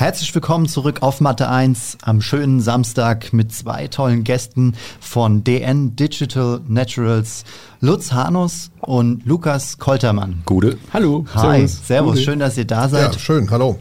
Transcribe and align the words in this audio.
Herzlich 0.00 0.34
willkommen 0.34 0.66
zurück 0.66 1.02
auf 1.02 1.20
Mathe 1.20 1.50
1 1.50 1.98
am 2.00 2.22
schönen 2.22 2.62
Samstag 2.62 3.34
mit 3.34 3.52
zwei 3.52 3.86
tollen 3.86 4.24
Gästen 4.24 4.74
von 4.98 5.44
DN 5.44 5.94
Digital 5.94 6.62
Naturals, 6.66 7.44
Lutz 7.82 8.10
Hanus 8.10 8.70
und 8.80 9.26
Lukas 9.26 9.76
Koltermann. 9.76 10.40
Gute. 10.46 10.78
Hallo. 10.94 11.26
Hi, 11.34 11.68
servus, 11.68 12.22
schön, 12.22 12.38
dass 12.38 12.56
ihr 12.56 12.64
da 12.64 12.84
Ja, 12.84 12.88
seid. 12.88 13.20
schön, 13.20 13.50
hallo. 13.50 13.78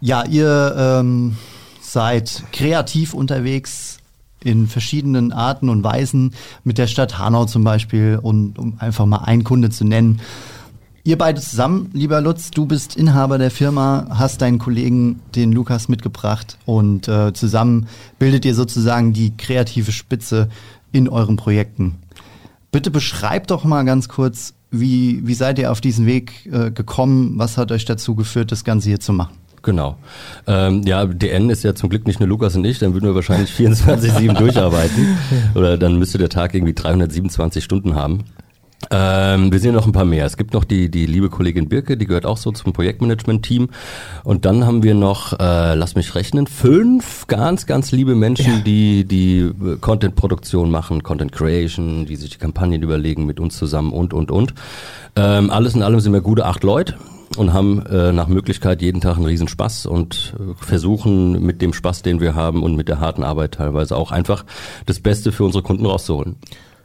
Ja, 0.00 0.24
ihr 0.24 0.74
ähm, 0.76 1.36
seid 1.80 2.42
kreativ 2.50 3.14
unterwegs 3.14 3.98
in 4.42 4.66
verschiedenen 4.66 5.30
Arten 5.30 5.68
und 5.68 5.84
Weisen 5.84 6.34
mit 6.64 6.78
der 6.78 6.88
Stadt 6.88 7.20
Hanau 7.20 7.44
zum 7.44 7.62
Beispiel 7.62 8.18
und 8.20 8.58
um 8.58 8.78
einfach 8.80 9.06
mal 9.06 9.18
einen 9.18 9.44
Kunde 9.44 9.70
zu 9.70 9.84
nennen. 9.84 10.20
Ihr 11.04 11.18
beide 11.18 11.40
zusammen, 11.40 11.90
lieber 11.92 12.20
Lutz, 12.20 12.52
du 12.52 12.64
bist 12.64 12.94
Inhaber 12.94 13.36
der 13.36 13.50
Firma, 13.50 14.06
hast 14.10 14.40
deinen 14.40 14.60
Kollegen, 14.60 15.20
den 15.34 15.50
Lukas, 15.50 15.88
mitgebracht 15.88 16.58
und 16.64 17.08
äh, 17.08 17.32
zusammen 17.32 17.88
bildet 18.20 18.44
ihr 18.44 18.54
sozusagen 18.54 19.12
die 19.12 19.36
kreative 19.36 19.90
Spitze 19.90 20.48
in 20.92 21.08
euren 21.08 21.34
Projekten. 21.34 21.96
Bitte 22.70 22.92
beschreibt 22.92 23.50
doch 23.50 23.64
mal 23.64 23.82
ganz 23.84 24.08
kurz, 24.08 24.54
wie, 24.70 25.26
wie 25.26 25.34
seid 25.34 25.58
ihr 25.58 25.72
auf 25.72 25.80
diesen 25.80 26.06
Weg 26.06 26.48
äh, 26.52 26.70
gekommen? 26.70 27.32
Was 27.36 27.58
hat 27.58 27.72
euch 27.72 27.84
dazu 27.84 28.14
geführt, 28.14 28.52
das 28.52 28.62
Ganze 28.62 28.88
hier 28.88 29.00
zu 29.00 29.12
machen? 29.12 29.36
Genau. 29.62 29.96
Ähm, 30.46 30.82
ja, 30.84 31.04
DN 31.04 31.50
ist 31.50 31.64
ja 31.64 31.74
zum 31.74 31.88
Glück 31.90 32.06
nicht 32.06 32.20
nur 32.20 32.28
Lukas 32.28 32.54
und 32.54 32.64
ich, 32.64 32.78
dann 32.78 32.94
würden 32.94 33.06
wir 33.06 33.16
wahrscheinlich 33.16 33.50
24-7 33.58 34.38
durcharbeiten. 34.38 35.18
Oder 35.56 35.76
dann 35.78 35.98
müsste 35.98 36.18
der 36.18 36.28
Tag 36.28 36.54
irgendwie 36.54 36.74
327 36.74 37.62
Stunden 37.64 37.96
haben. 37.96 38.24
Ähm, 38.90 39.52
wir 39.52 39.60
sehen 39.60 39.74
noch 39.74 39.86
ein 39.86 39.92
paar 39.92 40.04
mehr. 40.04 40.26
Es 40.26 40.36
gibt 40.36 40.54
noch 40.54 40.64
die, 40.64 40.90
die 40.90 41.06
liebe 41.06 41.30
Kollegin 41.30 41.68
Birke, 41.68 41.96
die 41.96 42.06
gehört 42.06 42.26
auch 42.26 42.36
so 42.36 42.50
zum 42.52 42.72
Projektmanagement-Team. 42.72 43.68
Und 44.24 44.44
dann 44.44 44.66
haben 44.66 44.82
wir 44.82 44.94
noch, 44.94 45.32
äh, 45.38 45.74
lass 45.74 45.94
mich 45.94 46.14
rechnen, 46.14 46.46
fünf 46.46 47.26
ganz, 47.26 47.66
ganz 47.66 47.92
liebe 47.92 48.14
Menschen, 48.14 48.64
die 48.64 49.04
die 49.04 49.40
äh, 49.40 49.76
Content-Produktion 49.80 50.70
machen, 50.70 51.02
Content 51.02 51.32
Creation, 51.32 52.06
die 52.06 52.16
sich 52.16 52.30
die 52.30 52.38
Kampagnen 52.38 52.82
überlegen 52.82 53.26
mit 53.26 53.40
uns 53.40 53.56
zusammen 53.56 53.92
und, 53.92 54.12
und, 54.14 54.30
und. 54.30 54.54
Ähm, 55.16 55.50
alles 55.50 55.74
in 55.74 55.82
allem 55.82 56.00
sind 56.00 56.12
wir 56.12 56.20
gute 56.20 56.46
acht 56.46 56.64
Leute 56.64 56.96
und 57.36 57.52
haben 57.52 57.84
äh, 57.86 58.12
nach 58.12 58.28
Möglichkeit 58.28 58.82
jeden 58.82 59.00
Tag 59.00 59.16
einen 59.16 59.26
riesen 59.26 59.48
Spaß 59.48 59.86
und 59.86 60.34
äh, 60.38 60.54
versuchen 60.62 61.42
mit 61.44 61.62
dem 61.62 61.72
Spaß, 61.72 62.02
den 62.02 62.20
wir 62.20 62.34
haben 62.34 62.62
und 62.62 62.76
mit 62.76 62.88
der 62.88 63.00
harten 63.00 63.22
Arbeit 63.22 63.54
teilweise 63.54 63.96
auch 63.96 64.10
einfach 64.10 64.44
das 64.86 65.00
Beste 65.00 65.32
für 65.32 65.44
unsere 65.44 65.62
Kunden 65.62 65.86
rauszuholen. 65.86 66.36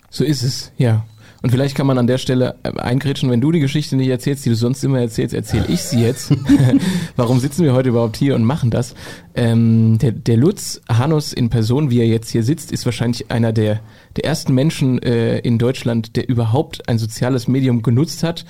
So 0.10 0.24
ist 0.24 0.44
es, 0.44 0.72
ja. 0.78 1.06
Und 1.48 1.52
vielleicht 1.52 1.78
kann 1.78 1.88
man 1.88 1.98
an 1.98 2.08
der 2.08 2.18
Stelle 2.18 2.56
äh, 2.64 2.78
eingrätschen, 2.78 3.32
wenn 3.32 3.40
du 3.40 3.54
die 3.54 3.62
Geschichte 3.62 3.96
nicht 3.96 4.10
erzählst, 4.10 4.46
die 4.46 4.50
du 4.50 4.56
sonst 4.58 4.84
immer 4.84 5.00
erzählst, 5.00 5.34
erzähle 5.34 5.64
ich 5.70 5.82
sie 5.82 6.02
jetzt. 6.02 6.34
Warum 7.16 7.40
sitzen 7.40 7.64
wir 7.64 7.72
heute 7.72 7.88
überhaupt 7.88 8.18
hier 8.18 8.36
und 8.36 8.44
machen 8.44 8.70
das? 8.70 8.96
Ähm, 9.34 9.98
der, 9.98 10.12
der 10.12 10.36
Lutz 10.36 10.82
Hanus 10.90 11.32
in 11.32 11.50
Person, 11.50 11.90
wie 11.90 12.02
er 12.02 12.06
jetzt 12.06 12.32
hier 12.32 12.44
sitzt, 12.44 12.74
ist 12.74 12.84
wahrscheinlich 12.84 13.32
einer 13.32 13.54
der, 13.54 13.80
der 14.18 14.26
ersten 14.26 14.54
Menschen 14.56 15.02
äh, 15.02 15.40
in 15.40 15.58
Deutschland, 15.58 16.18
der 16.18 16.28
überhaupt 16.28 16.90
ein 16.90 16.98
soziales 16.98 17.48
Medium 17.48 17.82
genutzt 17.82 18.24
hat. 18.24 18.44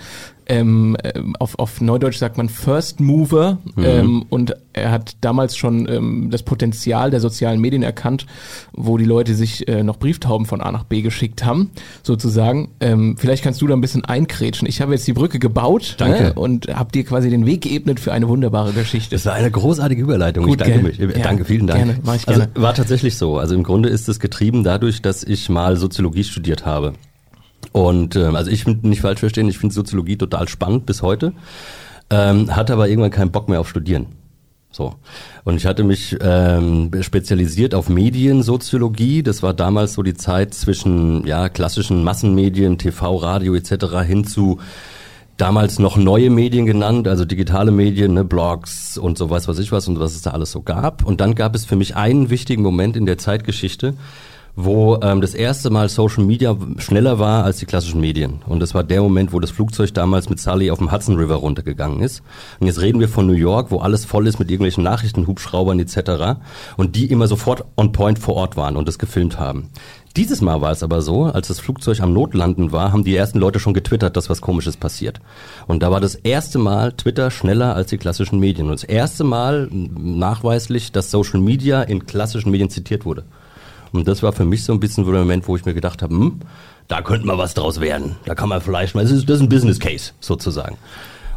Ähm, 0.49 0.95
ähm, 1.03 1.35
auf, 1.37 1.59
auf 1.59 1.81
Neudeutsch 1.81 2.17
sagt 2.17 2.37
man 2.37 2.49
First 2.49 2.99
Mover 2.99 3.57
ähm, 3.77 4.25
und 4.29 4.55
er 4.73 4.91
hat 4.91 5.17
damals 5.21 5.57
schon 5.57 5.87
ähm, 5.89 6.29
das 6.31 6.43
Potenzial 6.43 7.11
der 7.11 7.19
sozialen 7.19 7.59
Medien 7.59 7.83
erkannt, 7.83 8.25
wo 8.73 8.97
die 8.97 9.05
Leute 9.05 9.35
sich 9.35 9.67
äh, 9.67 9.83
noch 9.83 9.97
Brieftauben 9.97 10.45
von 10.45 10.61
A 10.61 10.71
nach 10.71 10.83
B 10.83 11.01
geschickt 11.01 11.43
haben, 11.43 11.71
sozusagen. 12.03 12.69
Ähm, 12.79 13.15
vielleicht 13.17 13.43
kannst 13.43 13.61
du 13.61 13.67
da 13.67 13.73
ein 13.73 13.81
bisschen 13.81 14.05
einkrätschen. 14.05 14.67
Ich 14.67 14.81
habe 14.81 14.93
jetzt 14.93 15.07
die 15.07 15.13
Brücke 15.13 15.39
gebaut 15.39 15.95
Danke. 15.97 16.23
Ne, 16.23 16.33
und 16.33 16.67
habe 16.67 16.91
dir 16.91 17.03
quasi 17.03 17.29
den 17.29 17.45
Weg 17.45 17.61
geebnet 17.61 17.99
für 17.99 18.13
eine 18.13 18.27
wunderbare 18.27 18.71
Geschichte. 18.73 19.15
Das 19.15 19.25
war 19.25 19.33
eine 19.33 19.51
großartige 19.51 20.01
Überleitung. 20.01 20.45
Gut, 20.45 20.61
ich 20.61 20.67
danke 20.67 20.83
mich. 20.83 20.99
Äh, 20.99 21.07
Ja, 21.07 21.23
danke, 21.23 21.45
vielen 21.45 21.67
Dank. 21.67 21.79
gerne, 21.79 21.99
ich 22.15 22.27
also, 22.27 22.41
gerne. 22.41 22.51
war 22.55 22.73
tatsächlich 22.73 23.17
so. 23.17 23.37
Also 23.37 23.55
im 23.55 23.63
Grunde 23.63 23.89
ist 23.89 24.07
es 24.07 24.19
getrieben 24.19 24.63
dadurch, 24.63 25.01
dass 25.01 25.23
ich 25.23 25.49
mal 25.49 25.77
Soziologie 25.77 26.23
studiert 26.23 26.65
habe. 26.65 26.93
Und 27.71 28.15
ähm, 28.15 28.35
also 28.35 28.51
ich 28.51 28.63
finde 28.63 28.87
nicht 28.87 29.01
falsch 29.01 29.19
verstehen, 29.19 29.49
ich 29.49 29.57
finde 29.57 29.73
Soziologie 29.73 30.17
total 30.17 30.47
spannend 30.47 30.85
bis 30.85 31.01
heute. 31.01 31.33
Ähm, 32.09 32.55
hatte 32.55 32.73
aber 32.73 32.87
irgendwann 32.87 33.11
keinen 33.11 33.31
Bock 33.31 33.49
mehr 33.49 33.59
auf 33.59 33.69
Studieren. 33.69 34.07
So. 34.71 34.93
Und 35.43 35.55
ich 35.55 35.65
hatte 35.65 35.83
mich 35.83 36.15
ähm, 36.21 36.91
spezialisiert 37.01 37.73
auf 37.73 37.89
Mediensoziologie. 37.89 39.23
Das 39.23 39.41
war 39.41 39.53
damals 39.53 39.93
so 39.93 40.03
die 40.03 40.13
Zeit 40.13 40.53
zwischen 40.53 41.25
ja, 41.25 41.49
klassischen 41.49 42.03
Massenmedien, 42.03 42.77
TV, 42.77 43.15
Radio 43.15 43.55
etc. 43.55 44.01
hin 44.05 44.25
zu 44.25 44.59
damals 45.37 45.79
noch 45.79 45.97
neue 45.97 46.29
Medien 46.29 46.65
genannt, 46.65 47.07
also 47.07 47.23
digitale 47.23 47.71
Medien, 47.71 48.13
ne, 48.13 48.23
Blogs 48.23 48.97
und 48.97 49.17
so 49.17 49.29
was 49.29 49.47
weiß 49.47 49.59
ich 49.59 49.71
was 49.71 49.87
und 49.87 49.99
was 49.99 50.15
es 50.15 50.23
da 50.23 50.31
alles 50.31 50.51
so 50.51 50.61
gab. 50.61 51.05
Und 51.05 51.21
dann 51.21 51.35
gab 51.35 51.55
es 51.55 51.65
für 51.65 51.75
mich 51.75 51.95
einen 51.95 52.29
wichtigen 52.29 52.63
Moment 52.63 52.97
in 52.97 53.05
der 53.05 53.17
Zeitgeschichte, 53.17 53.93
wo 54.59 54.99
ähm, 55.03 55.21
das 55.21 55.35
erste 55.35 55.69
Mal 55.69 55.87
Social 55.87 56.23
Media 56.23 56.57
schneller 56.79 57.19
war 57.19 57.43
als 57.43 57.57
die 57.57 57.67
klassischen 57.67 58.01
Medien. 58.01 58.41
Und 58.47 58.59
das 58.59 58.73
war 58.73 58.83
der 58.83 59.03
Moment, 59.03 59.31
wo 59.31 59.39
das 59.39 59.51
Flugzeug 59.51 59.93
damals 59.93 60.29
mit 60.29 60.39
Sully 60.39 60.71
auf 60.71 60.79
dem 60.79 60.91
Hudson 60.91 61.15
River 61.15 61.35
runtergegangen 61.35 62.01
ist. 62.01 62.23
Und 62.59 62.65
jetzt 62.65 62.81
reden 62.81 62.99
wir 62.99 63.07
von 63.07 63.27
New 63.27 63.33
York, 63.33 63.69
wo 63.69 63.77
alles 63.77 64.03
voll 64.03 64.25
ist 64.25 64.39
mit 64.39 64.49
irgendwelchen 64.49 64.83
Nachrichtenhubschraubern 64.83 65.79
etc. 65.79 66.39
Und 66.75 66.95
die 66.95 67.05
immer 67.05 67.27
sofort 67.27 67.65
on 67.77 67.91
point 67.91 68.17
vor 68.17 68.33
Ort 68.33 68.57
waren 68.57 68.77
und 68.77 68.87
das 68.87 68.97
gefilmt 68.97 69.39
haben. 69.39 69.69
Dieses 70.15 70.41
Mal 70.41 70.59
war 70.59 70.71
es 70.71 70.81
aber 70.81 71.03
so, 71.03 71.25
als 71.25 71.49
das 71.49 71.59
Flugzeug 71.59 71.99
am 71.99 72.11
Notlanden 72.11 72.71
war, 72.71 72.91
haben 72.91 73.03
die 73.03 73.15
ersten 73.15 73.37
Leute 73.37 73.59
schon 73.59 73.75
getwittert, 73.75 74.17
dass 74.17 74.27
was 74.31 74.41
Komisches 74.41 74.75
passiert. 74.75 75.21
Und 75.67 75.83
da 75.83 75.91
war 75.91 76.01
das 76.01 76.15
erste 76.15 76.57
Mal 76.57 76.93
Twitter 76.93 77.29
schneller 77.29 77.75
als 77.75 77.91
die 77.91 77.99
klassischen 77.99 78.39
Medien. 78.39 78.65
Und 78.65 78.73
das 78.73 78.83
erste 78.83 79.23
Mal 79.23 79.69
nachweislich, 79.71 80.91
dass 80.91 81.11
Social 81.11 81.39
Media 81.41 81.83
in 81.83 82.07
klassischen 82.07 82.49
Medien 82.49 82.71
zitiert 82.71 83.05
wurde. 83.05 83.25
Und 83.91 84.07
das 84.07 84.23
war 84.23 84.33
für 84.33 84.45
mich 84.45 84.63
so 84.63 84.73
ein 84.73 84.79
bisschen 84.79 85.05
so 85.05 85.11
der 85.11 85.21
Moment, 85.21 85.47
wo 85.47 85.55
ich 85.55 85.65
mir 85.65 85.73
gedacht 85.73 86.01
habe, 86.01 86.13
hm, 86.13 86.39
da 86.87 87.01
könnte 87.01 87.27
mal 87.27 87.37
was 87.37 87.53
draus 87.53 87.79
werden. 87.81 88.15
Da 88.25 88.35
kann 88.35 88.49
man 88.49 88.61
vielleicht 88.61 88.95
mal, 88.95 89.03
das 89.03 89.11
ist, 89.11 89.29
das 89.29 89.37
ist 89.37 89.41
ein 89.43 89.49
Business 89.49 89.79
Case 89.79 90.11
sozusagen. 90.19 90.77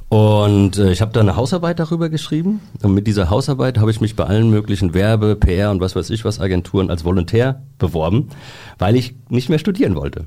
Und 0.08 0.76
äh, 0.76 0.90
ich 0.90 1.00
habe 1.02 1.12
da 1.12 1.20
eine 1.20 1.36
Hausarbeit 1.36 1.78
darüber 1.78 2.08
geschrieben. 2.08 2.60
Und 2.82 2.94
mit 2.94 3.06
dieser 3.06 3.30
Hausarbeit 3.30 3.78
habe 3.78 3.92
ich 3.92 4.00
mich 4.00 4.16
bei 4.16 4.24
allen 4.24 4.50
möglichen 4.50 4.92
Werbe, 4.92 5.36
PR 5.36 5.70
und 5.70 5.80
was 5.80 5.94
weiß 5.94 6.10
ich 6.10 6.24
was 6.24 6.40
Agenturen 6.40 6.90
als 6.90 7.04
Volontär 7.04 7.62
beworben, 7.78 8.28
weil 8.78 8.96
ich 8.96 9.14
nicht 9.28 9.48
mehr 9.48 9.60
studieren 9.60 9.94
wollte. 9.94 10.26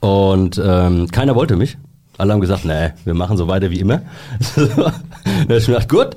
Und 0.00 0.60
ähm, 0.62 1.08
keiner 1.12 1.36
wollte 1.36 1.56
mich. 1.56 1.78
Alle 2.18 2.32
haben 2.32 2.40
gesagt, 2.40 2.64
nee, 2.64 2.90
wir 3.04 3.14
machen 3.14 3.36
so 3.36 3.46
weiter 3.46 3.70
wie 3.70 3.78
immer. 3.78 4.02
da 4.56 4.92
hab 4.92 5.50
ich 5.50 5.68
mir 5.68 5.74
gedacht, 5.74 5.88
gut. 5.88 6.16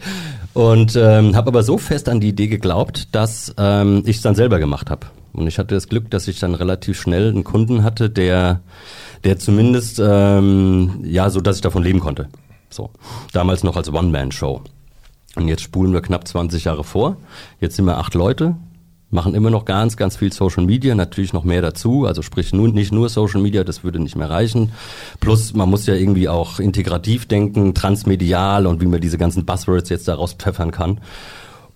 Und 0.53 0.95
ähm, 0.95 1.35
habe 1.35 1.49
aber 1.49 1.63
so 1.63 1.77
fest 1.77 2.09
an 2.09 2.19
die 2.19 2.29
Idee 2.29 2.47
geglaubt, 2.47 3.15
dass 3.15 3.53
ähm, 3.57 4.03
ich 4.05 4.17
es 4.17 4.21
dann 4.21 4.35
selber 4.35 4.59
gemacht 4.59 4.89
habe. 4.89 5.07
Und 5.33 5.47
ich 5.47 5.57
hatte 5.57 5.75
das 5.75 5.87
Glück, 5.87 6.09
dass 6.11 6.27
ich 6.27 6.39
dann 6.39 6.55
relativ 6.55 6.99
schnell 6.99 7.29
einen 7.29 7.43
Kunden 7.43 7.83
hatte, 7.83 8.09
der, 8.09 8.61
der 9.23 9.39
zumindest, 9.39 10.01
ähm, 10.03 10.99
ja, 11.03 11.29
so 11.29 11.39
dass 11.39 11.55
ich 11.55 11.61
davon 11.61 11.83
leben 11.83 12.01
konnte. 12.01 12.27
So. 12.69 12.89
Damals 13.31 13.63
noch 13.63 13.77
als 13.77 13.91
One-Man-Show. 13.91 14.61
Und 15.35 15.47
jetzt 15.47 15.61
spulen 15.61 15.93
wir 15.93 16.01
knapp 16.01 16.27
20 16.27 16.65
Jahre 16.65 16.83
vor. 16.83 17.15
Jetzt 17.61 17.77
sind 17.77 17.85
wir 17.85 17.97
acht 17.97 18.13
Leute, 18.13 18.55
machen 19.11 19.35
immer 19.35 19.49
noch 19.49 19.65
ganz, 19.65 19.97
ganz 19.97 20.15
viel 20.15 20.31
Social 20.33 20.65
Media, 20.65 20.95
natürlich 20.95 21.33
noch 21.33 21.43
mehr 21.43 21.61
dazu. 21.61 22.05
Also 22.05 22.21
sprich 22.21 22.53
nun 22.53 22.73
nicht 22.73 22.91
nur 22.91 23.09
Social 23.09 23.41
Media, 23.41 23.63
das 23.63 23.83
würde 23.83 23.99
nicht 23.99 24.15
mehr 24.15 24.29
reichen. 24.29 24.71
Plus 25.19 25.53
man 25.53 25.69
muss 25.69 25.85
ja 25.85 25.95
irgendwie 25.95 26.29
auch 26.29 26.59
integrativ 26.59 27.25
denken, 27.27 27.73
transmedial 27.73 28.65
und 28.65 28.81
wie 28.81 28.87
man 28.87 29.01
diese 29.01 29.17
ganzen 29.17 29.45
Buzzwords 29.45 29.89
jetzt 29.89 30.07
daraus 30.07 30.33
pfeffern 30.33 30.71
kann. 30.71 30.99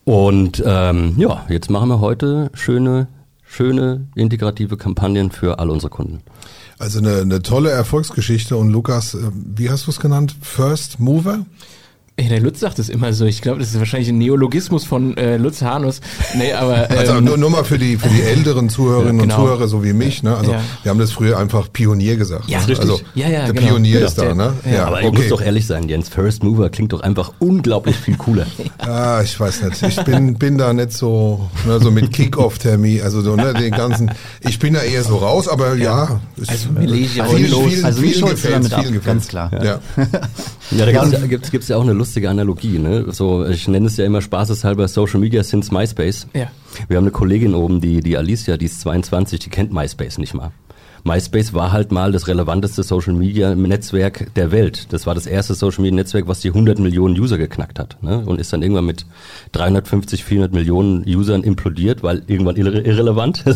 Und 0.06 0.64
ähm, 0.66 1.16
ja, 1.18 1.46
jetzt 1.50 1.70
machen 1.70 1.90
wir 1.90 2.00
heute 2.00 2.52
schöne, 2.54 3.08
schöne 3.44 4.08
integrative 4.16 4.78
Kampagnen 4.78 5.32
für 5.32 5.60
all 5.60 5.70
unsere 5.70 5.90
Kunden. 5.90 6.22
Also 6.78 7.00
eine, 7.00 7.22
eine 7.22 7.42
tolle 7.42 7.72
Erfolgsgeschichte 7.72 8.56
und 8.56 8.70
Lukas, 8.70 9.16
äh, 9.16 9.32
wie 9.34 9.70
hast 9.70 9.88
du 9.88 9.92
es 9.92 10.00
genannt? 10.00 10.36
First 10.42 11.00
Mover? 11.00 11.46
Ey, 12.18 12.30
der 12.30 12.40
Lutz 12.40 12.62
sagt 12.62 12.80
es 12.80 12.88
immer 12.88 13.12
so. 13.12 13.26
Ich 13.26 13.42
glaube, 13.42 13.60
das 13.60 13.72
ist 13.72 13.78
wahrscheinlich 13.78 14.08
ein 14.08 14.18
Neologismus 14.18 14.86
von 14.86 15.18
äh, 15.18 15.36
Lutz 15.36 15.62
Hanus. 15.62 16.00
Nee, 16.38 16.54
aber 16.54 16.90
ähm, 16.90 16.98
Also 16.98 17.20
nur, 17.20 17.36
nur 17.38 17.50
mal 17.50 17.66
für 17.66 17.78
die 17.78 17.98
für 17.98 18.08
die 18.08 18.22
älteren 18.36 18.70
Zuhörerinnen 18.70 19.18
Genau. 19.24 19.36
und 19.36 19.42
Zuhörer, 19.42 19.68
so 19.68 19.84
wie 19.84 19.92
mich. 19.92 20.24
Ne? 20.24 20.34
Also 20.34 20.54
Ja. 20.54 20.62
wir 20.84 20.90
haben 20.92 21.00
das 21.00 21.12
früher 21.12 21.38
einfach 21.38 21.68
Pionier 21.74 22.16
gesagt. 22.16 22.48
Ja, 22.48 22.60
ne? 22.62 22.68
richtig. 22.70 22.80
Also 22.90 23.02
Ja, 23.16 23.28
ja, 23.28 23.44
der 23.44 23.54
genau. 23.54 23.68
Pionier 23.68 24.00
Ja. 24.00 24.06
ist 24.06 24.16
da, 24.16 24.34
ne? 24.34 24.54
ja. 24.72 24.86
Aber 24.86 25.02
ich 25.02 25.12
muss 25.12 25.28
doch 25.28 25.42
ehrlich 25.42 25.68
sein, 25.68 25.90
Jens, 25.90 26.08
First 26.08 26.42
Mover 26.42 26.70
klingt 26.70 26.94
doch 26.94 27.02
einfach 27.02 27.34
unglaublich 27.40 27.98
viel 27.98 28.16
cooler. 28.16 28.46
Ah, 28.78 29.22
ich 29.24 29.38
weiß 29.40 29.64
nicht. 29.64 29.82
Ich 29.82 30.04
bin, 30.04 30.36
bin 30.36 30.58
da 30.60 30.72
nicht 30.72 30.94
so, 30.94 31.50
ne, 31.66 31.80
so 31.80 31.90
mit 31.90 32.12
Kick-Off-Termin, 32.14 33.02
also 33.02 33.22
so, 33.22 33.36
ne, 33.36 33.52
den 33.54 33.72
ganzen, 33.72 34.12
ich 34.42 34.60
bin 34.60 34.76
da 34.76 34.82
eher 34.84 35.04
so 35.04 35.18
raus, 35.18 35.48
aber 35.48 35.74
ja. 35.76 36.22
es- 36.40 36.50
Also 36.50 36.68
vielen, 36.80 36.90
los. 37.52 37.66
vielen, 37.72 37.86
Also 37.86 38.02
holst 38.04 38.22
du 38.22 38.26
gefällt's, 38.28 38.70
damit 38.70 38.74
ab, 38.74 38.84
gefällt's. 38.84 39.06
ganz 39.06 39.28
klar. 39.28 39.52
Ja. 39.54 39.80
Ja, 40.72 40.86
da 40.86 40.92
Ja, 40.92 41.04
gibt's, 41.04 41.30
gibt's, 41.30 41.52
gibt's 41.52 41.68
ja 41.68 41.78
auch 41.78 41.82
eine 41.82 41.94
lustige 42.06 42.30
Analogie. 42.30 42.78
Ne? 42.78 43.12
So, 43.12 43.46
ich 43.46 43.68
nenne 43.68 43.88
es 43.88 43.98
ja 43.98 44.06
immer 44.06 44.22
spaßeshalber 44.22 44.88
Social 44.88 45.20
Media 45.20 45.44
since 45.44 45.74
MySpace. 45.74 46.28
Ja. 46.34 46.52
Wir 46.88 46.98
haben 46.98 47.06
eine 47.06 47.12
Kollegin 47.12 47.56
oben, 47.56 47.82
die, 47.82 48.02
die 48.02 48.16
Alicia, 48.16 48.58
die 48.58 48.66
ist 48.66 48.82
22, 48.82 49.40
die 49.40 49.50
kennt 49.50 49.74
MySpace 49.74 50.20
nicht 50.20 50.36
mal. 50.36 50.52
MySpace 51.06 51.54
war 51.54 51.72
halt 51.72 51.92
mal 51.92 52.12
das 52.12 52.28
relevanteste 52.28 52.82
Social 52.82 53.14
Media 53.14 53.54
Netzwerk 53.54 54.34
der 54.36 54.52
Welt. 54.52 54.88
Das 54.92 55.06
war 55.06 55.14
das 55.14 55.28
erste 55.28 55.54
Social 55.54 55.84
Media 55.84 55.96
Netzwerk, 55.98 56.28
was 56.28 56.40
die 56.40 56.48
100 56.48 56.80
Millionen 56.80 57.18
User 57.20 57.38
geknackt 57.38 57.78
hat. 57.78 58.02
Ne? 58.02 58.24
Und 58.26 58.42
ist 58.42 58.52
dann 58.52 58.64
irgendwann 58.64 58.86
mit 58.86 59.06
350, 59.52 60.24
400 60.24 60.54
Millionen 60.54 61.04
Usern 61.08 61.44
implodiert, 61.44 62.02
weil 62.02 62.24
irgendwann 62.26 62.56
irre 62.56 62.82
irrelevant. 62.82 63.44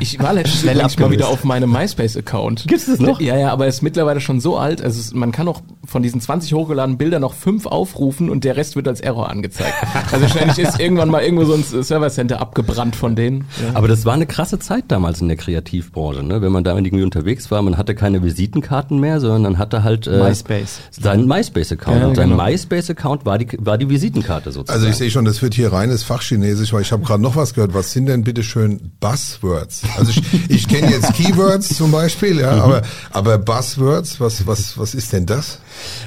Ich 0.00 0.18
war 0.18 0.32
letztens 0.32 0.60
Schnell 0.60 0.76
übrigens 0.76 0.98
mal 0.98 1.10
wieder 1.10 1.28
auf 1.28 1.44
meinem 1.44 1.70
MySpace-Account. 1.70 2.66
Gibt's 2.66 2.86
das 2.86 2.98
noch? 3.00 3.20
Ja, 3.20 3.36
ja, 3.36 3.52
aber 3.52 3.66
es 3.66 3.76
ist 3.76 3.82
mittlerweile 3.82 4.20
schon 4.20 4.40
so 4.40 4.56
alt, 4.56 4.82
also 4.82 4.98
es, 4.98 5.14
man 5.14 5.32
kann 5.32 5.48
auch 5.48 5.62
von 5.84 6.02
diesen 6.02 6.20
20 6.20 6.52
hochgeladenen 6.52 6.98
Bildern 6.98 7.22
noch 7.22 7.34
fünf 7.34 7.66
aufrufen 7.66 8.30
und 8.30 8.44
der 8.44 8.56
Rest 8.56 8.76
wird 8.76 8.88
als 8.88 9.00
Error 9.00 9.30
angezeigt. 9.30 9.74
Also 10.12 10.22
wahrscheinlich 10.22 10.58
ist 10.58 10.80
irgendwann 10.80 11.10
mal 11.10 11.22
irgendwo 11.22 11.44
so 11.44 11.54
ein 11.54 11.64
Servercenter 11.82 12.40
abgebrannt 12.40 12.96
von 12.96 13.16
denen. 13.16 13.46
Ja. 13.62 13.74
Aber 13.74 13.88
das 13.88 14.04
war 14.04 14.14
eine 14.14 14.26
krasse 14.26 14.58
Zeit 14.58 14.84
damals 14.88 15.20
in 15.20 15.28
der 15.28 15.36
Kreativbranche, 15.36 16.13
ne? 16.22 16.42
wenn 16.42 16.52
man 16.52 16.64
da 16.64 16.74
irgendwie 16.74 17.02
unterwegs 17.02 17.50
war. 17.50 17.62
Man 17.62 17.76
hatte 17.76 17.94
keine 17.94 18.22
Visitenkarten 18.22 19.00
mehr, 19.00 19.20
sondern 19.20 19.42
man 19.42 19.58
hatte 19.58 19.82
halt 19.82 20.06
äh, 20.06 20.18
MySpace. 20.18 20.80
seinen 20.90 21.26
MySpace-Account. 21.26 22.00
Ja, 22.00 22.06
und 22.08 22.16
dein 22.16 22.30
genau. 22.30 22.44
MySpace-Account 22.44 23.26
war 23.26 23.38
die, 23.38 23.48
war 23.58 23.78
die 23.78 23.88
Visitenkarte 23.88 24.52
sozusagen. 24.52 24.78
Also 24.78 24.88
ich 24.90 24.96
sehe 24.96 25.10
schon, 25.10 25.24
das 25.24 25.42
wird 25.42 25.54
hier 25.54 25.72
reines 25.72 26.02
Fachchinesisch, 26.02 26.72
weil 26.72 26.82
ich 26.82 26.92
habe 26.92 27.02
gerade 27.02 27.22
noch 27.22 27.36
was 27.36 27.54
gehört. 27.54 27.74
Was 27.74 27.92
sind 27.92 28.06
denn 28.06 28.24
bitte 28.24 28.42
schön 28.42 28.92
Buzzwords? 29.00 29.82
Also 29.96 30.10
ich, 30.10 30.50
ich 30.50 30.68
kenne 30.68 30.90
jetzt 30.90 31.14
Keywords 31.14 31.76
zum 31.76 31.90
Beispiel, 31.90 32.40
ja, 32.40 32.50
aber, 32.62 32.82
aber 33.10 33.38
Buzzwords, 33.38 34.20
was, 34.20 34.46
was, 34.46 34.78
was 34.78 34.94
ist 34.94 35.12
denn 35.12 35.26
das? 35.26 35.58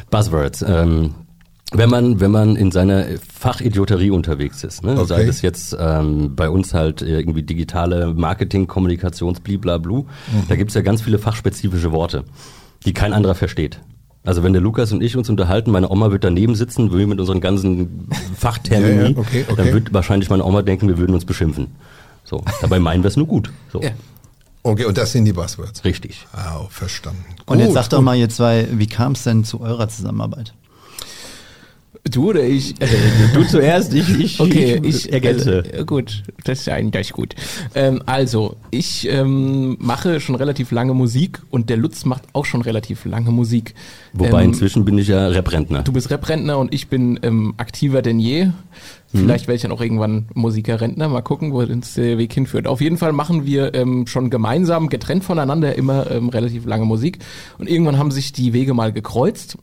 Buzzwords. 0.10 0.64
Ähm, 0.68 1.14
wenn 1.74 1.90
man, 1.90 2.20
wenn 2.22 2.32
man 2.32 2.56
in 2.56 2.72
seiner 2.72 3.06
Fachidioterie 3.38 4.10
unterwegs 4.12 4.64
ist, 4.64 4.84
ne? 4.84 4.94
Okay. 4.94 5.06
sei 5.06 5.26
das 5.26 5.42
jetzt 5.42 5.76
ähm, 5.78 6.36
bei 6.36 6.50
uns 6.50 6.74
halt 6.74 7.02
irgendwie 7.02 7.44
digitale 7.44 8.14
Marketing, 8.14 8.68
Kommunikations, 8.68 9.42
bliblablu, 9.42 10.06
da 10.48 10.56
gibt's 10.56 10.74
ja 10.76 10.82
ganz 10.82 11.02
viele 11.02 11.20
fachspezifische 11.20 11.92
Worte, 11.92 12.24
die 12.86 12.94
kein 12.94 13.12
anderer 13.14 13.36
versteht. 13.36 13.80
Also 14.24 14.44
wenn 14.44 14.54
der 14.54 14.62
Lukas 14.62 14.92
und 14.92 15.02
ich 15.02 15.16
uns 15.18 15.30
unterhalten, 15.30 15.72
meine 15.72 15.90
Oma 15.90 16.12
wird 16.12 16.24
daneben 16.24 16.56
sitzen, 16.56 16.92
wir 16.98 17.08
mit 17.08 17.20
unseren 17.20 17.40
ganzen 17.42 18.10
Fachtermini, 18.38 18.96
Ja, 18.96 19.10
ja, 19.10 19.18
okay, 19.18 19.46
okay. 19.48 19.54
dann 19.56 19.74
wird 19.74 19.94
wahrscheinlich 19.94 20.30
meine 20.30 20.44
Oma 20.46 20.62
denken, 20.62 20.88
wir 20.88 20.98
würden 20.98 21.14
uns 21.14 21.24
beschimpfen. 21.26 21.68
So, 22.26 22.44
dabei 22.62 22.80
meinen 22.80 23.04
wir 23.04 23.08
es 23.08 23.16
nur 23.18 23.28
gut. 23.28 23.52
So, 23.72 23.82
Ja. 23.82 23.92
Okay, 24.64 24.84
und 24.84 24.98
das 24.98 25.14
sind 25.14 25.24
die 25.24 25.32
Buzzwords. 25.32 25.86
richtig. 25.86 26.28
Ah, 26.34 26.60
verstanden. 26.70 27.24
Und 27.46 27.60
jetzt 27.60 27.68
Gut, 27.68 27.76
sagt 27.76 27.94
doch 27.94 28.00
gut. 28.00 28.06
mal 28.06 28.16
ihr 28.18 28.28
zwei, 28.28 28.68
wie 28.74 28.88
kam 28.88 29.14
es 29.14 29.24
denn 29.24 29.46
zu 29.46 29.62
eurer 29.62 29.88
Zusammenarbeit? 29.88 30.54
Du 32.10 32.30
oder 32.30 32.44
ich? 32.44 32.76
Du 33.34 33.44
zuerst, 33.44 33.94
ich, 33.94 34.10
ich, 34.20 34.40
Okay, 34.40 34.80
ich 34.84 35.12
ergänze. 35.12 35.64
Äh, 35.72 35.86
gut, 35.86 36.24
das 36.44 36.62
ist 36.62 36.70
eigentlich 36.70 37.12
gut. 37.12 37.36
Ähm, 37.76 38.02
also, 38.06 38.56
ich 38.72 39.08
ähm, 39.10 39.78
mache 39.80 40.20
schon 40.20 40.36
relativ 40.36 40.72
lange 40.72 40.94
Musik 40.94 41.42
und 41.50 41.70
der 41.70 41.78
Lutz 41.78 42.06
macht 42.06 42.24
auch 42.34 42.46
schon 42.46 42.62
relativ 42.62 43.06
lange 43.06 43.32
Musik. 43.32 43.74
Wobei 44.14 44.44
Ähm, 44.44 44.50
inzwischen 44.50 44.86
bin 44.86 44.98
ich 44.98 45.08
ja 45.08 45.28
Reprentner. 45.28 45.84
Du 45.84 45.92
bist 45.94 46.10
Reprentner 46.10 46.58
und 46.58 46.74
ich 46.74 46.88
bin 46.88 47.20
ähm, 47.24 47.54
aktiver 47.58 48.02
denn 48.02 48.20
je. 48.20 48.50
Vielleicht 49.14 49.48
werde 49.48 49.56
ich 49.56 49.62
dann 49.62 49.72
auch 49.72 49.80
irgendwann 49.80 50.28
Musiker-Rentner. 50.34 51.08
Mal 51.08 51.22
gucken, 51.22 51.54
wo 51.54 51.60
uns 51.60 51.94
der 51.94 52.18
Weg 52.18 52.34
hinführt. 52.34 52.68
Auf 52.68 52.82
jeden 52.82 52.98
Fall 52.98 53.14
machen 53.14 53.46
wir 53.46 53.74
ähm, 53.74 54.06
schon 54.06 54.30
gemeinsam, 54.30 54.90
getrennt 54.90 55.24
voneinander, 55.24 55.76
immer 55.76 56.12
ähm, 56.12 56.28
relativ 56.28 56.66
lange 56.66 56.84
Musik. 56.84 57.20
Und 57.58 57.70
irgendwann 57.70 57.98
haben 57.98 58.12
sich 58.12 58.34
die 58.34 58.52
Wege 58.52 58.74
mal 58.74 58.92
gekreuzt. 58.92 59.58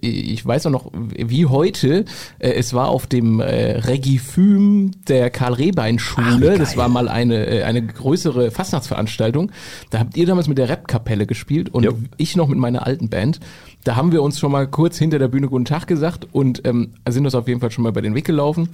Ich 0.00 0.46
weiß 0.46 0.66
auch 0.66 0.70
noch, 0.70 0.92
wie 0.94 1.46
heute. 1.46 2.04
Äh, 2.38 2.52
es 2.52 2.72
war 2.72 2.88
auf 2.88 3.08
dem 3.08 3.40
äh, 3.40 3.78
Regifüm 3.78 4.92
der 5.08 5.28
Karl-Rehbein-Schule. 5.30 6.56
das 6.58 6.76
war 6.76 6.88
mal 6.88 7.08
eine, 7.08 7.46
äh, 7.46 7.62
eine 7.64 7.84
größere 7.84 8.52
Fastnachtsveranstaltung. 8.52 9.50
Da 9.90 9.98
habt 9.98 10.16
ihr 10.16 10.26
damals 10.26 10.46
mit 10.46 10.58
der 10.58 10.68
Rap-Kapelle 10.68 11.26
gespielt 11.26 11.68
und 11.74 11.82
Jo. 11.84 11.98
ich 12.16 12.36
noch 12.36 12.46
mit 12.46 12.58
meiner 12.58 12.86
alten 12.86 13.08
Band. 13.08 13.40
Da 13.84 13.96
haben 13.96 14.12
wir 14.12 14.22
uns 14.22 14.38
schon 14.38 14.50
mal 14.50 14.66
kurz 14.66 14.96
hinter 14.96 15.18
der 15.18 15.28
Bühne 15.28 15.48
Guten 15.48 15.66
Tag 15.66 15.86
gesagt 15.86 16.26
und 16.32 16.66
ähm, 16.66 16.94
sind 17.06 17.26
uns 17.26 17.34
auf 17.34 17.46
jeden 17.46 17.60
Fall 17.60 17.70
schon 17.70 17.82
mal 17.82 17.90
über 17.90 18.00
den 18.00 18.14
Weg 18.14 18.24
gelaufen. 18.24 18.70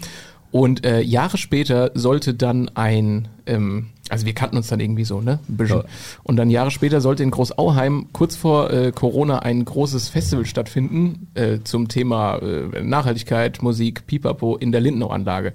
Und 0.52 0.84
äh, 0.84 1.00
Jahre 1.00 1.36
später 1.36 1.90
sollte 1.94 2.34
dann 2.34 2.70
ein, 2.74 3.28
ähm, 3.46 3.86
also 4.08 4.26
wir 4.26 4.34
kannten 4.34 4.56
uns 4.56 4.68
dann 4.68 4.80
irgendwie 4.80 5.04
so, 5.04 5.20
ne? 5.20 5.38
Ein 5.48 5.56
bisschen. 5.56 5.78
Ja. 5.78 5.84
Und 6.22 6.36
dann 6.36 6.50
Jahre 6.50 6.70
später 6.70 7.00
sollte 7.00 7.22
in 7.22 7.30
Großauheim 7.30 8.06
kurz 8.12 8.36
vor 8.36 8.70
äh, 8.70 8.92
Corona 8.92 9.40
ein 9.40 9.64
großes 9.64 10.08
Festival 10.08 10.46
stattfinden 10.46 11.28
äh, 11.34 11.58
zum 11.62 11.88
Thema 11.88 12.38
äh, 12.38 12.82
Nachhaltigkeit, 12.82 13.62
Musik, 13.62 14.06
Pipapo 14.06 14.56
in 14.56 14.72
der 14.72 14.80
Lindenau-Anlage. 14.80 15.52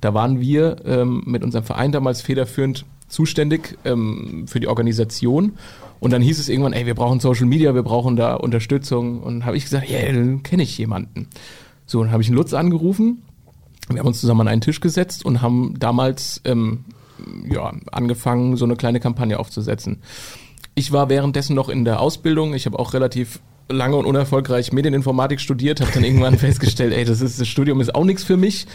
Da 0.00 0.14
waren 0.14 0.40
wir 0.40 0.76
ähm, 0.86 1.22
mit 1.26 1.42
unserem 1.42 1.64
Verein 1.64 1.92
damals 1.92 2.22
federführend 2.22 2.86
zuständig 3.08 3.76
ähm, 3.84 4.46
für 4.48 4.60
die 4.60 4.68
Organisation. 4.68 5.52
Und 6.00 6.12
dann 6.12 6.22
hieß 6.22 6.38
es 6.38 6.48
irgendwann, 6.48 6.72
ey, 6.72 6.86
wir 6.86 6.94
brauchen 6.94 7.20
Social 7.20 7.46
Media, 7.46 7.74
wir 7.74 7.82
brauchen 7.82 8.16
da 8.16 8.34
Unterstützung. 8.34 9.22
Und 9.22 9.44
habe 9.44 9.56
ich 9.56 9.64
gesagt, 9.64 9.88
ja, 9.88 10.00
dann 10.06 10.42
kenne 10.42 10.62
ich 10.62 10.76
jemanden. 10.78 11.28
So, 11.86 12.02
dann 12.02 12.12
habe 12.12 12.22
ich 12.22 12.28
einen 12.28 12.36
Lutz 12.36 12.54
angerufen. 12.54 13.22
Wir 13.88 14.00
haben 14.00 14.06
uns 14.06 14.20
zusammen 14.20 14.42
an 14.42 14.48
einen 14.48 14.60
Tisch 14.60 14.80
gesetzt 14.80 15.24
und 15.24 15.40
haben 15.40 15.74
damals 15.78 16.40
ähm, 16.44 16.84
ja, 17.50 17.72
angefangen, 17.90 18.56
so 18.56 18.64
eine 18.64 18.76
kleine 18.76 19.00
Kampagne 19.00 19.38
aufzusetzen. 19.38 20.02
Ich 20.74 20.92
war 20.92 21.08
währenddessen 21.08 21.56
noch 21.56 21.68
in 21.68 21.84
der 21.84 22.00
Ausbildung. 22.00 22.54
Ich 22.54 22.66
habe 22.66 22.78
auch 22.78 22.92
relativ 22.92 23.40
lange 23.68 23.96
und 23.96 24.06
unerfolgreich 24.06 24.72
Medieninformatik 24.72 25.40
studiert, 25.40 25.80
habe 25.80 25.90
dann 25.92 26.04
irgendwann 26.04 26.38
festgestellt, 26.38 26.92
ey, 26.92 27.04
das, 27.04 27.20
ist, 27.20 27.40
das 27.40 27.48
Studium 27.48 27.80
ist 27.80 27.94
auch 27.94 28.04
nichts 28.04 28.24
für 28.24 28.36
mich. 28.36 28.66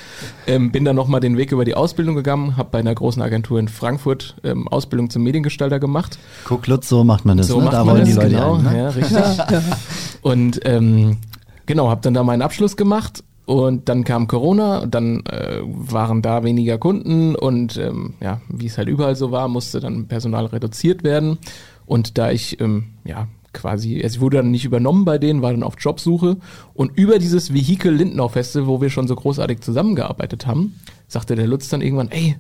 Ähm, 0.48 0.72
bin 0.72 0.86
dann 0.86 0.96
nochmal 0.96 1.20
den 1.20 1.38
Weg 1.38 1.52
über 1.52 1.66
die 1.66 1.76
Ausbildung 1.76 2.16
gegangen, 2.16 2.58
habe 2.58 2.70
bei 2.72 2.80
einer 2.80 2.94
großen 2.94 3.22
Agentur 3.22 3.60
in 3.60 3.68
Frankfurt 3.68 4.36
ähm, 4.44 4.68
Ausbildung 4.68 5.10
zum 5.10 5.24
Mediengestalter 5.24 5.80
gemacht. 5.80 6.18
Guck, 6.46 6.68
Lutz, 6.68 6.90
so 6.90 7.04
macht 7.04 7.26
man 7.26 7.38
das. 7.38 7.48
So 7.48 7.58
ne? 7.58 7.66
macht 7.66 7.74
Da 7.74 7.84
man 7.84 7.96
wollen 7.96 8.06
das, 8.06 8.10
die 8.10 8.16
Leute 8.16 8.30
genau, 8.30 8.56
ein, 8.56 8.64
ne? 8.64 8.78
ja, 8.78 8.90
richtig. 8.90 9.18
Und 10.22 10.60
ähm, 10.66 11.18
genau, 11.66 11.90
habe 11.90 12.02
dann 12.02 12.14
da 12.14 12.24
meinen 12.24 12.42
Abschluss 12.42 12.78
gemacht 12.78 13.24
und 13.46 13.90
dann 13.90 14.06
kam 14.06 14.28
Corona, 14.28 14.86
dann 14.86 15.26
äh, 15.26 15.60
waren 15.64 16.22
da 16.22 16.44
weniger 16.44 16.78
Kunden 16.78 17.36
und 17.36 17.78
ähm, 17.78 18.14
ja, 18.22 18.40
wie 18.48 18.68
es 18.68 18.78
halt 18.78 18.88
überall 18.88 19.18
so 19.18 19.32
war, 19.32 19.50
musste 19.50 19.82
dann 19.82 20.08
Personal 20.08 20.46
reduziert 20.46 21.04
werden. 21.04 21.38
Und 21.86 22.18
da 22.18 22.32
ich 22.32 22.62
ähm, 22.62 22.86
ja 23.04 23.28
quasi, 23.54 24.02
also 24.04 24.16
ich 24.16 24.22
wurde 24.22 24.38
dann 24.38 24.52
nicht 24.52 24.66
übernommen 24.66 25.06
bei 25.06 25.18
denen, 25.18 25.42
war 25.42 25.52
dann 25.52 25.64
auf 25.64 25.76
Jobsuche 25.80 26.38
und 26.74 26.98
über 26.98 27.20
dieses 27.20 27.54
Vehikel 27.54 27.94
Lindenau 27.94 28.28
Festival, 28.28 28.68
wo 28.68 28.82
wir 28.82 28.90
schon 28.90 29.08
so 29.08 29.16
großartig 29.16 29.62
zusammengearbeitet 29.62 30.48
haben, 30.48 30.76
sagte 31.08 31.36
der 31.36 31.48
Lutz 31.48 31.70
dann 31.70 31.82
irgendwann, 31.82 32.10
ey, 32.10 32.36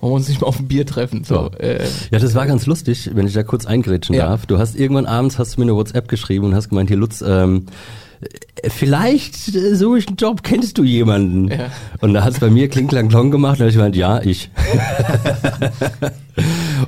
wollen 0.00 0.12
wir 0.12 0.16
uns 0.16 0.28
nicht 0.28 0.40
mal 0.40 0.46
auf 0.46 0.60
ein 0.60 0.68
Bier 0.68 0.86
treffen? 0.86 1.24
So, 1.24 1.50
äh, 1.58 1.84
Ja, 2.10 2.18
das 2.18 2.34
war 2.34 2.46
ganz 2.46 2.66
lustig, 2.66 3.10
wenn 3.14 3.26
ich 3.26 3.32
da 3.32 3.42
kurz 3.42 3.66
eingrätschen 3.66 4.14
Ja. 4.14 4.28
darf. 4.28 4.46
Du 4.46 4.58
hast 4.58 4.76
irgendwann 4.76 5.06
abends 5.06 5.38
hast 5.38 5.56
du 5.56 5.60
mir 5.60 5.64
eine 5.64 5.74
WhatsApp 5.74 6.08
geschrieben 6.08 6.46
und 6.46 6.54
hast 6.54 6.68
gemeint, 6.68 6.88
hier 6.90 6.98
Lutz, 6.98 7.22
ähm, 7.26 7.66
äh, 8.20 8.68
vielleicht 8.70 9.54
äh, 9.54 9.74
suche 9.74 9.98
ich 9.98 10.06
einen 10.06 10.16
Job, 10.16 10.42
kennst 10.42 10.78
du 10.78 10.84
jemanden? 10.84 11.48
Ja. 11.50 11.70
Und 12.00 12.14
da 12.14 12.24
hat 12.24 12.34
es 12.34 12.40
bei 12.40 12.50
mir 12.50 12.68
Kling 12.68 12.88
Klang 12.88 13.08
Klong 13.08 13.30
gemacht 13.30 13.60
und 13.60 13.66
ich 13.68 13.74
gemeint, 13.74 13.96
ja, 13.96 14.20
ich. 14.22 14.50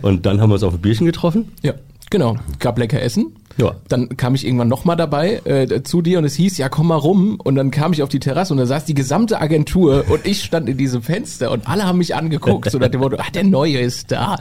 und 0.03 0.27
dann 0.27 0.41
haben 0.41 0.51
wir 0.51 0.55
uns 0.55 0.63
auf 0.63 0.75
ein 0.75 0.81
Bierchen 0.81 1.07
getroffen. 1.07 1.49
Ja, 1.63 1.75
genau. 2.11 2.37
Gab 2.59 2.79
lecker 2.79 3.01
Essen. 3.03 3.35
Ja. 3.57 3.73
Dann 3.89 4.17
kam 4.17 4.37
ich 4.37 4.47
irgendwann 4.47 4.69
nochmal 4.69 4.97
dabei 4.97 5.41
äh, 5.45 5.83
zu 5.83 6.01
dir 6.01 6.19
und 6.19 6.25
es 6.25 6.37
hieß, 6.37 6.59
ja 6.59 6.69
komm 6.69 6.87
mal 6.89 6.95
rum. 6.95 7.41
Und 7.43 7.57
dann 7.57 7.73
kam 7.73 7.93
ich 7.93 8.05
auf 8.05 8.09
die 8.09 8.21
Terrasse 8.21 8.53
und 8.55 8.59
da 8.59 8.67
saß 8.67 8.85
die 8.85 8.95
gesamte 8.95 9.41
Agentur 9.41 10.05
und 10.09 10.25
ich 10.27 10.45
stand 10.45 10.69
in 10.69 10.77
diesem 10.77 11.03
Fenster 11.03 11.51
und 11.51 11.69
alle 11.69 11.85
haben 11.85 11.99
mich 11.99 12.15
angeguckt. 12.15 12.71
So 12.71 12.79
nach 12.79 12.87
dem 12.89 13.01
Motto, 13.01 13.17
ah, 13.19 13.25
der 13.35 13.43
Neue 13.43 13.79
ist 13.81 14.13
da. 14.13 14.37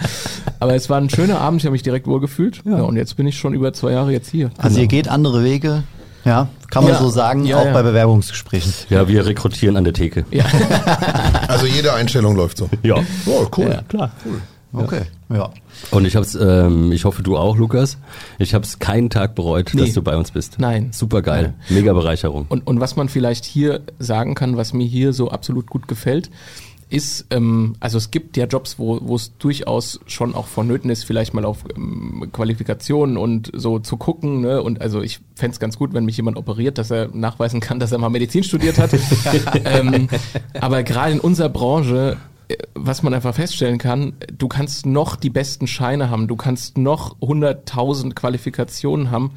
Aber 0.59 0.75
es 0.75 0.89
war 0.91 0.99
ein 1.01 1.09
schöner 1.09 1.41
Abend, 1.41 1.61
ich 1.61 1.65
habe 1.65 1.71
mich 1.71 1.81
direkt 1.81 2.05
wohl 2.05 2.19
gefühlt. 2.19 2.61
Ja. 2.63 2.81
und 2.83 2.95
jetzt 2.95 3.17
bin 3.17 3.25
ich 3.25 3.39
schon 3.39 3.55
über 3.55 3.73
zwei 3.73 3.91
Jahre 3.93 4.11
jetzt 4.11 4.29
hier. 4.29 4.51
Also 4.59 4.79
ihr 4.79 4.87
geht 4.87 5.07
andere 5.07 5.43
Wege, 5.43 5.83
ja, 6.23 6.49
kann 6.69 6.83
man 6.83 6.93
Ja. 6.93 6.99
so 6.99 7.09
sagen, 7.09 7.45
Ja, 7.45 7.57
auch 7.59 7.65
ja. 7.65 7.73
bei 7.73 7.81
Bewerbungsgesprächen. 7.81 8.71
Ja, 8.89 9.07
wir 9.07 9.25
rekrutieren 9.25 9.77
an 9.77 9.83
der 9.83 9.93
Theke. 9.93 10.25
Ja. 10.29 10.43
Also 11.47 11.65
jede 11.65 11.93
Einstellung 11.93 12.35
läuft 12.35 12.57
so. 12.57 12.69
Ja. 12.83 12.97
Oh, 13.25 13.47
cool. 13.57 13.69
Ja, 13.69 13.81
klar. 13.87 14.11
Okay, 14.73 15.03
ja. 15.29 15.49
Und 15.91 16.05
ich 16.05 16.15
hab's, 16.15 16.35
ähm, 16.35 16.91
ich 16.91 17.05
hoffe 17.05 17.23
du 17.23 17.37
auch, 17.37 17.57
Lukas. 17.57 17.97
Ich 18.37 18.53
habe 18.53 18.65
es 18.65 18.79
keinen 18.79 19.09
Tag 19.09 19.33
bereut, 19.33 19.71
Nee. 19.73 19.81
dass 19.81 19.93
du 19.93 20.01
bei 20.01 20.15
uns 20.17 20.31
bist. 20.31 20.57
Nein. 20.59 20.89
Super 20.91 21.21
geil. 21.21 21.53
Mega 21.69 21.93
Bereicherung. 21.93 22.45
Und, 22.49 22.67
und 22.67 22.79
was 22.79 22.95
man 22.95 23.09
vielleicht 23.09 23.45
hier 23.45 23.81
sagen 23.97 24.35
kann, 24.35 24.57
was 24.57 24.73
mir 24.73 24.85
hier 24.85 25.13
so 25.13 25.31
absolut 25.31 25.67
gut 25.69 25.87
gefällt, 25.87 26.29
ist, 26.89 27.25
ähm, 27.31 27.75
also 27.79 27.97
es 27.97 28.11
gibt 28.11 28.37
ja 28.37 28.45
Jobs, 28.45 28.79
wo 28.79 29.13
es 29.15 29.37
durchaus 29.37 29.99
schon 30.05 30.33
auch 30.35 30.47
vonnöten 30.47 30.89
ist, 30.89 31.03
vielleicht 31.03 31.33
mal 31.33 31.43
auf 31.43 31.65
ähm, 31.75 32.29
Qualifikationen 32.31 33.17
und 33.17 33.51
so 33.53 33.79
zu 33.79 33.97
gucken. 33.97 34.41
Ne? 34.41 34.61
Und 34.61 34.81
also 34.81 35.01
ich 35.01 35.19
fänd's 35.35 35.57
es 35.57 35.59
ganz 35.59 35.77
gut, 35.77 35.93
wenn 35.93 36.05
mich 36.05 36.15
jemand 36.17 36.37
operiert, 36.37 36.77
dass 36.77 36.89
er 36.91 37.09
nachweisen 37.13 37.59
kann, 37.59 37.79
dass 37.79 37.91
er 37.91 37.97
mal 37.97 38.09
Medizin 38.09 38.43
studiert 38.43 38.77
hat. 38.77 38.91
ähm, 39.65 40.07
aber 40.61 40.83
gerade 40.83 41.11
in 41.13 41.19
unserer 41.19 41.49
Branche 41.49 42.17
was 42.73 43.03
man 43.03 43.13
einfach 43.13 43.35
feststellen 43.35 43.77
kann, 43.77 44.13
du 44.37 44.47
kannst 44.47 44.85
noch 44.85 45.15
die 45.15 45.29
besten 45.29 45.67
Scheine 45.67 46.09
haben, 46.09 46.27
du 46.27 46.35
kannst 46.35 46.77
noch 46.77 47.17
100.000 47.19 48.13
Qualifikationen 48.13 49.11
haben. 49.11 49.31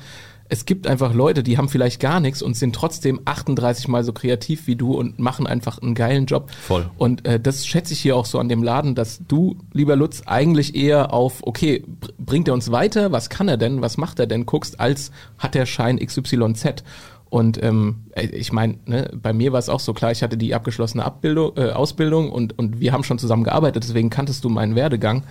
Es 0.53 0.65
gibt 0.65 0.89
einfach 0.89 1.15
Leute, 1.15 1.45
die 1.45 1.59
haben 1.59 1.69
vielleicht 1.69 2.01
gar 2.01 2.19
nichts 2.19 2.43
und 2.43 2.57
sind 2.57 2.75
trotzdem 2.75 3.21
38 3.25 3.87
mal 3.87 4.03
so 4.03 4.13
kreativ 4.13 4.67
wie 4.67 4.75
du 4.75 4.95
und 4.95 5.21
machen 5.21 5.47
einfach 5.47 5.81
einen 5.81 5.95
geilen 5.95 6.27
Job. 6.27 6.51
Voll. 6.51 6.91
Und 6.99 7.25
äh, 7.25 7.39
das 7.39 7.65
schätze 7.69 7.93
ich 7.93 8.01
hier 8.01 8.17
auch 8.17 8.27
so 8.27 8.41
an 8.41 8.49
dem 8.49 8.65
Laden, 8.65 8.97
dass 8.97 9.21
du, 9.29 9.57
lieber 9.73 9.95
Lutz, 9.95 10.23
eigentlich 10.27 10.75
eher 10.75 11.13
auf, 11.13 11.47
okay, 11.47 11.85
br- 11.87 12.09
bringt 12.19 12.49
er 12.49 12.55
uns 12.55 12.73
weiter, 12.73 13.13
was 13.13 13.31
kann 13.31 13.47
er 13.47 13.59
denn, 13.59 13.81
was 13.81 13.97
macht 13.97 14.19
er 14.19 14.27
denn, 14.27 14.45
guckst, 14.45 14.81
als 14.81 15.13
hat 15.39 15.55
der 15.55 15.67
Schein 15.67 16.05
XYZ. 16.05 16.83
Und 17.31 17.63
ähm, 17.63 18.07
äh, 18.11 18.27
ich 18.27 18.53
meine, 18.53 18.79
ne, 18.87 19.11
bei 19.15 19.33
mir 19.33 19.53
war 19.53 19.61
es 19.61 19.69
auch 19.69 19.81
so 19.81 19.95
klar, 19.95 20.11
ich 20.11 20.23
hatte 20.23 20.37
die 20.37 20.55
abgeschlossene 20.55 21.05
Abbildung, 21.05 21.53
äh, 21.57 21.71
Ausbildung 21.71 22.31
und, 22.31 22.59
und 22.59 22.81
wir 22.81 22.93
haben 22.93 23.05
schon 23.05 23.19
zusammen 23.19 23.45
gearbeitet, 23.45 23.85
deswegen 23.85 24.11
kanntest 24.11 24.45
du 24.45 24.49
meinen 24.49 24.75
Werdegang. 24.75 25.23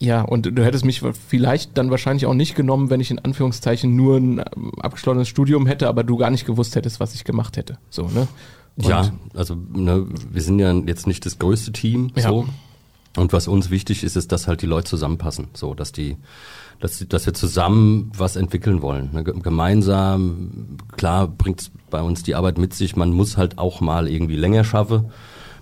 Ja, 0.00 0.22
und 0.22 0.46
du 0.46 0.64
hättest 0.64 0.84
mich 0.84 1.02
vielleicht 1.28 1.76
dann 1.76 1.90
wahrscheinlich 1.90 2.24
auch 2.26 2.34
nicht 2.34 2.54
genommen, 2.54 2.88
wenn 2.88 3.00
ich 3.00 3.10
in 3.10 3.18
Anführungszeichen 3.18 3.94
nur 3.94 4.16
ein 4.16 4.38
ähm, 4.38 4.72
abgeschlossenes 4.78 5.28
Studium 5.28 5.66
hätte, 5.66 5.88
aber 5.88 6.04
du 6.04 6.16
gar 6.16 6.30
nicht 6.30 6.46
gewusst 6.46 6.76
hättest, 6.76 7.00
was 7.00 7.14
ich 7.14 7.24
gemacht 7.24 7.56
hätte. 7.56 7.78
So, 7.90 8.08
ne? 8.08 8.28
Und 8.76 8.86
ja, 8.86 9.10
also 9.34 9.56
ne, 9.74 10.06
wir 10.30 10.40
sind 10.40 10.60
ja 10.60 10.72
jetzt 10.72 11.08
nicht 11.08 11.26
das 11.26 11.40
größte 11.40 11.72
Team. 11.72 12.12
Ja. 12.14 12.28
So. 12.28 12.46
Und 13.18 13.32
was 13.32 13.48
uns 13.48 13.70
wichtig 13.70 14.04
ist, 14.04 14.16
ist, 14.16 14.30
dass 14.32 14.46
halt 14.46 14.62
die 14.62 14.66
Leute 14.66 14.88
zusammenpassen. 14.88 15.48
So, 15.54 15.74
dass 15.74 15.92
die, 15.92 16.16
dass, 16.80 16.98
die- 16.98 17.08
dass 17.08 17.26
wir 17.26 17.34
zusammen 17.34 18.12
was 18.16 18.36
entwickeln 18.36 18.80
wollen. 18.82 19.10
Ne? 19.12 19.24
Ge- 19.24 19.34
Gemeinsam, 19.40 20.76
klar 20.96 21.26
bringt 21.26 21.70
bei 21.90 22.00
uns 22.02 22.22
die 22.22 22.34
Arbeit 22.34 22.58
mit 22.58 22.74
sich, 22.74 22.96
man 22.96 23.10
muss 23.10 23.36
halt 23.36 23.58
auch 23.58 23.80
mal 23.80 24.08
irgendwie 24.08 24.36
länger 24.36 24.64
schaffen. 24.64 25.06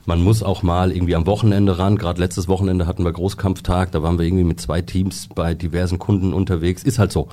Man 0.04 0.22
muss 0.22 0.42
auch 0.42 0.62
mal 0.62 0.92
irgendwie 0.92 1.16
am 1.16 1.26
Wochenende 1.26 1.78
ran. 1.78 1.96
Gerade 1.96 2.20
letztes 2.20 2.46
Wochenende 2.46 2.86
hatten 2.86 3.04
wir 3.04 3.12
Großkampftag, 3.12 3.90
da 3.90 4.02
waren 4.02 4.18
wir 4.18 4.24
irgendwie 4.26 4.44
mit 4.44 4.60
zwei 4.60 4.80
Teams 4.82 5.28
bei 5.34 5.54
diversen 5.54 5.98
Kunden 5.98 6.32
unterwegs. 6.32 6.82
Ist 6.84 6.98
halt 7.00 7.10
so. 7.10 7.28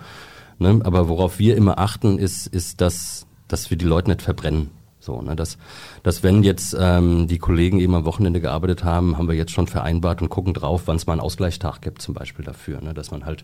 Ne? 0.57 0.79
Aber 0.83 1.07
worauf 1.07 1.37
wir 1.37 1.55
immer 1.55 1.77
achten, 1.77 2.17
ist, 2.17 2.47
ist, 2.47 2.81
dass, 2.81 3.27
dass 3.47 3.69
wir 3.69 3.77
die 3.77 3.85
Leute 3.85 4.09
nicht 4.09 4.21
verbrennen. 4.23 4.71
So, 5.03 5.21
ne, 5.21 5.35
dass, 5.35 5.57
dass 6.01 6.23
wenn 6.23 6.43
jetzt 6.43 6.73
ähm, 6.79 7.27
die 7.27 7.37
Kollegen 7.37 7.81
eben 7.81 7.93
am 7.93 8.05
Wochenende 8.05 8.39
gearbeitet 8.39 8.85
haben, 8.85 9.17
haben 9.17 9.27
wir 9.27 9.35
jetzt 9.35 9.51
schon 9.51 9.67
vereinbart 9.67 10.21
und 10.21 10.29
gucken 10.29 10.53
drauf, 10.53 10.83
wann 10.85 10.95
es 10.95 11.05
mal 11.05 11.11
einen 11.11 11.21
Ausgleichstag 11.21 11.81
gibt, 11.81 12.01
zum 12.01 12.13
Beispiel 12.13 12.45
dafür, 12.45 12.79
ne, 12.79 12.93
dass 12.93 13.11
man 13.11 13.25
halt 13.25 13.43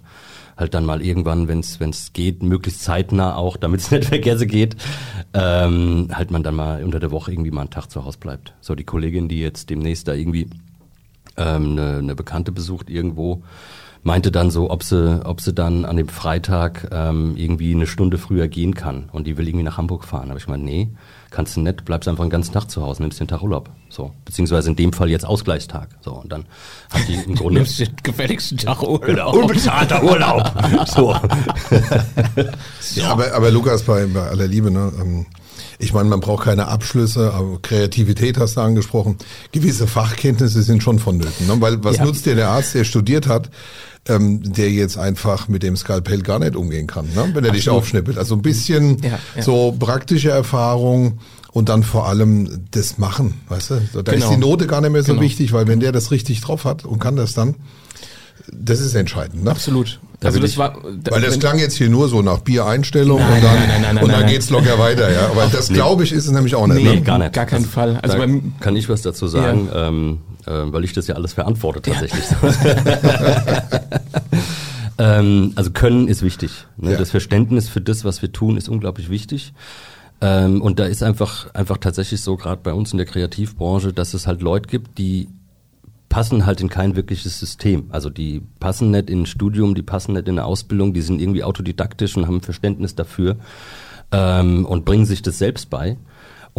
halt 0.55 0.73
dann 0.73 0.85
mal 0.85 1.01
irgendwann, 1.01 1.49
wenn 1.49 1.59
es 1.59 2.13
geht, 2.13 2.43
möglichst 2.43 2.81
zeitnah 2.83 3.35
auch, 3.35 3.57
damit 3.57 3.81
es 3.81 3.91
nicht 3.91 4.05
vergesse 4.05 4.47
geht, 4.47 4.77
ähm, 5.33 6.07
halt 6.13 6.31
man 6.31 6.43
dann 6.43 6.55
mal 6.55 6.81
unter 6.81 7.01
der 7.01 7.11
Woche 7.11 7.33
irgendwie 7.33 7.51
mal 7.51 7.61
einen 7.61 7.69
Tag 7.71 7.87
zu 7.87 8.05
Hause 8.05 8.19
bleibt. 8.19 8.53
So 8.61 8.73
die 8.73 8.85
Kollegin, 8.85 9.27
die 9.27 9.41
jetzt 9.41 9.69
demnächst 9.69 10.07
da 10.07 10.13
irgendwie 10.13 10.49
ähm, 11.35 11.71
eine, 11.71 11.97
eine 11.97 12.15
Bekannte 12.15 12.53
besucht 12.53 12.89
irgendwo, 12.89 13.43
meinte 14.01 14.31
dann 14.31 14.49
so, 14.49 14.69
ob 14.69 14.83
sie, 14.83 15.25
ob 15.25 15.41
sie 15.41 15.53
dann 15.53 15.83
an 15.83 15.97
dem 15.97 16.07
Freitag 16.07 16.87
ähm, 16.91 17.35
irgendwie 17.35 17.73
eine 17.73 17.87
Stunde 17.87 18.17
früher 18.17 18.47
gehen 18.47 18.73
kann 18.73 19.09
und 19.11 19.27
die 19.27 19.37
will 19.37 19.47
irgendwie 19.47 19.65
nach 19.65 19.77
Hamburg 19.77 20.05
fahren. 20.05 20.29
Aber 20.29 20.39
ich 20.39 20.47
meine, 20.47 20.63
nee, 20.63 20.89
kannst 21.31 21.55
du 21.55 21.61
nicht, 21.61 21.85
bleibst 21.85 22.07
einfach 22.07 22.23
den 22.23 22.29
ganzen 22.29 22.53
Tag 22.53 22.69
zu 22.69 22.81
Hause, 22.81 23.01
nimmst 23.01 23.19
den 23.19 23.27
Tag 23.27 23.41
Urlaub. 23.41 23.69
So, 23.89 24.11
beziehungsweise 24.25 24.69
in 24.69 24.75
dem 24.75 24.93
Fall 24.93 25.09
jetzt 25.09 25.25
Ausgleichstag. 25.25 25.89
So, 26.01 26.11
und 26.13 26.31
dann 26.31 26.45
hat 26.91 27.07
die 27.07 27.15
im 27.15 27.35
Grunde 27.35 27.59
nimmst 27.59 27.79
den 27.79 27.89
gefälligsten 28.03 28.57
Tag 28.57 28.81
Urlaub. 28.81 29.05
Genau, 29.05 29.31
unbezahlter 29.33 30.03
Urlaub. 30.03 30.51
so. 30.87 31.15
Ja, 32.95 33.11
aber, 33.11 33.33
aber 33.33 33.51
Lukas, 33.51 33.83
bei, 33.83 34.05
bei 34.07 34.21
aller 34.27 34.47
Liebe, 34.47 34.71
ne, 34.71 34.91
ähm, 34.99 35.25
ich 35.77 35.93
meine, 35.93 36.09
man 36.09 36.19
braucht 36.19 36.45
keine 36.45 36.67
Abschlüsse, 36.67 37.33
aber 37.33 37.61
Kreativität 37.61 38.37
hast 38.37 38.57
du 38.57 38.61
angesprochen. 38.61 39.17
Gewisse 39.51 39.87
Fachkenntnisse 39.87 40.61
sind 40.61 40.83
schon 40.83 40.99
vonnöten. 40.99 41.47
Ne? 41.47 41.55
Weil 41.59 41.83
was 41.83 41.97
Ja. 41.97 42.05
nutzt 42.05 42.25
dir 42.25 42.35
der 42.35 42.49
Arzt, 42.49 42.73
der 42.75 42.83
studiert 42.83 43.27
hat, 43.27 43.49
ähm, 44.07 44.41
der 44.53 44.71
jetzt 44.71 44.97
einfach 44.97 45.47
mit 45.47 45.61
dem 45.63 45.75
Skalpell 45.75 46.21
gar 46.21 46.39
nicht 46.39 46.55
umgehen 46.55 46.87
kann, 46.87 47.05
ne? 47.13 47.29
wenn 47.33 47.43
er 47.45 47.51
dich 47.51 47.69
aufschnippelt. 47.69 48.17
Also 48.17 48.35
ein 48.35 48.41
bisschen 48.41 48.97
Ja, 49.03 49.19
ja. 49.35 49.41
so 49.43 49.75
praktische 49.77 50.29
Erfahrung 50.31 51.19
und 51.51 51.69
dann 51.69 51.83
vor 51.83 52.07
allem 52.07 52.65
das 52.71 52.97
Machen, 52.97 53.41
weißt 53.49 53.69
du? 53.71 53.81
So, 53.93 54.01
Da 54.01 54.13
Genau. 54.13 54.25
ist 54.25 54.31
die 54.31 54.37
Note 54.39 54.67
gar 54.67 54.81
nicht 54.81 54.91
mehr 54.91 55.03
so 55.03 55.11
Genau. 55.13 55.21
wichtig, 55.23 55.51
weil 55.53 55.67
wenn 55.67 55.79
der 55.79 55.91
das 55.91 56.11
richtig 56.11 56.41
drauf 56.41 56.65
hat 56.65 56.85
und 56.85 56.99
kann 56.99 57.15
das 57.15 57.33
dann, 57.33 57.55
das 58.51 58.79
ist 58.79 58.95
entscheidend. 58.95 59.43
Ne? 59.43 59.51
Absolut. 59.51 59.99
Da 60.21 60.27
Also 60.29 60.39
das 60.39 60.51
ich- 60.51 60.57
war, 60.57 60.75
Weil 60.83 61.21
das 61.21 61.39
klang 61.39 61.59
jetzt 61.59 61.77
hier 61.77 61.89
nur 61.89 62.09
so 62.09 62.21
nach 62.21 62.39
Biereinstellung 62.39 63.19
Nein, 63.19 63.33
und 63.35 63.43
dann, 63.43 63.55
nein, 63.55 63.67
nein, 63.69 63.81
nein, 63.81 63.95
nein, 63.95 64.03
und 64.03 64.11
dann 64.11 64.21
nein, 64.21 64.29
geht's 64.29 64.49
locker 64.49 64.77
weiter, 64.79 65.11
ja. 65.11 65.27
Aber 65.29 65.45
das 65.51 65.69
glaube 65.69 66.03
ich 66.03 66.11
ist 66.11 66.25
es 66.25 66.31
nämlich 66.31 66.55
auch 66.55 66.67
nicht. 66.67 66.83
Nee, 66.83 66.95
ne? 66.95 67.01
Gar 67.01 67.19
nicht. 67.19 67.33
Gar 67.33 67.45
keinen 67.45 67.65
Fall. 67.65 67.97
Also 68.01 68.15
da 68.17 68.19
beim, 68.19 68.53
kann 68.59 68.75
ich 68.75 68.89
was 68.89 69.01
dazu 69.01 69.27
sagen, 69.27 69.69
ähm, 69.73 70.17
äh, 70.28 70.28
weil 70.45 70.83
ich 70.83 70.93
das 70.93 71.07
ja 71.07 71.15
alles 71.15 71.33
verantworte 71.33 71.81
tatsächlich. 71.81 72.23
ähm, 74.97 75.51
also 75.55 75.71
Können 75.71 76.07
ist 76.07 76.21
wichtig. 76.21 76.65
Ne? 76.77 76.91
Ja. 76.91 76.97
Das 76.97 77.11
Verständnis 77.11 77.69
für 77.69 77.81
das, 77.81 78.05
was 78.05 78.21
wir 78.21 78.31
tun, 78.31 78.57
ist 78.57 78.69
unglaublich 78.69 79.09
wichtig. 79.09 79.53
Ähm, 80.21 80.61
und 80.61 80.79
da 80.79 80.85
ist 80.85 81.03
einfach 81.03 81.53
einfach 81.53 81.77
tatsächlich 81.77 82.21
so, 82.21 82.35
gerade 82.35 82.61
bei 82.61 82.73
uns 82.73 82.91
in 82.91 82.97
der 82.97 83.07
Kreativbranche, 83.07 83.93
dass 83.93 84.13
es 84.13 84.27
halt 84.27 84.41
Leute 84.41 84.67
gibt, 84.67 84.97
die 84.97 85.29
passen 86.09 86.45
halt 86.45 86.59
in 86.59 86.69
kein 86.69 86.95
wirkliches 86.95 87.39
System. 87.39 87.85
Also 87.89 88.09
die 88.09 88.41
passen 88.59 88.91
nicht 88.91 89.09
in 89.09 89.21
ein 89.21 89.25
Studium, 89.25 89.75
die 89.75 89.83
passen 89.83 90.13
nicht 90.13 90.27
in 90.27 90.37
eine 90.39 90.45
Ausbildung, 90.45 90.93
die 90.93 91.01
sind 91.01 91.21
irgendwie 91.21 91.43
autodidaktisch 91.43 92.17
und 92.17 92.27
haben 92.27 92.41
Verständnis 92.41 92.95
dafür 92.95 93.37
ähm, 94.11 94.65
und 94.65 94.85
bringen 94.85 95.05
sich 95.05 95.21
das 95.21 95.37
selbst 95.37 95.69
bei 95.69 95.97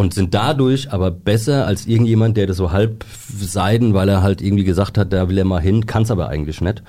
und 0.00 0.14
sind 0.14 0.32
dadurch 0.32 0.92
aber 0.94 1.10
besser 1.10 1.66
als 1.66 1.86
irgendjemand, 1.86 2.34
der 2.38 2.46
das 2.46 2.56
so 2.56 2.72
halb 2.72 3.04
seiden, 3.38 3.92
weil 3.92 4.08
er 4.08 4.22
halt 4.22 4.40
irgendwie 4.40 4.64
gesagt 4.64 4.96
hat, 4.96 5.12
da 5.12 5.28
will 5.28 5.36
er 5.36 5.44
mal 5.44 5.60
hin, 5.60 5.84
kann 5.84 6.04
es 6.04 6.10
aber 6.10 6.30
eigentlich 6.30 6.62
nicht. 6.62 6.82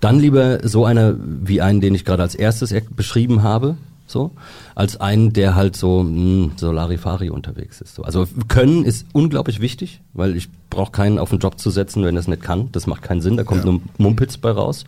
Dann 0.00 0.20
lieber 0.20 0.60
so 0.68 0.84
einer 0.84 1.14
wie 1.18 1.62
einen, 1.62 1.80
den 1.80 1.94
ich 1.94 2.04
gerade 2.04 2.22
als 2.22 2.34
erstes 2.34 2.70
er- 2.70 2.82
beschrieben 2.94 3.42
habe, 3.42 3.78
so, 4.06 4.32
als 4.74 5.00
einen, 5.00 5.32
der 5.32 5.54
halt 5.54 5.76
so, 5.76 6.02
mh, 6.02 6.50
so 6.56 6.70
Larifari 6.70 7.30
unterwegs 7.30 7.80
ist. 7.80 7.94
So. 7.94 8.02
Also 8.02 8.26
Können 8.48 8.84
ist 8.84 9.06
unglaublich 9.14 9.60
wichtig, 9.62 10.02
weil 10.12 10.36
ich 10.36 10.48
brauche 10.68 10.92
keinen 10.92 11.18
auf 11.18 11.30
den 11.30 11.38
Job 11.38 11.58
zu 11.58 11.70
setzen, 11.70 12.04
wenn 12.04 12.16
er 12.16 12.20
es 12.20 12.28
nicht 12.28 12.42
kann. 12.42 12.68
Das 12.72 12.86
macht 12.86 13.00
keinen 13.00 13.22
Sinn, 13.22 13.38
da 13.38 13.44
kommt 13.44 13.64
Ja. 13.64 13.70
nur 13.72 13.80
Mumpitz 13.96 14.36
bei 14.36 14.50
raus. 14.50 14.84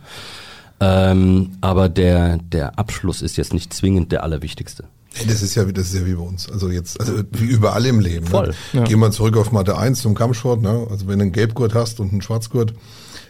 Ähm, 0.79 1.51
aber 1.61 1.89
der, 1.89 2.37
der 2.51 2.77
Abschluss 2.77 3.21
ist 3.23 3.37
jetzt 3.37 3.53
nicht 3.53 3.73
zwingend 3.73 4.11
der 4.11 4.23
allerwichtigste. 4.23 4.83
Hey, 5.13 5.27
das 5.27 5.41
ist 5.41 5.55
ja, 5.55 5.67
wie- 5.67 5.73
das 5.73 5.87
ist 5.87 5.95
ja 5.95 6.05
wie 6.05 6.13
bei 6.13 6.21
uns. 6.23 6.49
Also 6.49 6.69
jetzt, 6.69 6.99
also 6.99 7.21
wie 7.31 7.45
überall 7.45 7.85
im 7.85 7.99
Leben. 7.99 8.25
Voll. 8.27 8.47
Ne? 8.47 8.53
Ja. 8.73 8.83
Gehen 8.85 8.99
wir 8.99 9.11
zurück 9.11 9.35
auf 9.37 9.51
Mathe 9.51 9.77
1 9.77 10.01
zum 10.01 10.15
Kampfsport. 10.15 10.61
Ne? 10.61 10.87
Also 10.89 11.07
wenn 11.07 11.19
du 11.19 11.23
einen 11.23 11.31
Gelbgurt 11.33 11.73
hast 11.73 11.99
und 11.99 12.11
einen 12.11 12.21
Schwarzgurt, 12.21 12.73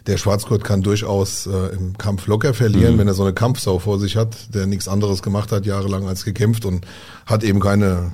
der 0.07 0.17
Schwarzgurt 0.17 0.63
kann 0.63 0.81
durchaus 0.83 1.47
äh, 1.47 1.75
im 1.75 1.97
Kampf 1.97 2.27
locker 2.27 2.53
verlieren, 2.53 2.97
wenn 2.97 3.07
er 3.07 3.13
so 3.13 3.23
eine 3.23 3.33
Kampfsau 3.33 3.79
vor 3.79 4.00
sich 4.00 4.15
hat, 4.15 4.53
der 4.53 4.65
nichts 4.67 4.88
anderes 4.88 5.21
gemacht 5.23 5.51
hat, 5.51 5.65
jahrelang 5.65 6.07
als 6.07 6.23
gekämpft 6.25 6.65
und 6.65 6.85
hat 7.25 7.43
eben 7.43 7.59
keine 7.59 8.11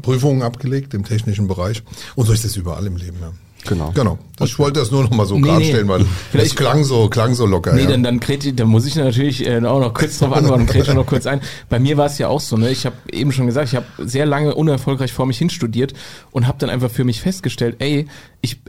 Prüfungen 0.00 0.42
abgelegt 0.42 0.94
im 0.94 1.04
technischen 1.04 1.46
Bereich. 1.48 1.82
Und 2.16 2.26
so 2.26 2.32
ist 2.32 2.44
das 2.44 2.56
überall 2.56 2.86
im 2.86 2.96
Leben. 2.96 3.16
Ja. 3.20 3.32
Genau. 3.66 3.92
Genau. 3.94 4.18
Ich 4.40 4.58
wollte 4.58 4.80
das 4.80 4.90
nur 4.90 5.04
noch 5.04 5.10
mal 5.10 5.24
so 5.24 5.36
Nee, 5.36 5.42
klarstellen, 5.42 5.86
nee. 5.86 5.92
weil 5.92 6.06
Vielleicht- 6.30 6.50
es 6.50 6.56
klang 6.56 6.82
so, 6.84 7.08
klang 7.08 7.34
so 7.34 7.46
locker. 7.46 7.72
Nee, 7.74 7.82
ja. 7.84 7.90
dann, 7.90 8.02
dann, 8.02 8.20
dann 8.56 8.68
muss 8.68 8.86
ich 8.86 8.96
natürlich 8.96 9.46
äh, 9.46 9.64
auch 9.64 9.80
noch 9.80 9.94
kurz 9.94 10.18
drauf 10.18 10.32
antworten, 10.32 10.66
kretsche 10.66 10.94
noch 10.94 11.06
kurz 11.06 11.26
ein. 11.26 11.40
Bei 11.68 11.78
mir 11.78 11.96
war 11.96 12.06
es 12.06 12.18
ja 12.18 12.26
auch 12.28 12.40
so, 12.40 12.56
ne? 12.56 12.70
Ich 12.70 12.84
habe 12.86 12.96
eben 13.12 13.30
schon 13.32 13.46
gesagt, 13.46 13.68
ich 13.68 13.76
habe 13.76 13.86
sehr 13.98 14.26
lange 14.26 14.54
unerfolgreich 14.56 15.12
vor 15.12 15.26
mich 15.26 15.38
hin 15.38 15.48
studiert 15.50 15.92
und 16.32 16.48
habe 16.48 16.58
dann 16.58 16.70
einfach 16.70 16.90
für 16.90 17.04
mich 17.04 17.20
festgestellt, 17.20 17.76
ey, 17.78 18.06
ich, 18.44 18.60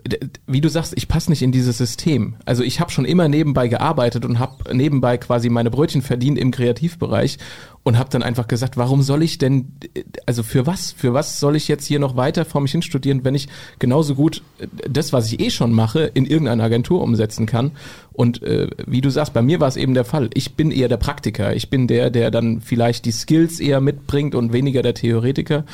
wie 0.46 0.62
du 0.62 0.70
sagst, 0.70 0.94
ich 0.96 1.08
passe 1.08 1.32
nicht 1.32 1.42
in 1.42 1.52
dieses 1.52 1.80
System. 1.80 2.36
Also 2.46 2.62
ich 2.62 2.80
habe 2.80 2.92
schon 2.92 3.06
immer 3.06 3.28
nebenbei 3.28 3.68
gearbeitet 3.68 4.24
und 4.24 4.38
habe 4.38 4.76
nebenbei 4.76 5.18
quasi 5.18 5.50
meine 5.50 5.72
Brötchen 5.72 6.04
verdient 6.04 6.38
im 6.38 6.52
Kreativbereich 6.52 7.40
und 7.82 7.98
habe 7.98 8.12
dann 8.12 8.22
einfach 8.22 8.48
gesagt, 8.48 8.78
warum 8.78 9.02
soll 9.02 9.24
ich 9.24 9.40
denn, 9.40 9.74
also 10.28 10.44
für 10.44 10.68
was, 10.68 10.92
für 10.92 11.16
was 11.16 11.40
soll 11.40 11.56
ich 11.56 11.68
jetzt 11.68 11.88
hier 11.88 11.98
noch 11.98 12.16
weiter 12.16 12.46
vor 12.46 12.62
mich 12.62 12.72
hin 12.72 12.84
studieren, 12.84 13.26
wenn 13.26 13.34
ich 13.34 13.50
genauso 13.80 14.14
gut 14.14 14.44
äh, 14.60 14.68
das, 14.88 15.12
was 15.12 15.32
ich 15.32 15.40
eh 15.40 15.50
schon 15.50 15.74
mache, 15.74 16.04
in 16.04 16.28
irgendeine 16.28 16.62
Agentur 16.62 17.02
umsetzen 17.02 17.48
kann. 17.48 17.72
Und 18.12 18.44
äh, 18.44 18.68
wie 18.86 19.02
du 19.02 19.10
sagst, 19.10 19.34
bei 19.34 19.42
mir 19.42 19.60
war 19.60 19.70
es 19.70 19.76
eben 19.76 19.96
der 19.96 20.06
Fall. 20.06 20.30
Ich 20.36 20.54
bin 20.54 20.70
eher 20.70 20.88
der 20.88 20.98
Praktiker. 20.98 21.56
Ich 21.56 21.72
bin 21.72 21.88
der, 21.88 22.12
der 22.12 22.30
dann 22.30 22.62
vielleicht 22.62 23.06
die 23.06 23.12
Skills 23.12 23.60
eher 23.60 23.82
mitbringt 23.82 24.36
und 24.36 24.54
weniger 24.54 24.84
der 24.84 24.94
Theoretiker. 24.94 25.66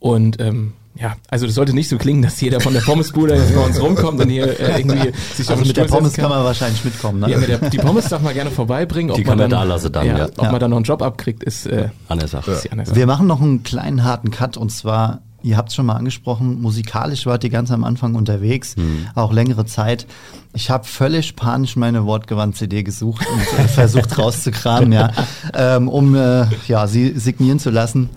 Und 0.00 0.40
ähm, 0.40 0.72
ja, 0.98 1.14
also 1.28 1.46
das 1.46 1.54
sollte 1.54 1.74
nicht 1.74 1.88
so 1.88 1.96
klingen, 1.96 2.22
dass 2.22 2.40
jeder 2.40 2.60
von 2.60 2.74
der 2.74 2.80
Pommesbude 2.82 3.34
jetzt 3.36 3.54
bei 3.54 3.60
uns 3.62 3.80
rumkommt 3.80 4.20
und 4.20 4.28
hier 4.28 4.58
äh, 4.60 4.78
irgendwie 4.80 5.12
sich 5.34 5.48
Also 5.48 5.64
mit 5.64 5.76
der 5.76 5.84
Pommes 5.84 6.10
setzen 6.12 6.20
kann 6.20 6.30
man 6.30 6.44
wahrscheinlich 6.44 6.84
mitkommen, 6.84 7.20
ne? 7.20 7.30
Ja, 7.30 7.38
mit 7.38 7.48
der, 7.48 7.58
die 7.70 7.78
Pommes 7.78 8.08
darf 8.08 8.20
man 8.22 8.34
gerne 8.34 8.50
vorbeibringen. 8.50 9.10
Ob 9.10 9.16
Die 9.16 9.22
man 9.24 9.30
kann 9.30 9.38
man 9.38 9.50
dann, 9.50 9.60
da 9.60 9.64
lassen 9.74 9.92
dann, 9.92 10.06
ja. 10.06 10.24
Ob 10.26 10.42
Ja. 10.44 10.50
man 10.50 10.60
dann 10.60 10.70
noch 10.70 10.76
einen 10.76 10.84
Job 10.84 11.00
abkriegt, 11.02 11.42
ist, 11.42 11.66
äh, 11.66 11.88
andere 12.08 12.28
Sache. 12.28 12.60
Wir 12.92 13.06
machen 13.06 13.26
noch 13.26 13.40
einen 13.40 13.62
kleinen 13.62 14.04
harten 14.04 14.30
Cut 14.30 14.56
und 14.56 14.70
zwar, 14.70 15.20
ihr 15.42 15.56
habt 15.56 15.70
es 15.70 15.74
schon 15.74 15.86
mal 15.86 15.96
angesprochen, 15.96 16.60
musikalisch 16.60 17.24
wart 17.26 17.42
ihr 17.42 17.50
ganz 17.50 17.70
am 17.70 17.84
Anfang 17.84 18.14
unterwegs, 18.14 18.76
auch 19.14 19.32
längere 19.32 19.64
Zeit. 19.64 20.06
Ich 20.52 20.68
habe 20.70 20.84
völlig 20.84 21.34
panisch 21.36 21.76
meine 21.76 22.04
Wortgewandt-CD 22.04 22.82
gesucht 22.82 23.26
und 23.26 23.58
äh, 23.58 23.66
versucht 23.66 24.18
rauszukramen, 24.18 24.92
ja, 24.92 25.10
ähm, 25.54 25.88
um 25.88 26.14
äh, 26.14 26.44
ja, 26.68 26.86
sie 26.86 27.18
signieren 27.18 27.58
zu 27.58 27.70
lassen. 27.70 28.10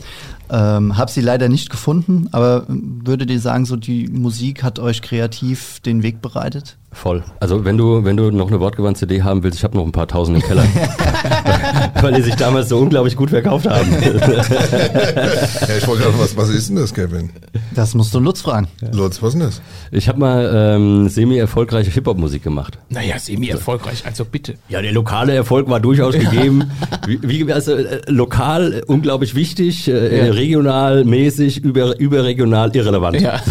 Ähm, 0.50 0.98
hab 0.98 1.10
sie 1.10 1.22
leider 1.22 1.50
nicht 1.50 1.70
gefunden, 1.70 2.30
aber 2.32 2.66
würdet 2.68 3.32
ihr 3.32 3.40
sagen, 3.40 3.66
so 3.66 3.76
die 3.76 4.08
Musik 4.08 4.64
hat 4.64 4.80
euch 4.80 5.02
kreativ 5.02 5.80
den 5.80 6.04
Weg 6.04 6.22
bereitet? 6.22 6.78
Voll. 6.96 7.24
Also 7.42 7.66
wenn 7.66 7.78
du, 7.78 8.06
wenn 8.06 8.16
du 8.16 8.32
noch 8.32 8.48
eine 8.48 8.62
wortgewandte 8.62 9.02
CD 9.02 9.22
haben 9.22 9.44
willst, 9.44 9.58
ich 9.58 9.66
habe 9.66 9.76
noch 9.76 9.84
ein 9.86 9.92
paar 9.92 10.08
tausend 10.08 10.38
im 10.38 10.44
Keller. 10.44 10.64
Weil 12.02 12.14
die 12.14 12.22
sich 12.22 12.36
damals 12.36 12.70
so 12.70 12.78
unglaublich 12.78 13.18
gut 13.18 13.32
verkauft 13.32 13.68
haben. 13.68 13.92
Ja, 14.02 15.78
ich 15.78 15.86
wollte 15.86 16.04
gerade, 16.04 16.18
was, 16.18 16.38
was 16.38 16.50
ist 16.50 16.70
denn 16.70 16.78
das, 16.78 16.94
Kevin? 16.94 17.32
Das 17.76 17.96
musst 17.96 18.14
du 18.14 18.20
Lutz 18.20 18.40
fragen. 18.42 18.70
Lutz, 18.94 19.22
was 19.22 19.34
ist 19.34 19.40
denn 19.40 19.48
das? 19.48 19.62
Ich 19.92 20.08
habe 20.08 20.20
mal 20.20 20.50
ähm, 20.56 21.10
semi-erfolgreiche 21.10 21.92
Hip-Hop-Musik 21.92 22.44
gemacht. 22.44 22.80
Naja, 22.90 23.20
semi-erfolgreich, 23.20 24.04
also 24.06 24.24
bitte. 24.24 24.54
Ja, 24.70 24.82
der 24.82 24.94
lokale 24.94 25.36
Erfolg 25.36 25.70
war 25.70 25.82
durchaus 25.82 26.16
gegeben. 26.16 26.64
Wie, 27.06 27.20
wie 27.22 27.52
also 27.52 27.74
äh, 27.74 28.00
lokal 28.08 28.84
unglaublich 28.88 29.36
wichtig, 29.36 29.90
äh, 29.90 30.28
Ja. 30.28 30.32
regional 30.32 31.04
mäßig, 31.04 31.62
über, 31.62 32.00
überregional 32.00 32.74
irrelevant. 32.74 33.20
Ja. 33.20 33.42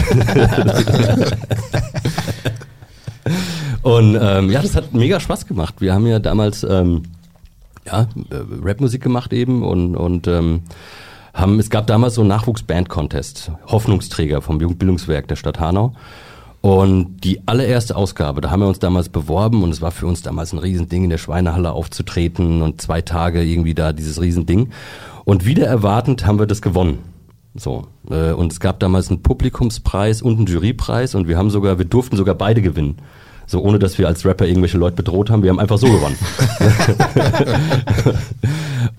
Und 3.85 4.19
ähm, 4.19 4.51
ja, 4.51 4.63
das 4.63 4.77
hat 4.77 4.95
mega 4.95 5.21
Spaß 5.21 5.47
gemacht. 5.47 5.75
Wir 5.81 5.93
haben 5.93 6.07
ja 6.07 6.19
damals 6.19 6.65
ähm, 6.65 7.03
ja, 7.87 8.09
äh, 8.31 8.37
Rapmusik 8.63 9.03
gemacht 9.03 9.35
eben 9.35 9.63
und, 9.63 9.95
und 9.95 10.27
ähm, 10.27 10.63
haben, 11.35 11.59
es 11.59 11.69
gab 11.69 11.87
damals 11.87 12.15
so 12.15 12.23
einen 12.23 12.29
Nachwuchsband-Contest, 12.29 13.53
Hoffnungsträger 13.67 14.41
vom 14.41 14.59
Jugendbildungswerk 14.59 15.29
der 15.29 15.37
Stadt 15.37 15.61
Hanau. 15.61 15.93
Und 16.63 17.25
die 17.25 17.47
allererste 17.47 17.95
Ausgabe, 17.95 18.41
da 18.41 18.51
haben 18.51 18.61
wir 18.61 18.69
uns 18.69 18.79
damals 18.79 19.11
beworben 19.11 19.63
und 19.63 19.69
es 19.69 19.83
war 19.83 19.91
für 19.91 20.07
uns 20.07 20.23
damals 20.23 20.55
ein 20.55 20.61
Riesending, 20.61 21.05
in 21.05 21.11
der 21.11 21.19
Schweinehalle 21.19 21.73
aufzutreten 21.73 22.63
und 22.63 22.81
zwei 22.81 23.03
Tage 23.03 23.43
irgendwie 23.43 23.75
da 23.75 23.93
dieses 23.93 24.19
Riesending. 24.19 24.71
Und 25.27 25.45
wieder 25.45 25.67
erwartend 25.67 26.25
haben 26.25 26.39
wir 26.39 26.47
das 26.47 26.63
gewonnen. 26.63 27.01
So. 27.55 27.89
Äh, 28.09 28.33
und 28.33 28.51
es 28.51 28.61
gab 28.61 28.81
damals 28.81 29.11
einen 29.11 29.23
Publikumspreis 29.23 30.23
und 30.23 30.39
einen 30.39 30.47
Jurypreis 30.47 31.15
und 31.15 31.29
wir 31.29 31.37
haben 31.37 31.51
sogar, 31.51 31.77
wir 31.77 31.85
durften 31.85 32.17
sogar 32.17 32.35
beide 32.35 32.63
gewinnen. 32.63 32.97
So 33.47 33.61
ohne 33.61 33.79
dass 33.79 33.99
wir 33.99 34.07
als 34.07 34.25
Rapper 34.25 34.47
irgendwelche 34.47 34.79
Leute 34.79 34.97
bedroht 34.97 35.31
haben, 35.31 35.43
wir 35.43 35.51
haben 35.51 35.61
einfach 35.61 35.79
so 35.79 35.87
gewonnen. 35.87 36.17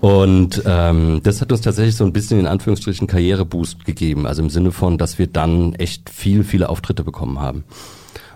und 0.00 0.62
ähm, 0.66 1.20
das 1.22 1.40
hat 1.40 1.50
uns 1.50 1.62
tatsächlich 1.62 1.96
so 1.96 2.04
ein 2.04 2.12
bisschen 2.12 2.40
in 2.40 2.46
Anführungsstrichen 2.46 3.06
Karriereboost 3.06 3.84
gegeben. 3.84 4.26
Also 4.26 4.42
im 4.42 4.50
Sinne 4.50 4.72
von, 4.72 4.98
dass 4.98 5.18
wir 5.18 5.26
dann 5.26 5.74
echt 5.74 6.10
viel, 6.10 6.44
viele 6.44 6.68
Auftritte 6.68 7.02
bekommen 7.02 7.40
haben. 7.40 7.64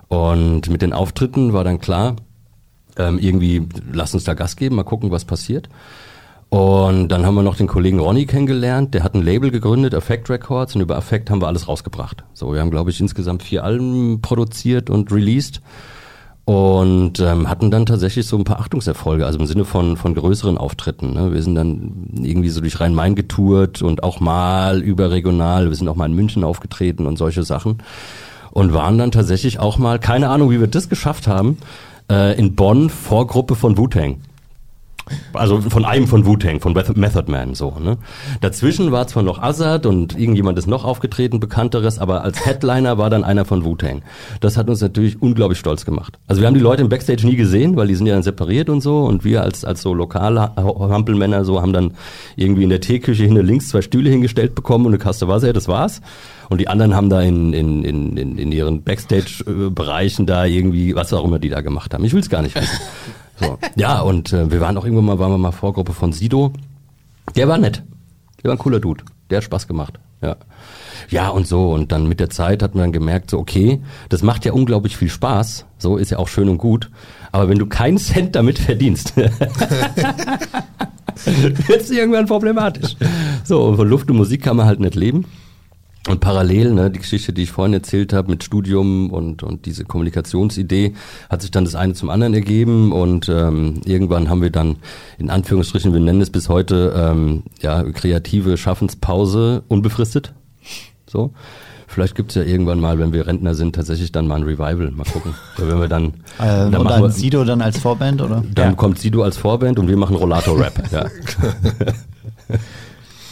Und 0.09 0.69
mit 0.69 0.83
den 0.83 0.93
Auftritten 0.93 1.53
war 1.53 1.63
dann 1.63 1.81
klar, 1.81 2.17
ähm, 2.97 3.19
irgendwie, 3.19 3.69
lass 3.93 4.15
uns 4.15 4.25
da 4.25 4.35
Gas 4.35 4.57
geben, 4.57 4.77
mal 4.77 4.83
gucken, 4.83 5.11
was 5.11 5.25
passiert. 5.25 5.69
Und 6.51 7.11
dann 7.11 7.25
haben 7.25 7.37
wir 7.37 7.45
noch 7.45 7.57
den 7.57 7.69
Kollegen 7.69 8.01
Ronny 8.01 8.27
kennengelernt, 8.27 8.93
der 8.93 9.05
hat 9.05 9.15
ein 9.15 9.23
Label 9.23 9.53
gegründet, 9.53 9.95
Affect 9.95 10.29
Records, 10.29 10.75
und 10.75 10.81
über 10.81 10.97
Affect 10.97 11.31
haben 11.31 11.41
wir 11.41 11.47
alles 11.47 11.69
rausgebracht. 11.69 12.25
So, 12.35 12.53
wir 12.53 12.61
haben, 12.61 12.73
glaube 12.73 12.91
ich, 12.91 13.01
insgesamt 13.01 13.45
vier 13.45 13.63
Alben 13.63 14.21
produziert 14.21 14.91
und 14.91 15.13
released 15.13 15.63
und 16.51 17.21
ähm, 17.21 17.49
hatten 17.49 17.71
dann 17.71 17.87
tatsächlich 17.87 18.27
so 18.27 18.37
ein 18.37 18.43
paar 18.43 18.59
Achtungserfolge, 18.59 19.25
also 19.25 19.39
im 19.39 19.47
Sinne 19.47 19.65
von, 19.65 19.97
von 19.97 20.17
größeren 20.17 20.59
Auftritten. 20.59 21.13
Ne? 21.13 21.33
Wir 21.33 21.45
sind 21.45 21.55
dann 21.55 22.09
irgendwie 22.21 22.49
so 22.49 22.61
durch 22.61 22.81
Rhein-Main 22.81 23.15
getourt 23.15 23.83
und 23.83 24.03
auch 24.03 24.19
mal 24.19 24.83
überregional, 24.83 25.69
wir 25.69 25.77
sind 25.77 25.87
auch 25.87 25.95
mal 25.95 26.07
in 26.07 26.17
München 26.17 26.43
aufgetreten 26.43 27.07
und 27.07 27.19
solche 27.19 27.45
Sachen 27.45 27.79
und 28.51 28.75
waren 28.75 28.99
dann 28.99 29.13
tatsächlich 29.13 29.61
auch 29.61 29.79
mal, 29.79 30.01
keine 30.01 30.29
Ahnung, 30.29 30.51
wie 30.51 30.59
wir 30.59 30.67
das 30.67 30.89
geschafft 30.89 31.29
haben, 31.29 31.59
äh, 32.11 32.37
in 32.37 32.57
Bonn 32.57 32.91
Vorgruppe 32.91 33.55
von 33.55 33.79
Wu-Tang. 33.79 34.17
Also 35.33 35.61
von 35.61 35.85
einem 35.85 36.07
von 36.07 36.27
Wu-Tang, 36.27 36.61
von 36.61 36.73
Method 36.73 37.31
Man, 37.31 37.55
so, 37.55 37.77
ne? 37.79 37.99
Dazwischen 38.41 38.93
war 38.93 39.07
zwar 39.07 39.23
noch 39.23 39.41
Azad 39.41 39.87
und 39.87 40.19
irgendjemand 40.19 40.59
ist 40.59 40.67
noch 40.67 40.85
aufgetreten, 40.85 41.41
bekannteres, 41.41 41.99
aber 41.99 42.23
als 42.23 42.45
Headliner 42.45 42.99
war 42.99 43.11
dann 43.11 43.25
einer 43.25 43.45
von 43.45 43.65
Wu-Tang. 43.65 44.03
Das 44.41 44.57
hat 44.57 44.69
uns 44.69 44.81
natürlich 44.81 45.21
unglaublich 45.21 45.59
stolz 45.59 45.85
gemacht. 45.85 46.19
Also 46.27 46.43
wir 46.43 46.47
haben 46.47 46.55
die 46.55 46.61
Leute 46.61 46.83
im 46.83 46.89
Backstage 46.89 47.27
nie 47.27 47.37
gesehen, 47.37 47.77
weil 47.77 47.89
die 47.89 47.95
sind 47.95 48.07
ja 48.07 48.15
dann 48.15 48.23
separiert 48.23 48.69
und 48.71 48.81
so 48.81 49.05
und 49.05 49.25
wir 49.25 49.43
als, 49.43 49.65
als 49.65 49.83
so 49.83 49.95
lokale 49.95 50.55
Hampelmänner 50.57 51.45
so 51.45 51.61
haben 51.61 51.73
dann 51.73 51.93
irgendwie 52.37 52.65
in 52.65 52.71
der 52.71 52.81
Teeküche 52.81 53.25
hinter 53.25 53.43
links 53.43 53.69
zwei 53.69 53.83
Stühle 53.83 54.11
hingestellt 54.11 54.55
bekommen 54.55 54.87
und 54.87 54.93
eine 54.93 54.99
Kaste 54.99 55.29
Wasser, 55.29 55.53
das 55.53 55.69
war's. 55.69 56.01
Und 56.49 56.61
die 56.61 56.67
anderen 56.67 56.97
haben 56.97 57.09
da 57.11 57.21
in, 57.23 57.53
in, 57.53 57.85
in, 57.85 58.17
in, 58.17 58.37
in 58.37 58.51
ihren 58.53 58.83
Backstage-Bereichen 58.83 60.27
da 60.27 60.45
irgendwie, 60.45 60.97
was 60.97 61.13
auch 61.13 61.25
immer 61.25 61.39
die 61.39 61.49
da 61.49 61.61
gemacht 61.61 61.95
haben. 61.95 62.05
Ich 62.05 62.13
will's 62.13 62.29
gar 62.29 62.43
nicht 62.43 62.57
wissen. 62.57 62.81
So. 63.41 63.59
Ja, 63.75 64.01
und 64.01 64.33
äh, 64.33 64.51
wir 64.51 64.61
waren 64.61 64.77
auch 64.77 64.85
irgendwann 64.85 65.07
mal, 65.07 65.19
waren 65.19 65.33
wir 65.33 65.39
mal 65.39 65.53
Vorgruppe 65.53 65.93
von 65.93 66.13
Sido. 66.13 66.53
Der 67.35 67.49
war 67.49 67.59
nett. 67.59 67.83
Der 68.43 68.49
war 68.49 68.53
ein 68.57 68.59
cooler 68.59 68.81
Dude. 68.81 69.05
Der 69.31 69.39
hat 69.39 69.45
Spaß 69.45 69.67
gemacht. 69.67 69.99
Ja. 70.23 70.37
Ja, 71.09 71.29
und 71.29 71.47
so. 71.47 71.73
Und 71.73 71.93
dann 71.93 72.09
mit 72.09 72.21
der 72.21 72.31
Zeit 72.31 72.63
hat 72.63 72.75
man 72.75 72.85
dann 72.85 72.93
gemerkt, 72.93 73.31
so, 73.31 73.39
okay, 73.39 73.81
das 74.09 74.23
macht 74.23 74.45
ja 74.45 74.53
unglaublich 74.53 74.97
viel 74.97 75.09
Spaß. 75.09 75.65
So 75.79 75.97
ist 75.97 76.11
ja 76.11 76.19
auch 76.19 76.29
schön 76.29 76.49
und 76.49 76.59
gut. 76.59 76.91
Aber 77.33 77.49
wenn 77.49 77.59
du 77.59 77.67
keinen 77.67 77.99
Cent 77.99 78.37
damit 78.37 78.59
verdienst, 78.59 79.17
wird 79.17 79.37
es 81.81 81.91
irgendwann 81.91 82.27
problematisch. 82.27 82.97
So, 83.45 83.65
und 83.65 83.77
von 83.77 83.89
Luft 83.89 84.11
und 84.11 84.17
Musik 84.17 84.43
kann 84.43 84.57
man 84.57 84.67
halt 84.67 84.81
nicht 84.81 84.95
leben. 84.95 85.25
Und 86.09 86.21
parallel, 86.21 86.73
ne, 86.73 86.91
die 86.91 86.99
Geschichte, 86.99 87.33
die 87.35 87.43
ich 87.43 87.51
vorhin 87.53 87.75
erzählt 87.75 88.15
habe 88.15 88.31
mit 88.31 88.43
Studium 88.43 89.11
und, 89.11 89.43
und 89.43 89.67
diese 89.67 89.85
Kommunikationsidee, 89.85 90.95
hat 91.29 91.43
sich 91.43 91.51
dann 91.51 91.65
das 91.67 91.75
eine 91.75 91.93
zum 91.93 92.09
anderen 92.09 92.33
ergeben 92.33 92.91
und 92.93 93.29
ähm, 93.29 93.83
irgendwann 93.85 94.31
haben 94.31 94.41
wir 94.41 94.49
dann 94.51 94.77
in 95.19 95.29
Anführungsstrichen, 95.29 95.93
wir 95.93 96.01
nennen 96.01 96.23
es 96.23 96.31
bis 96.31 96.49
heute, 96.49 96.95
ähm, 96.97 97.43
ja, 97.61 97.83
kreative 97.85 98.57
Schaffenspause 98.57 99.63
unbefristet. 99.69 100.33
So. 101.07 101.33
Vielleicht 101.87 102.15
gibt's 102.15 102.35
ja 102.37 102.43
irgendwann 102.45 102.81
mal, 102.81 102.99
wenn 102.99 103.13
wir 103.13 103.27
Rentner 103.27 103.55
sind, 103.55 103.75
tatsächlich 103.75 104.11
dann 104.13 104.27
mal 104.29 104.37
ein 104.37 104.45
Revival. 104.45 104.93
Mal 104.93 105.05
gucken. 105.05 105.35
Oder 105.59 105.69
wenn 105.69 105.81
wir 105.81 105.89
dann, 105.89 106.05
Äh, 106.39 106.47
dann 106.71 106.77
und 106.77 106.89
dann 106.89 107.03
wir- 107.03 107.11
Sido 107.11 107.45
dann 107.45 107.61
als 107.61 107.79
Vorband, 107.79 108.23
oder? 108.23 108.43
dann 108.55 108.77
kommt 108.77 108.99
Sido 109.01 109.23
als 109.23 109.37
Vorband 109.37 109.79
und 109.79 109.87
wir 109.89 109.97
machen 109.99 110.17
Rollator-Rap. 110.17 110.83
ja. 110.93 111.07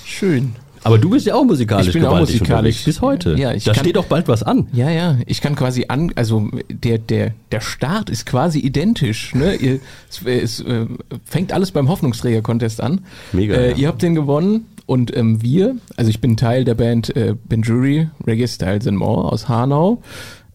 Schön. 0.04 0.54
Aber 0.88 0.98
du 0.98 1.10
bist 1.10 1.26
ja 1.26 1.34
auch 1.34 1.44
musikalisch 1.44 1.86
Ich 1.88 1.92
bin 1.92 2.04
auch 2.04 2.18
musikalisch. 2.18 2.84
Bis 2.84 3.00
heute. 3.00 3.34
Ja, 3.38 3.52
ich 3.52 3.64
da 3.64 3.72
kann- 3.72 3.84
steht 3.84 3.96
auch 3.96 4.06
bald 4.06 4.26
was 4.28 4.42
an. 4.42 4.66
Ja, 4.72 4.90
ja, 4.90 5.16
ich 5.26 5.40
kann 5.40 5.54
quasi 5.54 5.84
an, 5.88 6.12
also 6.16 6.48
der, 6.70 6.98
der, 6.98 7.32
der 7.52 7.60
Start 7.60 8.10
ist 8.10 8.26
quasi 8.26 8.58
identisch. 8.58 9.34
Ne? 9.34 9.54
Ihr, 9.54 9.80
es, 10.10 10.22
es 10.24 10.60
äh, 10.60 10.86
fängt 11.24 11.52
alles 11.52 11.70
beim 11.70 11.88
Hoffnungsträger-Contest 11.88 12.80
an. 12.80 13.02
Mega, 13.32 13.54
Äh, 13.54 13.70
ja. 13.70 13.76
Ihr 13.76 13.88
habt 13.88 14.02
den 14.02 14.14
gewonnen 14.14 14.66
und 14.86 15.16
ähm, 15.16 15.42
wir, 15.42 15.76
also 15.96 16.10
ich 16.10 16.20
bin 16.20 16.36
Teil 16.36 16.64
der 16.64 16.74
Band 16.74 17.14
äh, 17.16 17.34
Benjury, 17.48 18.08
Reggae 18.26 18.48
Styles 18.48 18.86
and 18.86 18.96
More 18.98 19.30
aus 19.32 19.48
Hanau. 19.48 20.02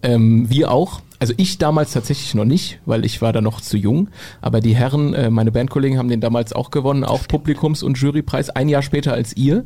Ähm, 0.01 0.49
wir 0.49 0.71
auch. 0.71 1.01
Also 1.19 1.33
ich 1.37 1.57
damals 1.57 1.93
tatsächlich 1.93 2.35
noch 2.35 2.43
nicht, 2.43 2.79
weil 2.85 3.05
ich 3.05 3.21
war 3.21 3.31
da 3.31 3.39
noch 3.39 3.61
zu 3.61 3.77
jung. 3.77 4.09
Aber 4.41 4.59
die 4.59 4.75
Herren, 4.75 5.13
äh, 5.13 5.29
meine 5.29 5.53
Bandkollegen 5.53 5.97
haben 5.97 6.09
den 6.09 6.19
damals 6.19 6.51
auch 6.51 6.69
gewonnen, 6.69 7.05
auch 7.05 7.25
Publikums- 7.29 7.81
und 7.83 7.97
Jurypreis, 7.97 8.49
ein 8.49 8.67
Jahr 8.67 8.81
später 8.81 9.13
als 9.13 9.37
ihr. 9.37 9.63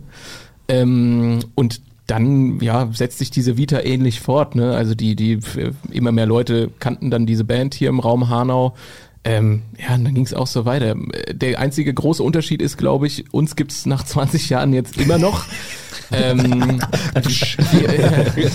Ähm, 0.68 1.40
und 1.56 1.82
dann 2.08 2.60
ja 2.62 2.90
setzt 2.94 3.20
sich 3.20 3.32
diese 3.32 3.58
Vita 3.58 3.82
ähnlich 3.82 4.22
fort. 4.22 4.56
Ne? 4.56 4.76
Also 4.76 4.96
die 4.96 5.16
die 5.16 5.40
immer 5.92 6.12
mehr 6.12 6.26
Leute 6.26 6.72
kannten 6.80 7.12
dann 7.12 7.26
diese 7.26 7.44
Band 7.44 7.74
hier 7.74 7.90
im 7.90 8.00
Raum 8.00 8.30
Hanau. 8.30 8.76
Ähm, 9.24 9.64
ja, 9.78 9.96
und 9.96 10.06
dann 10.06 10.14
ging 10.14 10.24
es 10.24 10.34
auch 10.34 10.48
so 10.48 10.64
weiter. 10.64 10.96
Der 11.32 11.60
einzige 11.60 11.94
große 11.94 12.24
Unterschied 12.24 12.62
ist, 12.62 12.78
glaube 12.78 13.08
ich, 13.08 13.34
uns 13.34 13.58
gibt's 13.58 13.86
nach 13.86 14.04
20 14.06 14.50
Jahren 14.50 14.74
jetzt 14.74 14.98
immer 14.98 15.18
noch. 15.18 15.46
ähm, 16.12 16.80
wir, 18.36 18.52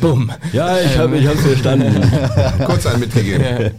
bumm. 0.00 0.30
Ja, 0.52 0.78
ich 0.78 0.96
habe 0.96 1.22
hab's 1.26 1.40
verstanden. 1.40 2.00
Kurz 2.64 2.86
einen 2.86 3.00
mitgegeben. 3.00 3.70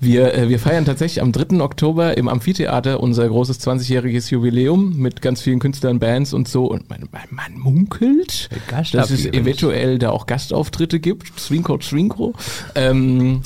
Wir, 0.00 0.34
äh, 0.34 0.48
wir 0.48 0.58
feiern 0.58 0.84
tatsächlich 0.84 1.22
am 1.22 1.32
3. 1.32 1.60
Oktober 1.60 2.16
im 2.16 2.28
Amphitheater 2.28 3.00
unser 3.00 3.28
großes 3.28 3.60
20-jähriges 3.60 4.30
Jubiläum 4.30 4.96
mit 4.96 5.22
ganz 5.22 5.40
vielen 5.40 5.58
Künstlern, 5.58 5.98
Bands 5.98 6.32
und 6.32 6.48
so. 6.48 6.66
Und 6.66 6.88
man, 6.90 7.08
man, 7.10 7.22
man 7.30 7.58
munkelt, 7.58 8.48
dass 8.92 9.10
es 9.10 9.26
eventuell 9.26 9.98
da 9.98 10.10
auch 10.10 10.26
Gastauftritte 10.26 11.00
gibt. 11.00 11.38
Swinko, 11.38 11.80
Swinko. 11.80 12.34
Ähm, 12.74 13.42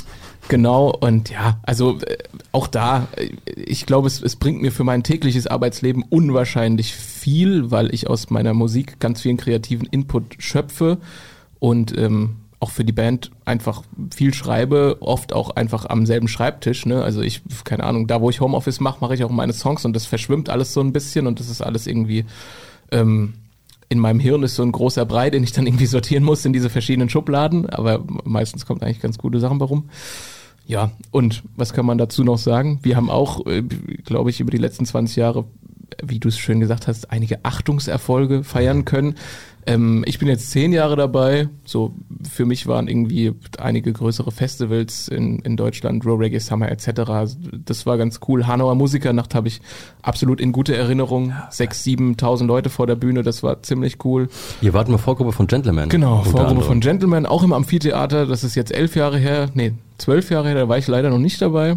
genau, 0.49 0.91
und 0.91 1.31
ja, 1.31 1.61
also 1.63 1.99
äh, 2.01 2.19
auch 2.53 2.67
da, 2.67 3.09
äh, 3.17 3.31
ich 3.55 3.87
glaube, 3.87 4.07
es, 4.07 4.23
es 4.23 4.37
bringt 4.37 4.61
mir 4.63 4.73
für 4.73 4.85
mein 4.85 5.03
tägliches 5.03 5.47
Arbeitsleben 5.47 6.05
unwahrscheinlich 6.09 6.95
viel 6.95 7.71
weil 7.71 7.93
ich 7.93 8.09
aus 8.09 8.31
meiner 8.31 8.55
Musik 8.55 9.01
ganz 9.01 9.21
vielen 9.21 9.37
kreativen 9.37 9.87
Input 9.87 10.37
schöpfe 10.39 10.99
und 11.59 11.97
ähm, 11.97 12.37
auch 12.61 12.71
für 12.71 12.85
die 12.85 12.93
Band 12.93 13.31
einfach 13.45 13.83
viel 14.13 14.35
schreibe, 14.35 14.97
oft 15.01 15.33
auch 15.33 15.51
einfach 15.51 15.87
am 15.87 16.07
selben 16.07 16.27
Schreibtisch. 16.27 16.87
Ne? 16.87 17.03
Also 17.03 17.21
ich, 17.21 17.43
keine 17.65 17.85
Ahnung, 17.85 18.07
da 18.07 18.21
wo 18.21 18.31
ich 18.31 18.41
Homeoffice 18.41 18.81
mache, 18.81 18.99
mache 19.01 19.15
ich 19.15 19.23
auch 19.25 19.31
meine 19.31 19.53
Songs 19.53 19.85
und 19.85 19.95
das 19.95 20.07
verschwimmt 20.07 20.49
alles 20.49 20.73
so 20.73 20.81
ein 20.81 20.93
bisschen 20.93 21.27
und 21.27 21.39
das 21.39 21.49
ist 21.49 21.63
alles 21.63 21.87
irgendwie 21.87 22.25
ähm, 22.91 23.35
in 23.89 23.99
meinem 23.99 24.21
Hirn 24.21 24.43
ist 24.43 24.57
so 24.57 24.63
ein 24.63 24.73
großer 24.73 25.07
Brei, 25.07 25.31
den 25.31 25.45
ich 25.45 25.53
dann 25.53 25.67
irgendwie 25.67 25.87
sortieren 25.87 26.25
muss 26.25 26.45
in 26.45 26.53
diese 26.53 26.71
verschiedenen 26.71 27.09
Schubladen, 27.09 27.69
aber 27.71 28.05
meistens 28.25 28.67
kommt 28.67 28.83
eigentlich 28.83 29.01
ganz 29.01 29.19
gute 29.19 29.41
Sachen 29.41 29.61
warum. 29.61 29.89
Ja, 30.69 30.93
und 31.11 31.45
was 31.57 31.73
kann 31.73 31.87
man 31.87 31.97
dazu 31.97 32.25
noch 32.25 32.37
sagen? 32.37 32.79
Wir 32.83 32.97
haben 32.97 33.09
auch, 33.09 33.47
äh, 33.47 33.63
glaube 33.63 34.29
ich, 34.29 34.39
über 34.39 34.51
die 34.51 34.59
letzten 34.59 34.85
20 34.85 35.17
Jahre, 35.17 35.47
wie 36.03 36.21
du 36.21 36.29
es 36.29 36.39
schön 36.39 36.61
gesagt 36.61 36.87
hast, 36.87 37.11
einige 37.11 37.43
Achtungserfolge 37.47 38.45
feiern 38.45 38.85
können. 38.85 39.15
Ähm, 39.69 40.03
ich 40.07 40.19
bin 40.19 40.29
jetzt 40.29 40.51
zehn 40.51 40.73
Jahre 40.73 40.97
dabei. 40.97 41.49
So 41.65 41.95
für 42.29 42.47
mich 42.47 42.67
waren 42.67 42.89
irgendwie 42.89 43.35
einige 43.59 43.93
größere 43.93 44.33
Festivals 44.33 45.09
in, 45.09 45.41
in 45.41 45.59
Deutschland, 45.59 46.07
Raw 46.07 46.17
Reggae 46.17 46.39
Summer 46.41 46.71
etc. 46.71 47.37
Das 47.65 47.85
war 47.85 47.99
ganz 47.99 48.21
cool. 48.27 48.47
Hanauer 48.47 48.75
Musikernacht 48.75 49.35
habe 49.35 49.49
ich 49.49 49.61
absolut 50.01 50.41
in 50.41 50.53
gute 50.53 50.75
Erinnerung. 50.75 51.35
Sechs, 51.51 51.85
siebentausend 51.85 52.49
Leute 52.49 52.71
vor 52.71 52.87
der 52.87 52.97
Bühne, 52.97 53.23
das 53.23 53.43
war 53.43 53.63
ziemlich 53.63 54.03
cool. 54.05 54.29
Ihr 54.63 54.73
wart 54.73 54.89
mal 54.89 54.97
Vorgruppe 54.97 55.33
von 55.33 55.47
Gentleman. 55.47 55.91
Genau, 55.91 56.23
Vorgruppe 56.23 56.47
anderem. 56.47 56.63
von 56.63 56.81
Gentleman, 56.81 57.27
auch 57.27 57.43
im 57.43 57.53
Amphitheater. 57.53 58.25
Das 58.25 58.45
ist 58.45 58.55
jetzt 58.55 58.73
elf 58.73 58.97
Jahre 58.97 59.19
her, 59.19 59.51
nee, 59.53 59.75
zwölf 59.99 60.31
Jahre 60.31 60.49
her, 60.49 60.55
da 60.55 60.69
war 60.69 60.79
ich 60.79 60.87
leider 60.87 61.11
noch 61.11 61.19
nicht 61.19 61.43
dabei. 61.43 61.77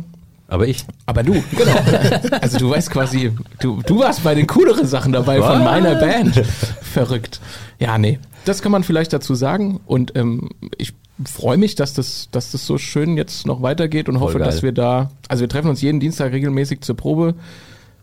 Aber 0.52 0.68
ich. 0.68 0.86
Aber 1.06 1.24
du, 1.24 1.32
genau. 1.32 2.32
Also 2.42 2.58
du 2.58 2.70
weißt 2.70 2.92
quasi, 2.92 3.32
du, 3.62 3.82
du 3.84 4.00
warst 4.00 4.22
bei 4.22 4.36
den 4.36 4.48
cooleren 4.48 4.86
Sachen 4.86 5.14
dabei 5.14 5.38
von 5.38 5.60
Was? 5.60 5.64
meiner 5.64 5.96
Band. 5.96 6.36
Verrückt. 6.82 7.40
Ja, 7.80 7.98
nee. 7.98 8.20
Das 8.44 8.62
kann 8.62 8.74
man 8.74 8.84
vielleicht 8.84 9.14
dazu 9.14 9.34
sagen. 9.34 9.80
Und 9.86 10.18
ähm, 10.18 10.50
ich 10.78 10.94
freue 11.26 11.58
mich, 11.58 11.76
dass 11.76 11.94
das, 11.94 12.28
dass 12.32 12.52
das 12.52 12.66
so 12.66 12.78
schön 12.78 13.16
jetzt 13.16 13.48
noch 13.48 13.62
weitergeht 13.62 14.10
und 14.10 14.20
hoffe, 14.20 14.40
geil. 14.40 14.46
dass 14.48 14.62
wir 14.62 14.74
da, 14.74 15.12
also 15.30 15.40
wir 15.40 15.48
treffen 15.48 15.70
uns 15.70 15.82
jeden 15.82 16.02
Dienstag 16.02 16.34
regelmäßig 16.34 16.82
zur 16.82 16.98
Probe. 16.98 17.36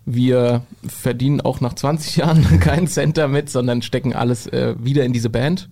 Wir 0.07 0.63
verdienen 0.87 1.43
auch 1.43 1.61
nach 1.61 1.75
20 1.75 2.17
Jahren 2.17 2.61
keinen 2.61 2.87
Cent 2.87 3.19
damit, 3.19 3.51
sondern 3.51 3.83
stecken 3.83 4.15
alles 4.15 4.47
äh, 4.47 4.75
wieder 4.79 5.05
in 5.05 5.13
diese 5.13 5.29
Band. 5.29 5.69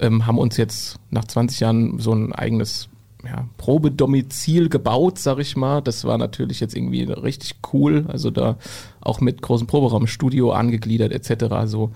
Ähm, 0.00 0.26
haben 0.26 0.38
uns 0.38 0.56
jetzt 0.56 0.96
nach 1.10 1.26
20 1.26 1.60
Jahren 1.60 1.98
so 1.98 2.14
ein 2.14 2.32
eigenes 2.32 2.88
ja, 3.24 3.48
Probedomizil 3.56 4.68
gebaut, 4.68 5.18
sag 5.18 5.38
ich 5.38 5.56
mal. 5.56 5.80
Das 5.80 6.04
war 6.04 6.18
natürlich 6.18 6.60
jetzt 6.60 6.76
irgendwie 6.76 7.02
richtig 7.04 7.56
cool. 7.72 8.04
Also 8.08 8.30
da 8.30 8.56
auch 9.00 9.20
mit 9.20 9.42
großem 9.42 9.66
Proberaum, 9.66 10.06
Studio 10.06 10.52
angegliedert 10.52 11.12
etc. 11.12 11.66
So, 11.66 11.90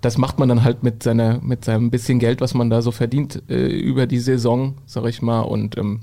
das 0.00 0.18
macht 0.18 0.38
man 0.38 0.48
dann 0.48 0.64
halt 0.64 0.82
mit 0.82 1.02
seiner, 1.02 1.40
mit 1.40 1.64
seinem 1.64 1.90
bisschen 1.90 2.18
Geld, 2.18 2.40
was 2.40 2.54
man 2.54 2.70
da 2.70 2.82
so 2.82 2.92
verdient 2.92 3.42
äh, 3.48 3.66
über 3.66 4.06
die 4.06 4.20
Saison, 4.20 4.74
sag 4.86 5.06
ich 5.06 5.22
mal. 5.22 5.40
Und 5.40 5.76
ähm, 5.76 6.00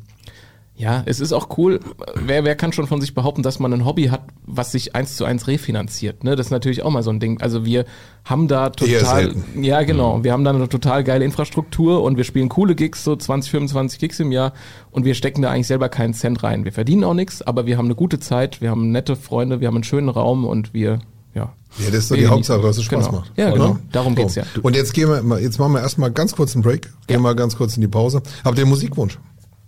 ja, 0.78 1.04
es 1.06 1.22
ist 1.22 1.32
auch 1.32 1.58
cool. 1.58 1.80
Wer, 2.16 2.44
wer 2.44 2.56
kann 2.56 2.74
schon 2.74 2.86
von 2.88 3.00
sich 3.00 3.14
behaupten, 3.14 3.44
dass 3.44 3.60
man 3.60 3.72
ein 3.72 3.86
Hobby 3.86 4.06
hat, 4.08 4.24
was 4.46 4.74
sich 4.74 4.94
eins 4.94 5.16
zu 5.16 5.24
eins 5.24 5.48
refinanziert? 5.48 6.24
Ne? 6.26 6.36
Das 6.36 6.48
ist 6.48 6.52
natürlich 6.52 6.84
auch 6.84 6.92
mal 6.92 7.02
so 7.02 7.12
ein 7.12 7.22
Ding. 7.22 7.40
Also 7.42 7.66
wir 7.66 7.86
haben 8.26 8.48
da 8.50 8.70
total, 8.72 9.34
ja 9.60 9.84
genau, 9.84 10.24
wir 10.26 10.34
haben 10.34 10.44
da 10.44 10.52
eine 10.52 10.68
total 10.68 11.04
geile 11.06 11.24
Infrastruktur 11.24 12.04
und 12.04 12.18
wir 12.18 12.26
spielen 12.26 12.50
coole 12.50 12.76
Gigs, 12.76 13.06
so 13.06 13.16
20, 13.16 13.52
25 13.52 14.00
Gigs 14.00 14.20
im 14.20 14.34
Jahr 14.34 14.52
und 14.92 15.06
wir 15.06 15.14
stecken 15.16 15.42
da 15.42 15.50
eigentlich 15.52 15.68
selber 15.68 15.88
keinen 15.88 16.14
Cent 16.14 16.44
rein. 16.44 16.66
Wir 16.66 16.74
verdienen 16.74 17.06
auch 17.06 17.14
nichts, 17.14 17.42
aber 17.42 17.66
wir 17.66 17.78
haben 17.78 17.86
eine 17.86 17.96
gute 17.96 18.20
Zeit, 18.20 18.60
wir 18.60 18.70
haben 18.70 18.92
nette 18.92 19.16
Freunde, 19.16 19.62
wir 19.62 19.68
haben 19.68 19.76
einen 19.76 19.84
schönen 19.86 20.10
Raum 20.10 20.44
und 20.44 20.74
wir, 20.74 21.00
ja. 21.34 21.54
Ja, 21.78 21.88
das 21.88 21.96
ist 21.96 22.12
doch 22.12 22.16
die 22.16 22.28
Hauptsache, 22.28 22.62
dass 22.62 22.78
es 22.78 22.84
Spaß 22.84 23.08
genau. 23.08 23.20
macht. 23.20 23.32
Ja, 23.38 23.50
genau. 23.52 23.66
Oder? 23.72 23.80
Darum 23.92 24.16
geht's 24.16 24.36
ja. 24.36 24.44
Und 24.62 24.76
jetzt 24.76 24.94
gehen 24.94 25.10
wir, 25.10 25.22
mal- 25.22 25.42
jetzt 25.42 25.60
machen 25.60 25.74
wir 25.74 25.82
erstmal 25.82 26.10
ganz 26.12 26.36
kurz 26.36 26.56
einen 26.56 26.64
Break. 26.64 26.84
Gehen 27.08 27.16
Ja. 27.16 27.20
mal 27.20 27.36
ganz 27.36 27.58
kurz 27.58 27.76
in 27.76 27.82
die 27.82 27.88
Pause. 27.90 28.22
Habt 28.44 28.58
ihr 28.58 28.66
Musikwunsch? 28.66 29.20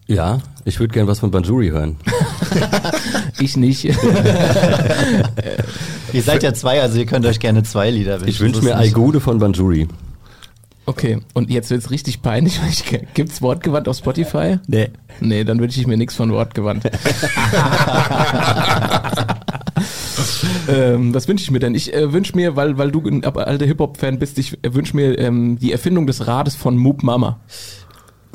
Ja, 0.08 0.40
ich 0.66 0.80
würde 0.80 0.94
gern 0.94 1.06
was 1.08 1.20
von 1.20 1.32
Banjuri 1.32 1.70
hören. 1.70 1.98
Ich 3.40 3.56
nicht. 3.56 3.84
Ihr 6.14 6.24
seid 6.24 6.42
ja 6.42 6.56
zwei, 6.56 6.82
also 6.82 6.98
ihr 6.98 7.06
könnt 7.06 7.24
euch 7.28 7.40
gerne 7.40 7.62
zwei 7.62 7.92
Lieder 7.92 8.14
wünschen. 8.16 8.30
Ich 8.30 8.40
wünsche 8.40 8.64
mir. 8.64 8.76
Aigude 8.76 9.20
von 9.20 9.38
Banjuri. 9.38 9.88
Okay, 10.88 11.20
und 11.36 11.52
jetzt 11.52 11.70
wird's 11.70 11.92
richtig 11.92 12.24
peinlich. 12.24 12.60
weil 12.60 12.70
ich- 12.70 12.84
Gibt's 13.14 13.44
Wortgewandt 13.44 13.88
auf 13.88 13.98
Spotify? 13.98 14.58
Nee. 14.66 14.90
Nee, 15.20 15.44
dann 15.44 15.60
wünsche 15.60 15.80
ich 15.80 15.86
mir 15.86 15.98
nichts 15.98 16.16
von 16.16 16.32
Wortgewandt. 16.32 16.86
ähm, 20.68 21.14
was 21.14 21.28
wünsche 21.28 21.44
ich 21.44 21.52
mir 21.52 21.60
denn? 21.60 21.76
Ich 21.76 21.94
äh, 21.94 22.12
wünsche 22.14 22.36
mir, 22.36 22.56
weil, 22.56 22.78
weil 22.80 22.90
du 22.92 23.06
ein 23.08 23.24
alter 23.24 23.66
Hip-Hop-Fan 23.66 24.18
bist, 24.20 24.38
ich 24.40 24.58
äh, 24.64 24.74
wünsche 24.74 24.96
mir 24.96 25.18
ähm, 25.20 25.60
die 25.60 25.72
Erfindung 25.72 26.08
des 26.08 26.26
Rades 26.28 26.56
von 26.56 26.76
Moop 26.78 27.04
Mama. 27.04 27.40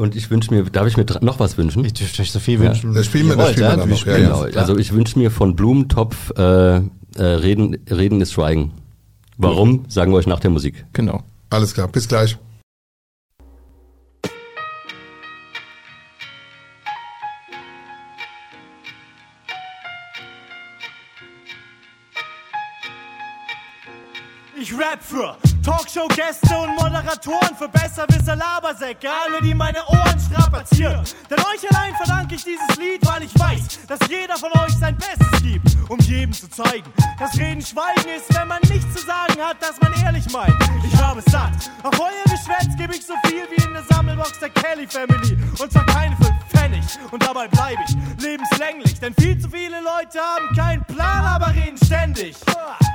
Und 0.03 0.17
ich 0.17 0.29
wünsche 0.33 0.53
mir, 0.53 0.65
darf 0.65 0.89
ich 0.89 0.97
mir 0.97 1.07
noch 1.21 1.39
was 1.39 1.57
wünschen? 1.57 1.85
Ich 1.85 1.93
dürfte 1.93 2.23
euch 2.23 2.33
so 2.33 2.41
viel 2.41 2.59
wünschen. 2.59 2.93
Das 2.93 3.07
spielen 3.07 3.29
wir, 3.29 3.37
das 3.37 3.45
wollt, 3.45 3.53
spielen 3.53 3.69
wir 3.69 3.71
ja? 3.71 3.77
dann 3.77 3.89
noch. 3.89 3.97
Ja, 4.05 4.15
spielen 4.15 4.23
ja. 4.23 4.47
Genau, 4.47 4.59
also 4.59 4.77
ich 4.77 4.93
wünsche 4.93 5.17
mir 5.17 5.31
von 5.31 5.55
Blumentopf 5.55 6.33
äh, 6.37 6.79
äh, 6.79 6.83
Reden, 7.19 7.79
Reden 7.89 8.21
ist 8.21 8.33
Schweigen. 8.33 8.73
Warum? 9.37 9.85
Sagen 9.87 10.11
wir 10.11 10.17
euch 10.17 10.27
nach 10.27 10.41
der 10.41 10.51
Musik. 10.51 10.87
Genau. 10.93 11.23
Alles 11.51 11.73
klar, 11.73 11.87
bis 11.87 12.09
gleich. 12.09 12.37
Ich 24.61 24.73
rap 24.77 25.01
für 25.01 25.37
Talkshow-Gäste 25.63 26.59
und 26.59 26.75
Moderatoren, 26.75 27.57
für 27.57 27.69
Besserwisser 27.69 28.35
Labersäcke, 28.35 29.09
alle, 29.09 29.41
die 29.43 29.55
meine 29.55 29.79
Ohren 29.87 30.19
strapazieren. 30.19 31.05
Denn 31.31 31.39
euch 31.39 31.71
allein 31.71 31.95
verdanke 31.95 32.35
ich 32.35 32.45
dieses 32.45 32.77
Lied, 32.77 33.07
weil 33.07 33.23
ich 33.23 33.39
weiß, 33.39 33.87
dass 33.87 33.99
jeder 34.09 34.37
von 34.37 34.51
euch 34.61 34.73
sein 34.79 34.97
Bestes 34.97 35.43
gibt, 35.43 35.77
um 35.89 35.99
jedem 36.01 36.33
zu 36.33 36.49
zeigen, 36.51 36.91
dass 37.19 37.37
Reden 37.39 37.63
Schweigen 37.63 38.09
ist, 38.17 38.35
wenn 38.37 38.49
man 38.49 38.61
nichts 38.63 38.93
zu 38.95 39.07
sagen 39.07 39.41
hat, 39.41 39.63
dass 39.63 39.81
man 39.81 39.93
ehrlich 40.05 40.29
meint. 40.33 40.57
Ich 40.85 41.01
habe 41.01 41.21
es 41.25 41.33
satt. 41.33 41.71
Auf 41.85 41.99
euer 42.01 42.25
Geschwätz 42.25 42.77
gebe 42.77 42.95
ich 42.95 43.07
so 43.07 43.15
viel 43.27 43.47
wie 43.51 43.63
in 43.63 43.73
der 43.73 43.85
Sammelbox 43.85 44.41
der 44.41 44.51
Kelly 44.51 44.87
Family. 44.87 45.39
Und 45.59 45.73
zwar 45.73 45.87
keine 45.87 46.17
fünf 46.17 46.52
Pfennig. 46.63 46.85
Und 47.11 47.23
dabei 47.23 47.49
bleibe 47.49 47.83
ich 47.87 48.23
lebenslänglich, 48.23 48.99
denn 49.01 49.15
viel 49.15 49.39
zu 49.39 49.49
viele 49.51 49.81
Leute 49.81 50.21
haben 50.21 50.55
keinen 50.57 50.85
Plan, 50.85 51.25
aber 51.25 51.49
reden 51.49 51.79
ständig. 51.85 52.37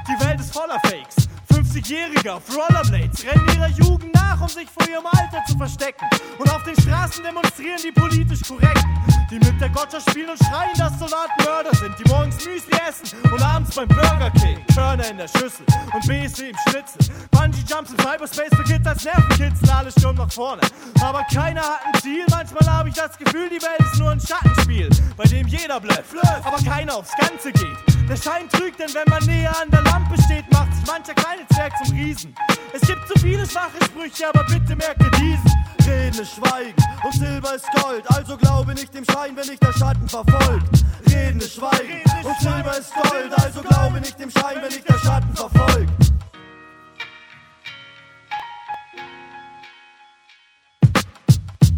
Die 0.07 0.25
Welt 0.25 0.39
ist 0.39 0.53
voller 0.53 0.79
Fakes. 0.79 1.27
50-Jährige 1.51 2.33
auf 2.33 2.43
Rollerblades 2.55 3.25
rennen 3.25 3.47
ihrer 3.55 3.69
Jugend 3.69 4.13
nach, 4.13 4.39
um 4.39 4.47
sich 4.47 4.67
vor 4.69 4.87
ihrem 4.87 5.05
Alter 5.05 5.43
zu 5.47 5.57
verstecken. 5.57 6.05
Und 6.37 6.49
auf 6.49 6.63
den 6.63 6.79
Straßen 6.79 7.23
demonstrieren 7.23 7.79
die 7.83 7.91
politisch 7.91 8.47
Korrekten, 8.47 8.89
die 9.29 9.39
mit 9.39 9.59
der 9.59 9.69
Gotcha 9.69 9.99
spielen 9.99 10.29
und 10.29 10.39
schreien, 10.39 10.77
dass 10.77 10.97
Soldaten 10.99 11.43
Mörder 11.43 11.75
sind, 11.75 11.95
die 11.99 12.09
morgens 12.09 12.35
Müsli 12.45 12.77
essen 12.87 13.17
und 13.31 13.41
abends 13.41 13.75
beim 13.75 13.87
Burger 13.87 14.31
King 14.39 14.57
Körner 14.73 15.09
in 15.09 15.17
der 15.17 15.27
Schüssel 15.27 15.65
und 15.93 16.07
BSW 16.07 16.49
im 16.49 16.55
Schnitzel. 16.69 17.13
Bungee 17.31 17.63
Jumps 17.67 17.91
im 17.91 17.97
Cyberspace 17.97 18.63
Kids 18.67 18.87
als 18.87 19.03
Nervenkitzel, 19.03 19.69
alle 19.69 19.91
stürmen 19.91 20.17
nach 20.17 20.31
vorne. 20.31 20.61
Aber 21.01 21.23
keiner 21.33 21.61
hat 21.61 21.79
ein 21.85 22.01
Ziel, 22.01 22.25
manchmal 22.29 22.71
habe 22.71 22.89
ich 22.89 22.95
das 22.95 23.17
Gefühl, 23.17 23.49
die 23.49 23.56
Welt 23.61 23.91
ist 23.91 23.99
nur 23.99 24.11
ein 24.11 24.19
Schattenspiel, 24.19 24.89
bei 25.15 25.23
dem 25.25 25.47
jeder 25.47 25.79
blöfft, 25.79 26.15
aber 26.43 26.57
keiner 26.57 26.97
aufs 26.97 27.11
Ganze 27.17 27.51
geht. 27.51 27.77
Der 28.09 28.15
Schein 28.15 28.47
trügt, 28.49 28.79
denn 28.79 28.93
wenn 28.93 29.09
man 29.09 29.23
näher 29.25 29.53
an 29.61 29.69
der 29.69 29.81
Lampe 29.83 30.15
steht, 30.23 30.49
macht 30.51 30.73
sich 30.73 30.85
mancher 30.85 31.13
kleine 31.13 31.47
Zwerg 31.53 31.73
zum 31.83 31.95
Riesen. 31.95 32.35
Es 32.73 32.81
gibt 32.81 33.07
zu 33.07 33.19
viele 33.19 33.45
schwache 33.45 33.83
Sprüche, 33.83 34.29
aber 34.29 34.43
bitte 34.45 34.75
merkt 34.75 35.01
ihr 35.03 35.11
diesen. 35.11 35.51
Reden 35.87 36.19
ist 36.19 36.35
Schweigen 36.35 36.83
und 37.03 37.13
Silber 37.13 37.55
ist 37.55 37.65
Gold, 37.81 38.03
also 38.15 38.37
glaube 38.37 38.73
nicht 38.73 38.93
dem 38.93 39.05
Schein, 39.05 39.35
wenn 39.35 39.47
dich 39.47 39.59
der 39.59 39.73
Schatten 39.73 40.07
verfolgt. 40.07 40.83
Reden 41.09 41.39
ist 41.39 41.55
Schweigen 41.55 42.01
und 42.23 42.39
Silber 42.39 42.77
ist 42.77 42.93
Gold, 42.93 43.33
also 43.43 43.61
glaube 43.61 43.99
nicht 43.99 44.19
dem 44.19 44.29
Schein, 44.31 44.57
wenn 44.61 44.69
dich 44.69 44.83
der 44.83 44.99
Schatten 44.99 45.35
verfolgt. 45.35 46.16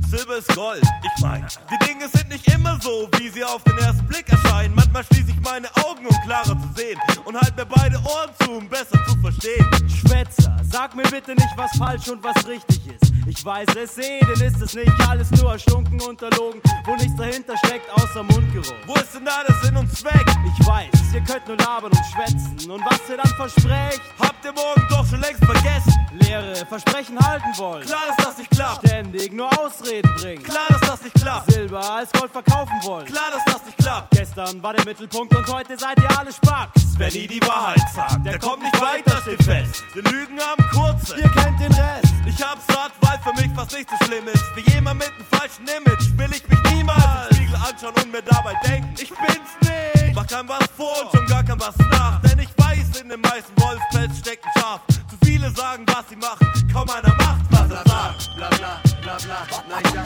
Silber 0.10 0.38
ist 0.38 0.56
Gold. 0.56 0.82
Ich 1.04 1.22
mein, 1.22 1.46
die 1.70 1.86
Dinge 1.86 2.08
sind 2.10 2.30
nicht 2.30 2.48
immer 2.52 2.80
so, 2.82 3.08
wie 3.20 3.30
sie 3.30 3.44
auf 3.44 3.64
den 3.64 3.78
ersten 3.78 4.08
Blick 4.08 4.28
erscheinen. 4.28 4.74
Manchmal 4.74 5.04
schließe 5.04 5.30
ich 5.30 5.40
meine 5.42 5.68
Augen, 5.86 6.08
um 6.08 6.16
klarer 6.26 6.60
zu 6.60 6.70
sehen. 6.76 7.00
Und 7.26 7.40
halt 7.40 7.56
mir 7.56 7.66
beide 7.68 7.98
Ohren 7.98 8.32
zu, 8.42 8.52
um 8.54 8.68
besser 8.68 8.98
zu 9.06 9.16
verstehen. 9.22 9.68
Schwätzer, 9.88 10.58
sag 10.64 10.96
mir 10.96 11.04
bitte 11.04 11.36
nicht, 11.36 11.56
was 11.56 11.78
falsch 11.78 12.08
und 12.08 12.24
was 12.24 12.48
richtig 12.48 12.82
ist. 12.88 13.09
Ich 13.28 13.46
weiß 13.46 13.68
es 13.82 13.98
eh, 13.98 14.20
denn 14.22 14.48
ist 14.48 14.62
es 14.62 14.74
nicht 14.74 14.92
alles 15.08 15.30
nur 15.32 15.52
erstunken 15.54 16.02
und 16.02 16.22
erlogen, 16.22 16.62
wo 16.86 16.96
nichts 16.96 17.16
dahinter 17.16 17.56
steckt 17.58 17.90
außer 17.94 18.24
Mundgeruch. 18.24 18.74
Wo 18.88 18.96
ist 18.96 19.14
denn 19.16 19.26
da 19.26 19.44
der 19.48 19.56
Sinn 19.64 19.78
und 19.78 19.96
Zweck? 19.96 20.26
Ich 20.60 20.66
weiß, 20.66 21.14
ihr 21.14 21.22
könnt 21.22 21.48
nur 21.48 21.58
labern 21.58 21.92
und 21.92 22.06
schwätzen 22.14 22.72
und 22.72 22.84
was 22.86 23.00
ihr 23.10 23.18
dann 23.18 23.28
versprecht, 23.36 24.02
Habt 24.20 24.46
ihr 24.46 24.54
morgen 24.54 24.88
doch 24.90 25.06
schon 25.06 25.22
längst 25.22 25.44
vergessen? 25.46 25.94
leere 26.12 26.56
Versprechen 26.66 27.20
halten 27.20 27.48
wollen. 27.58 27.86
Klar, 27.86 28.02
dass 28.08 28.26
das 28.26 28.38
nicht 28.38 28.52
klappt. 28.52 28.88
Ständig 28.88 29.34
nur 29.34 29.50
Ausreden 29.60 30.14
bringen. 30.16 30.44
Klar, 30.44 30.66
dass 30.70 30.82
das 30.82 31.02
nicht 31.04 31.16
klappt. 31.16 31.52
Silber 31.52 31.92
als 31.92 32.12
Gold 32.12 32.32
verkaufen 32.32 32.74
wollen. 32.84 33.06
Klar, 33.06 33.32
dass 33.32 33.54
das 33.54 33.66
nicht 33.66 33.78
klappt. 33.78 34.12
Gestern 34.12 34.62
war 34.62 34.74
der 34.74 34.86
Mittelpunkt 34.86 35.36
und 35.36 35.48
heute 35.48 35.78
seid 35.78 35.98
ihr 36.00 36.20
alle 36.20 36.32
Spacks. 36.32 36.82
Wer 36.98 37.12
nie 37.12 37.28
die 37.28 37.42
Wahrheit 37.42 37.82
sagt, 37.94 38.26
der 38.26 38.38
kommt 38.40 38.64
nicht 38.64 38.82
weiter, 38.82 39.22
steht 39.22 39.44
fest. 39.44 39.84
Die 39.96 40.00
Lügen 40.02 40.40
haben 40.40 40.64
kurze. 40.72 41.18
Ihr 41.20 41.30
kennt 41.30 41.60
den 41.60 41.72
Rest. 41.74 42.14
Ich 42.26 42.42
hab's 42.44 42.66
satt, 42.68 42.92
weil 43.10 43.20
für 43.20 43.42
mich 43.42 43.52
fast 43.56 43.72
nicht 43.74 43.90
so 43.90 44.06
schlimm 44.06 44.28
ist. 44.28 44.44
Wie 44.56 44.72
jemand 44.72 45.00
mit 45.00 45.10
einem 45.10 45.26
falschen 45.32 45.66
Image 45.68 46.18
will 46.18 46.32
ich 46.32 46.48
mich 46.48 46.74
niemals 46.74 47.30
im 47.32 47.36
Spiegel 47.36 47.56
anschauen 47.56 47.94
und 47.96 48.12
mir 48.12 48.22
dabei 48.22 48.54
denken, 48.66 48.94
ich 49.00 49.10
bin's 49.10 49.54
nicht. 49.62 50.16
Mach 50.16 50.28
kein 50.28 50.48
was 50.48 50.66
vor 50.78 50.94
und 51.04 51.12
schon 51.12 51.26
gar 51.28 51.44
kein 51.44 51.60
was 51.60 51.78
nach. 51.92 52.22
Denn 52.22 52.40
ich 52.40 52.50
weiß, 52.58 53.02
in 53.02 53.10
den 53.10 53.22
meisten 53.22 53.54
Wolfspelz 53.62 54.20
steckt 54.20 54.46
ein 54.46 54.62
Schaf. 54.62 54.82
Zu 55.10 55.18
viele 55.26 55.50
sagen, 55.52 55.86
was 55.88 56.06
sie 56.10 56.16
machen, 56.16 56.48
kaum 56.72 56.90
einer 56.90 57.16
macht, 57.16 57.46
was 57.50 57.72
er 57.72 57.90
sagt. 57.90 58.36
Bla 58.36 58.50
bla 58.50 58.82
bla 59.02 59.18
bla, 59.18 59.38
nein, 59.70 59.94
ja. 59.96 60.04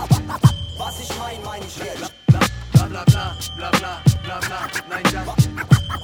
Was 0.77 0.99
ich 0.99 1.09
mein, 1.19 1.43
mein 1.43 1.61
ich 1.61 1.79
ehrlich. 1.79 2.09
Bla 2.27 2.39
bla 2.87 3.03
bla 3.05 3.35
bla 3.57 3.69
bla 3.71 4.01
bla 4.23 4.39
bla, 4.39 4.59
nein, 4.89 5.03
ja. 5.13 5.23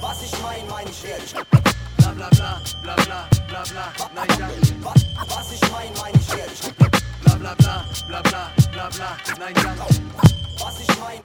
Was 0.00 0.22
ich 0.22 0.32
mein, 0.42 0.68
mein 0.68 0.86
ich 0.88 1.04
ehrlich. 1.04 1.32
Bla 1.32 2.10
bla 2.12 2.28
bla 2.30 2.60
bla 2.82 2.94
bla 2.94 3.28
bla 3.48 3.62
bla, 3.62 4.10
nein, 4.14 4.38
ja. 4.38 4.48
Was 5.28 5.52
ich 5.52 5.60
mein, 5.72 5.92
mein 6.00 6.14
ich. 6.14 6.19
Bla 7.50 7.82
bla 8.06 8.22
bla 8.22 8.22
bla 8.22 8.50
bla 8.70 8.88
bla 8.90 9.16
nein, 9.40 9.54
ja. 9.56 9.74
Was 10.60 10.80
ich 10.80 10.86
mein, 11.00 11.18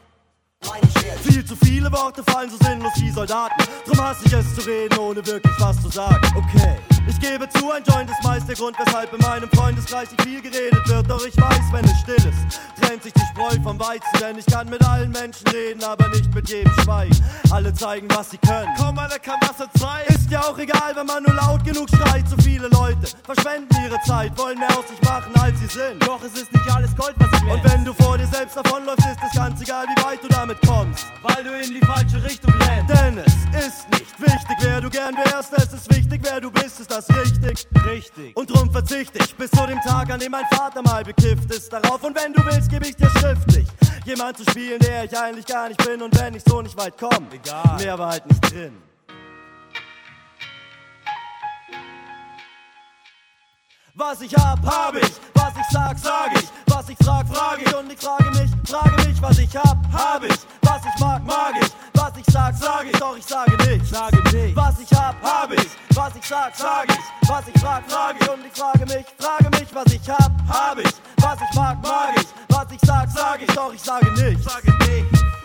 mein 0.65 0.81
ich 0.83 1.05
ehrlich. 1.05 1.21
Viel 1.21 1.45
zu 1.45 1.55
viele 1.57 1.91
Worte 1.91 2.23
fallen 2.23 2.49
so 2.49 2.57
sinnlos 2.65 2.93
wie 2.95 3.11
Soldaten. 3.11 3.63
Drum 3.85 4.03
hasse 4.03 4.25
ich 4.25 4.33
es 4.33 4.55
zu 4.55 4.61
reden, 4.61 4.97
ohne 4.97 5.23
wirklich 5.23 5.53
was 5.59 5.79
zu 5.79 5.89
sagen. 5.89 6.27
Okay. 6.35 6.79
Ich 7.07 7.19
gebe 7.19 7.47
zu, 7.49 7.69
ein 7.69 7.83
Joint 7.83 8.09
ist 8.09 8.23
meist 8.23 8.47
der 8.49 8.55
Grund, 8.55 8.75
weshalb 8.79 9.13
in 9.13 9.19
meinem 9.19 9.49
Freundeskreis 9.51 10.09
nicht 10.09 10.23
viel 10.23 10.41
geredet 10.41 10.87
wird. 10.87 11.07
Doch 11.07 11.23
ich 11.23 11.37
weiß, 11.39 11.61
wenn 11.71 11.85
es 11.85 11.99
still 11.99 12.15
ist, 12.15 12.59
trennt 12.85 13.03
sich 13.03 13.13
die 13.13 13.21
Spreu 13.31 13.55
vom 13.63 13.79
Weizen. 13.79 14.19
Denn 14.19 14.37
ich 14.37 14.45
kann 14.45 14.69
mit 14.69 14.83
allen 14.85 15.11
Menschen 15.11 15.47
reden, 15.47 15.83
aber 15.83 16.07
nicht 16.09 16.33
mit 16.33 16.49
jedem 16.49 16.71
schweigen. 16.81 17.15
Alle 17.51 17.73
zeigen, 17.73 18.07
was 18.09 18.31
sie 18.31 18.37
können. 18.37 18.69
Kaum 18.77 18.97
einer 18.97 19.19
kann 19.19 19.39
was 19.41 19.59
erzeigen. 19.59 20.13
Ist 20.13 20.29
ja 20.31 20.41
auch 20.41 20.57
egal, 20.57 20.95
wenn 20.95 21.05
man 21.05 21.23
nur 21.23 21.35
laut 21.35 21.63
genug 21.63 21.89
schreit. 21.89 22.27
Zu 22.27 22.37
viele 22.37 22.67
Leute 22.69 23.07
verschwenden 23.23 23.75
ihre 23.83 23.99
Zeit, 24.01 24.37
wollen 24.37 24.59
mehr 24.59 24.69
aus 24.77 24.87
sich 24.87 25.01
machen, 25.01 25.33
als 25.41 25.59
sie 25.59 25.67
sind. 25.67 26.01
Doch 26.05 26.21
es 26.23 26.33
ist 26.41 26.51
nicht 26.51 26.71
alles 26.71 26.95
Gold, 26.95 27.15
was 27.17 27.41
ich 27.41 27.51
Und 27.51 27.63
wenn 27.71 27.85
du 27.85 27.93
vor 27.93 28.17
dir 28.17 28.27
selbst 28.27 28.57
davonläufst, 28.57 29.05
ist 29.05 29.19
es 29.27 29.37
ganz 29.37 29.61
egal, 29.61 29.85
wie 29.87 30.03
weit 30.03 30.23
du 30.23 30.27
damit 30.27 30.59
kommst. 30.65 31.05
Weil 31.23 31.43
du 31.43 31.51
in 31.51 31.79
die 31.79 31.85
falsche 31.85 32.23
Richtung 32.23 32.53
rennst. 32.53 32.89
Denn 32.89 33.17
es 33.19 33.65
ist 33.65 33.89
nicht 33.91 34.19
wichtig, 34.19 34.57
wer 34.61 34.81
du 34.81 34.89
gern 34.89 35.15
wärst. 35.15 35.53
Es 35.53 35.73
ist 35.73 35.95
wichtig, 35.95 36.21
wer 36.23 36.41
du 36.41 36.51
bist, 36.51 36.79
ist 36.79 36.91
das 36.91 37.07
richtig? 37.09 37.67
Richtig. 37.85 38.35
Und 38.35 38.49
drum 38.49 38.71
verzichte 38.71 39.19
ich 39.19 39.35
bis 39.35 39.51
zu 39.51 39.65
dem 39.67 39.79
Tag, 39.81 40.11
an 40.11 40.19
dem 40.19 40.31
mein 40.31 40.45
Vater 40.51 40.81
mal 40.81 41.03
bekifft 41.03 41.51
ist 41.51 41.71
darauf. 41.71 42.03
Und 42.03 42.15
wenn 42.15 42.33
du 42.33 42.43
willst, 42.45 42.69
gebe 42.75 42.87
ich 42.87 42.95
dir 42.95 43.09
schriftlich. 43.09 43.67
Jemand 44.05 44.37
zu 44.37 44.43
spielen, 44.43 44.79
der 44.79 45.05
ich 45.05 45.17
eigentlich 45.17 45.45
gar 45.45 45.69
nicht 45.69 45.83
bin. 45.85 46.01
Und 46.01 46.19
wenn 46.19 46.35
ich 46.35 46.43
so 46.45 46.61
nicht 46.61 46.77
weit 46.77 46.95
komm, 46.99 47.27
egal. 47.31 47.77
Mehr 47.77 47.97
war 47.97 48.11
halt 48.11 48.25
nicht 48.27 48.51
drin. 48.51 48.81
Was 53.93 54.19
ich 54.21 54.35
hab, 54.35 54.61
hab 54.65 54.95
ich. 54.95 55.11
Was 55.33 55.53
ich 55.55 55.65
sag, 55.71 55.97
sag 55.97 56.35
ich. 56.35 56.49
Was 56.85 56.91
ich 56.91 57.03
frag, 57.03 57.27
frag 57.27 57.59
ich. 57.59 57.75
Und 57.75 57.91
ich 57.91 57.99
frage 57.99 58.29
mich, 58.29 58.51
frage 58.69 59.07
mich, 59.07 59.19
was 59.19 59.39
ich 59.39 59.57
hab, 59.57 59.77
hab 59.91 60.23
ich. 60.23 60.37
Was 60.61 60.81
ich 60.85 61.01
mag, 61.01 61.25
mag 61.25 61.53
ich. 61.59 61.71
Was 61.93 62.11
ich 62.15 62.25
sag, 62.31 62.55
sag 62.55 62.85
ich. 62.85 62.99
Doch 62.99 63.17
ich 63.17 63.25
sage 63.25 63.57
nicht, 63.67 63.87
sage 63.87 64.17
nicht. 64.31 64.55
Was 64.55 64.79
ich 64.79 64.91
hab, 64.91 65.15
hab 65.23 65.51
ich. 65.51 65.67
Was 65.95 66.15
ich 66.15 66.23
sag, 66.23 66.55
sag 66.55 66.87
ich. 66.87 67.27
Was 67.27 67.47
ich 67.47 67.59
frag, 67.59 67.89
frag 67.89 68.15
ich. 68.21 68.29
Und 68.29 68.45
ich 68.45 68.53
frage 68.53 68.85
mich, 68.85 69.05
frage 69.17 69.49
mich, 69.57 69.73
was 69.73 69.93
ich 69.93 70.07
hab, 70.07 70.31
hab 70.47 70.77
ich. 70.77 70.93
Was 71.17 71.39
ich 71.41 71.55
mag, 71.55 71.81
mag 71.81 72.17
ich. 72.17 72.55
Was 72.55 72.71
ich 72.71 72.79
sag, 72.85 73.09
sag 73.09 73.41
ich. 73.41 73.55
Doch 73.55 73.73
ich 73.73 73.81
sage 73.81 74.11
nicht, 74.11 74.43
sage 74.43 74.71
nicht. 74.85 75.44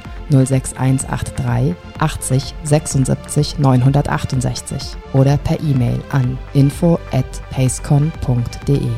06183 0.31 1.75
80 1.99 2.55
76 2.63 3.59
968 3.59 4.97
oder 5.13 5.37
per 5.37 5.59
E-Mail 5.59 6.01
an 6.11 6.37
info 6.53 6.99
at 7.11 7.25
pacecon.de. 7.51 8.89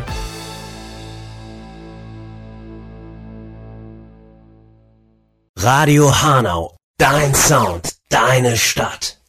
Radio 5.60 6.14
Hanau, 6.22 6.76
dein 6.98 7.34
Sound, 7.34 7.94
deine 8.10 8.58
Stadt. 8.58 9.20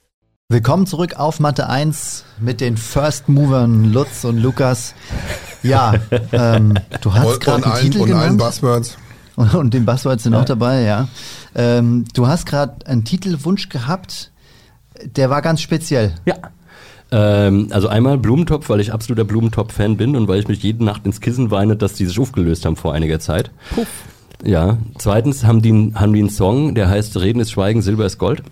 Willkommen 0.48 0.86
zurück 0.86 1.14
auf 1.16 1.40
Mathe 1.40 1.68
1 1.68 2.24
mit 2.38 2.60
den 2.60 2.76
First 2.76 3.28
Movern 3.28 3.92
Lutz 3.92 4.24
und 4.24 4.38
Lukas. 4.38 4.94
Ja, 5.62 5.94
ähm, 6.32 6.74
du 7.00 7.14
hast 7.14 7.40
gerade 7.40 7.64
einen 7.64 7.72
ein, 7.72 7.80
Titel 7.80 8.00
und 8.00 8.08
genannt. 8.08 8.38
Buzzwords. 8.38 8.96
Und, 9.36 9.54
und 9.54 9.74
den 9.74 9.84
Buzzwords 9.84 10.24
sind 10.24 10.34
auch 10.34 10.44
dabei, 10.44 10.82
ja. 10.82 11.08
Ähm, 11.54 12.04
du 12.14 12.26
hast 12.26 12.46
gerade 12.46 12.86
einen 12.86 13.04
Titelwunsch 13.04 13.68
gehabt, 13.68 14.32
der 15.04 15.30
war 15.30 15.42
ganz 15.42 15.60
speziell. 15.60 16.14
Ja. 16.24 16.36
Ähm, 17.10 17.68
also 17.70 17.88
einmal 17.88 18.18
Blumentopf, 18.18 18.68
weil 18.68 18.80
ich 18.80 18.92
absoluter 18.92 19.24
Blumentopf-Fan 19.24 19.96
bin 19.96 20.16
und 20.16 20.26
weil 20.26 20.40
ich 20.40 20.48
mich 20.48 20.62
jede 20.62 20.84
Nacht 20.84 21.06
ins 21.06 21.20
Kissen 21.20 21.50
weine, 21.50 21.76
dass 21.76 21.94
die 21.94 22.06
sich 22.06 22.18
aufgelöst 22.18 22.64
haben 22.64 22.76
vor 22.76 22.92
einiger 22.92 23.20
Zeit. 23.20 23.50
Puff. 23.74 23.88
Ja. 24.42 24.78
Zweitens 24.98 25.44
haben 25.44 25.62
die, 25.62 25.92
haben 25.94 26.12
die 26.12 26.20
einen 26.20 26.30
Song, 26.30 26.74
der 26.74 26.88
heißt 26.88 27.16
Reden 27.20 27.40
ist 27.40 27.52
Schweigen, 27.52 27.82
Silber 27.82 28.06
ist 28.06 28.18
Gold. 28.18 28.42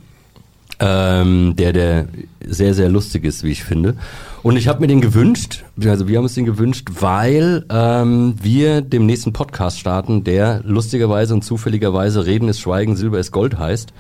Ähm, 0.85 1.55
der, 1.57 1.73
der 1.73 2.07
sehr, 2.45 2.75
sehr 2.75 2.89
lustig 2.89 3.25
ist, 3.25 3.45
wie 3.45 3.53
ich 3.53 3.63
finde. 3.63 3.95
Und 4.43 4.57
ich 4.57 4.67
habe 4.67 4.81
mir 4.81 4.89
den 4.89 5.01
gewünscht, 5.01 5.63
also 5.85 6.09
wir 6.09 6.17
haben 6.17 6.25
uns 6.25 6.35
den 6.35 6.45
gewünscht, 6.45 6.89
weil 6.99 7.65
ähm, 7.71 8.35
wir 8.43 8.81
dem 8.81 9.07
nächsten 9.07 9.33
Podcast 9.33 9.79
starten, 9.79 10.25
der 10.25 10.61
lustigerweise 10.65 11.35
und 11.35 11.43
zufälligerweise 11.45 12.27
Reden 12.27 12.49
ist 12.49 12.59
Schweigen, 12.59 12.97
Silber 12.97 13.21
ist 13.21 13.31
Gold 13.31 13.59
heißt. 13.59 13.93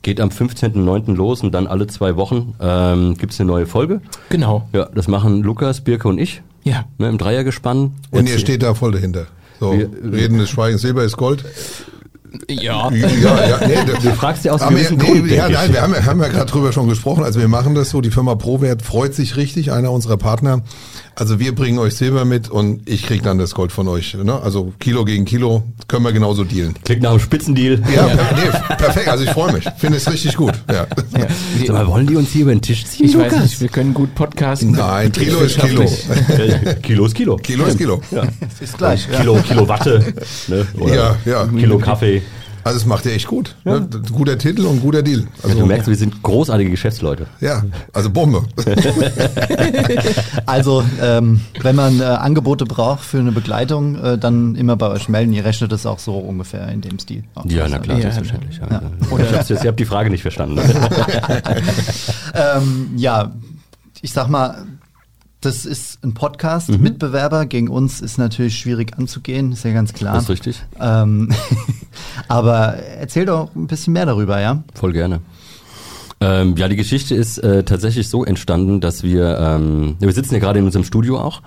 Geht 0.00 0.20
am 0.22 0.30
15.09. 0.30 1.14
los 1.14 1.42
und 1.42 1.52
dann 1.52 1.66
alle 1.66 1.86
zwei 1.86 2.16
Wochen 2.16 2.54
ähm, 2.60 3.14
gibt's 3.18 3.38
eine 3.38 3.48
neue 3.48 3.66
Folge. 3.66 4.00
Genau. 4.30 4.66
Ja, 4.72 4.86
das 4.94 5.08
machen 5.08 5.42
Lukas, 5.42 5.82
Birke 5.82 6.08
und 6.08 6.16
ich. 6.18 6.40
Ja. 6.64 6.86
Ne, 6.96 7.10
Im 7.10 7.18
Dreiergespann. 7.18 7.92
Und 8.10 8.28
ihr 8.28 8.38
steht 8.38 8.62
da 8.62 8.72
voll 8.72 8.92
dahinter. 8.92 9.26
So, 9.60 9.72
Wir- 9.78 9.90
Reden 10.10 10.40
ist 10.40 10.48
Schweigen, 10.48 10.78
Silber 10.78 11.04
ist 11.04 11.18
Gold. 11.18 11.44
Ja. 12.48 12.90
Ja, 12.90 13.48
ja, 13.48 13.66
nee, 13.66 13.92
Du 14.02 14.10
fragst 14.14 14.44
ja 14.44 14.52
aus 14.52 14.66
gewissen 14.66 14.96
nee, 14.96 15.04
Grund, 15.04 15.30
ja, 15.30 15.48
nein, 15.48 15.72
wir 15.72 15.82
haben, 15.82 15.94
haben 15.94 16.20
ja 16.20 16.28
gerade 16.28 16.50
drüber 16.50 16.72
schon 16.72 16.88
gesprochen. 16.88 17.24
Also 17.24 17.40
wir 17.40 17.48
machen 17.48 17.74
das 17.74 17.90
so. 17.90 18.00
Die 18.00 18.10
Firma 18.10 18.34
ProWert 18.34 18.82
freut 18.82 19.14
sich 19.14 19.36
richtig, 19.36 19.72
einer 19.72 19.92
unserer 19.92 20.16
Partner. 20.16 20.62
Also 21.14 21.38
wir 21.38 21.54
bringen 21.54 21.78
euch 21.78 21.94
Silber 21.94 22.24
mit 22.24 22.48
und 22.48 22.88
ich 22.88 23.02
krieg 23.02 23.22
dann 23.22 23.36
das 23.38 23.54
Gold 23.54 23.70
von 23.70 23.86
euch. 23.88 24.14
Ne? 24.14 24.40
Also 24.40 24.72
Kilo 24.80 25.04
gegen 25.04 25.24
Kilo 25.26 25.62
können 25.86 26.04
wir 26.04 26.12
genauso 26.12 26.42
dealen. 26.44 26.74
Klingt 26.84 27.02
nach 27.02 27.10
einem 27.10 27.20
Spitzendeal. 27.20 27.82
Ja, 27.94 28.06
per- 28.06 28.36
nee, 28.36 28.76
perfekt. 28.76 29.08
Also 29.08 29.24
ich 29.24 29.30
freue 29.30 29.52
mich. 29.52 29.64
Finde 29.76 29.98
es 29.98 30.10
richtig 30.10 30.36
gut. 30.36 30.54
Ja. 30.72 30.86
Sag 31.66 31.68
mal, 31.74 31.86
wollen 31.86 32.06
die 32.06 32.16
uns 32.16 32.30
hier 32.30 32.42
über 32.42 32.54
den 32.54 32.62
Tisch 32.62 32.84
ziehen, 32.86 33.06
Ich 33.06 33.16
weiß 33.16 33.30
Lukas? 33.32 33.42
nicht, 33.42 33.60
wir 33.60 33.68
können 33.68 33.92
gut 33.92 34.14
podcasten. 34.14 34.72
Nein, 34.72 35.12
Kilo 35.12 35.40
ist 35.40 35.58
Kilo. 35.58 35.84
Kilo 36.82 37.04
ist 37.06 37.14
Kilo. 37.14 37.36
Kilo 37.36 37.64
ist 37.66 37.78
Kilo. 37.78 38.00
Ja. 38.10 38.22
Ist 38.60 38.78
gleich. 38.78 39.06
Ja. 39.12 39.18
Kilo, 39.20 39.36
Kilo 39.46 39.68
Watte. 39.68 40.14
Ne? 40.48 40.66
Oder 40.80 40.94
Ja, 40.94 41.16
ja. 41.26 41.46
Kilo 41.46 41.78
Kaffee. 41.78 42.22
Also 42.64 42.78
es 42.78 42.86
macht 42.86 43.06
ihr 43.06 43.12
echt 43.12 43.26
gut. 43.26 43.56
Ne? 43.64 43.88
Guter 44.12 44.38
Titel 44.38 44.66
und 44.66 44.80
guter 44.80 45.02
Deal. 45.02 45.26
Also, 45.42 45.58
du 45.58 45.66
merkst, 45.66 45.88
wir 45.88 45.96
sind 45.96 46.22
großartige 46.22 46.70
Geschäftsleute. 46.70 47.26
ja, 47.40 47.62
also 47.92 48.10
Bombe. 48.10 48.42
Also, 50.46 50.84
ähm, 51.00 51.40
wenn 51.60 51.76
man 51.76 52.00
äh, 52.00 52.04
Angebote 52.04 52.64
braucht 52.64 53.04
für 53.04 53.18
eine 53.18 53.32
Begleitung, 53.32 53.96
äh, 54.02 54.18
dann 54.18 54.54
immer 54.54 54.76
bei 54.76 54.88
euch 54.88 55.08
melden. 55.08 55.32
Ihr 55.32 55.44
rechnet 55.44 55.72
es 55.72 55.86
auch 55.86 55.98
so 55.98 56.16
ungefähr 56.18 56.68
in 56.68 56.80
dem 56.80 56.98
Stil. 56.98 57.24
Ja, 57.46 57.66
na 57.68 57.78
klar, 57.78 57.96
Ja, 57.98 58.10
selbstverständlich. 58.12 58.58
Ja. 58.58 58.82
Oder 59.10 59.24
ich 59.24 59.32
hab's 59.36 59.48
jetzt, 59.48 59.64
ihr 59.64 59.68
habt 59.68 59.80
die 59.80 59.84
Frage 59.84 60.10
nicht 60.10 60.22
verstanden. 60.22 60.60
Ähm, 62.34 62.92
ja, 62.96 63.32
ich 64.00 64.12
sag 64.12 64.28
mal, 64.28 64.64
Das 65.42 65.66
ist 65.66 66.02
ein 66.04 66.14
Podcast. 66.14 66.70
Mhm. 66.70 66.80
Mitbewerber 66.82 67.46
gegen 67.46 67.68
uns 67.68 68.00
ist 68.00 68.16
natürlich 68.16 68.56
schwierig 68.56 68.96
anzugehen, 68.96 69.50
ist 69.50 69.64
ja 69.64 69.72
ganz 69.72 69.92
klar. 69.92 70.14
Das 70.14 70.24
ist 70.24 70.30
richtig. 70.30 70.62
Ähm, 70.80 71.30
aber 72.28 72.74
erzähl 72.76 73.26
doch 73.26 73.52
ein 73.56 73.66
bisschen 73.66 73.92
mehr 73.92 74.06
darüber, 74.06 74.40
ja? 74.40 74.62
Voll 74.72 74.92
gerne. 74.92 75.20
Ähm, 76.20 76.54
ja, 76.56 76.68
die 76.68 76.76
Geschichte 76.76 77.16
ist 77.16 77.38
äh, 77.38 77.64
tatsächlich 77.64 78.08
so 78.08 78.24
entstanden, 78.24 78.80
dass 78.80 79.02
wir, 79.02 79.36
ähm, 79.36 79.96
wir 79.98 80.12
sitzen 80.12 80.34
ja 80.34 80.40
gerade 80.40 80.60
in 80.60 80.64
unserem 80.64 80.84
Studio 80.84 81.18
auch. 81.18 81.42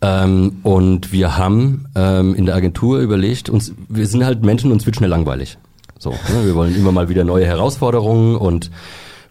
Ähm, 0.00 0.56
und 0.64 1.12
wir 1.12 1.36
haben 1.36 1.86
ähm, 1.94 2.34
in 2.34 2.46
der 2.46 2.56
Agentur 2.56 2.98
überlegt, 2.98 3.48
uns, 3.48 3.72
wir 3.88 4.08
sind 4.08 4.24
halt 4.24 4.42
Menschen, 4.42 4.72
uns 4.72 4.84
wird 4.84 4.96
schnell 4.96 5.10
langweilig. 5.10 5.58
So, 6.00 6.10
ne? 6.10 6.44
wir 6.44 6.56
wollen 6.56 6.74
immer 6.74 6.90
mal 6.90 7.08
wieder 7.08 7.22
neue 7.22 7.46
Herausforderungen 7.46 8.34
und 8.34 8.72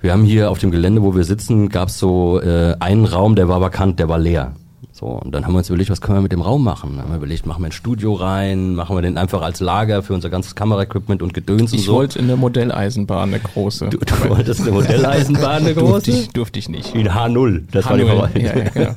wir 0.01 0.11
haben 0.13 0.23
hier 0.23 0.49
auf 0.51 0.59
dem 0.59 0.71
Gelände, 0.71 1.01
wo 1.03 1.15
wir 1.15 1.23
sitzen, 1.23 1.69
gab 1.69 1.89
es 1.89 1.99
so 1.99 2.41
äh, 2.41 2.75
einen 2.79 3.05
Raum, 3.05 3.35
der 3.35 3.47
war 3.47 3.61
vakant, 3.61 3.99
der 3.99 4.09
war 4.09 4.17
leer. 4.19 4.53
So, 4.93 5.05
und 5.05 5.33
dann 5.33 5.45
haben 5.45 5.53
wir 5.53 5.59
uns 5.59 5.69
überlegt, 5.69 5.89
was 5.89 6.01
können 6.01 6.17
wir 6.17 6.21
mit 6.21 6.31
dem 6.31 6.41
Raum 6.41 6.63
machen? 6.63 6.91
Dann 6.95 7.03
haben 7.05 7.11
wir 7.11 7.17
überlegt, 7.17 7.45
machen 7.45 7.61
wir 7.63 7.67
ein 7.69 7.71
Studio 7.71 8.13
rein, 8.13 8.75
machen 8.75 8.95
wir 8.95 9.01
den 9.01 9.17
einfach 9.17 9.41
als 9.41 9.59
Lager 9.59 10.03
für 10.03 10.13
unser 10.13 10.29
ganzes 10.29 10.53
Kameraequipment 10.55 11.21
und 11.23 11.33
Gedöns 11.33 11.71
und 11.71 11.79
Ich 11.79 11.85
so. 11.85 11.93
wollte 11.93 12.19
in 12.19 12.25
eine 12.25 12.35
Modelleisenbahn, 12.35 13.29
eine 13.29 13.39
große. 13.39 13.89
Du, 13.89 13.97
du 13.99 14.29
wolltest 14.29 14.61
eine 14.61 14.71
Modelleisenbahn, 14.71 15.65
eine 15.65 15.73
Durfte 15.75 16.11
große? 16.11 16.23
ich, 16.23 16.29
durfte 16.29 16.59
ich 16.59 16.67
nicht. 16.69 16.93
Ein 16.93 17.07
H0, 17.09 17.63
das 17.71 17.85
war 17.89 17.97
die 17.97 18.03
H0, 18.03 18.07
Verwaltung. 18.07 18.41
ja, 18.43 18.57
ja, 18.57 18.69
genau. 18.69 18.91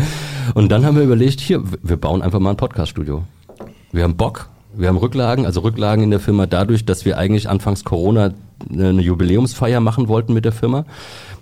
Und 0.54 0.70
dann 0.72 0.84
haben 0.86 0.96
wir 0.96 1.04
überlegt, 1.04 1.40
hier, 1.40 1.62
wir 1.82 1.96
bauen 1.96 2.22
einfach 2.22 2.40
mal 2.40 2.50
ein 2.50 2.56
Podcaststudio. 2.56 3.24
Wir 3.92 4.04
haben 4.04 4.16
Bock, 4.16 4.48
wir 4.76 4.88
haben 4.88 4.96
Rücklagen, 4.96 5.46
also 5.46 5.60
Rücklagen 5.60 6.04
in 6.04 6.10
der 6.10 6.20
Firma 6.20 6.46
dadurch, 6.46 6.84
dass 6.84 7.04
wir 7.04 7.18
eigentlich 7.18 7.48
anfangs 7.48 7.84
Corona 7.84 8.32
eine 8.70 9.02
Jubiläumsfeier 9.02 9.80
machen 9.80 10.08
wollten 10.08 10.32
mit 10.32 10.44
der 10.44 10.52
Firma. 10.52 10.84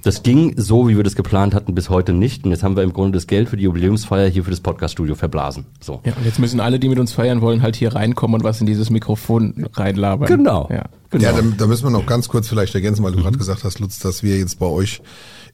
Das 0.02 0.24
ging 0.24 0.54
so, 0.56 0.88
wie 0.88 0.96
wir 0.96 1.04
das 1.04 1.14
geplant 1.14 1.54
hatten, 1.54 1.74
bis 1.74 1.88
heute 1.88 2.12
nicht. 2.12 2.44
Und 2.44 2.50
jetzt 2.50 2.64
haben 2.64 2.74
wir 2.74 2.82
im 2.82 2.92
Grunde 2.92 3.16
das 3.16 3.28
Geld 3.28 3.48
für 3.48 3.56
die 3.56 3.62
Jubiläumsfeier 3.64 4.28
hier 4.28 4.42
für 4.42 4.50
das 4.50 4.60
Podcaststudio 4.60 5.14
verblasen. 5.14 5.64
So. 5.80 6.00
Ja, 6.04 6.14
und 6.16 6.24
jetzt 6.24 6.40
müssen 6.40 6.58
alle, 6.58 6.80
die 6.80 6.88
mit 6.88 6.98
uns 6.98 7.12
feiern 7.12 7.40
wollen, 7.40 7.62
halt 7.62 7.76
hier 7.76 7.94
reinkommen 7.94 8.34
und 8.34 8.44
was 8.44 8.60
in 8.60 8.66
dieses 8.66 8.90
Mikrofon 8.90 9.66
reinlabern. 9.74 10.26
Genau. 10.26 10.68
Ja. 10.72 10.86
Genau. 11.10 11.24
Ja, 11.24 11.32
da, 11.32 11.42
da 11.56 11.66
müssen 11.66 11.84
wir 11.84 11.90
noch 11.90 12.06
ganz 12.06 12.28
kurz 12.28 12.48
vielleicht 12.48 12.74
ergänzen, 12.74 13.04
weil 13.04 13.12
du 13.12 13.22
gerade 13.22 13.38
gesagt 13.38 13.62
hast, 13.62 13.78
Lutz, 13.78 14.00
dass 14.00 14.22
wir 14.22 14.38
jetzt 14.38 14.58
bei 14.58 14.66
euch 14.66 15.02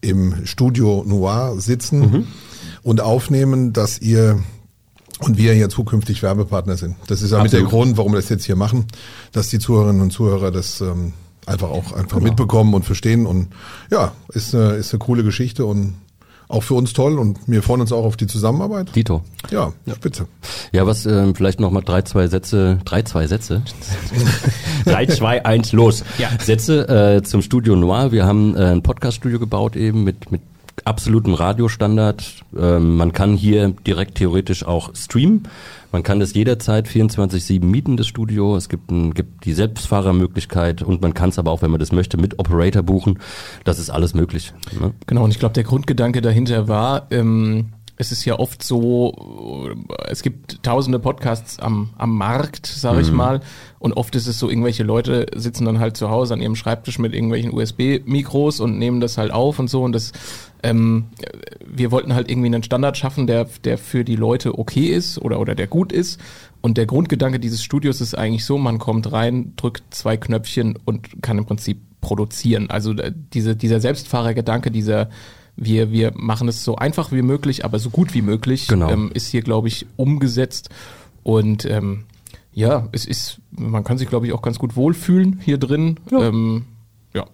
im 0.01 0.47
Studio 0.47 1.05
Noir 1.07 1.57
sitzen 1.59 2.29
und 2.83 3.01
aufnehmen, 3.01 3.73
dass 3.73 4.01
ihr 4.01 4.38
und 5.21 5.37
wir 5.37 5.55
ja 5.55 5.69
zukünftig 5.69 6.23
Werbepartner 6.23 6.77
sind. 6.77 6.97
Das 7.07 7.23
ist 7.23 7.33
ja 7.33 7.43
mit 7.43 7.53
der. 7.53 7.63
Grund, 7.63 7.97
warum 7.97 8.13
wir 8.13 8.17
das 8.17 8.29
jetzt 8.29 8.45
hier 8.45 8.57
machen, 8.57 8.87
dass 9.33 9.49
die 9.49 9.59
Zuhörerinnen 9.59 10.01
und 10.01 10.11
Zuhörer 10.11 10.51
das 10.51 10.81
ähm, 10.81 11.13
einfach 11.47 11.71
auch 11.71 11.93
einfach 11.93 12.21
mitbekommen 12.21 12.75
und 12.75 12.85
verstehen. 12.85 13.27
Und 13.27 13.49
ja, 13.91 14.13
ist 14.33 14.55
eine, 14.55 14.75
ist 14.75 14.93
eine 14.93 14.99
coole 14.99 15.25
Geschichte 15.25 15.65
und 15.65 15.95
auch 16.49 16.63
für 16.63 16.75
uns 16.75 16.95
toll 16.95 17.19
und 17.19 17.39
wir 17.47 17.63
freuen 17.63 17.83
uns 17.83 17.93
auch 17.93 18.05
auf 18.05 18.17
die 18.17 18.27
Zusammenarbeit. 18.27 18.95
Dito. 18.97 19.23
Ja, 19.51 19.73
spitze. 19.95 20.29
Ja, 20.73 20.87
was 20.87 21.05
ähm, 21.05 21.35
vielleicht 21.35 21.61
noch 21.61 21.71
mal 21.71 21.83
drei, 21.83 22.03
zwei 22.03 22.27
Sätze, 22.29 22.79
drei, 22.87 23.03
zwei 23.03 23.27
Sätze. 23.27 23.63
drei, 24.87 25.05
zwei, 25.07 25.45
eins, 25.45 25.73
los. 25.73 26.05
Ja. 26.17 26.31
Sätze 26.43 26.89
äh, 26.89 27.23
zum 27.23 27.43
Studio 27.43 27.77
Noir. 27.77 28.13
Wir 28.13 28.25
haben 28.25 28.57
äh, 28.57 28.71
ein 28.71 28.83
Podcaststudio 28.83 29.39
gebaut 29.39 29.77
eben 29.77 30.05
mit 30.05 30.33
mit 30.33 30.41
absolutem 30.87 31.35
Radiostandard. 31.35 32.45
Ähm, 32.57 32.97
man 32.97 33.12
kann 33.12 33.35
hier 33.35 33.75
direkt 33.87 34.17
theoretisch 34.17 34.64
auch 34.64 34.95
streamen. 34.95 35.45
Man 35.91 36.03
kann 36.03 36.21
das 36.21 36.35
jederzeit 36.35 36.87
24/7 36.87 37.64
mieten, 37.64 37.97
das 37.97 38.07
Studio. 38.07 38.57
Es 38.57 38.69
gibt, 38.69 38.91
ein, 38.91 39.14
gibt 39.14 39.45
die 39.45 39.55
Selbstfahrermöglichkeit 39.55 40.83
und 40.83 41.01
man 41.01 41.14
kann 41.14 41.31
es 41.31 41.38
aber 41.38 41.51
auch, 41.51 41.62
wenn 41.62 41.71
man 41.71 41.81
das 41.81 41.93
möchte, 41.93 42.19
mit 42.19 42.38
Operator 42.38 42.83
buchen. 42.83 43.19
Das 43.64 43.79
ist 43.79 43.91
alles 43.91 44.14
möglich. 44.14 44.53
Ne? 44.79 44.93
Genau, 45.07 45.25
und 45.25 45.31
ich 45.31 45.38
glaube, 45.38 45.55
der 45.55 45.64
Grundgedanke 45.64 46.21
dahinter 46.21 46.69
war, 46.69 47.07
ähm, 47.11 47.73
es 48.01 48.13
ist 48.13 48.25
ja 48.25 48.39
oft 48.39 48.63
so, 48.63 49.75
es 50.09 50.23
gibt 50.23 50.63
tausende 50.63 51.01
Podcasts 51.01 51.59
am, 51.59 51.91
am 51.99 52.17
Markt, 52.17 52.67
sage 52.67 53.01
ich 53.01 53.11
mal, 53.11 53.41
und 53.81 53.93
oft 53.95 54.15
ist 54.15 54.29
es 54.29 54.39
so, 54.39 54.49
irgendwelche 54.49 54.85
Leute 54.85 55.27
sitzen 55.35 55.65
dann 55.65 55.81
halt 55.81 55.97
zu 55.97 56.09
Hause 56.09 56.35
an 56.35 56.41
ihrem 56.41 56.55
Schreibtisch 56.55 57.01
mit 57.01 57.13
irgendwelchen 57.13 57.53
USB-Mikros 57.53 58.61
und 58.61 58.79
nehmen 58.79 59.01
das 59.01 59.19
halt 59.19 59.33
auf 59.33 59.59
und 59.59 59.69
so 59.69 59.83
und 59.83 59.93
das, 59.93 60.13
ähm, 60.63 61.07
wir 61.67 61.91
wollten 61.91 62.15
halt 62.15 62.31
irgendwie 62.31 62.47
einen 62.47 62.63
Standard 62.63 62.97
schaffen, 62.97 63.27
der, 63.27 63.49
der 63.65 63.79
für 63.79 64.05
die 64.05 64.17
Leute 64.17 64.57
okay 64.57 64.87
ist 64.87 65.19
oder, 65.19 65.41
oder 65.41 65.57
der 65.57 65.67
gut 65.67 65.93
ist. 65.93 66.21
Und 66.61 66.77
der 66.77 66.87
Grundgedanke 66.87 67.39
dieses 67.39 67.63
Studios 67.63 68.01
ist 68.01 68.17
eigentlich 68.17 68.45
so, 68.45 68.59
man 68.59 68.79
kommt 68.79 69.13
rein, 69.13 69.53
drückt 69.57 69.83
zwei 69.95 70.17
Knöpfchen 70.17 70.77
und 70.85 71.23
kann 71.23 71.39
im 71.39 71.47
Prinzip 71.47 71.79
produzieren. 72.01 72.71
Also 72.71 72.93
äh, 72.93 73.13
diese, 73.33 73.57
dieser 73.57 73.81
Selbstfahrergedanke, 73.81 74.71
dieser 74.71 75.09
wir, 75.61 75.90
wir 75.90 76.12
machen 76.14 76.49
es 76.49 76.64
so 76.64 76.77
einfach 76.77 77.11
wie 77.12 77.23
möglich, 77.23 77.64
aber 77.64 77.79
so 77.79 77.90
gut 77.90 78.14
wie 78.14 78.23
möglich, 78.23 78.68
Genau. 78.68 78.88
ähm, 78.90 79.11
ist 79.12 79.27
hier, 79.27 79.42
glaube 79.42 79.68
ich, 79.68 79.87
umgesetzt. 79.97 80.71
Und 81.25 81.64
ähm, 81.64 82.05
ja, 82.53 82.88
es 82.92 83.05
ist, 83.05 83.40
man 83.51 83.83
kann 83.85 83.99
sich, 83.99 84.09
glaube 84.09 84.27
ich, 84.27 84.33
auch 84.33 84.42
ganz 84.42 84.59
gut 84.59 84.77
wohlfühlen 84.77 85.40
hier 85.44 85.59
drin. 85.59 85.99
Ja. 86.11 86.29
Ähm, 86.29 86.64
ja. 87.12 87.27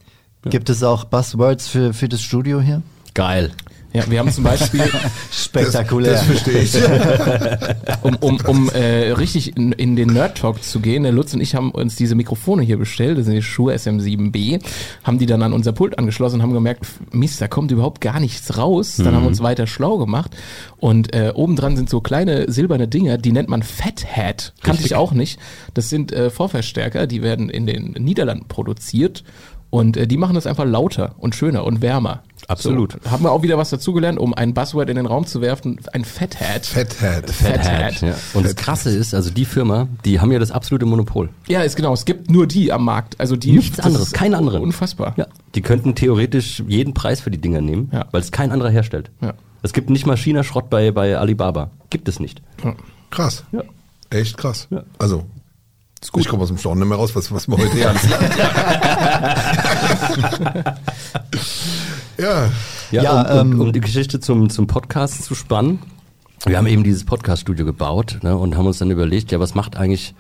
Gibt 0.42 0.70
es 0.70 0.82
auch 0.82 1.04
Buzzwords 1.04 1.68
für, 1.68 1.92
für 1.94 2.08
das 2.08 2.22
Studio 2.22 2.60
hier? 2.60 2.82
Geil. 3.14 3.52
Ja, 3.94 4.02
wir 4.10 4.18
haben 4.18 4.30
zum 4.32 4.42
Beispiel, 4.42 4.82
Spektakulär. 5.30 6.14
Das 6.14 6.24
verstehe 6.24 6.62
ich. 6.62 6.74
um, 8.02 8.16
um, 8.16 8.38
um 8.44 8.68
äh, 8.70 9.12
richtig 9.12 9.56
in, 9.56 9.70
in 9.70 9.94
den 9.94 10.08
Nerd 10.08 10.36
Talk 10.36 10.64
zu 10.64 10.80
gehen, 10.80 11.04
der 11.04 11.12
Lutz 11.12 11.32
und 11.32 11.40
ich 11.40 11.54
haben 11.54 11.70
uns 11.70 11.94
diese 11.94 12.16
Mikrofone 12.16 12.62
hier 12.64 12.76
bestellt, 12.76 13.18
das 13.18 13.26
sind 13.26 13.34
die 13.34 13.42
Shure 13.42 13.72
SM7B, 13.74 14.60
haben 15.04 15.18
die 15.18 15.26
dann 15.26 15.44
an 15.44 15.52
unser 15.52 15.70
Pult 15.70 15.96
angeschlossen 15.96 16.36
und 16.36 16.42
haben 16.42 16.52
gemerkt, 16.52 16.86
Mist, 17.12 17.40
da 17.40 17.46
kommt 17.46 17.70
überhaupt 17.70 18.00
gar 18.00 18.18
nichts 18.18 18.58
raus. 18.58 18.96
Dann 18.96 19.14
haben 19.14 19.22
wir 19.22 19.28
uns 19.28 19.44
weiter 19.44 19.68
schlau 19.68 19.96
gemacht 19.98 20.32
und 20.78 21.14
äh, 21.14 21.30
obendran 21.32 21.76
sind 21.76 21.88
so 21.88 22.00
kleine 22.00 22.50
silberne 22.50 22.88
Dinger, 22.88 23.16
die 23.16 23.30
nennt 23.30 23.48
man 23.48 23.62
Fathead. 23.62 24.54
Kannte 24.64 24.84
ich 24.84 24.96
auch 24.96 25.12
nicht. 25.12 25.38
Das 25.72 25.88
sind 25.88 26.10
äh, 26.10 26.30
Vorverstärker, 26.30 27.06
die 27.06 27.22
werden 27.22 27.48
in 27.48 27.64
den 27.64 27.92
Niederlanden 27.92 28.48
produziert 28.48 29.22
und 29.74 29.96
äh, 29.96 30.06
die 30.06 30.16
machen 30.16 30.36
das 30.36 30.46
einfach 30.46 30.64
lauter 30.64 31.16
und 31.18 31.34
schöner 31.34 31.64
und 31.64 31.82
wärmer. 31.82 32.22
Absolut. 32.46 32.92
So, 33.02 33.10
haben 33.10 33.24
wir 33.24 33.32
auch 33.32 33.42
wieder 33.42 33.58
was 33.58 33.70
dazugelernt, 33.70 34.20
um 34.20 34.32
ein 34.32 34.54
Buzzword 34.54 34.88
in 34.88 34.94
den 34.94 35.06
Raum 35.06 35.26
zu 35.26 35.40
werfen, 35.40 35.80
ein 35.92 36.04
Fathead. 36.04 36.64
Fathead. 36.64 37.28
Fathead. 37.28 38.00
Ja. 38.00 38.14
Und 38.34 38.44
das 38.44 38.54
Krasse 38.54 38.90
ist, 38.90 39.14
also 39.14 39.30
die 39.30 39.44
Firma, 39.44 39.88
die 40.04 40.20
haben 40.20 40.30
ja 40.30 40.38
das 40.38 40.52
absolute 40.52 40.86
Monopol. 40.86 41.28
Ja, 41.48 41.62
ist 41.62 41.74
genau. 41.74 41.92
Es 41.92 42.04
gibt 42.04 42.30
nur 42.30 42.46
die 42.46 42.70
am 42.70 42.84
Markt. 42.84 43.18
Also 43.18 43.34
die. 43.34 43.50
Nichts 43.50 43.80
anderes, 43.80 44.12
kein 44.12 44.34
anderer. 44.34 44.60
Unfassbar. 44.60 45.14
Ja. 45.16 45.26
Die 45.56 45.60
könnten 45.62 45.96
theoretisch 45.96 46.62
jeden 46.68 46.94
Preis 46.94 47.20
für 47.20 47.32
die 47.32 47.38
Dinger 47.40 47.60
nehmen, 47.60 47.90
Ja. 47.92 48.06
weil 48.12 48.20
es 48.20 48.30
kein 48.30 48.52
anderer 48.52 48.70
herstellt. 48.70 49.10
Ja. 49.22 49.34
Es 49.62 49.72
gibt 49.72 49.90
nicht 49.90 50.06
mal 50.06 50.16
China-Schrott 50.16 50.70
bei, 50.70 50.92
bei 50.92 51.18
Alibaba. 51.18 51.70
Gibt 51.90 52.08
es 52.08 52.20
nicht. 52.20 52.42
Krass. 53.10 53.42
Ja. 53.50 53.62
Echt 54.10 54.36
krass. 54.36 54.68
Ja. 54.70 54.84
Also, 54.98 55.24
ich 56.16 56.28
komme 56.28 56.42
aus 56.42 56.48
dem 56.48 56.58
Staunen 56.58 56.80
nicht 56.80 56.88
mehr 56.88 56.98
raus, 56.98 57.14
was, 57.14 57.32
was 57.32 57.48
wir 57.48 57.56
heute 57.56 57.72
hier 57.72 57.88
alles 57.88 58.02
Ja, 62.18 62.50
Ja, 62.90 63.02
Ja, 63.02 63.40
um, 63.40 63.40
um, 63.40 63.52
ähm, 63.52 63.60
um 63.60 63.72
die 63.72 63.80
Geschichte 63.80 64.20
zum, 64.20 64.50
zum 64.50 64.66
Podcast 64.66 65.24
zu 65.24 65.34
spannen. 65.34 65.80
Wir 66.46 66.58
haben 66.58 66.66
eben 66.66 66.84
dieses 66.84 67.04
Podcast-Studio 67.04 67.64
gebaut 67.64 68.18
ne, 68.22 68.36
und 68.36 68.56
haben 68.56 68.66
uns 68.66 68.78
dann 68.78 68.90
überlegt, 68.90 69.32
ja, 69.32 69.40
was 69.40 69.54
macht 69.54 69.76
eigentlich 69.76 70.14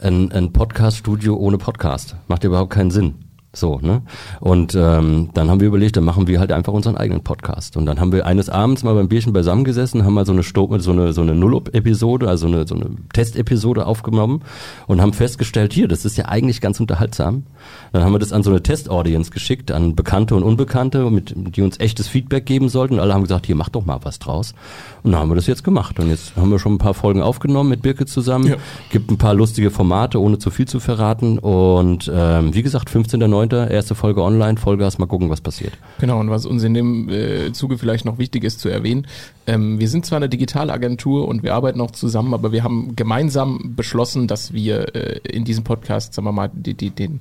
ein, 0.00 0.30
ein 0.32 0.52
Podcast-Studio 0.52 1.34
ohne 1.36 1.56
Podcast? 1.56 2.16
Macht 2.28 2.44
ja 2.44 2.48
überhaupt 2.48 2.70
keinen 2.70 2.90
Sinn. 2.90 3.14
So, 3.54 3.78
ne? 3.82 4.00
Und 4.40 4.74
ähm, 4.74 5.28
dann 5.34 5.50
haben 5.50 5.60
wir 5.60 5.68
überlegt, 5.68 5.96
dann 5.98 6.04
machen 6.04 6.26
wir 6.26 6.40
halt 6.40 6.52
einfach 6.52 6.72
unseren 6.72 6.96
eigenen 6.96 7.22
Podcast. 7.22 7.76
Und 7.76 7.84
dann 7.84 8.00
haben 8.00 8.10
wir 8.10 8.24
eines 8.24 8.48
Abends 8.48 8.82
mal 8.82 8.94
beim 8.94 9.08
Bierchen 9.08 9.34
beisammen 9.34 9.64
gesessen, 9.64 10.04
haben 10.04 10.14
mal 10.14 10.24
so 10.24 10.32
eine 10.32 10.42
Sto 10.42 10.74
so 10.78 10.92
eine 10.92 11.12
so 11.12 11.20
eine 11.20 11.34
Null-Episode, 11.34 12.28
also 12.28 12.46
eine 12.46 12.66
so 12.66 12.74
eine 12.74 12.90
Testepisode 13.12 13.84
aufgenommen 13.86 14.42
und 14.86 15.02
haben 15.02 15.12
festgestellt, 15.12 15.74
hier, 15.74 15.86
das 15.86 16.06
ist 16.06 16.16
ja 16.16 16.26
eigentlich 16.26 16.62
ganz 16.62 16.80
unterhaltsam. 16.80 17.44
Dann 17.92 18.02
haben 18.04 18.12
wir 18.12 18.18
das 18.18 18.32
an 18.32 18.42
so 18.42 18.50
eine 18.50 18.62
Test-Audience 18.62 19.30
geschickt, 19.30 19.70
an 19.70 19.94
Bekannte 19.94 20.34
und 20.34 20.42
Unbekannte, 20.42 21.10
mit, 21.10 21.34
die 21.36 21.60
uns 21.62 21.78
echtes 21.78 22.08
Feedback 22.08 22.46
geben 22.46 22.68
sollten. 22.68 22.94
Und 22.94 23.00
alle 23.00 23.12
haben 23.12 23.22
gesagt, 23.22 23.46
hier, 23.46 23.54
mach 23.54 23.68
doch 23.68 23.84
mal 23.84 23.98
was 24.02 24.18
draus. 24.18 24.54
Und 25.02 25.12
dann 25.12 25.20
haben 25.20 25.30
wir 25.30 25.34
das 25.34 25.46
jetzt 25.46 25.64
gemacht. 25.64 25.98
Und 26.00 26.08
jetzt 26.08 26.36
haben 26.36 26.50
wir 26.50 26.58
schon 26.58 26.74
ein 26.74 26.78
paar 26.78 26.94
Folgen 26.94 27.20
aufgenommen 27.20 27.68
mit 27.68 27.82
Birke 27.82 28.06
zusammen. 28.06 28.46
Ja. 28.46 28.56
Gibt 28.90 29.10
ein 29.10 29.18
paar 29.18 29.34
lustige 29.34 29.70
Formate, 29.70 30.20
ohne 30.20 30.38
zu 30.38 30.50
viel 30.50 30.66
zu 30.66 30.80
verraten. 30.80 31.38
Und 31.38 32.10
ähm, 32.12 32.54
wie 32.54 32.62
gesagt, 32.62 32.90
15.09., 32.90 33.41
erste 33.50 33.94
Folge 33.94 34.22
online, 34.22 34.58
Vollgas, 34.58 34.98
mal 34.98 35.06
gucken, 35.06 35.30
was 35.30 35.40
passiert. 35.40 35.72
Genau, 35.98 36.20
und 36.20 36.30
was 36.30 36.46
uns 36.46 36.62
in 36.62 36.74
dem 36.74 37.08
äh, 37.08 37.52
Zuge 37.52 37.78
vielleicht 37.78 38.04
noch 38.04 38.18
wichtig 38.18 38.44
ist 38.44 38.60
zu 38.60 38.68
erwähnen, 38.68 39.06
ähm, 39.46 39.80
wir 39.80 39.88
sind 39.88 40.06
zwar 40.06 40.18
eine 40.18 40.28
Digitalagentur 40.28 41.26
und 41.26 41.42
wir 41.42 41.54
arbeiten 41.54 41.80
auch 41.80 41.90
zusammen, 41.90 42.34
aber 42.34 42.52
wir 42.52 42.62
haben 42.62 42.94
gemeinsam 42.94 43.74
beschlossen, 43.74 44.28
dass 44.28 44.52
wir 44.52 44.94
äh, 44.94 45.20
in 45.28 45.44
diesem 45.44 45.64
Podcast, 45.64 46.14
sagen 46.14 46.26
wir 46.26 46.32
mal, 46.32 46.50
die, 46.52 46.74
die, 46.74 46.90
den, 46.90 47.20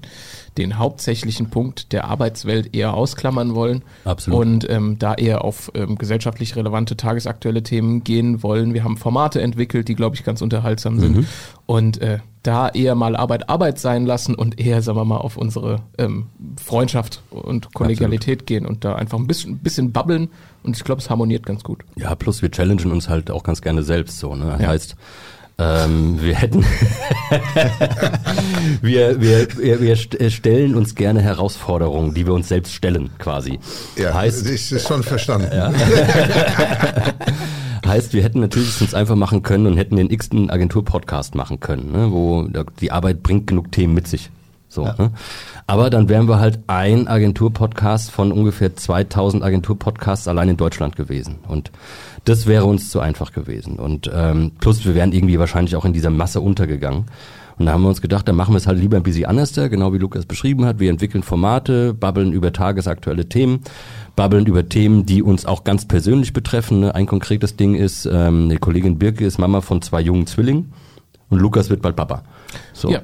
den 0.57 0.77
hauptsächlichen 0.77 1.49
Punkt 1.49 1.93
der 1.93 2.05
Arbeitswelt 2.05 2.75
eher 2.75 2.93
ausklammern 2.93 3.55
wollen. 3.55 3.83
Absolut. 4.03 4.39
Und 4.39 4.69
ähm, 4.69 4.99
da 4.99 5.13
eher 5.13 5.43
auf 5.43 5.71
ähm, 5.75 5.97
gesellschaftlich 5.97 6.55
relevante, 6.55 6.97
tagesaktuelle 6.97 7.63
Themen 7.63 8.03
gehen 8.03 8.43
wollen. 8.43 8.73
Wir 8.73 8.83
haben 8.83 8.97
Formate 8.97 9.41
entwickelt, 9.41 9.87
die, 9.87 9.95
glaube 9.95 10.15
ich, 10.15 10.23
ganz 10.23 10.41
unterhaltsam 10.41 10.99
sind. 10.99 11.25
Und 11.65 12.01
äh, 12.01 12.19
da 12.43 12.69
eher 12.69 12.95
mal 12.95 13.15
Arbeit 13.15 13.49
Arbeit 13.49 13.79
sein 13.79 14.05
lassen 14.05 14.35
und 14.35 14.59
eher, 14.59 14.81
sagen 14.81 14.97
wir 14.97 15.05
mal, 15.05 15.17
auf 15.17 15.37
unsere 15.37 15.83
ähm, 15.97 16.27
Freundschaft 16.61 17.21
und 17.29 17.73
Kollegialität 17.73 18.47
gehen 18.47 18.65
und 18.65 18.83
da 18.83 18.95
einfach 18.95 19.19
ein 19.19 19.27
bisschen, 19.27 19.53
ein 19.53 19.57
bisschen 19.59 19.91
babbeln 19.91 20.29
und 20.63 20.75
ich 20.75 20.83
glaube, 20.83 21.01
es 21.01 21.09
harmoniert 21.09 21.45
ganz 21.45 21.63
gut. 21.63 21.83
Ja, 21.95 22.15
plus 22.15 22.41
wir 22.41 22.49
challengen 22.51 22.91
uns 22.91 23.09
halt 23.09 23.29
auch 23.29 23.43
ganz 23.43 23.61
gerne 23.61 23.83
selbst 23.83 24.19
so. 24.19 24.35
Ne? 24.35 24.57
Ja. 24.59 24.67
Heißt, 24.67 24.95
ähm, 25.61 26.19
wir 26.19 26.35
hätten, 26.35 26.65
wir, 28.81 29.21
wir, 29.21 29.47
wir, 29.57 29.81
wir 29.81 29.91
äh, 29.91 30.29
stellen 30.31 30.75
uns 30.75 30.95
gerne 30.95 31.21
Herausforderungen, 31.21 32.15
die 32.15 32.25
wir 32.25 32.33
uns 32.33 32.47
selbst 32.47 32.73
stellen, 32.73 33.11
quasi. 33.19 33.59
Ja, 33.95 34.13
heißt, 34.15 34.47
ich 34.47 34.71
ist 34.71 34.87
schon 34.87 35.03
verstanden. 35.03 35.51
Heißt, 37.85 38.13
wir 38.13 38.23
hätten 38.23 38.39
natürlich 38.39 38.69
es 38.69 38.81
uns 38.81 38.93
einfach 38.93 39.15
machen 39.15 39.41
können 39.41 39.65
und 39.65 39.75
hätten 39.75 39.95
den 39.95 40.11
x-ten 40.11 40.49
Agentur-Podcast 40.51 41.33
machen 41.35 41.59
können, 41.59 41.91
ne, 41.91 42.11
wo 42.11 42.47
die 42.79 42.91
Arbeit 42.91 43.23
bringt 43.23 43.47
genug 43.47 43.71
Themen 43.71 43.95
mit 43.95 44.07
sich. 44.07 44.29
So, 44.69 44.85
ne? 44.85 45.11
Aber 45.67 45.89
dann 45.89 46.07
wären 46.07 46.29
wir 46.29 46.39
halt 46.39 46.59
ein 46.67 47.09
Agentur-Podcast 47.09 48.11
von 48.11 48.31
ungefähr 48.31 48.75
2000 48.75 49.43
Agentur-Podcasts 49.43 50.29
allein 50.29 50.49
in 50.49 50.57
Deutschland 50.57 50.95
gewesen. 50.95 51.39
Und 51.47 51.71
das 52.25 52.45
wäre 52.45 52.65
uns 52.65 52.89
zu 52.89 52.99
einfach 52.99 53.31
gewesen. 53.31 53.77
Und 53.77 54.09
ähm, 54.13 54.51
plus 54.59 54.85
wir 54.85 54.95
wären 54.95 55.11
irgendwie 55.11 55.39
wahrscheinlich 55.39 55.75
auch 55.75 55.85
in 55.85 55.93
dieser 55.93 56.09
Masse 56.09 56.41
untergegangen. 56.41 57.05
Und 57.57 57.65
da 57.65 57.73
haben 57.73 57.83
wir 57.83 57.89
uns 57.89 58.01
gedacht, 58.01 58.27
dann 58.27 58.35
machen 58.35 58.53
wir 58.53 58.57
es 58.57 58.65
halt 58.65 58.79
lieber 58.79 58.97
ein 58.97 59.03
bisschen 59.03 59.25
anders, 59.25 59.53
genau 59.53 59.93
wie 59.93 59.97
Lukas 59.97 60.25
beschrieben 60.25 60.65
hat. 60.65 60.79
Wir 60.79 60.89
entwickeln 60.89 61.21
Formate, 61.21 61.93
babbeln 61.93 62.31
über 62.33 62.53
tagesaktuelle 62.53 63.29
Themen, 63.29 63.61
babbeln 64.15 64.45
über 64.45 64.67
Themen, 64.67 65.05
die 65.05 65.21
uns 65.21 65.45
auch 65.45 65.63
ganz 65.63 65.87
persönlich 65.87 66.33
betreffen. 66.33 66.79
ne? 66.79 66.95
Ein 66.95 67.05
konkretes 67.05 67.57
Ding 67.57 67.75
ist, 67.75 68.07
ähm, 68.11 68.49
die 68.49 68.57
Kollegin 68.57 68.97
Birke 68.97 69.25
ist 69.25 69.37
Mama 69.37 69.61
von 69.61 69.81
zwei 69.81 70.01
jungen 70.01 70.25
Zwillingen 70.25 70.73
und 71.29 71.39
Lukas 71.39 71.69
wird 71.69 71.81
bald 71.81 71.95
Papa. 71.95 72.23
So. 72.73 72.89
Ja. 72.89 73.01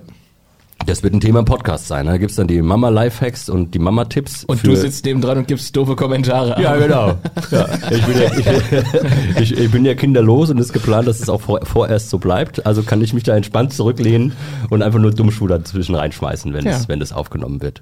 Das 0.88 1.04
wird 1.04 1.14
ein 1.14 1.20
Thema 1.20 1.40
im 1.40 1.46
Podcast 1.46 1.88
sein. 1.88 2.06
ne? 2.06 2.14
Da 2.14 2.18
gibt's 2.18 2.36
dann 2.38 2.48
die 2.48 2.62
Mama-Lifehacks 2.62 3.50
und 3.50 3.74
die 3.74 3.80
Mama-Tipps. 3.80 4.46
Und 4.46 4.66
du 4.66 4.74
sitzt 4.74 5.04
neben 5.04 5.20
dran 5.20 5.38
und 5.38 5.48
gibst 5.48 5.76
doofe 5.76 5.98
Kommentare. 5.98 6.62
Ja, 6.62 6.78
genau. 6.78 7.18
Ja, 7.52 7.68
ich, 7.92 8.06
bin 8.06 8.18
ja, 8.22 8.32
ich, 8.38 9.42
ich, 9.52 9.60
ich 9.60 9.72
bin 9.72 9.84
ja 9.86 9.96
kinderlos 9.96 10.50
und 10.50 10.58
es 10.60 10.68
ist 10.68 10.74
geplant, 10.74 11.06
dass 11.08 11.20
es 11.20 11.28
auch 11.28 11.42
vor, 11.42 11.60
vorerst 11.66 12.10
so 12.10 12.18
bleibt. 12.20 12.66
Also 12.66 12.84
kann 12.84 13.02
ich 13.02 13.14
mich 13.14 13.24
da 13.24 13.36
entspannt 13.36 13.74
zurücklehnen 13.74 14.32
und 14.70 14.82
einfach 14.82 15.00
nur 15.00 15.12
Dummschuh 15.12 15.48
dazwischen 15.48 15.94
reinschmeißen, 15.94 16.54
wenn, 16.54 16.66
Ja. 16.66 16.78
es, 16.78 16.88
wenn 16.88 17.02
es 17.02 17.12
aufgenommen 17.12 17.62
wird. 17.62 17.82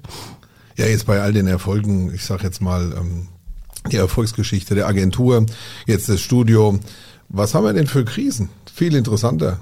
Ja, 0.76 0.86
jetzt 0.86 1.06
bei 1.06 1.20
all 1.20 1.32
den 1.32 1.46
Erfolgen, 1.46 2.12
ich 2.12 2.24
sag 2.24 2.42
jetzt 2.42 2.60
mal, 2.60 2.92
ähm, 2.98 3.28
die 3.92 3.96
Erfolgsgeschichte 3.96 4.74
der 4.74 4.88
Agentur, 4.88 5.46
jetzt 5.86 6.08
das 6.08 6.20
Studio. 6.20 6.78
Was 7.28 7.54
haben 7.54 7.64
wir 7.64 7.72
denn 7.72 7.86
für 7.86 8.04
Krisen? 8.04 8.48
Viel 8.74 8.96
interessanter. 8.96 9.60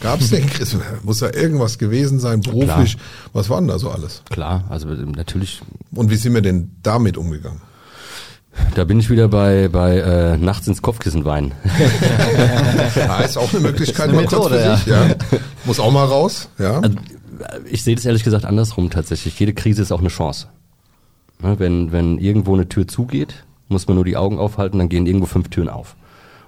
Gab 0.00 0.20
es 0.20 0.30
denn 0.30 0.46
Krisen? 0.46 0.80
Muss 1.02 1.20
ja 1.20 1.34
irgendwas 1.34 1.78
gewesen 1.78 2.20
sein, 2.20 2.40
beruflich. 2.40 2.96
Was 3.32 3.50
war 3.50 3.60
denn 3.60 3.68
da 3.68 3.78
so 3.78 3.90
alles? 3.90 4.22
Klar, 4.30 4.64
also 4.68 4.88
natürlich, 4.88 5.60
Und 5.94 6.10
wie 6.10 6.16
sind 6.16 6.34
wir 6.34 6.42
denn 6.42 6.70
damit 6.82 7.16
umgegangen? 7.16 7.60
da 8.74 8.84
bin 8.84 8.98
ich 8.98 9.10
wieder 9.10 9.28
bei, 9.28 9.68
bei 9.68 9.98
äh, 9.98 10.36
nachts 10.36 10.66
ins 10.66 10.82
Kopfkissen 10.82 11.24
weinen. 11.24 11.52
Ja, 12.96 13.20
ist 13.20 13.36
auch 13.36 13.52
eine 13.52 13.60
Möglichkeit, 13.60 14.08
eine 14.08 14.14
mal 14.14 14.26
kurz 14.26 14.50
Methode, 14.50 14.58
für 14.60 14.76
sich, 14.76 14.86
ja. 14.86 15.14
Muss 15.64 15.78
auch 15.78 15.92
mal 15.92 16.04
raus, 16.04 16.48
ja. 16.58 16.80
Also, 16.80 16.96
ich 17.70 17.82
sehe 17.84 17.94
das 17.94 18.04
ehrlich 18.04 18.24
gesagt 18.24 18.44
andersrum 18.44 18.90
tatsächlich. 18.90 19.38
Jede 19.38 19.52
Krise 19.52 19.82
ist 19.82 19.92
auch 19.92 20.00
eine 20.00 20.08
Chance. 20.08 20.48
Ne, 21.40 21.58
wenn, 21.58 21.92
wenn 21.92 22.18
irgendwo 22.18 22.54
eine 22.54 22.68
Tür 22.68 22.88
zugeht, 22.88 23.44
muss 23.68 23.86
man 23.86 23.94
nur 23.94 24.04
die 24.04 24.16
Augen 24.16 24.38
aufhalten, 24.38 24.78
dann 24.78 24.88
gehen 24.88 25.06
irgendwo 25.06 25.26
fünf 25.26 25.48
Türen 25.48 25.68
auf. 25.68 25.94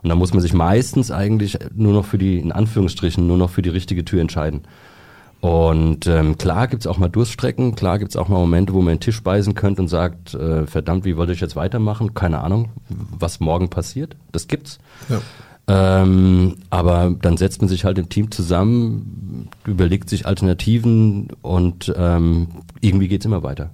Und 0.02 0.08
dann 0.08 0.18
muss 0.18 0.32
man 0.32 0.40
sich 0.40 0.52
meistens 0.52 1.10
eigentlich 1.10 1.58
nur 1.74 1.92
noch 1.92 2.04
für 2.04 2.18
die, 2.18 2.38
in 2.38 2.52
Anführungsstrichen, 2.52 3.26
nur 3.26 3.36
noch 3.36 3.50
für 3.50 3.62
die 3.62 3.68
richtige 3.68 4.04
Tür 4.04 4.20
entscheiden. 4.20 4.62
Und 5.40 6.06
ähm, 6.06 6.36
klar 6.36 6.68
gibt's 6.68 6.86
auch 6.86 6.98
mal 6.98 7.08
Durststrecken, 7.08 7.74
klar 7.74 7.98
gibt's 7.98 8.16
auch 8.16 8.28
mal 8.28 8.38
Momente, 8.38 8.74
wo 8.74 8.80
man 8.80 8.90
einen 8.90 9.00
Tisch 9.00 9.22
beißen 9.22 9.54
könnte 9.54 9.80
und 9.82 9.88
sagt, 9.88 10.34
äh, 10.34 10.66
verdammt, 10.66 11.06
wie 11.06 11.16
wollte 11.16 11.32
ich 11.32 11.40
jetzt 11.40 11.56
weitermachen? 11.56 12.12
Keine 12.12 12.40
Ahnung, 12.40 12.68
was 12.88 13.40
morgen 13.40 13.70
passiert. 13.70 14.16
Das 14.32 14.48
gibt's. 14.48 14.78
ja. 15.08 15.20
Ähm, 15.68 16.56
aber 16.70 17.14
dann 17.22 17.36
setzt 17.36 17.62
man 17.62 17.68
sich 17.68 17.84
halt 17.84 17.96
im 17.96 18.08
Team 18.08 18.32
zusammen, 18.32 19.48
überlegt 19.64 20.10
sich 20.10 20.26
Alternativen 20.26 21.28
und 21.42 21.92
ähm, 21.96 22.48
irgendwie 22.80 23.06
geht's 23.06 23.24
immer 23.24 23.44
weiter. 23.44 23.70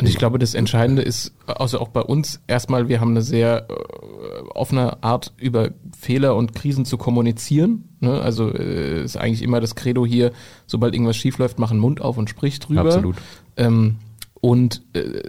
Und 0.00 0.08
ich 0.08 0.16
glaube, 0.16 0.40
das 0.40 0.54
Entscheidende 0.54 1.02
ist, 1.02 1.32
also 1.46 1.78
auch 1.78 1.88
bei 1.88 2.00
uns, 2.00 2.40
erstmal, 2.48 2.88
wir 2.88 3.00
haben 3.00 3.10
eine 3.10 3.22
sehr 3.22 3.68
äh, 3.68 4.48
offene 4.54 5.02
Art, 5.04 5.32
über 5.36 5.70
Fehler 5.96 6.34
und 6.34 6.54
Krisen 6.54 6.84
zu 6.84 6.98
kommunizieren. 6.98 7.88
Ne? 8.00 8.20
Also 8.20 8.52
äh, 8.52 9.04
ist 9.04 9.16
eigentlich 9.16 9.42
immer 9.42 9.60
das 9.60 9.76
Credo 9.76 10.04
hier, 10.04 10.32
sobald 10.66 10.94
irgendwas 10.94 11.16
schiefläuft, 11.16 11.60
mach 11.60 11.70
einen 11.70 11.78
Mund 11.78 12.00
auf 12.00 12.18
und 12.18 12.28
sprich 12.28 12.58
drüber. 12.58 12.86
Absolut. 12.86 13.16
Ähm, 13.56 13.98
und 14.40 14.82
äh, 14.94 15.22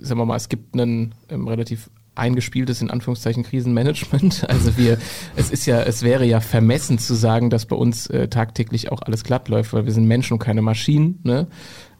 sagen 0.00 0.20
wir 0.20 0.26
mal, 0.26 0.36
es 0.36 0.48
gibt 0.48 0.76
ein 0.76 1.14
ähm, 1.28 1.48
relativ 1.48 1.90
eingespieltes 2.14 2.80
in 2.80 2.90
Anführungszeichen 2.90 3.42
Krisenmanagement. 3.42 4.46
Also 4.54 4.76
wir, 4.76 4.98
es 5.36 5.50
ist 5.50 5.66
ja, 5.66 5.82
es 5.82 6.02
wäre 6.02 6.24
ja 6.24 6.40
vermessen 6.40 6.98
zu 6.98 7.14
sagen, 7.14 7.50
dass 7.50 7.66
bei 7.66 7.76
uns 7.76 8.06
äh, 8.06 8.28
tagtäglich 8.28 8.92
auch 8.92 9.02
alles 9.02 9.24
glatt 9.24 9.48
läuft, 9.48 9.72
weil 9.72 9.84
wir 9.84 9.92
sind 9.92 10.06
Menschen 10.06 10.34
und 10.34 10.38
keine 10.38 10.62
Maschinen. 10.62 11.18
Ne? 11.24 11.48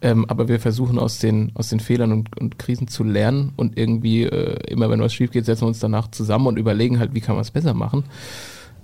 Ähm, 0.05 0.27
aber 0.29 0.49
wir 0.49 0.61
versuchen 0.61 0.99
aus 0.99 1.19
den 1.19 1.51
aus 1.55 1.71
den 1.71 1.81
Fehlern 1.81 2.13
und, 2.13 2.39
und 2.39 2.59
Krisen 2.59 2.89
zu 2.89 3.05
lernen 3.05 3.55
und 3.57 3.79
irgendwie 3.79 4.25
äh, 4.25 4.59
immer, 4.71 4.91
wenn 4.91 5.01
was 5.01 5.15
schief 5.15 5.31
geht, 5.31 5.47
setzen 5.47 5.63
wir 5.63 5.69
uns 5.69 5.79
danach 5.79 6.11
zusammen 6.11 6.47
und 6.47 6.59
überlegen 6.59 6.99
halt, 6.99 7.15
wie 7.15 7.23
kann 7.23 7.37
man 7.37 7.43
es 7.43 7.51
besser 7.51 7.73
machen. 7.73 8.05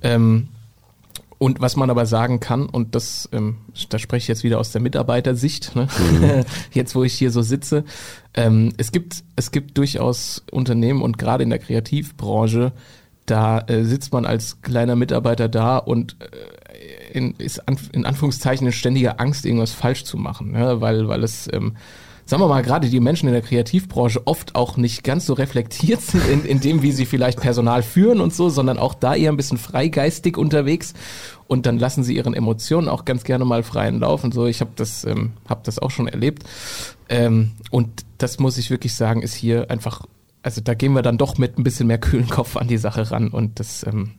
Ähm, 0.01 0.49
und 1.37 1.61
was 1.61 1.77
man 1.77 1.91
aber 1.91 2.07
sagen 2.07 2.41
kann, 2.41 2.67
und 2.67 2.95
das, 2.95 3.29
ähm, 3.33 3.57
da 3.91 3.99
spreche 3.99 4.25
ich 4.25 4.29
jetzt 4.29 4.45
wieder 4.45 4.59
aus 4.59 4.73
der 4.73 4.81
Mitarbeitersicht, 4.81 5.77
ne? 5.77 5.89
jetzt 6.73 6.95
wo 6.95 7.05
ich 7.05 7.13
hier 7.13 7.31
so 7.31 7.43
sitze, 7.43 7.85
ähm, 8.33 8.73
es 8.79 8.91
gibt, 8.91 9.23
es 9.37 9.51
gibt 9.51 9.77
durchaus 9.77 10.43
Unternehmen 10.51 11.03
und 11.03 11.19
gerade 11.19 11.43
in 11.43 11.51
der 11.51 11.59
Kreativbranche, 11.59 12.73
da 13.27 13.59
äh, 13.61 13.85
sitzt 13.85 14.15
man 14.15 14.25
als 14.25 14.63
kleiner 14.63 14.97
Mitarbeiter 14.97 15.51
da 15.51 15.77
und 15.77 16.17
äh, 16.21 16.27
in, 17.13 17.35
ist 17.39 17.67
an, 17.69 17.77
in 17.93 18.07
Anführungszeichen 18.07 18.67
in 18.67 18.73
ständiger 18.73 19.21
Angst, 19.21 19.45
irgendwas 19.45 19.73
falsch 19.73 20.05
zu 20.05 20.17
machen, 20.17 20.53
ne? 20.53 20.81
weil, 20.81 21.09
weil 21.09 21.23
es 21.23 21.49
ähm, 21.53 21.75
sagen 22.31 22.45
wir 22.45 22.49
mal, 22.49 22.63
gerade 22.63 22.89
die 22.89 23.01
Menschen 23.01 23.27
in 23.27 23.33
der 23.33 23.43
Kreativbranche 23.43 24.25
oft 24.25 24.55
auch 24.55 24.77
nicht 24.77 25.03
ganz 25.03 25.27
so 25.27 25.33
reflektiert 25.33 26.01
sind 26.01 26.27
in, 26.29 26.45
in 26.45 26.61
dem, 26.61 26.81
wie 26.81 26.93
sie 26.93 27.05
vielleicht 27.05 27.41
Personal 27.41 27.83
führen 27.83 28.21
und 28.21 28.33
so, 28.33 28.49
sondern 28.49 28.79
auch 28.79 28.95
da 28.95 29.17
eher 29.17 29.33
ein 29.33 29.37
bisschen 29.37 29.59
freigeistig 29.59 30.39
unterwegs 30.39 30.95
und 31.49 31.67
dann 31.67 31.81
lassen 31.81 32.05
sie 32.05 32.15
ihren 32.15 32.33
Emotionen 32.33 32.89
auch 32.89 33.05
ganz 33.05 33.25
gerne 33.25 33.45
mal 33.45 33.65
freien 33.65 33.99
Lauf 33.99 34.23
und 34.23 34.33
so. 34.33 34.47
Ich 34.47 34.61
habe 34.61 34.71
das, 34.77 35.05
ähm, 35.05 35.33
hab 35.49 35.65
das 35.65 35.81
auch 35.81 35.91
schon 35.91 36.07
erlebt 36.07 36.45
ähm, 37.09 37.51
und 37.73 38.05
das 38.19 38.39
muss 38.39 38.59
ich 38.59 38.71
wirklich 38.71 38.95
sagen, 38.95 39.23
ist 39.23 39.35
hier 39.35 39.69
einfach, 39.69 40.07
also 40.43 40.61
da 40.61 40.75
gehen 40.75 40.93
wir 40.93 41.03
dann 41.03 41.19
doch 41.19 41.37
mit 41.37 41.59
ein 41.59 41.65
bisschen 41.65 41.89
mehr 41.89 41.99
kühlen 41.99 42.29
Kopf 42.29 42.57
an 42.57 42.69
die 42.69 42.79
Sache 42.79 43.11
ran 43.11 43.29
und 43.29 43.59
das, 43.59 43.85
ähm, 43.85 44.13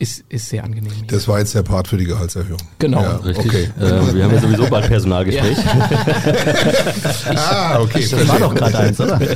ist, 0.00 0.24
ist 0.30 0.48
sehr 0.48 0.64
angenehm. 0.64 0.92
Hier. 0.92 1.06
Das 1.08 1.28
war 1.28 1.38
jetzt 1.38 1.54
der 1.54 1.62
Part 1.62 1.86
für 1.86 1.98
die 1.98 2.06
Gehaltserhöhung. 2.06 2.60
Genau. 2.78 3.02
Ja, 3.02 3.16
Richtig. 3.16 3.46
Okay. 3.46 3.70
Äh, 3.78 4.14
wir 4.14 4.24
haben 4.24 4.34
ja 4.34 4.40
sowieso 4.40 4.66
bald 4.66 4.86
Personalgespräch. 4.86 5.58
ah, 7.36 7.80
okay. 7.80 8.06
Das 8.10 8.26
war 8.26 8.38
doch 8.38 8.54
gerade 8.54 8.78
eins, 8.78 8.98
oder? 8.98 9.20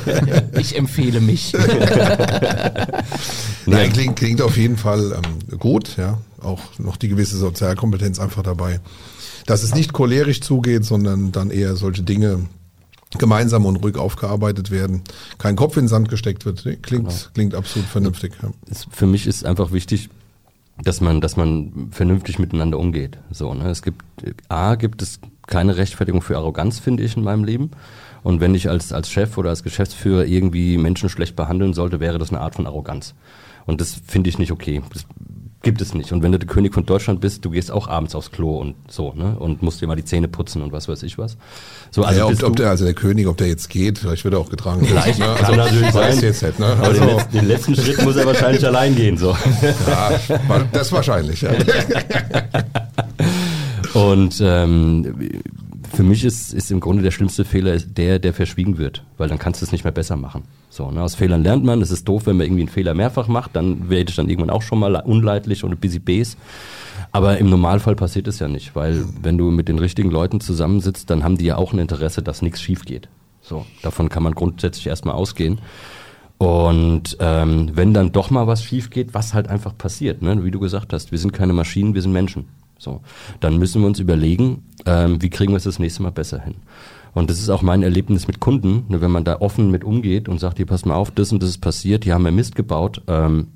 Ich 0.59 0.75
empfehle 0.75 1.21
mich. 1.21 1.53
Nein, 3.67 3.93
klingt, 3.93 4.15
klingt 4.15 4.41
auf 4.41 4.57
jeden 4.57 4.77
Fall 4.77 5.13
ähm, 5.13 5.59
gut, 5.59 5.97
ja. 5.97 6.17
Auch 6.41 6.61
noch 6.79 6.97
die 6.97 7.09
gewisse 7.09 7.37
Sozialkompetenz 7.37 8.19
einfach 8.19 8.41
dabei. 8.41 8.79
Dass 9.45 9.61
es 9.61 9.75
nicht 9.75 9.93
cholerisch 9.93 10.41
zugeht, 10.41 10.83
sondern 10.83 11.31
dann 11.31 11.51
eher 11.51 11.75
solche 11.75 12.01
Dinge 12.01 12.47
gemeinsam 13.19 13.65
und 13.65 13.75
ruhig 13.77 13.97
aufgearbeitet 13.97 14.71
werden. 14.71 15.03
Kein 15.37 15.55
Kopf 15.55 15.77
in 15.77 15.83
den 15.83 15.89
Sand 15.89 16.09
gesteckt 16.09 16.45
wird. 16.45 16.67
Klingt, 16.81 17.29
klingt 17.35 17.53
absolut 17.53 17.87
vernünftig. 17.87 18.33
Für 18.89 19.05
mich 19.05 19.27
ist 19.27 19.45
einfach 19.45 19.71
wichtig, 19.71 20.09
dass 20.81 21.01
man, 21.01 21.21
dass 21.21 21.37
man 21.37 21.89
vernünftig 21.91 22.39
miteinander 22.39 22.79
umgeht. 22.79 23.17
So, 23.31 23.53
ne? 23.53 23.69
Es 23.69 23.81
gibt 23.81 24.03
A 24.49 24.75
gibt 24.75 25.01
es 25.01 25.19
keine 25.47 25.77
Rechtfertigung 25.77 26.21
für 26.21 26.37
Arroganz, 26.37 26.79
finde 26.79 27.03
ich, 27.03 27.15
in 27.15 27.23
meinem 27.23 27.43
Leben. 27.43 27.71
Und 28.23 28.41
wenn 28.41 28.55
ich 28.55 28.69
als, 28.69 28.91
als 28.91 29.09
Chef 29.09 29.37
oder 29.37 29.51
als 29.51 29.63
Geschäftsführer 29.63 30.25
irgendwie 30.25 30.77
Menschen 30.77 31.09
schlecht 31.09 31.35
behandeln 31.35 31.73
sollte, 31.73 31.99
wäre 31.99 32.17
das 32.17 32.29
eine 32.31 32.41
Art 32.41 32.55
von 32.55 32.65
Arroganz. 32.65 33.13
Und 33.65 33.81
das 33.81 33.99
finde 34.05 34.29
ich 34.29 34.37
nicht 34.37 34.51
okay. 34.51 34.81
Das 34.93 35.05
gibt 35.65 35.81
es 35.81 35.93
nicht. 35.95 36.11
Und 36.11 36.21
wenn 36.21 36.31
du 36.31 36.37
der 36.37 36.47
König 36.47 36.73
von 36.73 36.85
Deutschland 36.85 37.19
bist, 37.19 37.43
du 37.43 37.49
gehst 37.49 37.71
auch 37.71 37.87
abends 37.87 38.13
aufs 38.13 38.31
Klo 38.31 38.59
und 38.59 38.75
so, 38.87 39.13
ne? 39.13 39.35
Und 39.39 39.63
musst 39.63 39.81
dir 39.81 39.87
mal 39.87 39.95
die 39.95 40.05
Zähne 40.05 40.27
putzen 40.27 40.61
und 40.61 40.71
was 40.71 40.87
weiß 40.87 41.01
ich 41.03 41.17
was. 41.17 41.37
So, 41.89 42.03
Also 42.03 42.19
ja, 42.19 42.25
ob, 42.27 42.43
ob 42.43 42.55
der, 42.55 42.69
also 42.69 42.85
der 42.85 42.93
König, 42.93 43.25
ob 43.25 43.37
der 43.37 43.47
jetzt 43.47 43.69
geht, 43.69 43.97
vielleicht 43.97 44.23
wird 44.23 44.35
er 44.35 44.39
auch 44.39 44.49
getragen. 44.49 44.85
Vielleicht 44.85 45.17
ne? 45.25 45.35
kann 45.39 45.55
natürlich 45.57 45.91
weiß 45.93 46.15
sein. 46.15 46.23
jetzt 46.23 46.43
nicht, 46.43 46.59
ne? 46.59 46.67
Aber 46.67 46.83
Also, 46.83 47.01
den, 47.01 47.15
letzten, 47.15 47.37
den 47.37 47.47
letzten 47.47 47.75
Schritt 47.75 48.03
muss 48.03 48.15
er 48.15 48.27
wahrscheinlich 48.27 48.65
allein 48.67 48.95
gehen, 48.95 49.17
so. 49.17 49.35
ja, 49.87 50.11
das 50.71 50.91
wahrscheinlich, 50.91 51.41
ja. 51.41 51.49
Und 53.95 54.39
ähm, 54.41 55.15
Für 55.93 56.03
mich 56.03 56.23
ist, 56.23 56.53
ist 56.53 56.71
im 56.71 56.79
Grunde 56.79 57.03
der 57.03 57.11
schlimmste 57.11 57.45
Fehler 57.45 57.77
der, 57.77 58.19
der 58.19 58.33
verschwiegen 58.33 58.77
wird, 58.77 59.03
weil 59.17 59.29
dann 59.29 59.39
kannst 59.39 59.61
du 59.61 59.65
es 59.65 59.71
nicht 59.71 59.83
mehr 59.83 59.93
besser 59.93 60.15
machen. 60.15 60.43
So, 60.69 60.91
ne? 60.91 61.01
Aus 61.01 61.15
Fehlern 61.15 61.43
lernt 61.43 61.63
man. 61.63 61.81
Es 61.81 61.91
ist 61.91 62.07
doof, 62.07 62.25
wenn 62.25 62.37
man 62.37 62.45
irgendwie 62.45 62.63
einen 62.63 62.69
Fehler 62.69 62.93
mehrfach 62.93 63.27
macht, 63.27 63.55
dann 63.55 63.89
werde 63.89 64.09
ich 64.09 64.15
dann 64.15 64.29
irgendwann 64.29 64.49
auch 64.49 64.61
schon 64.61 64.79
mal 64.79 64.95
unleidlich 64.95 65.63
und 65.63 65.79
bisschen 65.79 66.03
bes. 66.03 66.37
Aber 67.11 67.37
im 67.37 67.49
Normalfall 67.49 67.95
passiert 67.95 68.27
es 68.27 68.39
ja 68.39 68.47
nicht, 68.47 68.75
weil 68.75 69.05
wenn 69.21 69.37
du 69.37 69.51
mit 69.51 69.69
den 69.69 69.79
richtigen 69.79 70.11
Leuten 70.11 70.41
zusammensitzt, 70.41 71.09
dann 71.09 71.23
haben 71.23 71.37
die 71.37 71.45
ja 71.45 71.57
auch 71.57 71.71
ein 71.71 71.79
Interesse, 71.79 72.21
dass 72.21 72.41
nichts 72.41 72.61
schief 72.61 72.83
geht. 72.83 73.07
So, 73.41 73.65
davon 73.83 74.09
kann 74.09 74.23
man 74.23 74.33
grundsätzlich 74.33 74.87
erstmal 74.87 75.15
ausgehen. 75.15 75.59
Und 76.37 77.15
ähm, 77.19 77.71
wenn 77.73 77.93
dann 77.93 78.11
doch 78.11 78.29
mal 78.29 78.47
was 78.47 78.63
schief 78.63 78.89
geht, 78.89 79.13
was 79.13 79.33
halt 79.33 79.47
einfach 79.47 79.77
passiert, 79.77 80.21
ne? 80.21 80.43
wie 80.43 80.51
du 80.51 80.59
gesagt 80.59 80.91
hast, 80.91 81.11
wir 81.11 81.19
sind 81.19 81.31
keine 81.31 81.53
Maschinen, 81.53 81.93
wir 81.93 82.01
sind 82.01 82.11
Menschen. 82.11 82.49
So, 82.77 83.01
dann 83.39 83.57
müssen 83.57 83.81
wir 83.81 83.87
uns 83.87 83.99
überlegen, 83.99 84.63
ähm, 84.85 85.21
wie 85.21 85.29
kriegen 85.29 85.53
wir 85.53 85.57
es 85.57 85.63
das 85.63 85.79
nächste 85.79 86.03
Mal 86.03 86.11
besser 86.11 86.41
hin. 86.41 86.55
Und 87.13 87.29
das 87.29 87.39
ist 87.39 87.49
auch 87.49 87.61
mein 87.61 87.81
Erlebnis 87.81 88.27
mit 88.27 88.41
Kunden, 88.41 88.85
ne, 88.89 88.99
wenn 88.99 89.11
man 89.11 89.23
da 89.23 89.39
offen 89.39 89.71
mit 89.71 89.85
umgeht 89.85 90.27
und 90.27 90.39
sagt, 90.39 90.57
hier 90.57 90.65
pass 90.65 90.85
mal 90.85 90.95
auf, 90.95 91.11
das 91.11 91.31
und 91.31 91.41
das 91.41 91.49
ist 91.49 91.59
passiert, 91.59 92.03
hier 92.03 92.13
haben 92.13 92.25
wir 92.25 92.31
Mist 92.31 92.55
gebaut, 92.55 93.01
ähm, 93.07 93.47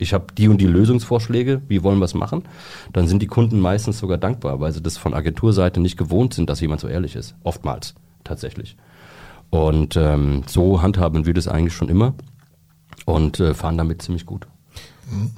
ich 0.00 0.14
habe 0.14 0.26
die 0.36 0.48
und 0.48 0.60
die 0.60 0.66
Lösungsvorschläge, 0.66 1.62
wie 1.68 1.82
wollen 1.82 1.98
wir 1.98 2.06
es 2.06 2.14
machen, 2.14 2.42
dann 2.92 3.06
sind 3.06 3.20
die 3.22 3.26
Kunden 3.26 3.60
meistens 3.60 3.98
sogar 3.98 4.18
dankbar, 4.18 4.58
weil 4.58 4.72
sie 4.72 4.80
das 4.80 4.96
von 4.96 5.14
Agenturseite 5.14 5.78
nicht 5.78 5.98
gewohnt 5.98 6.34
sind, 6.34 6.48
dass 6.48 6.60
jemand 6.60 6.80
so 6.80 6.88
ehrlich 6.88 7.16
ist. 7.16 7.36
Oftmals, 7.44 7.94
tatsächlich. 8.24 8.76
Und 9.50 9.96
ähm, 9.96 10.42
so 10.46 10.80
handhaben 10.80 11.26
wir 11.26 11.34
das 11.34 11.48
eigentlich 11.48 11.74
schon 11.74 11.88
immer 11.88 12.14
und 13.04 13.40
äh, 13.40 13.52
fahren 13.52 13.76
damit 13.76 14.00
ziemlich 14.00 14.26
gut. 14.26 14.46
Äh, 15.10 15.28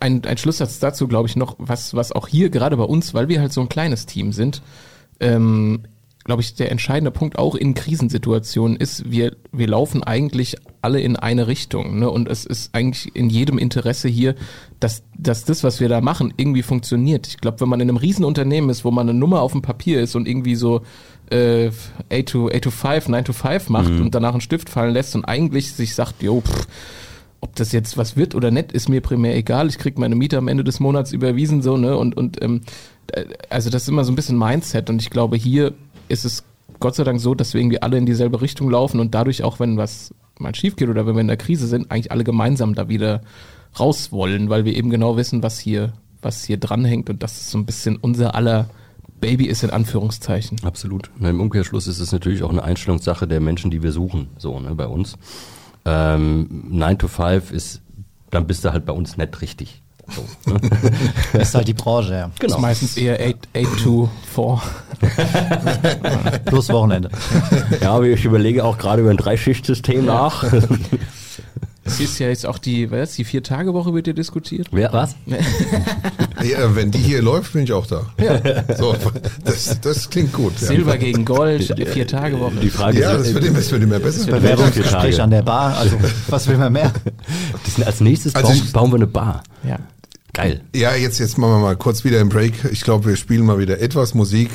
ein, 0.00 0.24
ein 0.24 0.38
Schlusssatz 0.38 0.78
dazu, 0.78 1.08
glaube 1.08 1.28
ich, 1.28 1.36
noch, 1.36 1.56
was, 1.58 1.94
was 1.94 2.12
auch 2.12 2.28
hier 2.28 2.50
gerade 2.50 2.76
bei 2.76 2.84
uns, 2.84 3.14
weil 3.14 3.28
wir 3.28 3.40
halt 3.40 3.52
so 3.52 3.60
ein 3.60 3.68
kleines 3.68 4.06
Team 4.06 4.32
sind, 4.32 4.62
ähm, 5.20 5.80
glaube 6.24 6.42
ich, 6.42 6.54
der 6.54 6.70
entscheidende 6.70 7.10
Punkt 7.10 7.38
auch 7.38 7.54
in 7.54 7.72
Krisensituationen 7.72 8.76
ist, 8.76 9.10
wir, 9.10 9.34
wir 9.50 9.66
laufen 9.66 10.02
eigentlich 10.02 10.56
alle 10.82 11.00
in 11.00 11.16
eine 11.16 11.46
Richtung. 11.46 11.98
Ne? 12.00 12.10
Und 12.10 12.28
es 12.28 12.44
ist 12.44 12.74
eigentlich 12.74 13.16
in 13.16 13.30
jedem 13.30 13.56
Interesse 13.56 14.08
hier, 14.08 14.34
dass, 14.78 15.02
dass 15.16 15.44
das, 15.46 15.64
was 15.64 15.80
wir 15.80 15.88
da 15.88 16.02
machen, 16.02 16.34
irgendwie 16.36 16.62
funktioniert. 16.62 17.26
Ich 17.28 17.38
glaube, 17.38 17.60
wenn 17.62 17.68
man 17.70 17.80
in 17.80 17.88
einem 17.88 17.96
Riesenunternehmen 17.96 18.68
ist, 18.68 18.84
wo 18.84 18.90
man 18.90 19.08
eine 19.08 19.18
Nummer 19.18 19.40
auf 19.40 19.52
dem 19.52 19.62
Papier 19.62 20.02
ist 20.02 20.16
und 20.16 20.28
irgendwie 20.28 20.54
so 20.54 20.82
äh, 21.30 21.70
8 22.12 22.26
to, 22.26 22.48
8 22.48 22.62
to 22.62 22.70
5, 22.70 23.08
9 23.08 23.24
to 23.24 23.32
5 23.32 23.68
macht 23.70 23.90
Mhm. 23.90 24.02
und 24.02 24.14
danach 24.14 24.32
einen 24.32 24.42
Stift 24.42 24.68
fallen 24.68 24.92
lässt 24.92 25.14
und 25.14 25.24
eigentlich 25.24 25.72
sich 25.72 25.94
sagt, 25.94 26.22
jo, 26.22 26.42
pff, 26.42 26.66
ob 27.40 27.54
das 27.56 27.72
jetzt 27.72 27.96
was 27.96 28.16
wird 28.16 28.34
oder 28.34 28.50
nicht, 28.50 28.72
ist 28.72 28.88
mir 28.88 29.00
primär 29.00 29.36
egal. 29.36 29.68
Ich 29.68 29.78
krieg 29.78 29.98
meine 29.98 30.16
Miete 30.16 30.38
am 30.38 30.48
Ende 30.48 30.64
des 30.64 30.80
Monats 30.80 31.12
überwiesen, 31.12 31.62
so, 31.62 31.76
ne? 31.76 31.96
Und, 31.96 32.16
und 32.16 32.42
ähm, 32.42 32.62
äh, 33.12 33.26
also 33.48 33.70
das 33.70 33.82
ist 33.82 33.88
immer 33.88 34.04
so 34.04 34.12
ein 34.12 34.16
bisschen 34.16 34.38
Mindset 34.38 34.90
und 34.90 35.00
ich 35.00 35.10
glaube, 35.10 35.36
hier 35.36 35.74
ist 36.08 36.24
es 36.24 36.44
Gott 36.80 36.94
sei 36.94 37.04
Dank 37.04 37.20
so, 37.20 37.34
dass 37.34 37.54
wir 37.54 37.60
irgendwie 37.60 37.82
alle 37.82 37.98
in 37.98 38.06
dieselbe 38.06 38.40
Richtung 38.40 38.70
laufen 38.70 39.00
und 39.00 39.14
dadurch 39.14 39.42
auch, 39.42 39.60
wenn 39.60 39.76
was 39.76 40.14
mal 40.38 40.54
schief 40.54 40.76
geht 40.76 40.88
oder 40.88 41.06
wenn 41.06 41.14
wir 41.14 41.20
in 41.20 41.28
der 41.28 41.36
Krise 41.36 41.66
sind, 41.66 41.90
eigentlich 41.90 42.12
alle 42.12 42.24
gemeinsam 42.24 42.74
da 42.74 42.88
wieder 42.88 43.22
raus 43.78 44.12
wollen, 44.12 44.48
weil 44.50 44.64
wir 44.64 44.74
eben 44.76 44.90
genau 44.90 45.16
wissen, 45.16 45.42
was 45.42 45.58
hier, 45.58 45.92
was 46.22 46.44
hier 46.44 46.58
dranhängt 46.58 47.10
und 47.10 47.22
das 47.22 47.38
ist 47.38 47.50
so 47.50 47.58
ein 47.58 47.66
bisschen 47.66 47.96
unser 47.96 48.34
aller 48.34 48.68
Baby 49.20 49.46
ist 49.46 49.64
in 49.64 49.70
Anführungszeichen. 49.70 50.60
Absolut. 50.62 51.10
Im 51.20 51.40
Umkehrschluss 51.40 51.88
ist 51.88 51.98
es 51.98 52.12
natürlich 52.12 52.44
auch 52.44 52.50
eine 52.50 52.62
Einstellungssache 52.62 53.26
der 53.26 53.40
Menschen, 53.40 53.70
die 53.70 53.82
wir 53.82 53.90
suchen, 53.90 54.28
so 54.38 54.60
ne, 54.60 54.74
bei 54.76 54.86
uns. 54.86 55.16
Ähm, 55.88 56.64
9 56.68 56.98
to 56.98 57.08
5 57.08 57.50
ist, 57.50 57.80
dann 58.30 58.46
bist 58.46 58.64
du 58.64 58.72
halt 58.72 58.84
bei 58.84 58.92
uns 58.92 59.16
nicht 59.16 59.40
richtig. 59.40 59.82
So, 60.10 60.52
ne? 60.52 60.60
Das 61.32 61.42
ist 61.48 61.54
halt 61.54 61.68
die 61.68 61.74
Branche, 61.74 62.14
ja. 62.14 62.30
Genau. 62.38 62.56
Ist 62.56 62.60
meistens 62.60 62.96
eher 62.96 63.18
8, 63.20 63.48
8 63.56 63.82
to 63.82 64.10
4. 64.34 64.60
Plus 66.46 66.68
Wochenende. 66.70 67.10
Ja, 67.80 67.92
aber 67.92 68.04
ich 68.06 68.24
überlege 68.24 68.64
auch 68.64 68.78
gerade 68.78 69.02
über 69.02 69.10
ein 69.10 69.16
Dreischichtsystem 69.16 70.04
nach. 70.04 70.44
Es 71.88 72.00
ist 72.00 72.18
ja 72.18 72.28
jetzt 72.28 72.46
auch 72.46 72.58
die, 72.58 72.90
was, 72.90 73.14
die 73.14 73.24
Vier-Tage-Woche 73.24 73.92
wird 73.94 74.06
ja 74.06 74.12
diskutiert. 74.12 74.68
Wer, 74.70 74.92
was? 74.92 75.16
Ja, 76.48 76.76
wenn 76.76 76.92
die 76.92 76.98
hier 77.00 77.20
läuft, 77.20 77.54
bin 77.54 77.64
ich 77.64 77.72
auch 77.72 77.84
da. 77.86 78.06
So, 78.78 78.94
das, 79.44 79.80
das 79.80 80.08
klingt 80.08 80.32
gut. 80.32 80.52
ja. 80.60 80.68
Silber 80.68 80.96
gegen 80.96 81.24
Gold, 81.24 81.64
Vier-Tage-Woche. 81.64 82.54
Die 82.62 82.70
Frage 82.70 83.00
Ja, 83.00 83.14
ist, 83.14 83.26
das 83.26 83.34
wird 83.34 83.44
immer, 83.46 83.58
das 83.58 83.72
wird 83.72 83.82
immer 83.82 83.98
besser. 83.98 84.30
Bewerbungsgespräch 84.30 85.20
an 85.20 85.30
der 85.32 85.42
Bar, 85.42 85.76
also 85.76 85.96
was 86.28 86.46
will 86.46 86.56
man 86.56 86.72
mehr? 86.72 86.92
das 87.64 87.74
sind 87.74 87.84
als 87.84 88.00
nächstes 88.00 88.36
Also 88.36 88.48
bauen, 88.50 88.56
ich- 88.64 88.72
bauen 88.72 88.90
wir 88.92 88.96
eine 88.96 89.06
Bar. 89.08 89.42
Ja. 89.66 89.78
Geil. 90.32 90.60
Ja, 90.76 90.94
jetzt, 90.94 91.18
jetzt 91.18 91.38
machen 91.38 91.54
wir 91.54 91.58
mal 91.58 91.76
kurz 91.76 92.04
wieder 92.04 92.20
einen 92.20 92.28
Break. 92.28 92.52
Ich 92.70 92.82
glaube, 92.82 93.06
wir 93.06 93.16
spielen 93.16 93.44
mal 93.44 93.58
wieder 93.58 93.80
etwas 93.80 94.14
Musik. 94.14 94.50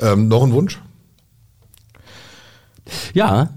Ähm, 0.00 0.26
noch 0.26 0.42
ein 0.42 0.50
Wunsch? 0.52 0.80
Ja, 3.14 3.50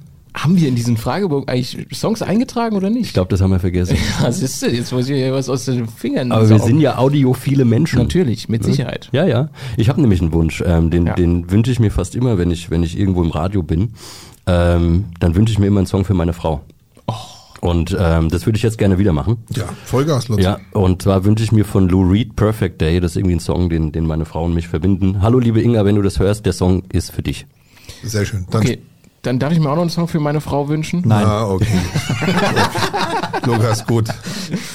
Haben 0.43 0.57
wir 0.59 0.67
in 0.67 0.75
diesen 0.75 0.95
Fragebogen 0.97 1.47
eigentlich 1.49 1.87
Songs 1.93 2.21
eingetragen 2.21 2.75
oder 2.75 2.89
nicht? 2.89 3.07
ich 3.07 3.13
glaube, 3.13 3.29
das 3.29 3.41
haben 3.41 3.51
wir 3.51 3.59
vergessen. 3.59 3.97
Was 4.21 4.41
ist 4.41 4.61
denn? 4.61 4.73
Jetzt 4.75 4.91
muss 4.91 5.09
ich 5.09 5.19
ja 5.19 5.33
was 5.33 5.49
aus 5.49 5.65
den 5.65 5.87
Fingern 5.87 6.31
Aber 6.31 6.43
wir 6.49 6.57
saugen. 6.57 6.67
sind 6.71 6.79
ja 6.81 6.97
audiophile 6.97 7.65
Menschen. 7.65 7.99
Natürlich, 7.99 8.47
mit 8.49 8.63
Sicherheit. 8.63 9.09
Ja, 9.11 9.25
ja. 9.25 9.49
Ich 9.77 9.89
habe 9.89 9.99
nämlich 10.01 10.21
einen 10.21 10.31
Wunsch. 10.31 10.63
Ähm, 10.65 10.89
den 10.91 11.07
Ja. 11.07 11.13
den 11.15 11.49
wünsche 11.51 11.71
ich 11.71 11.79
mir 11.79 11.91
fast 11.91 12.15
immer, 12.15 12.37
wenn 12.37 12.51
ich, 12.51 12.69
wenn 12.69 12.83
ich 12.83 12.97
irgendwo 12.97 13.21
im 13.23 13.31
Radio 13.31 13.63
bin. 13.63 13.93
Ähm, 14.47 15.05
dann 15.19 15.35
wünsche 15.35 15.51
ich 15.51 15.59
mir 15.59 15.67
immer 15.67 15.79
einen 15.79 15.87
Song 15.87 16.05
für 16.05 16.13
meine 16.13 16.33
Frau. 16.33 16.61
Oh. 17.07 17.13
Und 17.61 17.95
ähm, 17.99 18.29
das 18.29 18.45
würde 18.45 18.55
ich 18.55 18.63
jetzt 18.63 18.77
gerne 18.77 18.97
wieder 18.97 19.11
machen. 19.11 19.37
Ja, 19.53 19.65
Vollgas, 19.83 20.29
Lutz. 20.29 20.41
Ja, 20.41 20.59
und 20.71 21.01
zwar 21.01 21.25
wünsche 21.25 21.43
ich 21.43 21.51
mir 21.51 21.65
von 21.65 21.89
Lou 21.89 22.09
Reed 22.09 22.37
Perfect 22.37 22.79
Day. 22.79 23.01
Das 23.01 23.11
ist 23.11 23.17
irgendwie 23.17 23.35
ein 23.35 23.39
Song, 23.41 23.69
den, 23.69 23.91
den 23.91 24.05
meine 24.07 24.23
Frau 24.23 24.45
und 24.45 24.53
mich 24.53 24.69
verbinden. 24.69 25.21
Hallo, 25.21 25.39
liebe 25.39 25.61
Inga, 25.61 25.83
wenn 25.83 25.95
du 25.95 26.01
das 26.01 26.19
hörst, 26.19 26.45
der 26.45 26.53
Song 26.53 26.83
ist 26.93 27.11
für 27.11 27.21
dich. 27.21 27.45
Sehr 28.01 28.25
schön. 28.25 28.45
Dann, 28.49 28.61
Okay, 28.61 28.79
dann 29.21 29.39
darf 29.39 29.51
ich 29.51 29.59
mir 29.59 29.69
auch 29.69 29.75
noch 29.75 29.81
einen 29.81 29.89
Song 29.89 30.07
für 30.07 30.19
meine 30.19 30.41
Frau 30.41 30.69
wünschen. 30.69 31.03
Nein. 31.05 31.25
Ah, 31.25 31.47
okay. 31.47 31.67
Lukas, 33.45 33.85
gut. 33.85 34.09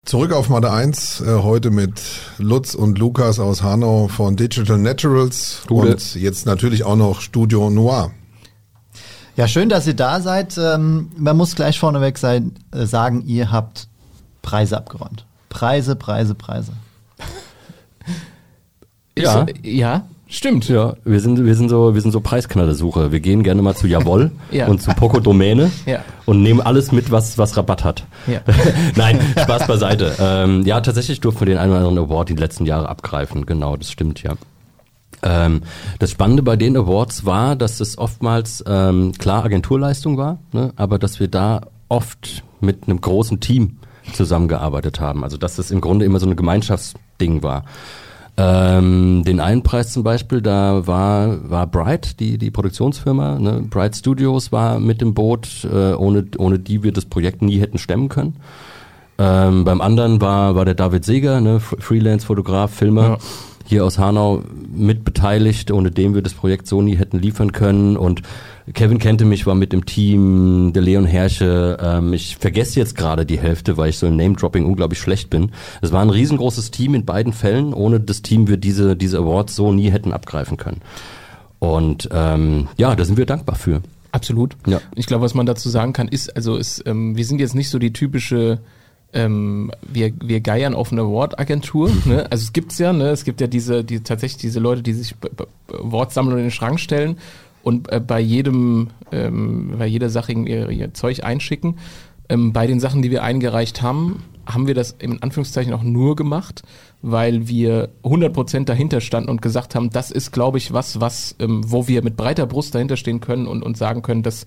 Zurück 0.05 0.32
auf 0.32 0.48
Matte 0.48 0.72
1, 0.72 1.20
äh, 1.20 1.26
heute 1.42 1.70
mit 1.70 2.03
Lutz 2.38 2.74
und 2.74 2.98
Lukas 2.98 3.38
aus 3.38 3.62
Hanau 3.62 4.09
von 4.09 4.34
Digital 4.34 4.76
Naturals 4.76 5.62
Gute. 5.68 5.92
und 5.92 6.14
jetzt 6.16 6.44
natürlich 6.44 6.82
auch 6.82 6.96
noch 6.96 7.20
Studio 7.20 7.70
Noir. 7.70 8.11
Ja, 9.36 9.46
schön, 9.46 9.68
dass 9.68 9.86
ihr 9.86 9.94
da 9.94 10.20
seid. 10.20 10.59
Ähm, 10.59 11.12
man 11.16 11.36
muss 11.36 11.55
gleich 11.55 11.78
vorneweg 11.78 12.18
sein, 12.18 12.53
äh, 12.72 12.84
sagen, 12.84 13.22
ihr 13.26 13.53
habt 13.53 13.86
Preise 14.42 14.76
abgeräumt. 14.76 15.24
Preise, 15.48 15.94
Preise, 15.94 16.34
Preise. 16.34 16.72
Ja. 19.16 19.46
Ja, 19.62 20.07
stimmt. 20.36 20.68
Ja, 20.68 20.94
wir 21.04 21.20
sind, 21.20 21.44
wir 21.44 21.54
sind 21.54 21.68
so, 21.68 21.94
wir 21.94 22.00
sind 22.00 22.12
so 22.12 22.20
Preisknallersucher. 22.20 23.12
Wir 23.12 23.20
gehen 23.20 23.42
gerne 23.42 23.62
mal 23.62 23.74
zu 23.76 23.86
Jawoll 23.86 24.30
Ja. 24.50 24.66
und 24.68 24.82
zu 24.82 24.90
Poco 24.94 25.20
Domäne 25.20 25.70
Ja. 25.86 26.00
und 26.26 26.42
nehmen 26.42 26.60
alles 26.60 26.92
mit, 26.92 27.10
was, 27.10 27.38
was 27.38 27.56
Rabatt 27.56 27.84
hat. 27.84 28.04
Ja. 28.26 28.40
Nein, 28.96 29.20
Spaß 29.40 29.66
beiseite. 29.66 30.14
Ähm, 30.20 30.64
ja, 30.66 30.80
tatsächlich 30.80 31.20
durften 31.20 31.40
wir 31.40 31.46
den 31.46 31.58
einen 31.58 31.70
oder 31.72 31.86
anderen 31.86 32.06
Award 32.08 32.28
die 32.30 32.34
letzten 32.34 32.66
Jahre 32.66 32.88
abgreifen. 32.88 33.46
Genau, 33.46 33.76
das 33.76 33.90
stimmt, 33.90 34.22
ja. 34.22 34.34
Ähm, 35.22 35.62
das 36.00 36.10
Spannende 36.10 36.42
bei 36.42 36.56
den 36.56 36.76
Awards 36.76 37.24
war, 37.24 37.54
dass 37.54 37.78
es 37.80 37.96
oftmals 37.96 38.64
ähm, 38.66 39.12
klar 39.18 39.44
Agenturleistung 39.44 40.16
war, 40.18 40.38
ne, 40.52 40.72
aber 40.74 40.98
dass 40.98 41.20
wir 41.20 41.28
da 41.28 41.60
oft 41.88 42.42
mit 42.60 42.84
einem 42.88 43.00
großen 43.00 43.38
Team 43.38 43.76
zusammengearbeitet 44.14 44.98
haben. 45.00 45.22
Also 45.22 45.36
dass 45.36 45.56
das 45.56 45.70
im 45.70 45.80
Grunde 45.80 46.04
immer 46.06 46.18
so 46.18 46.26
ein 46.26 46.34
Gemeinschaftsding 46.34 47.42
war. 47.44 47.64
Ähm, 48.36 49.24
den 49.26 49.40
einen 49.40 49.62
Preis 49.62 49.92
zum 49.92 50.04
Beispiel, 50.04 50.40
da 50.40 50.86
war, 50.86 51.50
war 51.50 51.66
Bright, 51.66 52.18
die, 52.18 52.38
die 52.38 52.50
Produktionsfirma, 52.50 53.38
ne? 53.38 53.64
Bright 53.68 53.94
Studios 53.96 54.52
war 54.52 54.80
mit 54.80 55.02
dem 55.02 55.12
Boot, 55.12 55.66
äh, 55.70 55.92
ohne, 55.92 56.24
ohne 56.38 56.58
die 56.58 56.82
wir 56.82 56.92
das 56.92 57.04
Projekt 57.04 57.42
nie 57.42 57.60
hätten 57.60 57.76
stemmen 57.76 58.08
können. 58.08 58.36
Ähm, 59.18 59.64
beim 59.64 59.82
anderen 59.82 60.22
war, 60.22 60.54
war 60.54 60.64
der 60.64 60.74
David 60.74 61.04
Seeger, 61.04 61.42
ne? 61.42 61.60
Freelance-Fotograf, 61.60 62.72
Filmer. 62.72 63.02
Ja. 63.02 63.18
Hier 63.72 63.86
aus 63.86 63.98
Hanau 63.98 64.42
mit 64.70 65.02
beteiligt, 65.02 65.70
ohne 65.70 65.90
dem 65.90 66.14
wir 66.14 66.20
das 66.20 66.34
Projekt 66.34 66.66
so 66.66 66.82
nie 66.82 66.94
hätten 66.96 67.18
liefern 67.18 67.52
können. 67.52 67.96
Und 67.96 68.20
Kevin 68.74 68.98
kannte 68.98 69.24
mich, 69.24 69.46
war 69.46 69.54
mit 69.54 69.72
im 69.72 69.86
Team, 69.86 70.74
der 70.74 70.82
Leon 70.82 71.06
Herrsche. 71.06 71.78
Ähm, 71.80 72.12
ich 72.12 72.36
vergesse 72.36 72.78
jetzt 72.78 72.98
gerade 72.98 73.24
die 73.24 73.40
Hälfte, 73.40 73.78
weil 73.78 73.88
ich 73.88 73.96
so 73.96 74.06
im 74.06 74.16
Name-Dropping 74.16 74.66
unglaublich 74.66 74.98
schlecht 74.98 75.30
bin. 75.30 75.52
Es 75.80 75.90
war 75.90 76.02
ein 76.02 76.10
riesengroßes 76.10 76.70
Team 76.70 76.94
in 76.94 77.06
beiden 77.06 77.32
Fällen. 77.32 77.72
Ohne 77.72 77.98
das 77.98 78.20
Team 78.20 78.46
wir 78.46 78.58
diese, 78.58 78.94
diese 78.94 79.16
Awards 79.16 79.56
so 79.56 79.72
nie 79.72 79.90
hätten 79.90 80.12
abgreifen 80.12 80.58
können. 80.58 80.82
Und 81.58 82.10
ähm, 82.12 82.68
ja, 82.76 82.94
da 82.94 83.06
sind 83.06 83.16
wir 83.16 83.24
dankbar 83.24 83.56
für. 83.56 83.80
Absolut. 84.10 84.54
Ja. 84.66 84.82
Ich 84.96 85.06
glaube, 85.06 85.24
was 85.24 85.32
man 85.32 85.46
dazu 85.46 85.70
sagen 85.70 85.94
kann, 85.94 86.08
ist, 86.08 86.36
also 86.36 86.58
ist, 86.58 86.82
ähm, 86.84 87.16
wir 87.16 87.24
sind 87.24 87.40
jetzt 87.40 87.54
nicht 87.54 87.70
so 87.70 87.78
die 87.78 87.94
typische, 87.94 88.58
ähm, 89.12 89.70
wir, 89.82 90.12
wir 90.22 90.40
geiern 90.40 90.74
auf 90.74 90.92
eine 90.92 91.02
Award-Agentur. 91.02 91.90
Ne? 92.04 92.26
Also 92.30 92.44
es 92.44 92.52
gibt's 92.52 92.78
ja, 92.78 92.92
ne? 92.92 93.10
es 93.10 93.24
gibt 93.24 93.40
ja 93.40 93.46
diese, 93.46 93.84
die 93.84 94.00
tatsächlich 94.00 94.40
diese 94.40 94.60
Leute, 94.60 94.82
die 94.82 94.92
sich 94.92 95.14
Awards 95.72 96.14
sammeln 96.14 96.34
und 96.34 96.38
in 96.40 96.46
den 96.46 96.50
Schrank 96.50 96.80
stellen 96.80 97.16
und 97.62 97.92
äh, 97.92 98.00
bei 98.00 98.20
jedem, 98.20 98.88
ähm, 99.12 99.74
bei 99.78 99.86
jeder 99.86 100.10
Sache 100.10 100.32
ihr, 100.32 100.70
ihr 100.70 100.94
Zeug 100.94 101.22
einschicken. 101.24 101.78
Ähm, 102.28 102.52
bei 102.52 102.66
den 102.66 102.80
Sachen, 102.80 103.02
die 103.02 103.10
wir 103.10 103.22
eingereicht 103.22 103.82
haben, 103.82 104.24
haben 104.46 104.66
wir 104.66 104.74
das 104.74 104.92
in 104.98 105.22
Anführungszeichen 105.22 105.72
auch 105.72 105.82
nur 105.82 106.16
gemacht, 106.16 106.62
weil 107.02 107.46
wir 107.46 107.90
100% 108.02 108.64
dahinter 108.64 109.00
standen 109.00 109.30
und 109.30 109.42
gesagt 109.42 109.74
haben, 109.74 109.90
das 109.90 110.10
ist, 110.10 110.32
glaube 110.32 110.58
ich, 110.58 110.72
was, 110.72 111.00
was, 111.00 111.36
ähm, 111.38 111.62
wo 111.66 111.86
wir 111.86 112.02
mit 112.02 112.16
breiter 112.16 112.46
Brust 112.46 112.74
dahinter 112.74 112.96
stehen 112.96 113.20
können 113.20 113.46
und, 113.46 113.62
und 113.62 113.76
sagen 113.76 114.02
können, 114.02 114.22
dass 114.22 114.44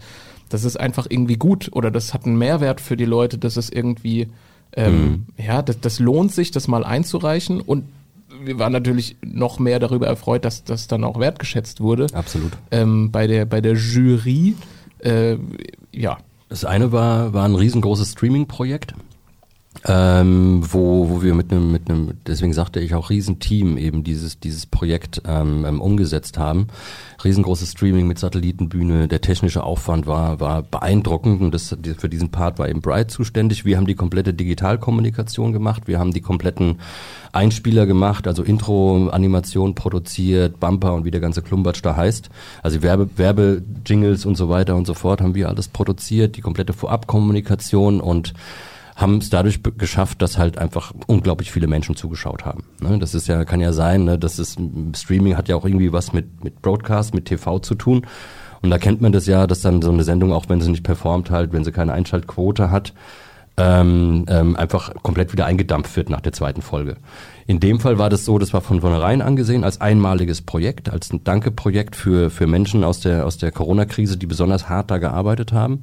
das 0.50 0.64
ist 0.64 0.80
einfach 0.80 1.08
irgendwie 1.10 1.38
gut 1.38 1.70
oder 1.74 1.90
das 1.90 2.14
hat 2.14 2.26
einen 2.26 2.38
Mehrwert 2.38 2.80
für 2.80 2.96
die 2.96 3.06
Leute, 3.06 3.38
das 3.38 3.58
ist 3.58 3.74
irgendwie, 3.74 4.28
ähm, 4.74 5.26
ja, 5.38 5.62
das, 5.62 5.80
das 5.80 6.00
lohnt 6.00 6.32
sich, 6.32 6.52
das 6.52 6.68
mal 6.68 6.84
einzureichen 6.84 7.62
und 7.62 7.86
wir 8.44 8.60
waren 8.60 8.74
natürlich 8.74 9.16
noch 9.24 9.60
mehr 9.60 9.80
darüber 9.80 10.08
erfreut, 10.08 10.46
dass 10.46 10.64
das 10.64 10.88
dann 10.88 11.04
auch 11.04 11.20
wertgeschätzt 11.20 11.80
wurde. 11.80 12.08
Absolut. 12.14 12.52
Ähm, 12.72 13.12
bei 13.12 13.28
der 13.28 13.46
bei 13.46 13.62
der 13.62 13.74
Jury, 13.74 14.56
äh, 15.00 15.38
ja, 15.92 16.18
Das 16.50 16.66
eine 16.66 16.92
war, 16.92 17.34
war 17.34 17.46
ein 17.46 17.56
riesengroßes 17.56 18.12
Streaming-Projekt, 18.12 18.94
ähm, 19.84 20.62
wo, 20.64 21.10
wo 21.10 21.22
wir 21.22 21.34
mit 21.34 21.52
einem, 21.52 21.72
mit 21.72 21.90
einem, 21.90 22.14
deswegen 22.26 22.54
sagte 22.54 22.80
ich 22.80 22.96
auch 22.96 23.10
Riesenteam 23.10 23.78
eben 23.78 24.04
dieses, 24.04 24.40
dieses 24.40 24.66
Projekt 24.66 25.22
ähm, 25.28 25.66
ähm, 25.66 25.82
umgesetzt 25.82 26.38
haben. 26.38 26.68
Riesengroßes 27.24 27.72
Streaming 27.72 28.08
mit 28.08 28.18
Satellitenbühne, 28.18 29.08
der 29.08 29.22
technische 29.22 29.64
Aufwand 29.64 30.08
war, 30.08 30.40
war 30.40 30.64
beeindruckend 30.64 31.42
und 31.42 31.54
das, 31.54 31.76
für 31.98 32.10
diesen 32.10 32.30
Part 32.30 32.58
war 32.58 32.70
eben 32.70 32.82
Bright 32.82 33.12
zuständig. 33.12 33.66
Wir 33.66 33.78
haben 33.78 33.88
die 33.88 33.96
komplette 33.96 34.34
Digitalkommunikation 34.34 35.52
gemacht, 35.52 35.88
wir 35.88 36.00
haben 36.00 36.14
die 36.14 36.22
kompletten 36.22 36.80
Einspieler 37.32 37.86
gemacht, 37.86 38.28
also 38.28 38.44
Intro, 38.44 39.10
Animation 39.10 39.76
produziert, 39.76 40.60
Bumper 40.60 40.94
und 40.94 41.06
wie 41.06 41.12
der 41.12 41.22
ganze 41.22 41.42
Klumbatsch 41.42 41.82
da 41.84 41.96
heißt. 41.96 42.30
Also 42.64 42.82
Werbe, 42.82 43.10
Werbejingles 43.18 44.26
und 44.26 44.36
so 44.36 44.50
weiter 44.50 44.76
und 44.76 44.88
so 44.88 44.94
fort 44.94 45.22
haben 45.22 45.36
wir 45.36 45.50
alles 45.50 45.68
produziert, 45.68 46.38
die 46.38 46.42
komplette 46.42 46.74
Vorabkommunikation 46.74 48.00
und 48.00 48.34
haben 48.96 49.18
es 49.18 49.30
dadurch 49.30 49.60
geschafft, 49.78 50.22
dass 50.22 50.38
halt 50.38 50.58
einfach 50.58 50.94
unglaublich 51.08 51.52
viele 51.52 51.68
Menschen 51.68 51.96
zugeschaut 51.96 52.46
haben. 52.46 52.64
Ne? 52.80 52.98
Das 52.98 53.14
ist 53.14 53.28
ja, 53.28 53.44
kann 53.44 53.60
ja 53.60 53.74
sein, 53.74 54.06
ne? 54.06 54.18
das 54.18 54.40
ist, 54.40 54.58
Streaming 54.96 55.36
hat 55.36 55.50
ja 55.50 55.58
auch 55.58 55.66
irgendwie 55.66 55.92
was 55.92 56.14
mit, 56.14 56.44
mit 56.44 56.62
Broadcast, 56.62 57.14
mit 57.14 57.26
TV 57.26 57.60
zu 57.60 57.76
tun. 57.76 58.08
Und 58.62 58.70
da 58.70 58.78
kennt 58.78 59.02
man 59.02 59.12
das 59.12 59.28
ja, 59.28 59.48
dass 59.48 59.62
dann 59.62 59.82
so 59.82 59.92
eine 59.92 60.04
Sendung, 60.04 60.32
auch 60.32 60.46
wenn 60.48 60.62
sie 60.62 60.72
nicht 60.72 60.84
performt 60.84 61.30
halt, 61.30 61.52
wenn 61.52 61.66
sie 61.66 61.74
keine 61.74 61.92
Einschaltquote 61.92 62.72
hat, 62.72 62.94
ähm, 63.58 64.26
ähm, 64.30 64.56
einfach 64.56 64.94
komplett 65.04 65.34
wieder 65.34 65.46
eingedampft 65.46 65.96
wird 65.96 66.10
nach 66.10 66.22
der 66.22 66.34
zweiten 66.34 66.62
Folge. 66.62 66.96
In 67.48 67.60
dem 67.60 67.80
Fall 67.80 67.98
war 67.98 68.10
das 68.10 68.26
so, 68.26 68.40
das 68.40 68.54
war 68.54 68.62
von 68.62 68.82
vornherein 68.82 69.22
angesehen 69.22 69.64
als 69.64 69.82
einmaliges 69.82 70.42
Projekt, 70.42 70.90
als 70.90 71.12
ein 71.12 71.24
Danke-Projekt 71.24 71.96
für, 71.96 72.30
für 72.30 72.48
Menschen 72.48 72.84
aus 72.84 73.02
der, 73.02 73.26
aus 73.26 73.38
der 73.38 73.52
Corona-Krise, 73.52 74.18
die 74.18 74.26
besonders 74.26 74.68
hart 74.68 74.90
da 74.90 74.98
gearbeitet 74.98 75.54
haben. 75.54 75.82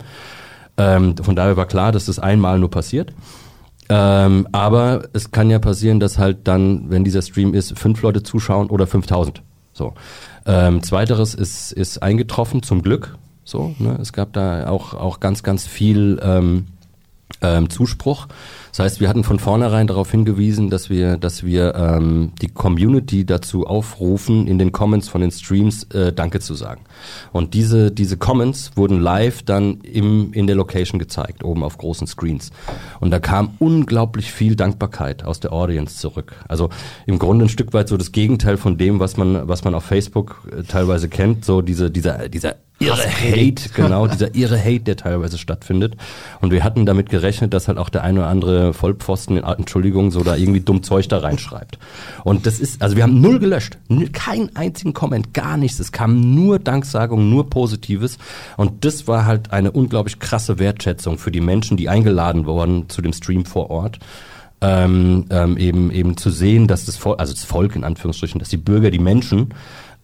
Ähm, 0.76 1.16
von 1.16 1.36
daher 1.36 1.56
war 1.56 1.66
klar, 1.66 1.92
dass 1.92 2.06
das 2.06 2.18
einmal 2.18 2.58
nur 2.58 2.70
passiert. 2.70 3.12
Ähm, 3.88 4.48
aber 4.52 5.08
es 5.12 5.30
kann 5.30 5.50
ja 5.50 5.58
passieren, 5.58 6.00
dass 6.00 6.18
halt 6.18 6.48
dann, 6.48 6.90
wenn 6.90 7.04
dieser 7.04 7.22
Stream 7.22 7.52
ist, 7.52 7.78
fünf 7.78 8.00
Leute 8.02 8.22
zuschauen 8.22 8.70
oder 8.70 8.86
5000. 8.86 9.42
So. 9.72 9.94
Ähm, 10.46 10.82
zweiteres 10.82 11.34
ist, 11.34 11.72
ist 11.72 12.02
eingetroffen, 12.02 12.62
zum 12.62 12.82
Glück. 12.82 13.16
So, 13.44 13.74
ne? 13.78 13.98
Es 14.00 14.12
gab 14.12 14.32
da 14.32 14.68
auch, 14.68 14.94
auch 14.94 15.20
ganz, 15.20 15.42
ganz 15.42 15.66
viel 15.66 16.20
ähm, 16.22 16.66
ähm, 17.40 17.70
Zuspruch. 17.70 18.28
Das 18.72 18.78
heißt, 18.78 19.00
wir 19.00 19.08
hatten 19.10 19.22
von 19.22 19.38
vornherein 19.38 19.86
darauf 19.86 20.10
hingewiesen, 20.10 20.70
dass 20.70 20.88
wir, 20.88 21.18
dass 21.18 21.44
wir 21.44 21.74
ähm, 21.74 22.32
die 22.40 22.48
Community 22.48 23.26
dazu 23.26 23.66
aufrufen, 23.66 24.46
in 24.46 24.58
den 24.58 24.72
Comments 24.72 25.06
von 25.06 25.20
den 25.20 25.30
Streams 25.30 25.84
äh, 25.92 26.10
Danke 26.10 26.40
zu 26.40 26.54
sagen. 26.54 26.84
Und 27.32 27.52
diese, 27.52 27.90
diese 27.90 28.16
Comments 28.16 28.70
wurden 28.74 28.98
live 28.98 29.42
dann 29.42 29.82
im, 29.82 30.32
in 30.32 30.46
der 30.46 30.56
Location 30.56 30.98
gezeigt, 30.98 31.44
oben 31.44 31.62
auf 31.64 31.76
großen 31.76 32.06
Screens. 32.06 32.50
Und 32.98 33.10
da 33.10 33.20
kam 33.20 33.50
unglaublich 33.58 34.32
viel 34.32 34.56
Dankbarkeit 34.56 35.22
aus 35.22 35.38
der 35.38 35.52
Audience 35.52 35.98
zurück. 35.98 36.34
Also 36.48 36.70
im 37.04 37.18
Grunde 37.18 37.44
ein 37.44 37.50
Stück 37.50 37.74
weit 37.74 37.88
so 37.88 37.98
das 37.98 38.10
Gegenteil 38.10 38.56
von 38.56 38.78
dem, 38.78 39.00
was 39.00 39.18
man, 39.18 39.48
was 39.48 39.64
man 39.64 39.74
auf 39.74 39.84
Facebook 39.84 40.48
äh, 40.50 40.62
teilweise 40.62 41.10
kennt, 41.10 41.44
so 41.44 41.60
diese, 41.60 41.90
dieser, 41.90 42.30
dieser 42.30 42.56
irre 42.82 43.08
Hate, 43.08 43.70
genau, 43.74 44.06
dieser 44.06 44.34
irre 44.34 44.58
Hate, 44.58 44.80
der 44.80 44.96
teilweise 44.96 45.38
stattfindet. 45.38 45.96
Und 46.40 46.50
wir 46.50 46.64
hatten 46.64 46.86
damit 46.86 47.08
gerechnet, 47.08 47.54
dass 47.54 47.68
halt 47.68 47.78
auch 47.78 47.88
der 47.88 48.02
eine 48.02 48.20
oder 48.20 48.28
andere 48.28 48.72
Vollpfosten, 48.72 49.36
in, 49.36 49.44
Entschuldigung, 49.44 50.10
so 50.10 50.22
da 50.22 50.36
irgendwie 50.36 50.60
dumm 50.60 50.82
Zeug 50.82 51.08
da 51.08 51.18
reinschreibt. 51.18 51.78
Und 52.24 52.46
das 52.46 52.60
ist, 52.60 52.82
also 52.82 52.96
wir 52.96 53.02
haben 53.02 53.20
null 53.20 53.38
gelöscht, 53.38 53.78
keinen 54.12 54.54
einzigen 54.56 54.92
Comment, 54.92 55.34
gar 55.34 55.56
nichts. 55.56 55.78
Es 55.80 55.92
kam 55.92 56.34
nur 56.34 56.58
Danksagung, 56.58 57.30
nur 57.30 57.48
Positives. 57.50 58.18
Und 58.56 58.84
das 58.84 59.08
war 59.08 59.26
halt 59.26 59.52
eine 59.52 59.70
unglaublich 59.70 60.18
krasse 60.18 60.58
Wertschätzung 60.58 61.18
für 61.18 61.30
die 61.30 61.40
Menschen, 61.40 61.76
die 61.76 61.88
eingeladen 61.88 62.46
wurden 62.46 62.88
zu 62.88 63.02
dem 63.02 63.12
Stream 63.12 63.44
vor 63.44 63.70
Ort. 63.70 63.98
Ähm, 64.64 65.24
ähm, 65.30 65.56
eben 65.56 65.90
eben 65.90 66.16
zu 66.16 66.30
sehen, 66.30 66.68
dass 66.68 66.84
das 66.84 66.96
Volk, 66.96 67.18
also 67.18 67.32
das 67.32 67.42
Volk 67.42 67.74
in 67.74 67.82
Anführungsstrichen, 67.82 68.38
dass 68.38 68.48
die 68.48 68.58
Bürger, 68.58 68.92
die 68.92 69.00
Menschen 69.00 69.48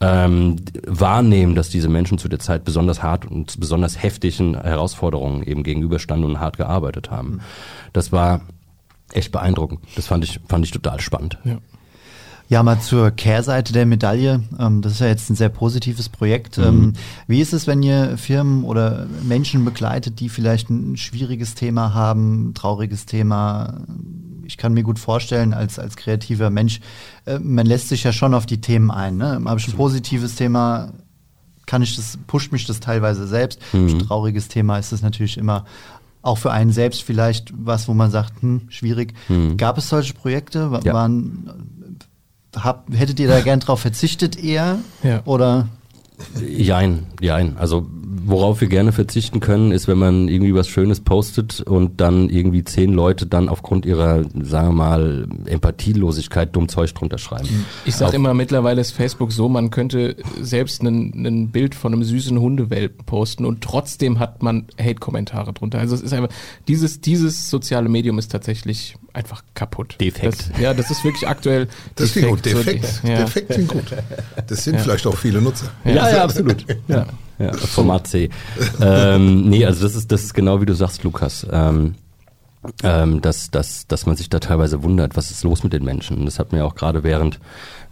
ähm, 0.01 0.57
wahrnehmen, 0.87 1.55
dass 1.55 1.71
diese 1.71 1.89
Menschen 1.89 2.19
zu 2.19 2.29
der 2.29 2.39
Zeit 2.39 2.65
besonders 2.65 3.03
hart 3.03 3.27
und 3.27 3.51
zu 3.51 3.61
besonders 3.61 4.03
heftigen 4.03 4.61
Herausforderungen 4.61 5.43
eben 5.43 5.63
gegenüberstanden 5.63 6.31
und 6.31 6.41
hart 6.41 6.57
gearbeitet 6.57 7.11
haben. 7.11 7.41
Das 7.93 8.13
war 8.13 8.43
echt 9.13 9.33
beeindruckend. 9.33 9.81
Das 9.97 10.07
fand 10.07 10.25
ich, 10.25 10.41
fand 10.49 10.65
ich 10.65 10.71
total 10.71 11.01
spannend. 11.01 11.39
Ja. 11.45 11.59
Ja, 12.51 12.63
mal 12.63 12.81
zur 12.81 13.11
Kehrseite 13.11 13.75
der 13.75 13.85
Medaille. 13.85 14.43
Ähm, 14.59 14.81
das 14.81 14.93
ist 14.93 15.01
ja 15.01 15.07
jetzt 15.07 15.29
ein 15.29 15.37
sehr 15.37 15.51
positives 15.51 16.09
Projekt. 16.09 16.57
Ähm, 16.57 16.95
wie 17.27 17.43
ist 17.43 17.53
es, 17.53 17.67
wenn 17.67 17.83
ihr 17.83 18.17
Firmen 18.17 18.65
oder 18.65 19.07
Menschen 19.23 19.67
begleitet, 19.67 20.19
die 20.21 20.31
vielleicht 20.31 20.71
ein 20.71 20.97
schwieriges 20.97 21.55
Thema 21.55 21.93
haben, 21.93 22.55
trauriges 22.55 23.05
Thema? 23.05 23.83
Ich 24.49 24.57
kann 24.57 24.73
mir 24.73 24.83
gut 24.83 24.99
vorstellen, 24.99 25.53
als, 25.55 25.79
als 25.79 25.95
kreativer 25.97 26.49
Mensch, 26.51 26.81
äh, 27.27 27.39
man 27.39 27.67
lässt 27.67 27.89
sich 27.91 28.03
ja 28.03 28.13
schon 28.13 28.33
auf 28.35 28.47
die 28.47 28.61
Themen 28.61 28.91
ein. 28.91 29.17
Ne? 29.19 29.41
Habe 29.45 29.61
ich 29.61 29.69
ein 29.69 29.75
positives 29.75 30.35
Thema, 30.35 30.93
kann 31.67 31.83
ich 31.83 31.95
das, 31.95 32.19
pusht 32.27 32.51
mich 32.51 32.65
das 32.67 32.81
teilweise 32.81 33.27
selbst. 33.29 33.61
Mhm. 33.75 33.89
Ein 33.89 33.99
trauriges 34.01 34.49
Thema 34.49 34.79
ist 34.79 34.91
es 34.93 35.03
natürlich 35.03 35.37
immer 35.39 35.67
auch 36.23 36.39
für 36.39 36.51
einen 36.51 36.73
selbst 36.73 37.03
vielleicht 37.03 37.53
was, 37.57 37.87
wo 37.89 37.95
man 37.95 38.11
sagt, 38.11 38.43
hm, 38.43 38.63
schwierig. 38.71 39.13
Mhm. 39.29 39.57
Gab 39.59 39.79
es 39.79 39.89
solche 39.89 40.15
Projekte? 40.15 40.71
Wa- 40.73 40.81
Ja. 40.83 40.93
Waren, 40.95 41.99
hab, 42.57 42.87
hättet 42.93 43.21
ihr 43.21 43.29
da 43.29 43.41
gern 43.41 43.61
drauf 43.61 43.81
verzichtet 43.81 44.43
eher? 44.43 44.79
Ja. 45.03 45.21
Oder? 45.27 45.69
Jein, 46.47 47.07
jein. 47.21 47.57
Also 47.59 47.87
worauf 48.25 48.61
wir 48.61 48.69
gerne 48.69 48.93
verzichten 48.93 49.41
können, 49.41 49.73
ist, 49.73 49.89
wenn 49.89 49.97
man 49.97 50.29
irgendwie 50.29 50.55
was 50.55 50.69
Schönes 50.69 51.01
postet 51.01 51.61
und 51.63 51.99
dann 52.01 52.29
irgendwie 52.29 52.63
zehn 52.63 52.93
Leute 52.93 53.27
dann 53.27 53.49
aufgrund 53.49 53.87
ihrer, 53.87 54.23
sagen 54.43 54.69
wir 54.69 54.73
mal, 54.73 55.29
Empathielosigkeit 55.47 56.55
dumm 56.55 56.69
Zeug 56.69 56.93
drunter 56.95 57.17
schreiben. 57.17 57.65
Ich 57.87 57.95
sage 57.97 58.17
immer, 58.17 58.35
mittlerweile 58.35 58.81
ist 58.83 58.91
Facebook 58.93 59.33
so, 59.33 59.49
man 59.49 59.71
könnte 59.71 60.17
selbst 60.41 60.83
ein, 60.83 61.49
Bild 61.51 61.75
von 61.75 61.93
einem 61.95 62.03
süßen 62.05 62.39
Hundewelpen 62.39 63.07
posten 63.07 63.45
und 63.47 63.63
trotzdem 63.63 64.19
hat 64.19 64.43
man 64.43 64.67
Hate-Kommentare 64.79 65.53
drunter. 65.55 65.79
Also 65.79 65.95
es 65.95 66.03
ist 66.03 66.13
einfach, 66.13 66.29
dieses, 66.67 67.01
dieses 67.01 67.49
soziale 67.49 67.89
Medium 67.89 68.19
ist 68.19 68.31
tatsächlich 68.31 68.97
einfach 69.15 69.43
kaputt. 69.55 69.97
Defekt. 70.01 70.51
Das, 70.53 70.61
ja, 70.61 70.75
das 70.75 70.91
ist 70.91 71.03
wirklich 71.03 71.27
aktuell 71.27 71.67
Das 71.97 72.13
klingt 72.13 72.29
gut. 72.29 72.45
so 72.47 72.59
Defekt. 72.63 73.01
ja. 73.05 73.17
Defekt 73.25 73.51
klingt 73.51 73.69
gut. 73.69 73.85
Das 74.47 74.65
sind 74.65 74.75
Ja. 74.75 74.81
vielleicht 74.81 75.07
auch 75.07 75.17
viele 75.17 75.41
Nutzer. 75.41 75.67
Ja, 75.85 76.08
ja, 76.13 76.25
absolut. 76.25 76.65
Ja. 76.89 77.07
Ja, 77.39 77.53
Format 77.53 78.09
C. 78.09 78.31
ähm, 78.81 79.49
nee, 79.49 79.65
also 79.65 79.85
das 79.85 79.95
ist, 79.95 80.11
das 80.11 80.25
ist 80.25 80.35
genau 80.35 80.61
wie 80.61 80.67
du 80.67 80.75
sagst, 80.75 81.05
Lukas. 81.05 81.47
Ähm, 81.53 81.95
ähm, 82.83 83.21
dass, 83.21 83.51
dass, 83.51 83.87
dass 83.87 84.07
man 84.07 84.17
sich 84.17 84.29
da 84.29 84.41
teilweise 84.41 84.83
wundert, 84.83 85.17
was 85.17 85.31
ist 85.31 85.45
los 85.45 85.63
mit 85.63 85.73
den 85.73 85.85
Menschen. 85.85 86.19
Und 86.19 86.27
das 86.27 86.39
hat 86.39 86.51
man 86.51 86.61
ja 86.61 86.65
auch 86.65 86.75
gerade 86.75 87.05
während, 87.05 87.39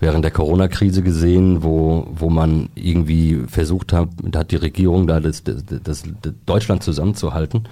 während 0.00 0.24
der 0.24 0.32
Corona-Krise 0.32 1.02
gesehen, 1.02 1.62
wo, 1.62 2.08
wo 2.10 2.30
man 2.30 2.68
irgendwie 2.74 3.44
versucht 3.46 3.92
hat, 3.92 4.08
da 4.22 4.40
hat 4.40 4.50
die 4.50 4.56
Regierung 4.56 5.06
da 5.06 5.20
das, 5.20 5.44
das, 5.44 5.64
das, 5.64 6.02
das 6.20 6.32
Deutschland 6.44 6.82
zusammenzuhalten. 6.82 7.68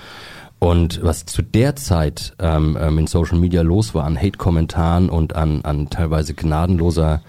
Und 0.60 1.02
was 1.02 1.26
zu 1.26 1.42
der 1.42 1.76
Zeit 1.76 2.34
ähm, 2.38 2.78
ähm, 2.80 2.98
in 2.98 3.06
Social 3.06 3.38
Media 3.38 3.62
los 3.62 3.94
war 3.94 4.04
an 4.04 4.16
Hate-Kommentaren 4.16 5.10
und 5.10 5.34
an, 5.34 5.62
an 5.62 5.90
teilweise 5.90 6.32
gnadenloser 6.32 7.22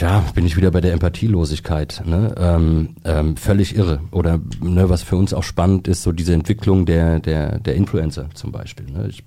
ja, 0.00 0.24
bin 0.34 0.46
ich 0.46 0.56
wieder 0.56 0.70
bei 0.70 0.80
der 0.80 0.92
Empathielosigkeit. 0.92 2.02
Ne? 2.04 2.34
Ähm, 2.38 2.96
ähm, 3.04 3.36
völlig 3.36 3.76
irre. 3.76 4.00
Oder 4.10 4.40
ne, 4.60 4.88
was 4.88 5.02
für 5.02 5.16
uns 5.16 5.34
auch 5.34 5.42
spannend 5.42 5.88
ist, 5.88 6.02
so 6.02 6.12
diese 6.12 6.34
Entwicklung 6.34 6.86
der, 6.86 7.20
der, 7.20 7.58
der 7.58 7.74
Influencer 7.74 8.28
zum 8.34 8.52
Beispiel. 8.52 8.90
Ne? 8.90 9.06
Ich 9.08 9.24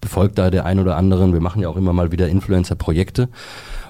befolge 0.00 0.34
da 0.34 0.50
der 0.50 0.64
ein 0.64 0.78
oder 0.78 0.96
anderen. 0.96 1.32
Wir 1.32 1.40
machen 1.40 1.62
ja 1.62 1.68
auch 1.68 1.76
immer 1.76 1.92
mal 1.92 2.12
wieder 2.12 2.28
Influencer-Projekte. 2.28 3.28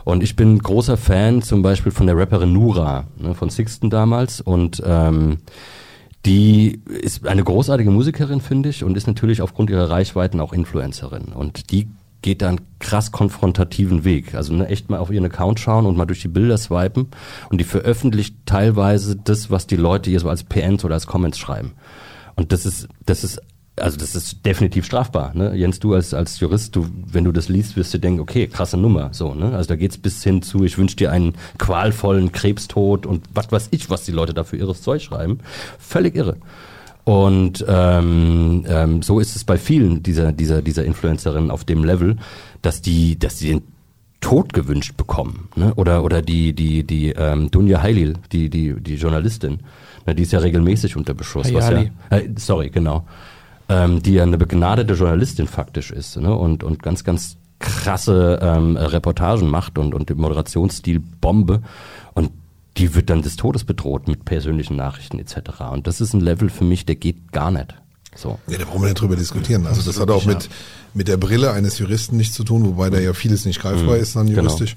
Und 0.05 0.23
ich 0.23 0.37
bin 0.37 0.59
großer 0.59 0.97
Fan 0.97 1.43
zum 1.43 1.63
Beispiel 1.63 1.93
von 1.93 2.07
der 2.07 2.17
Rapperin 2.17 2.53
Nura, 2.53 3.05
ne, 3.19 3.35
von 3.35 3.51
Sixten 3.51 3.91
damals. 3.91 4.41
Und 4.41 4.83
ähm, 4.85 5.39
die 6.25 6.83
ist 6.87 7.27
eine 7.27 7.45
großartige 7.45 7.91
Musikerin, 7.91 8.41
finde 8.41 8.71
ich, 8.71 8.85
und 8.85 8.97
ist 8.97 9.07
natürlich 9.07 9.43
aufgrund 9.43 9.71
ihrer 9.71 9.91
Reichweiten 9.91 10.41
auch 10.41 10.53
Influencerin. 10.53 11.27
Und 11.35 11.71
die 11.71 11.89
geht 12.23 12.43
da 12.43 12.49
einen 12.49 12.61
krass 12.79 13.13
konfrontativen 13.13 14.05
Weg. 14.05 14.35
Also 14.35 14.53
ne, 14.53 14.69
echt 14.69 14.91
mal 14.91 14.99
auf 14.99 15.11
ihren 15.11 15.25
Account 15.25 15.61
schauen 15.61 15.87
und 15.87 15.97
mal 15.97 16.07
durch 16.07 16.23
die 16.23 16.29
Bilder 16.29 16.59
swipen. 16.59 17.09
Und 17.49 17.59
die 17.59 17.65
veröffentlicht 17.65 18.37
teilweise 18.47 19.17
das, 19.17 19.51
was 19.51 19.67
die 19.67 19.77
Leute 19.77 20.11
hier 20.11 20.21
so 20.21 20.29
als 20.29 20.45
PNs 20.45 20.85
oder 20.85 20.95
als 20.95 21.07
Comments 21.07 21.39
schreiben. 21.39 21.73
Und 22.35 22.53
das 22.53 22.67
ist, 22.67 22.89
das 23.07 23.25
ist, 23.25 23.41
also 23.77 23.97
das 23.97 24.15
ist 24.15 24.45
definitiv 24.45 24.85
strafbar. 24.85 25.33
Ne? 25.35 25.55
Jens, 25.55 25.79
du 25.79 25.95
als, 25.95 26.15
als 26.15 26.41
Jurist, 26.41 26.75
du, 26.75 26.87
wenn 27.07 27.25
du 27.25 27.33
das 27.33 27.49
liest, 27.49 27.77
wirst 27.77 27.95
du 27.95 27.99
denken, 27.99 28.21
okay, 28.21 28.49
krasse 28.49 28.77
Nummer. 28.77 29.11
So, 29.13 29.35
ne? 29.35 29.55
Also 29.55 29.69
da 29.69 29.77
geht's 29.77 29.99
bis 29.99 30.23
hin 30.23 30.43
zu, 30.43 30.65
ich 30.65 30.79
wünsche 30.79 30.97
dir 30.97 31.13
einen 31.13 31.35
qualvollen 31.59 32.33
Krebstod 32.33 33.07
und 33.07 33.25
was 33.33 33.51
weiß 33.51 33.69
ich, 33.71 33.91
was 33.91 34.05
die 34.05 34.13
Leute 34.13 34.35
da 34.35 34.45
für 34.45 34.57
irres 34.57 34.83
Zeug 34.83 35.03
schreiben. 35.03 35.39
Völlig 35.79 36.17
irre. 36.17 36.37
Und 37.09 37.65
ähm, 37.67 38.67
ähm, 38.69 39.01
so 39.01 39.19
ist 39.19 39.35
es 39.35 39.43
bei 39.43 39.57
vielen 39.57 40.03
dieser 40.03 40.31
dieser 40.31 40.61
dieser 40.61 40.85
Influencerinnen 40.85 41.51
auf 41.51 41.65
dem 41.65 41.83
Level, 41.83 42.19
dass 42.61 42.83
die 42.83 43.19
dass 43.19 43.37
die 43.37 43.49
den 43.49 43.63
Tod 44.21 44.53
gewünscht 44.53 44.95
bekommen, 44.99 45.49
ne? 45.57 45.73
Oder 45.77 46.05
oder 46.05 46.21
die 46.21 46.53
die 46.53 46.85
die 46.85 47.13
ähm, 47.13 47.51
Dunja 47.51 47.81
Heilil, 47.81 48.19
die 48.31 48.51
die 48.51 48.75
die 48.79 48.97
Journalistin, 48.97 49.61
ne? 50.05 50.15
die 50.15 50.25
ist 50.25 50.33
ja 50.33 50.41
regelmäßig 50.41 50.97
unter 50.97 51.15
Beschuss, 51.15 51.55
was 51.55 51.71
ja, 51.71 51.85
äh, 52.11 52.29
sorry 52.37 52.69
genau, 52.69 53.07
ähm, 53.71 54.03
die 54.03 54.13
ja 54.13 54.25
eine 54.25 54.37
begnadete 54.37 54.93
Journalistin 54.93 55.47
faktisch 55.47 55.91
ist, 55.91 56.19
ne? 56.19 56.35
Und 56.35 56.63
und 56.63 56.83
ganz 56.83 57.05
ganz 57.05 57.39
krasse 57.59 58.39
ähm, 58.43 58.77
Reportagen 58.77 59.49
macht 59.49 59.79
und 59.79 59.95
und 59.95 60.11
den 60.11 60.19
Moderationsstil 60.19 61.01
Bombe 61.01 61.63
die 62.79 62.95
wird 62.95 63.11
dann 63.11 63.23
des 63.23 63.37
Todes 63.37 63.65
bedroht 63.65 64.09
mit 64.09 64.25
persönlichen 64.25 64.77
Nachrichten 64.77 65.19
etc. 65.19 65.37
Und 65.73 65.87
das 65.87 66.01
ist 66.01 66.15
ein 66.15 66.21
Level 66.21 66.49
für 66.49 66.65
mich, 66.65 66.87
der 66.87 66.97
geht 66.97 67.33
gar 67.33 67.51
nicht. 67.51 67.75
So. 68.17 68.39
Ja, 68.49 68.59
da 68.59 68.65
brauchen 68.65 68.81
wir 68.83 68.89
nicht 68.89 69.01
drüber 69.01 69.17
diskutieren. 69.17 69.67
Also 69.67 69.83
das 69.83 70.01
hat 70.01 70.11
auch 70.11 70.25
mit, 70.25 70.49
mit 70.95 71.07
der 71.09 71.17
Brille 71.19 71.53
eines 71.53 71.79
Juristen 71.79 72.17
nichts 72.17 72.35
zu 72.35 72.43
tun, 72.45 72.65
wobei 72.65 72.91
da 72.91 72.99
ja 72.99 73.13
vieles 73.13 73.45
nicht 73.45 73.61
greifbar 73.61 73.97
Mhm, 73.97 74.03
ist 74.03 74.17
dann 74.17 74.27
genau. 74.27 74.43
juristisch, 74.43 74.77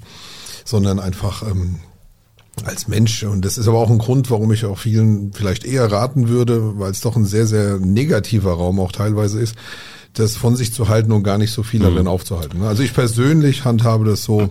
sondern 0.64 1.00
einfach 1.00 1.42
ähm, 1.50 1.80
als 2.64 2.86
Mensch. 2.86 3.24
Und 3.24 3.44
das 3.44 3.58
ist 3.58 3.66
aber 3.66 3.78
auch 3.78 3.90
ein 3.90 3.98
Grund, 3.98 4.30
warum 4.30 4.52
ich 4.52 4.64
auch 4.64 4.78
vielen 4.78 5.32
vielleicht 5.32 5.64
eher 5.64 5.90
raten 5.90 6.28
würde, 6.28 6.78
weil 6.78 6.90
es 6.92 7.00
doch 7.00 7.16
ein 7.16 7.24
sehr, 7.24 7.46
sehr 7.46 7.78
negativer 7.78 8.52
Raum 8.52 8.78
auch 8.78 8.92
teilweise 8.92 9.40
ist, 9.40 9.56
das 10.14 10.36
von 10.36 10.54
sich 10.54 10.72
zu 10.72 10.88
halten 10.88 11.10
und 11.10 11.22
gar 11.24 11.38
nicht 11.38 11.50
so 11.52 11.62
viel 11.64 11.80
Mhm. 11.80 11.84
darin 11.84 12.06
aufzuhalten. 12.06 12.62
Also 12.62 12.82
ich 12.84 12.94
persönlich 12.94 13.64
handhabe 13.64 14.04
das 14.04 14.22
so, 14.22 14.50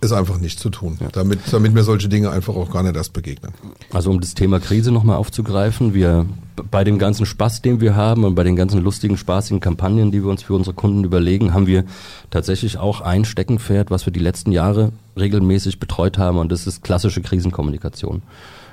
ist 0.00 0.12
einfach 0.12 0.38
nicht 0.38 0.60
zu 0.60 0.70
tun, 0.70 0.98
damit, 1.12 1.40
damit 1.50 1.72
mir 1.72 1.82
solche 1.82 2.08
Dinge 2.08 2.30
einfach 2.30 2.54
auch 2.54 2.70
gar 2.70 2.82
nicht 2.82 2.96
erst 2.96 3.12
begegnen. 3.12 3.52
Also 3.92 4.10
um 4.10 4.20
das 4.20 4.34
Thema 4.34 4.60
Krise 4.60 4.92
nochmal 4.92 5.16
aufzugreifen, 5.16 5.94
wir 5.94 6.26
bei 6.70 6.84
dem 6.84 6.98
ganzen 6.98 7.26
Spaß, 7.26 7.62
den 7.62 7.80
wir 7.80 7.96
haben 7.96 8.24
und 8.24 8.34
bei 8.34 8.44
den 8.44 8.56
ganzen 8.56 8.82
lustigen, 8.82 9.16
spaßigen 9.16 9.60
Kampagnen, 9.60 10.10
die 10.10 10.22
wir 10.22 10.30
uns 10.30 10.42
für 10.42 10.54
unsere 10.54 10.74
Kunden 10.74 11.04
überlegen, 11.04 11.54
haben 11.54 11.66
wir 11.66 11.84
tatsächlich 12.30 12.78
auch 12.78 13.00
ein 13.00 13.24
Steckenpferd, 13.24 13.90
was 13.90 14.06
wir 14.06 14.12
die 14.12 14.20
letzten 14.20 14.52
Jahre 14.52 14.92
regelmäßig 15.16 15.80
betreut 15.80 16.18
haben 16.18 16.38
und 16.38 16.52
das 16.52 16.66
ist 16.66 16.82
klassische 16.82 17.22
Krisenkommunikation. 17.22 18.22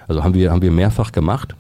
Also 0.07 0.24
haben 0.24 0.34
wir, 0.34 0.51
haben 0.51 0.61
wir 0.61 0.71
mehrfach 0.71 1.11
gemacht. 1.11 1.55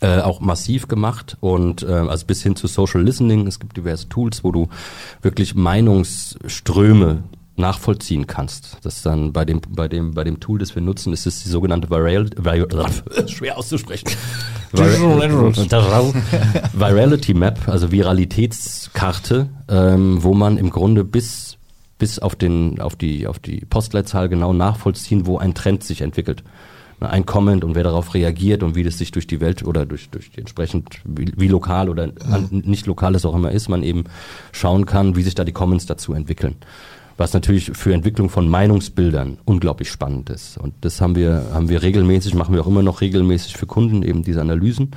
Äh, 0.00 0.20
auch 0.20 0.40
massiv 0.40 0.86
gemacht 0.86 1.38
und 1.40 1.82
äh, 1.82 1.86
also 1.86 2.26
bis 2.26 2.42
hin 2.42 2.54
zu 2.54 2.68
Social 2.68 3.02
Listening. 3.02 3.46
Es 3.48 3.58
gibt 3.58 3.76
diverse 3.76 4.08
Tools, 4.08 4.44
wo 4.44 4.52
du 4.52 4.68
wirklich 5.22 5.54
Meinungsströme 5.56 7.24
nachvollziehen 7.58 8.26
kannst. 8.26 8.78
Das 8.82 8.96
ist 8.96 9.06
dann 9.06 9.32
bei 9.32 9.44
dem 9.44 9.60
bei 9.68 9.88
dem 9.88 10.14
bei 10.14 10.24
dem 10.24 10.40
Tool, 10.40 10.58
das 10.58 10.74
wir 10.74 10.82
nutzen, 10.82 11.12
ist 11.12 11.26
es 11.26 11.42
die 11.42 11.48
sogenannte 11.48 11.90
Viral, 11.90 12.30
Viral 12.36 12.86
schwer 13.28 13.58
auszusprechen. 13.58 14.08
Viral, 14.72 15.54
Virality 16.72 17.34
Map, 17.34 17.68
also 17.68 17.90
Viralitätskarte, 17.90 19.48
ähm, 19.68 20.22
wo 20.22 20.34
man 20.34 20.58
im 20.58 20.70
Grunde 20.70 21.04
bis 21.04 21.58
bis 21.98 22.18
auf 22.18 22.36
den 22.36 22.80
auf 22.80 22.96
die 22.96 23.26
auf 23.26 23.38
die 23.38 23.64
Postleitzahl 23.68 24.28
genau 24.28 24.52
nachvollziehen, 24.52 25.26
wo 25.26 25.38
ein 25.38 25.54
Trend 25.54 25.84
sich 25.84 26.00
entwickelt. 26.00 26.42
Ein 27.00 27.26
Comment 27.26 27.62
und 27.62 27.76
wer 27.76 27.84
darauf 27.84 28.12
reagiert 28.14 28.64
und 28.64 28.74
wie 28.74 28.82
das 28.82 28.98
sich 28.98 29.12
durch 29.12 29.28
die 29.28 29.40
Welt 29.40 29.64
oder 29.64 29.86
durch 29.86 30.10
durch 30.10 30.32
die 30.32 30.40
entsprechend 30.40 31.00
wie, 31.04 31.32
wie 31.36 31.46
lokal 31.46 31.88
oder 31.88 32.10
an, 32.28 32.48
nicht 32.50 32.86
lokal 32.86 33.14
es 33.14 33.24
auch 33.24 33.36
immer 33.36 33.52
ist, 33.52 33.68
man 33.68 33.84
eben 33.84 34.04
schauen 34.50 34.84
kann, 34.84 35.14
wie 35.14 35.22
sich 35.22 35.36
da 35.36 35.44
die 35.44 35.52
Comments 35.52 35.86
dazu 35.86 36.12
entwickeln. 36.12 36.56
Was 37.18 37.34
natürlich 37.34 37.72
für 37.74 37.92
Entwicklung 37.92 38.30
von 38.30 38.48
Meinungsbildern 38.48 39.38
unglaublich 39.44 39.90
spannend 39.90 40.30
ist. 40.30 40.56
Und 40.56 40.72
das 40.80 41.00
haben 41.00 41.16
wir, 41.16 41.50
haben 41.52 41.68
wir 41.68 41.82
regelmäßig, 41.82 42.34
machen 42.34 42.54
wir 42.54 42.62
auch 42.62 42.68
immer 42.68 42.82
noch 42.82 43.00
regelmäßig 43.00 43.56
für 43.56 43.66
Kunden 43.66 44.02
eben 44.02 44.22
diese 44.22 44.40
Analysen 44.40 44.92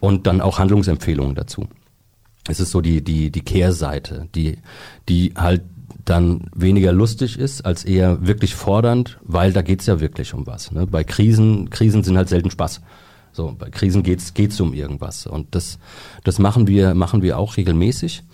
und 0.00 0.26
dann 0.26 0.40
auch 0.40 0.58
Handlungsempfehlungen 0.58 1.36
dazu. 1.36 1.68
Es 2.48 2.58
ist 2.58 2.72
so 2.72 2.80
die, 2.80 3.02
die, 3.02 3.30
die 3.30 3.42
Kehrseite, 3.42 4.28
die, 4.34 4.58
die 5.08 5.32
halt 5.36 5.62
dann 6.04 6.50
weniger 6.54 6.92
lustig 6.92 7.38
ist, 7.38 7.64
als 7.64 7.84
eher 7.84 8.26
wirklich 8.26 8.54
fordernd, 8.54 9.18
weil 9.22 9.52
da 9.52 9.62
geht's 9.62 9.86
ja 9.86 10.00
wirklich 10.00 10.34
um 10.34 10.46
was. 10.46 10.72
Ne? 10.72 10.86
Bei 10.86 11.04
Krisen, 11.04 11.70
Krisen 11.70 12.02
sind 12.02 12.16
halt 12.16 12.28
selten 12.28 12.50
Spaß. 12.50 12.80
So, 13.32 13.54
bei 13.58 13.70
Krisen 13.70 14.02
geht's 14.02 14.34
geht's 14.34 14.60
um 14.60 14.74
irgendwas. 14.74 15.26
Und 15.26 15.54
das, 15.54 15.78
das 16.24 16.38
machen 16.38 16.66
wir, 16.66 16.94
machen 16.94 17.22
wir 17.22 17.38
auch 17.38 17.56
regelmäßig. 17.56 18.24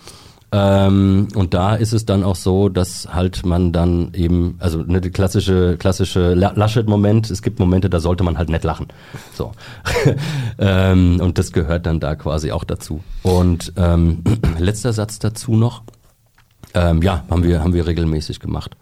Ähm, 0.51 1.29
und 1.35 1.53
da 1.53 1.75
ist 1.75 1.93
es 1.93 2.07
dann 2.07 2.25
auch 2.25 2.37
so, 2.37 2.71
dass 2.71 3.13
halt 3.13 3.45
man 3.45 3.73
dann 3.73 4.13
eben, 4.15 4.57
also 4.61 4.79
ne, 4.83 5.01
die 5.01 5.11
klassische, 5.11 5.77
klassische 5.77 6.33
La- 6.33 6.53
Laschet-Moment, 6.55 7.31
es 7.31 7.43
gibt 7.43 7.59
Momente, 7.59 7.91
da 7.91 8.01
sollte 8.01 8.25
man 8.25 8.39
halt 8.39 8.49
nicht 8.49 8.65
lachen. 8.65 8.89
So. 9.35 9.53
ähm, 10.59 11.21
und 11.21 11.37
das 11.39 11.53
gehört 11.53 11.85
dann 11.85 12.01
da 12.01 12.15
quasi 12.15 12.51
auch 12.51 12.65
dazu. 12.65 13.03
Und 13.23 13.75
ähm, 13.77 14.23
letzter 14.59 14.93
Satz 14.95 15.19
dazu 15.19 15.55
noch. 15.55 15.83
Ähm, 16.75 17.03
ja, 17.03 17.25
haben 17.31 17.43
wir, 17.45 17.63
haben 17.63 17.75
wir 17.75 17.87
regelmäßig 17.87 18.41
gemacht. 18.41 18.77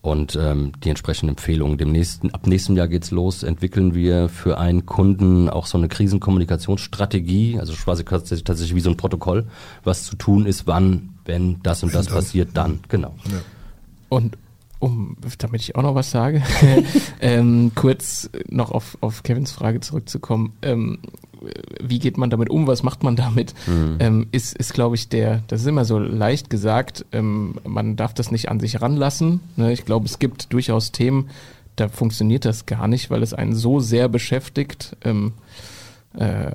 Und 0.00 0.38
ähm, 0.40 0.72
die 0.84 0.90
entsprechenden 0.90 1.30
Empfehlungen. 1.30 1.76
Dem 1.76 1.90
nächsten, 1.90 2.30
ab 2.30 2.46
nächstem 2.46 2.76
Jahr 2.76 2.86
geht's 2.86 3.10
los, 3.10 3.42
entwickeln 3.42 3.94
wir 3.94 4.28
für 4.28 4.58
einen 4.58 4.86
Kunden 4.86 5.48
auch 5.50 5.66
so 5.66 5.76
eine 5.76 5.88
Krisenkommunikationsstrategie, 5.88 7.58
also 7.58 7.72
quasi 7.72 8.04
tatsächlich, 8.04 8.74
wie 8.76 8.80
so 8.80 8.90
ein 8.90 8.96
Protokoll, 8.96 9.46
was 9.82 10.04
zu 10.04 10.16
tun 10.16 10.46
ist, 10.46 10.66
wann, 10.66 11.14
wenn 11.24 11.60
das 11.62 11.82
und 11.82 11.94
das 11.94 12.06
passiert, 12.06 12.50
dann. 12.54 12.80
Genau. 12.88 13.14
Und 14.08 14.38
um, 14.78 15.16
damit 15.38 15.60
ich 15.62 15.76
auch 15.76 15.82
noch 15.82 15.94
was 15.94 16.10
sage, 16.10 16.42
ähm, 17.20 17.72
kurz 17.74 18.30
noch 18.48 18.70
auf, 18.70 18.96
auf 19.00 19.22
Kevins 19.22 19.50
Frage 19.50 19.80
zurückzukommen. 19.80 20.52
Ähm, 20.62 20.98
wie 21.80 21.98
geht 21.98 22.18
man 22.18 22.30
damit 22.30 22.50
um? 22.50 22.66
Was 22.66 22.82
macht 22.82 23.02
man 23.02 23.16
damit? 23.16 23.54
Mhm. 23.66 23.96
Ähm, 24.00 24.26
ist, 24.32 24.56
ist 24.56 24.74
glaube 24.74 24.96
ich, 24.96 25.08
der, 25.08 25.42
das 25.48 25.62
ist 25.62 25.66
immer 25.66 25.84
so 25.84 25.98
leicht 25.98 26.50
gesagt, 26.50 27.04
ähm, 27.12 27.54
man 27.64 27.96
darf 27.96 28.14
das 28.14 28.30
nicht 28.30 28.48
an 28.48 28.60
sich 28.60 28.80
ranlassen. 28.80 29.40
Ne? 29.56 29.72
Ich 29.72 29.84
glaube, 29.84 30.06
es 30.06 30.18
gibt 30.18 30.52
durchaus 30.52 30.92
Themen, 30.92 31.30
da 31.76 31.88
funktioniert 31.88 32.44
das 32.44 32.66
gar 32.66 32.88
nicht, 32.88 33.10
weil 33.10 33.22
es 33.22 33.34
einen 33.34 33.54
so 33.54 33.80
sehr 33.80 34.08
beschäftigt. 34.08 34.96
Ähm, 35.04 35.32
äh, 36.16 36.52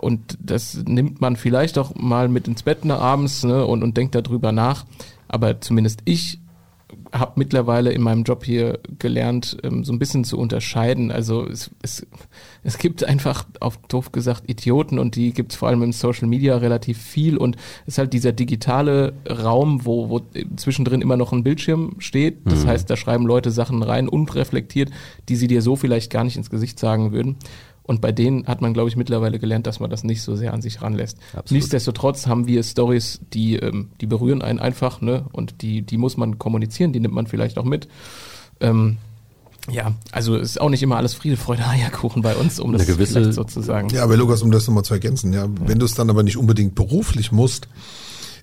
und 0.00 0.38
das 0.40 0.74
nimmt 0.86 1.20
man 1.20 1.36
vielleicht 1.36 1.78
auch 1.78 1.94
mal 1.94 2.28
mit 2.28 2.46
ins 2.46 2.62
Bett 2.62 2.84
ne, 2.84 2.96
abends 2.96 3.42
ne, 3.42 3.66
und, 3.66 3.82
und 3.82 3.96
denkt 3.96 4.14
darüber 4.14 4.52
nach. 4.52 4.86
Aber 5.28 5.60
zumindest 5.60 6.00
ich 6.04 6.38
habe 7.12 7.32
mittlerweile 7.36 7.92
in 7.92 8.02
meinem 8.02 8.24
Job 8.24 8.44
hier 8.44 8.78
gelernt, 8.98 9.56
ähm, 9.62 9.84
so 9.84 9.92
ein 9.92 9.98
bisschen 9.98 10.24
zu 10.24 10.38
unterscheiden. 10.38 11.10
Also 11.10 11.46
es, 11.46 11.70
es, 11.82 12.06
es 12.62 12.78
gibt 12.78 13.04
einfach, 13.04 13.46
auf 13.60 13.78
doof 13.88 14.12
gesagt, 14.12 14.48
Idioten 14.48 14.98
und 14.98 15.16
die 15.16 15.32
gibt 15.32 15.52
es 15.52 15.58
vor 15.58 15.68
allem 15.68 15.82
im 15.82 15.92
Social 15.92 16.28
Media 16.28 16.56
relativ 16.56 16.98
viel 16.98 17.36
und 17.36 17.56
es 17.86 17.94
ist 17.94 17.98
halt 17.98 18.12
dieser 18.12 18.32
digitale 18.32 19.12
Raum, 19.28 19.84
wo, 19.84 20.08
wo 20.08 20.20
zwischendrin 20.56 21.00
immer 21.02 21.16
noch 21.16 21.32
ein 21.32 21.42
Bildschirm 21.42 21.96
steht. 21.98 22.38
Das 22.44 22.64
Mhm. 22.64 22.68
heißt, 22.68 22.90
da 22.90 22.96
schreiben 22.96 23.26
Leute 23.26 23.50
Sachen 23.50 23.82
rein, 23.82 24.08
unreflektiert, 24.08 24.90
die 25.28 25.36
sie 25.36 25.46
dir 25.46 25.62
so 25.62 25.76
vielleicht 25.76 26.10
gar 26.10 26.24
nicht 26.24 26.36
ins 26.36 26.50
Gesicht 26.50 26.78
sagen 26.78 27.12
würden. 27.12 27.36
Und 27.82 28.00
bei 28.00 28.12
denen 28.12 28.46
hat 28.46 28.60
man, 28.60 28.72
glaube 28.72 28.88
ich, 28.88 28.96
mittlerweile 28.96 29.38
gelernt, 29.38 29.66
dass 29.66 29.80
man 29.80 29.90
das 29.90 30.04
nicht 30.04 30.22
so 30.22 30.36
sehr 30.36 30.54
an 30.54 30.62
sich 30.62 30.80
ranlässt. 30.80 31.18
Absolut. 31.32 31.50
Nichtsdestotrotz 31.50 32.26
haben 32.26 32.46
wir 32.46 32.62
Stories, 32.62 33.20
die, 33.32 33.56
ähm, 33.56 33.90
die 34.00 34.06
berühren 34.06 34.42
einen 34.42 34.60
einfach, 34.60 35.00
ne? 35.00 35.24
Und 35.32 35.62
die, 35.62 35.82
die 35.82 35.96
muss 35.96 36.16
man 36.16 36.38
kommunizieren, 36.38 36.92
die 36.92 37.00
nimmt 37.00 37.14
man 37.14 37.26
vielleicht 37.26 37.58
auch 37.58 37.64
mit. 37.64 37.88
Ähm, 38.60 38.98
ja, 39.70 39.92
also 40.12 40.36
es 40.36 40.50
ist 40.50 40.60
auch 40.60 40.70
nicht 40.70 40.82
immer 40.82 40.96
alles 40.96 41.14
Friede, 41.14 41.36
Freude, 41.36 41.66
Eierkuchen 41.66 42.22
bei 42.22 42.34
uns, 42.34 42.60
um 42.60 42.70
Eine 42.70 42.78
das 42.78 42.86
gewisse- 42.86 43.14
vielleicht 43.14 43.34
so 43.34 43.44
zu 43.44 43.60
sagen. 43.60 43.88
Ja, 43.90 44.04
aber 44.04 44.16
Lukas, 44.16 44.42
um 44.42 44.50
das 44.50 44.66
nochmal 44.66 44.84
zu 44.84 44.94
ergänzen, 44.94 45.32
ja, 45.32 45.48
wenn 45.66 45.78
du 45.78 45.84
es 45.84 45.94
dann 45.94 46.10
aber 46.10 46.22
nicht 46.22 46.36
unbedingt 46.36 46.74
beruflich 46.74 47.32
musst, 47.32 47.68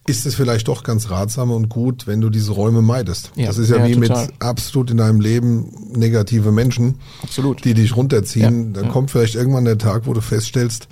ist 0.08 0.26
es 0.26 0.36
vielleicht 0.36 0.68
doch 0.68 0.84
ganz 0.84 1.12
ratsam 1.12 1.52
und 1.52 1.70
gut, 1.70 2.08
wenn 2.08 2.22
du 2.22 2.30
diese 2.30 2.54
Räume 2.54 2.82
meidest. 2.82 3.32
Ja, 3.36 3.48
das 3.48 3.58
ist 3.58 3.70
ja, 3.70 3.78
ja, 3.78 3.88
wie 3.88 3.94
total. 3.94 4.26
mit 4.26 4.34
absolut 4.40 4.90
in 4.90 4.98
deinem 4.98 5.20
Leben 5.20 5.70
negative 5.94 6.52
Menschen, 6.52 6.96
Absolut. 7.22 7.64
die 7.64 7.74
dich 7.74 7.96
runterziehen. 7.96 8.74
Ja, 8.74 8.82
Dann 8.82 8.92
kommt 8.92 9.12
vielleicht 9.12 9.36
irgendwann 9.36 9.66
der 9.66 9.78
Tag, 9.78 10.08
wo 10.08 10.14
du 10.14 10.22
feststellst, 10.22 10.88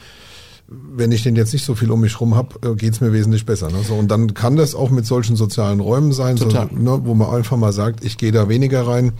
wenn 0.68 1.12
ich 1.12 1.24
den 1.24 1.36
jetzt 1.36 1.54
nicht 1.54 1.64
so 1.64 1.76
viel 1.76 1.92
um 1.92 2.02
mich 2.02 2.20
rum 2.20 2.36
habe, 2.36 2.76
geht 2.76 2.94
es 2.94 3.02
mir 3.02 3.14
wesentlich 3.14 3.46
besser. 3.46 3.72
Ne? 3.72 3.84
So, 3.88 3.96
und 3.96 4.10
dann 4.10 4.34
kann 4.34 4.56
das 4.56 4.76
auch 4.76 4.90
mit 4.90 5.06
solchen 5.06 5.36
sozialen 5.36 5.80
Räumen 5.80 6.12
sein, 6.12 6.38
so, 6.38 6.48
ne, 6.48 7.00
wo 7.04 7.14
man 7.14 7.34
einfach 7.34 7.58
mal 7.58 7.72
sagt, 7.72 8.04
ich 8.04 8.18
gehe 8.18 8.32
da 8.32 8.50
weniger 8.50 8.86
rein, 8.86 9.14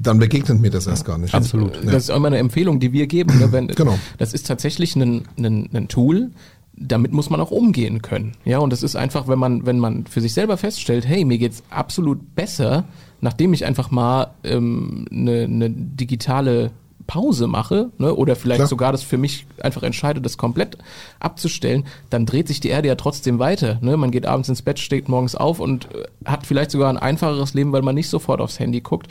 dann 0.00 0.18
begegnet 0.18 0.60
mir 0.60 0.70
das 0.70 0.86
erst 0.86 1.04
gar 1.04 1.18
nicht. 1.18 1.34
Absolut. 1.34 1.78
Das 1.84 2.04
ist 2.04 2.10
auch 2.10 2.16
immer 2.16 2.28
eine 2.28 2.38
Empfehlung, 2.38 2.80
die 2.80 2.92
wir 2.92 3.06
geben. 3.06 3.38
Ne? 3.38 3.52
Wenn, 3.52 3.68
Genau. 3.68 3.98
Das 4.18 4.34
ist 4.34 4.46
tatsächlich 4.46 4.96
ein, 4.96 5.22
ein, 5.38 5.70
ein 5.72 5.88
Tool, 5.88 6.30
damit 6.76 7.12
muss 7.12 7.30
man 7.30 7.40
auch 7.40 7.50
umgehen 7.50 8.02
können. 8.02 8.32
Ja, 8.44 8.58
und 8.58 8.70
das 8.72 8.82
ist 8.82 8.96
einfach, 8.96 9.28
wenn 9.28 9.38
man, 9.38 9.66
wenn 9.66 9.78
man 9.78 10.06
für 10.06 10.20
sich 10.20 10.34
selber 10.34 10.56
feststellt, 10.56 11.06
hey, 11.06 11.24
mir 11.24 11.38
geht's 11.38 11.62
absolut 11.70 12.34
besser, 12.34 12.84
nachdem 13.20 13.52
ich 13.52 13.64
einfach 13.64 13.90
mal 13.90 14.28
ähm, 14.42 15.06
eine, 15.10 15.42
eine 15.42 15.70
digitale 15.70 16.72
Pause 17.06 17.46
mache, 17.46 17.90
ne, 17.98 18.14
oder 18.14 18.34
vielleicht 18.34 18.60
Klar. 18.60 18.68
sogar 18.68 18.92
das 18.92 19.02
für 19.02 19.18
mich 19.18 19.46
einfach 19.60 19.82
entscheide, 19.82 20.20
das 20.20 20.38
komplett 20.38 20.78
abzustellen, 21.20 21.84
dann 22.10 22.26
dreht 22.26 22.48
sich 22.48 22.60
die 22.60 22.68
Erde 22.68 22.88
ja 22.88 22.94
trotzdem 22.94 23.38
weiter. 23.38 23.78
Ne? 23.82 23.96
Man 23.96 24.10
geht 24.10 24.26
abends 24.26 24.48
ins 24.48 24.62
Bett, 24.62 24.78
steht 24.78 25.08
morgens 25.08 25.34
auf 25.34 25.60
und 25.60 25.88
äh, 25.94 26.04
hat 26.24 26.46
vielleicht 26.46 26.70
sogar 26.70 26.88
ein 26.88 26.96
einfacheres 26.96 27.54
Leben, 27.54 27.72
weil 27.72 27.82
man 27.82 27.94
nicht 27.94 28.08
sofort 28.08 28.40
aufs 28.40 28.58
Handy 28.58 28.80
guckt. 28.80 29.08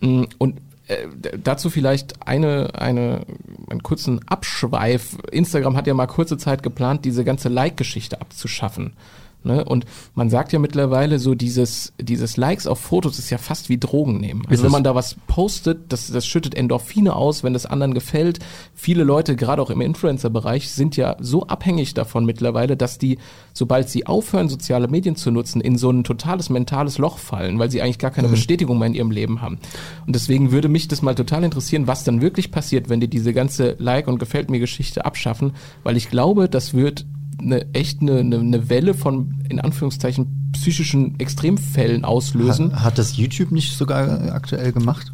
Mm, 0.00 0.24
Und 0.38 0.56
äh, 0.90 1.38
dazu 1.38 1.70
vielleicht 1.70 2.26
eine, 2.26 2.74
eine, 2.74 3.22
einen 3.68 3.82
kurzen 3.82 4.20
Abschweif. 4.28 5.16
Instagram 5.30 5.76
hat 5.76 5.86
ja 5.86 5.94
mal 5.94 6.06
kurze 6.06 6.36
Zeit 6.36 6.62
geplant, 6.62 7.04
diese 7.04 7.24
ganze 7.24 7.48
Like-Geschichte 7.48 8.20
abzuschaffen. 8.20 8.94
Ne? 9.42 9.64
Und 9.64 9.86
man 10.14 10.30
sagt 10.30 10.52
ja 10.52 10.58
mittlerweile 10.58 11.18
so, 11.18 11.34
dieses, 11.34 11.92
dieses 12.00 12.36
Likes 12.36 12.66
auf 12.66 12.78
Fotos 12.78 13.18
ist 13.18 13.30
ja 13.30 13.38
fast 13.38 13.68
wie 13.68 13.78
Drogen 13.78 14.18
nehmen. 14.18 14.42
Also 14.42 14.54
Ist 14.54 14.62
wenn 14.64 14.72
man 14.72 14.84
da 14.84 14.94
was 14.94 15.16
postet, 15.26 15.92
das, 15.92 16.10
das 16.10 16.26
schüttet 16.26 16.54
Endorphine 16.54 17.14
aus, 17.14 17.42
wenn 17.42 17.52
das 17.52 17.66
anderen 17.66 17.94
gefällt. 17.94 18.38
Viele 18.74 19.04
Leute, 19.04 19.36
gerade 19.36 19.62
auch 19.62 19.70
im 19.70 19.80
Influencer-Bereich, 19.80 20.70
sind 20.70 20.96
ja 20.96 21.16
so 21.20 21.46
abhängig 21.46 21.94
davon 21.94 22.24
mittlerweile, 22.24 22.76
dass 22.76 22.98
die, 22.98 23.18
sobald 23.52 23.88
sie 23.88 24.06
aufhören, 24.06 24.48
soziale 24.48 24.88
Medien 24.88 25.16
zu 25.16 25.30
nutzen, 25.30 25.60
in 25.60 25.78
so 25.78 25.90
ein 25.90 26.04
totales 26.04 26.50
mentales 26.50 26.98
Loch 26.98 27.18
fallen, 27.18 27.58
weil 27.58 27.70
sie 27.70 27.82
eigentlich 27.82 27.98
gar 27.98 28.10
keine 28.10 28.28
Bestätigung 28.28 28.78
mehr 28.78 28.88
in 28.88 28.94
ihrem 28.94 29.10
Leben 29.10 29.40
haben. 29.40 29.58
Und 30.06 30.14
deswegen 30.14 30.52
würde 30.52 30.68
mich 30.68 30.88
das 30.88 31.02
mal 31.02 31.14
total 31.14 31.44
interessieren, 31.44 31.86
was 31.86 32.04
dann 32.04 32.20
wirklich 32.20 32.50
passiert, 32.50 32.88
wenn 32.88 33.00
die 33.00 33.08
diese 33.08 33.32
ganze 33.32 33.76
Like- 33.78 34.08
und 34.08 34.20
Gefällt 34.20 34.50
mir 34.50 34.60
Geschichte 34.60 35.06
abschaffen, 35.06 35.54
weil 35.82 35.96
ich 35.96 36.10
glaube, 36.10 36.48
das 36.48 36.74
wird 36.74 37.06
eine 37.40 37.72
echt 37.74 38.00
eine, 38.00 38.18
eine, 38.18 38.38
eine 38.38 38.68
Welle 38.70 38.94
von, 38.94 39.42
in 39.48 39.60
Anführungszeichen, 39.60 40.50
psychischen 40.52 41.18
Extremfällen 41.18 42.04
auslösen. 42.04 42.72
Hat, 42.74 42.84
hat 42.84 42.98
das 42.98 43.16
YouTube 43.16 43.50
nicht 43.52 43.76
sogar 43.76 44.32
aktuell 44.32 44.72
gemacht? 44.72 45.12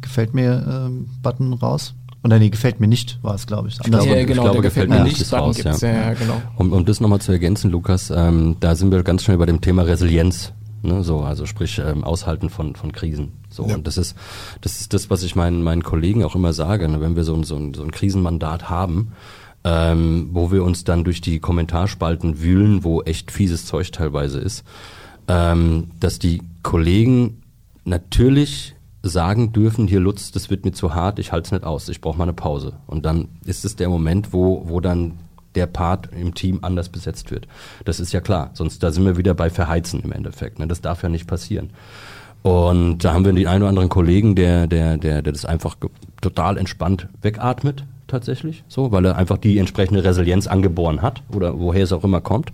Gefällt 0.00 0.34
mir 0.34 0.86
ähm, 0.86 1.06
Button 1.22 1.52
raus? 1.54 1.94
Oder 2.24 2.38
nee, 2.38 2.50
gefällt 2.50 2.80
mir 2.80 2.88
nicht, 2.88 3.18
war 3.22 3.34
es, 3.36 3.46
glaube 3.46 3.68
ich. 3.68 3.80
Andersrum. 3.84 4.10
Ja, 4.12 4.24
genau, 4.24 4.48
der 4.52 4.60
gefällt 4.62 4.90
mir 4.90 5.04
nicht, 5.04 5.32
raus, 5.32 5.56
ja, 5.62 5.72
ja, 5.80 6.14
genau. 6.14 6.42
Um, 6.56 6.72
um 6.72 6.84
das 6.84 7.00
nochmal 7.00 7.20
zu 7.20 7.30
ergänzen, 7.32 7.70
Lukas, 7.70 8.10
ähm, 8.14 8.56
da 8.60 8.74
sind 8.74 8.90
wir 8.90 9.02
ganz 9.04 9.22
schnell 9.22 9.38
bei 9.38 9.46
dem 9.46 9.60
Thema 9.60 9.82
Resilienz. 9.82 10.52
Ne, 10.80 11.02
so, 11.02 11.20
also 11.20 11.44
sprich 11.44 11.80
ähm, 11.84 12.04
Aushalten 12.04 12.50
von, 12.50 12.76
von 12.76 12.92
Krisen. 12.92 13.32
So, 13.50 13.66
Ja. 13.66 13.74
und 13.74 13.86
das 13.88 13.98
ist, 13.98 14.14
das 14.60 14.80
ist 14.80 14.94
das, 14.94 15.10
was 15.10 15.24
ich 15.24 15.34
meinen, 15.34 15.62
meinen 15.64 15.82
Kollegen 15.82 16.22
auch 16.22 16.36
immer 16.36 16.52
sage, 16.52 16.88
ne, 16.88 17.00
wenn 17.00 17.16
wir 17.16 17.24
so, 17.24 17.34
ein- 17.34 17.42
so, 17.42 17.56
ein, 17.56 17.74
so 17.74 17.82
ein 17.82 17.90
Krisenmandat 17.90 18.70
haben, 18.70 19.08
ähm, 19.68 20.30
wo 20.32 20.50
wir 20.50 20.64
uns 20.64 20.84
dann 20.84 21.04
durch 21.04 21.20
die 21.20 21.40
Kommentarspalten 21.40 22.40
wühlen, 22.40 22.84
wo 22.84 23.02
echt 23.02 23.30
fieses 23.30 23.66
Zeug 23.66 23.92
teilweise 23.92 24.40
ist, 24.40 24.64
ähm, 25.28 25.90
dass 26.00 26.18
die 26.18 26.40
Kollegen 26.62 27.42
natürlich 27.84 28.74
sagen 29.02 29.52
dürfen, 29.52 29.86
hier 29.86 30.00
Lutz, 30.00 30.32
das 30.32 30.48
wird 30.48 30.64
mir 30.64 30.72
zu 30.72 30.94
hart, 30.94 31.18
ich 31.18 31.32
halte 31.32 31.46
es 31.46 31.52
nicht 31.52 31.64
aus, 31.64 31.88
ich 31.88 32.00
brauche 32.00 32.16
mal 32.16 32.24
eine 32.24 32.32
Pause. 32.32 32.78
Und 32.86 33.04
dann 33.04 33.28
ist 33.44 33.64
es 33.66 33.76
der 33.76 33.90
Moment, 33.90 34.32
wo, 34.32 34.62
wo 34.66 34.80
dann 34.80 35.18
der 35.54 35.66
Part 35.66 36.10
im 36.12 36.34
Team 36.34 36.60
anders 36.62 36.88
besetzt 36.88 37.30
wird. 37.30 37.46
Das 37.84 38.00
ist 38.00 38.12
ja 38.12 38.20
klar, 38.20 38.50
sonst 38.54 38.82
da 38.82 38.90
sind 38.90 39.04
wir 39.04 39.16
wieder 39.18 39.34
bei 39.34 39.50
Verheizen 39.50 40.00
im 40.00 40.12
Endeffekt. 40.12 40.58
Ne? 40.58 40.66
Das 40.66 40.80
darf 40.80 41.02
ja 41.02 41.08
nicht 41.10 41.26
passieren. 41.26 41.70
Und 42.42 43.04
da 43.04 43.12
haben 43.12 43.24
wir 43.24 43.32
den 43.32 43.46
einen 43.46 43.62
oder 43.62 43.68
anderen 43.68 43.88
Kollegen, 43.88 44.34
der, 44.34 44.66
der, 44.66 44.96
der, 44.96 45.22
der 45.22 45.32
das 45.32 45.44
einfach 45.44 45.76
total 46.20 46.56
entspannt 46.56 47.08
wegatmet, 47.20 47.84
tatsächlich, 48.08 48.64
so, 48.66 48.90
weil 48.90 49.04
er 49.04 49.16
einfach 49.16 49.38
die 49.38 49.58
entsprechende 49.58 50.02
Resilienz 50.02 50.46
angeboren 50.46 51.02
hat 51.02 51.22
oder 51.32 51.58
woher 51.58 51.84
es 51.84 51.92
auch 51.92 52.04
immer 52.04 52.20
kommt. 52.20 52.50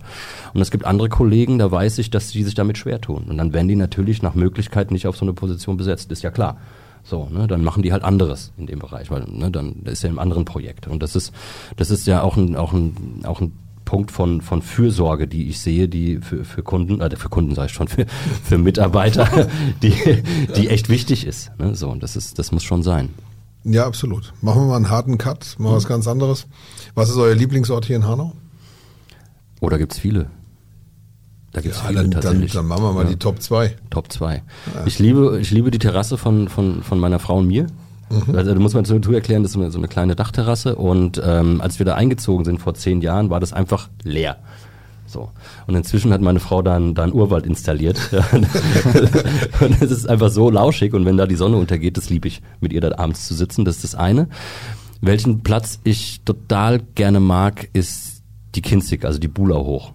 Und 0.53 0.61
es 0.61 0.69
gibt 0.69 0.85
andere 0.85 1.09
Kollegen, 1.09 1.57
da 1.57 1.71
weiß 1.71 1.97
ich, 1.97 2.11
dass 2.11 2.29
die 2.29 2.43
sich 2.43 2.53
damit 2.53 2.77
schwer 2.77 3.01
tun. 3.01 3.25
Und 3.29 3.37
dann 3.37 3.53
werden 3.53 3.67
die 3.67 3.75
natürlich 3.75 4.21
nach 4.21 4.35
Möglichkeit 4.35 4.91
nicht 4.91 5.07
auf 5.07 5.17
so 5.17 5.25
eine 5.25 5.33
Position 5.33 5.77
besetzt, 5.77 6.11
ist 6.11 6.21
ja 6.21 6.31
klar. 6.31 6.57
So, 7.03 7.29
ne, 7.31 7.45
dann 7.47 7.63
machen 7.63 7.83
die 7.83 7.93
halt 7.93 8.03
anderes 8.03 8.51
in 8.57 8.65
dem 8.65 8.79
Bereich, 8.79 9.11
weil 9.11 9.25
ne, 9.25 9.51
dann 9.51 9.83
ist 9.85 10.03
ja 10.03 10.09
im 10.09 10.19
anderen 10.19 10.45
Projekt. 10.45 10.87
Und 10.87 11.03
das 11.03 11.15
ist, 11.15 11.33
das 11.77 11.91
ist 11.91 12.07
ja 12.07 12.21
auch 12.21 12.35
ein, 12.35 12.55
auch 12.55 12.73
ein, 12.73 13.21
auch 13.25 13.41
ein 13.41 13.51
Punkt 13.85 14.11
von, 14.11 14.41
von 14.41 14.63
Fürsorge, 14.63 15.27
die 15.27 15.47
ich 15.47 15.59
sehe, 15.59 15.87
die 15.87 16.17
für, 16.17 16.43
für 16.43 16.63
Kunden, 16.63 16.99
äh, 17.01 17.15
für 17.15 17.29
Kunden 17.29 17.53
sage 17.53 17.67
ich 17.67 17.73
schon, 17.73 17.87
für, 17.87 18.07
für 18.43 18.57
Mitarbeiter, 18.57 19.47
die, 19.83 19.93
die 20.55 20.69
echt 20.69 20.89
wichtig 20.89 21.25
ist. 21.25 21.51
Ne? 21.59 21.75
So, 21.75 21.89
und 21.89 22.01
das 22.01 22.15
ist, 22.15 22.39
das 22.39 22.51
muss 22.51 22.63
schon 22.63 22.83
sein. 22.83 23.09
Ja, 23.65 23.85
absolut. 23.87 24.31
Machen 24.41 24.61
wir 24.61 24.67
mal 24.67 24.75
einen 24.77 24.89
harten 24.89 25.17
Cut, 25.17 25.55
mal 25.57 25.73
was 25.73 25.87
ganz 25.87 26.07
anderes. 26.07 26.45
Was 26.93 27.09
ist 27.09 27.17
euer 27.17 27.33
Lieblingsort 27.35 27.85
hier 27.85 27.95
in 27.95 28.05
Hanau? 28.07 28.33
Oder 29.59 29.77
gibt's 29.79 29.97
viele? 29.97 30.27
Da 31.51 31.61
gibt's 31.61 31.79
Ja, 31.79 31.85
viele 31.87 32.01
dann, 32.03 32.11
dann, 32.11 32.21
tatsächlich. 32.21 32.51
dann 32.53 32.67
machen 32.67 32.83
wir 32.83 32.91
mal 32.93 33.03
Ja. 33.05 33.09
die 33.09 33.15
Top 33.17 33.41
2. 33.41 33.75
Top 33.89 34.11
2. 34.11 34.43
Ich 34.85 34.99
liebe, 34.99 35.39
ich 35.41 35.49
liebe 35.51 35.71
die 35.71 35.79
Terrasse 35.79 36.17
von, 36.17 36.47
von, 36.47 36.83
von 36.83 36.99
meiner 36.99 37.17
Frau 37.19 37.37
und 37.39 37.47
mir. 37.47 37.65
Mhm. 38.09 38.35
Also, 38.35 38.53
da 38.53 38.59
muss 38.59 38.75
man 38.75 38.85
zu, 38.85 38.99
zu 38.99 39.11
erklären, 39.13 39.41
das 39.41 39.49
ist 39.49 39.53
so 39.53 39.61
eine, 39.61 39.71
so 39.71 39.79
eine 39.79 39.87
kleine 39.87 40.15
Dachterrasse 40.15 40.75
und 40.75 41.19
ähm, 41.25 41.59
als 41.59 41.79
wir 41.79 41.87
da 41.87 41.95
eingezogen 41.95 42.45
sind 42.45 42.59
vor 42.59 42.75
zehn 42.75 43.01
Jahren, 43.01 43.31
war 43.31 43.39
das 43.39 43.51
einfach 43.51 43.89
leer. 44.03 44.37
So. 45.15 45.29
Und 45.65 45.75
inzwischen 45.75 46.11
hat 46.11 46.19
meine 46.19 46.41
Frau 46.41 46.61
da 46.61 46.75
einen, 46.75 46.93
da 46.93 47.03
einen 47.03 47.13
Urwald 47.13 47.45
installiert. 47.45 47.97
und 49.61 49.81
es 49.81 49.89
ist 49.89 50.09
einfach 50.09 50.29
so 50.29 50.49
lauschig 50.49 50.93
und 50.93 51.05
wenn 51.05 51.15
da 51.15 51.25
die 51.25 51.37
Sonne 51.37 51.55
untergeht, 51.55 51.95
das 51.95 52.09
liebe 52.09 52.27
ich, 52.27 52.41
mit 52.59 52.73
ihr 52.73 52.81
da 52.81 52.97
abends 52.97 53.25
zu 53.25 53.33
sitzen, 53.33 53.63
das 53.63 53.77
ist 53.77 53.85
das 53.85 53.95
eine. 53.95 54.27
Welchen 54.99 55.41
Platz 55.41 55.79
ich 55.85 56.19
total 56.25 56.81
gerne 56.95 57.21
mag, 57.21 57.69
ist 57.71 58.23
die 58.55 58.61
Kinzig, 58.61 59.05
also 59.05 59.17
die 59.17 59.29
Bula 59.29 59.55
hoch. 59.55 59.93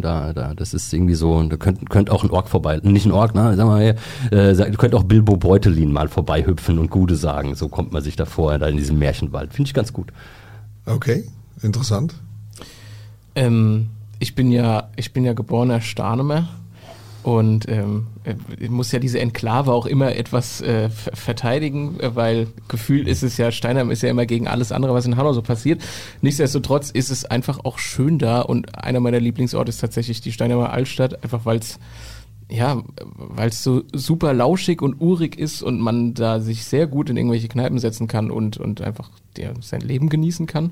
Da, 0.00 0.32
da, 0.32 0.54
das 0.54 0.72
ist 0.72 0.94
irgendwie 0.94 1.16
so, 1.16 1.42
da 1.42 1.56
könnte 1.56 1.84
könnt 1.86 2.08
auch 2.08 2.22
ein 2.22 2.30
Ork 2.30 2.48
vorbei, 2.48 2.78
nicht 2.84 3.06
ein 3.06 3.12
Ork, 3.12 3.34
ne, 3.34 3.56
sag 3.56 3.66
mal, 3.66 3.96
äh, 4.30 4.54
da 4.54 4.70
könnte 4.70 4.96
auch 4.96 5.02
Bilbo 5.02 5.36
Beutelin 5.36 5.92
mal 5.92 6.06
vorbeihüpfen 6.06 6.78
und 6.78 6.90
Gude 6.90 7.16
sagen, 7.16 7.56
so 7.56 7.68
kommt 7.68 7.92
man 7.92 8.02
sich 8.04 8.14
da 8.14 8.24
vor, 8.24 8.56
da 8.58 8.68
in 8.68 8.76
diesem 8.76 9.00
Märchenwald. 9.00 9.52
Finde 9.52 9.68
ich 9.68 9.74
ganz 9.74 9.92
gut. 9.92 10.12
Okay, 10.86 11.24
interessant. 11.60 12.14
Ähm, 13.36 13.90
ich 14.18 14.34
bin 14.34 14.52
ja, 14.52 14.90
ich 14.96 15.12
bin 15.12 15.24
ja 15.24 15.32
geborener 15.32 15.80
Starnemer 15.80 16.48
und 17.22 17.68
ähm, 17.68 18.06
äh, 18.24 18.68
muss 18.68 18.92
ja 18.92 19.00
diese 19.00 19.18
Enklave 19.18 19.72
auch 19.72 19.86
immer 19.86 20.14
etwas 20.14 20.60
äh, 20.60 20.88
ver- 20.90 21.16
verteidigen, 21.16 21.98
weil 22.00 22.46
gefühlt 22.68 23.08
ist 23.08 23.22
es 23.24 23.36
ja, 23.36 23.50
Steinheim 23.50 23.90
ist 23.90 24.02
ja 24.02 24.10
immer 24.10 24.26
gegen 24.26 24.46
alles 24.46 24.70
andere, 24.70 24.94
was 24.94 25.06
in 25.06 25.16
Hanau 25.16 25.32
so 25.32 25.42
passiert. 25.42 25.82
Nichtsdestotrotz 26.22 26.90
ist 26.90 27.10
es 27.10 27.24
einfach 27.24 27.64
auch 27.64 27.78
schön 27.78 28.18
da 28.18 28.42
und 28.42 28.78
einer 28.78 29.00
meiner 29.00 29.18
Lieblingsorte 29.18 29.70
ist 29.70 29.80
tatsächlich 29.80 30.20
die 30.20 30.30
Steinheimer 30.32 30.70
Altstadt, 30.70 31.24
einfach 31.24 31.44
weil 31.44 31.58
es 31.58 31.78
ja, 32.48 32.80
weil 33.16 33.48
es 33.48 33.64
so 33.64 33.82
super 33.92 34.32
lauschig 34.32 34.80
und 34.80 35.00
urig 35.00 35.36
ist 35.36 35.62
und 35.62 35.80
man 35.80 36.14
da 36.14 36.38
sich 36.38 36.64
sehr 36.64 36.86
gut 36.86 37.10
in 37.10 37.16
irgendwelche 37.16 37.48
Kneipen 37.48 37.80
setzen 37.80 38.06
kann 38.06 38.30
und, 38.30 38.56
und 38.56 38.82
einfach 38.82 39.10
der, 39.36 39.54
sein 39.60 39.80
Leben 39.80 40.08
genießen 40.08 40.46
kann. 40.46 40.70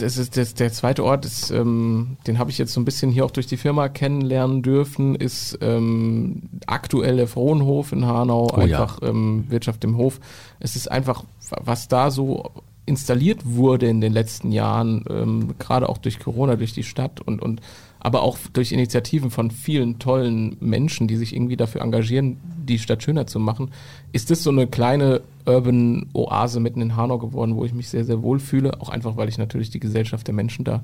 Das 0.00 0.16
ist 0.16 0.36
das, 0.36 0.54
der 0.54 0.72
zweite 0.72 1.04
Ort, 1.04 1.24
ist, 1.24 1.50
ähm, 1.50 2.16
den 2.26 2.38
habe 2.38 2.50
ich 2.50 2.58
jetzt 2.58 2.72
so 2.72 2.80
ein 2.80 2.84
bisschen 2.84 3.10
hier 3.10 3.24
auch 3.24 3.30
durch 3.30 3.46
die 3.46 3.56
Firma 3.56 3.88
kennenlernen 3.88 4.62
dürfen, 4.62 5.14
ist 5.14 5.58
ähm, 5.60 6.42
aktuell 6.66 7.16
der 7.16 7.28
Frohnhof 7.28 7.92
in 7.92 8.06
Hanau, 8.06 8.48
Oh 8.52 8.60
ja. 8.60 8.80
einfach 8.80 9.00
ähm, 9.02 9.44
Wirtschaft 9.48 9.84
im 9.84 9.96
Hof. 9.96 10.20
Es 10.58 10.74
ist 10.76 10.90
einfach, 10.90 11.24
was 11.50 11.88
da 11.88 12.10
so 12.10 12.50
installiert 12.86 13.40
wurde 13.44 13.88
in 13.88 14.00
den 14.00 14.12
letzten 14.12 14.52
Jahren, 14.52 15.04
ähm, 15.10 15.54
gerade 15.58 15.88
auch 15.88 15.98
durch 15.98 16.18
Corona, 16.18 16.56
durch 16.56 16.72
die 16.72 16.82
Stadt 16.82 17.20
und, 17.20 17.42
und 17.42 17.60
aber 18.00 18.22
auch 18.22 18.38
durch 18.52 18.72
Initiativen 18.72 19.30
von 19.30 19.50
vielen 19.50 19.98
tollen 19.98 20.56
Menschen, 20.60 21.06
die 21.06 21.16
sich 21.16 21.34
irgendwie 21.34 21.56
dafür 21.56 21.82
engagieren, 21.82 22.38
die 22.64 22.78
Stadt 22.78 23.02
schöner 23.02 23.26
zu 23.26 23.38
machen, 23.38 23.70
ist 24.12 24.30
das 24.30 24.42
so 24.42 24.50
eine 24.50 24.66
kleine 24.66 25.20
Urban 25.46 26.06
Oase 26.14 26.60
mitten 26.60 26.80
in 26.80 26.96
Hanau 26.96 27.18
geworden, 27.18 27.56
wo 27.56 27.64
ich 27.64 27.74
mich 27.74 27.88
sehr, 27.88 28.04
sehr 28.04 28.22
wohl 28.22 28.40
fühle. 28.40 28.80
Auch 28.80 28.88
einfach, 28.88 29.16
weil 29.16 29.28
ich 29.28 29.38
natürlich 29.38 29.70
die 29.70 29.80
Gesellschaft 29.80 30.26
der 30.26 30.34
Menschen 30.34 30.64
da 30.64 30.82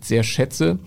sehr 0.00 0.22
schätze. 0.22 0.78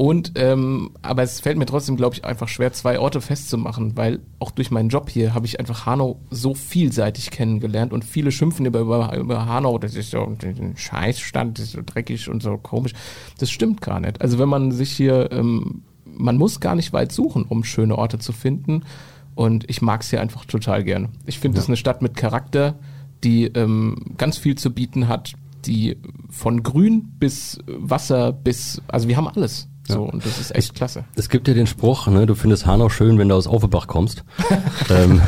Und 0.00 0.32
ähm, 0.36 0.92
aber 1.02 1.22
es 1.24 1.40
fällt 1.40 1.58
mir 1.58 1.66
trotzdem, 1.66 1.94
glaube 1.94 2.14
ich, 2.14 2.24
einfach 2.24 2.48
schwer, 2.48 2.72
zwei 2.72 2.98
Orte 2.98 3.20
festzumachen, 3.20 3.98
weil 3.98 4.20
auch 4.38 4.50
durch 4.50 4.70
meinen 4.70 4.88
Job 4.88 5.10
hier 5.10 5.34
habe 5.34 5.44
ich 5.44 5.60
einfach 5.60 5.84
Hanau 5.84 6.18
so 6.30 6.54
vielseitig 6.54 7.30
kennengelernt 7.30 7.92
und 7.92 8.02
viele 8.02 8.32
schimpfen 8.32 8.64
über, 8.64 8.80
über, 8.80 9.14
über 9.14 9.44
Hanau, 9.44 9.76
das 9.76 9.96
ist 9.96 10.12
so 10.12 10.22
ein 10.24 10.72
Scheißstand, 10.74 11.58
das 11.58 11.66
ist 11.66 11.72
so 11.72 11.82
dreckig 11.84 12.30
und 12.30 12.42
so 12.42 12.56
komisch. 12.56 12.94
Das 13.36 13.50
stimmt 13.50 13.82
gar 13.82 14.00
nicht. 14.00 14.22
Also 14.22 14.38
wenn 14.38 14.48
man 14.48 14.72
sich 14.72 14.90
hier, 14.90 15.30
ähm, 15.32 15.82
man 16.06 16.38
muss 16.38 16.60
gar 16.60 16.76
nicht 16.76 16.94
weit 16.94 17.12
suchen, 17.12 17.44
um 17.44 17.62
schöne 17.62 17.98
Orte 17.98 18.18
zu 18.18 18.32
finden. 18.32 18.84
Und 19.34 19.68
ich 19.68 19.82
mag 19.82 20.00
es 20.00 20.08
hier 20.08 20.22
einfach 20.22 20.46
total 20.46 20.82
gern. 20.82 21.10
Ich 21.26 21.38
finde 21.38 21.58
es 21.58 21.64
Ja. 21.66 21.68
eine 21.68 21.76
Stadt 21.76 22.00
mit 22.00 22.16
Charakter, 22.16 22.78
die 23.22 23.48
ähm, 23.48 23.96
ganz 24.16 24.38
viel 24.38 24.54
zu 24.56 24.72
bieten 24.72 25.08
hat, 25.08 25.34
die 25.66 25.98
von 26.30 26.62
Grün 26.62 27.12
bis 27.18 27.58
Wasser 27.66 28.32
bis, 28.32 28.80
also 28.88 29.06
wir 29.06 29.18
haben 29.18 29.28
alles. 29.28 29.68
So, 29.90 30.02
und 30.04 30.24
das 30.24 30.38
ist 30.40 30.54
echt 30.54 30.74
klasse. 30.74 31.04
Es 31.16 31.28
gibt 31.28 31.48
ja 31.48 31.54
den 31.54 31.66
Spruch, 31.66 32.06
ne, 32.06 32.26
du 32.26 32.34
findest 32.34 32.66
Hanau 32.66 32.88
schön, 32.88 33.18
wenn 33.18 33.28
du 33.28 33.34
aus 33.34 33.46
Offenbach 33.46 33.86
kommst. 33.86 34.24
ähm, 34.90 35.20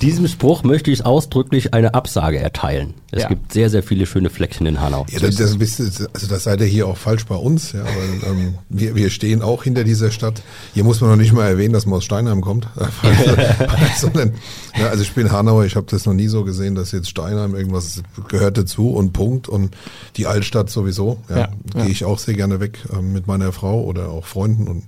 diesem 0.00 0.28
Spruch 0.28 0.62
möchte 0.64 0.90
ich 0.90 1.04
ausdrücklich 1.06 1.74
eine 1.74 1.94
Absage 1.94 2.38
erteilen. 2.38 2.94
Es 3.10 3.22
Ja. 3.22 3.28
gibt 3.28 3.52
sehr, 3.52 3.68
sehr 3.68 3.82
viele 3.82 4.06
schöne 4.06 4.30
Fleckchen 4.30 4.66
in 4.66 4.80
Hanau. 4.80 5.04
Ja, 5.10 5.20
das, 5.20 5.36
das, 5.36 5.60
wisst 5.60 5.80
ihr, 5.80 5.86
also 6.14 6.26
das 6.26 6.44
seid 6.44 6.60
ihr 6.60 6.66
hier 6.66 6.86
auch 6.86 6.96
falsch 6.96 7.26
bei 7.26 7.34
uns, 7.34 7.72
ja, 7.72 7.84
weil 7.84 8.30
ähm, 8.30 8.54
wir, 8.70 8.94
wir 8.94 9.10
stehen 9.10 9.42
auch 9.42 9.64
hinter 9.64 9.84
dieser 9.84 10.10
Stadt. 10.10 10.42
Hier 10.72 10.82
muss 10.84 11.00
man 11.00 11.10
noch 11.10 11.16
nicht 11.16 11.32
mal 11.32 11.46
erwähnen, 11.46 11.74
dass 11.74 11.84
man 11.86 11.96
aus 11.98 12.04
Steinheim 12.04 12.40
kommt, 12.40 12.68
sondern 13.98 14.32
ja, 14.78 14.88
also 14.88 15.02
ich 15.02 15.12
bin 15.12 15.30
Hanauer, 15.30 15.64
ich 15.64 15.76
habe 15.76 15.86
das 15.90 16.06
noch 16.06 16.14
nie 16.14 16.28
so 16.28 16.44
gesehen, 16.44 16.74
dass 16.74 16.92
jetzt 16.92 17.08
Steinheim 17.10 17.54
irgendwas 17.54 18.02
gehört 18.28 18.56
dazu 18.58 18.90
und 18.90 19.12
Punkt 19.12 19.48
und 19.48 19.76
die 20.16 20.26
Altstadt 20.26 20.70
sowieso. 20.70 21.18
Ja, 21.28 21.36
Ja, 21.36 21.48
ja. 21.76 21.82
gehe 21.82 21.92
ich 21.92 22.04
auch 22.04 22.18
sehr 22.18 22.34
gerne 22.34 22.60
weg 22.60 22.78
ähm, 22.92 23.12
mit 23.12 23.26
meiner 23.26 23.52
Frau 23.52 23.80
oder 23.92 24.08
auch 24.08 24.26
Freunden 24.26 24.66
und 24.66 24.84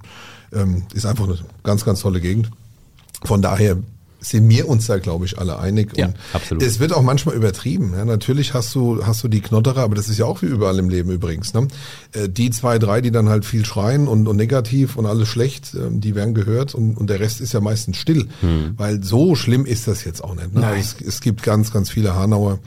ähm, 0.53 0.83
ist 0.95 1.07
einfach 1.07 1.25
eine 1.25 1.39
ganz, 1.63 1.85
ganz 1.85 2.01
tolle 2.01 2.21
Gegend. 2.21 2.51
Von 3.25 3.43
daher 3.43 3.77
sind 4.21 4.49
wir 4.49 4.69
uns 4.69 4.87
da, 4.87 4.97
glaube 4.99 5.27
ich, 5.27 5.39
alle 5.39 5.59
einig. 5.59 5.91
Ja, 5.99 6.07
und 6.07 6.17
absolut. 6.33 6.63
Es 6.63 6.81
wird 6.81 6.95
auch 6.95 7.03
manchmal 7.03 7.35
übertrieben. 7.35 7.93
Ja, 7.95 8.07
natürlich 8.07 8.55
hast 8.55 8.75
du, 8.75 9.05
hast 9.05 9.23
du 9.23 9.29
die 9.29 9.43
Knotterer, 9.43 9.83
aber 9.83 9.95
das 9.95 10.09
ist 10.09 10.17
ja 10.17 10.25
auch 10.25 10.41
wie 10.41 10.47
überall 10.47 10.79
im 10.79 10.89
Leben 10.89 11.11
übrigens. 11.11 11.53
Ne? 11.53 11.69
Äh, 12.13 12.31
Die 12.31 12.49
zwei, 12.49 12.79
drei, 12.79 13.03
die 13.03 13.11
dann 13.11 13.29
halt 13.29 13.45
viel 13.45 13.67
schreien 13.67 14.09
und, 14.09 14.27
und 14.27 14.37
negativ 14.37 14.97
und 14.97 15.05
alles 15.05 15.29
schlecht, 15.29 15.75
ähm, 15.75 16.01
die 16.01 16.15
werden 16.15 16.33
gehört 16.33 16.75
und, 16.75 16.97
und 16.97 17.11
der 17.11 17.21
Rest 17.21 17.43
ist 17.43 17.53
ja 17.53 17.61
meistens 17.61 17.99
still. 17.99 18.29
Weil 18.79 19.03
so 19.05 19.35
schlimm 19.35 19.67
ist 19.67 19.89
das 19.89 20.05
jetzt 20.05 20.25
auch 20.25 20.35
nicht. 20.35 20.55
Ne? 20.55 20.61
Nein. 20.61 20.81
Es, 20.81 20.97
es 21.07 21.21
gibt 21.21 21.43
ganz, 21.43 21.71
ganz 21.71 21.91
viele 21.91 22.15
Hanauer, 22.15 22.61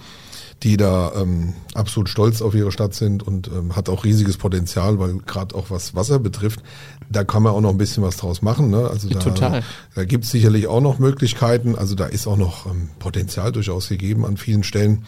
die 0.64 0.78
da 0.78 1.12
ähm, 1.16 1.53
absolut 1.74 2.10
stolz 2.10 2.41
auf 2.41 2.55
ihre 2.55 2.72
Stadt 2.72 2.93
sind 2.93 3.22
und 3.22 3.47
ähm, 3.47 3.76
hat 3.76 3.89
auch 3.89 4.03
riesiges 4.03 4.38
Potenzial, 4.38 4.99
weil 4.99 5.18
gerade 5.20 5.53
auch 5.55 5.70
was 5.70 5.93
Wasser 5.93 6.20
betrifft, 6.20 6.62
da 7.10 7.24
kann 7.24 7.43
man 7.43 7.53
auch 7.53 7.62
noch 7.62 7.70
ein 7.70 7.78
bisschen 7.78 8.03
was 8.03 8.18
draus 8.18 8.41
machen. 8.41 8.72
Ne? 8.72 8.88
Also 8.89 9.08
da, 9.10 9.20
total. 9.20 9.64
da 9.95 10.05
gibt 10.05 10.26
es 10.26 10.32
sicherlich 10.32 10.68
auch 10.68 10.82
noch 10.82 10.99
Möglichkeiten. 10.99 11.76
Also 11.76 11.95
da 11.95 12.05
ist 12.05 12.28
auch 12.28 12.38
noch 12.38 12.66
ähm, 12.66 12.89
Potenzial 12.99 13.51
durchaus 13.51 13.89
gegeben 13.89 14.26
an 14.26 14.38
vielen 14.38 14.64
Stellen. 14.64 15.05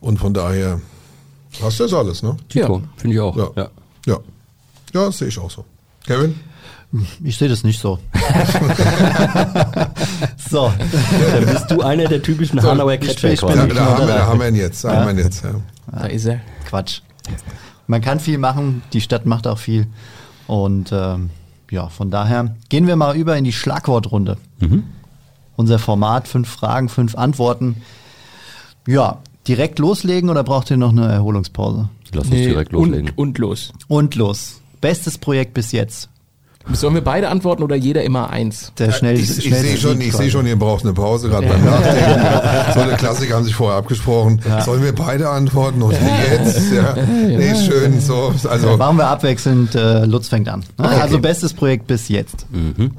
Und 0.00 0.18
von 0.18 0.34
daher 0.34 0.80
passt 1.58 1.80
das 1.80 1.94
alles, 1.94 2.22
ne? 2.22 2.36
Tito, 2.48 2.82
finde 2.96 3.14
ich 3.16 3.20
auch. 3.20 3.36
Ja. 3.36 3.50
Ja. 3.56 3.70
Ja. 4.06 4.18
Ja, 4.92 5.06
das 5.06 5.18
sehe 5.18 5.28
ich 5.28 5.38
auch 5.38 5.50
so. 5.50 5.64
Kevin? 6.06 6.38
Ich 7.22 7.36
sehe 7.36 7.48
das 7.48 7.64
nicht 7.64 7.80
so. 7.80 7.98
so, 10.50 10.72
Dann 11.32 11.46
bist 11.46 11.70
du 11.70 11.82
einer 11.82 12.04
der 12.06 12.22
typischen 12.22 12.60
So, 12.60 12.70
Hanauer 12.70 12.94
ich- 12.94 13.00
Catcher 13.00 13.32
ich 13.32 13.40
bin- 13.40 13.56
Da, 13.56 13.58
haben 13.58 13.68
wir, 13.68 13.74
da 14.14 14.26
haben 14.26 14.40
wir 14.40 14.48
ihn 14.48 14.54
jetzt. 14.56 14.84
Da 14.84 14.96
haben 14.96 15.06
wir 15.06 15.12
ihn 15.12 15.18
jetzt 15.18 15.44
ja. 15.44 15.50
Da 15.92 16.06
ist 16.06 16.26
er. 16.26 16.40
Quatsch. 16.68 17.00
Man 17.86 18.00
kann 18.00 18.20
viel 18.20 18.38
machen, 18.38 18.82
die 18.92 19.00
Stadt 19.00 19.26
macht 19.26 19.46
auch 19.46 19.58
viel. 19.58 19.86
Und 20.46 20.90
ähm, 20.92 21.30
ja, 21.70 21.88
von 21.88 22.10
daher 22.10 22.54
gehen 22.68 22.86
wir 22.86 22.96
mal 22.96 23.16
über 23.16 23.36
in 23.36 23.44
die 23.44 23.52
Schlagwortrunde. 23.52 24.36
Unser 25.56 25.78
Format, 25.78 26.28
fünf 26.28 26.48
Fragen, 26.48 26.88
fünf 26.88 27.14
Antworten. 27.16 27.82
Ja, 28.86 29.18
direkt 29.48 29.78
loslegen 29.78 30.30
oder 30.30 30.44
braucht 30.44 30.70
ihr 30.70 30.76
noch 30.76 30.90
eine 30.92 31.10
Erholungspause? 31.12 31.88
Lass 32.12 32.26
uns 32.26 32.34
direkt 32.36 32.72
loslegen. 32.72 33.08
Und, 33.10 33.18
und 33.18 33.38
los. 33.38 33.72
Und 33.88 34.14
los. 34.14 34.60
Bestes 34.80 35.18
Projekt 35.18 35.54
bis 35.54 35.72
jetzt. 35.72 36.08
Sollen 36.72 36.94
wir 36.94 37.04
beide 37.04 37.28
antworten 37.28 37.62
oder 37.62 37.76
jeder 37.76 38.02
immer 38.02 38.30
eins? 38.30 38.72
Der 38.78 38.90
schnell, 38.92 39.14
Ich, 39.14 39.30
ich 39.38 39.44
schnellste 39.44 39.66
sehe 39.68 39.76
schon, 39.78 40.00
ich 40.00 40.12
sehe 40.12 40.30
schon, 40.30 40.46
ihr 40.46 40.58
braucht 40.58 40.82
eine 40.84 40.92
Pause 40.94 41.28
gerade 41.28 41.46
beim 41.46 41.64
Nachdenken. 41.64 42.26
So 42.74 42.80
eine 42.80 42.96
Klassiker 42.96 43.36
haben 43.36 43.44
sich 43.44 43.54
vorher 43.54 43.78
abgesprochen. 43.78 44.40
Sollen 44.64 44.82
wir 44.82 44.94
beide 44.94 45.28
antworten 45.30 45.80
oder 45.82 45.96
jetzt? 46.30 46.72
Ja. 46.72 46.94
Nee, 46.96 47.54
schön, 47.54 48.00
so. 48.00 48.34
Also, 48.48 48.76
Machen 48.76 48.96
wir 48.98 49.06
abwechselnd, 49.06 49.74
äh, 49.74 50.04
Lutz 50.04 50.28
fängt 50.28 50.48
an. 50.48 50.60
Ne? 50.78 50.84
Okay. 50.86 51.00
Also 51.00 51.18
bestes 51.20 51.54
Projekt 51.54 51.86
bis 51.86 52.08
jetzt. 52.08 52.46
Mhm. 52.50 52.90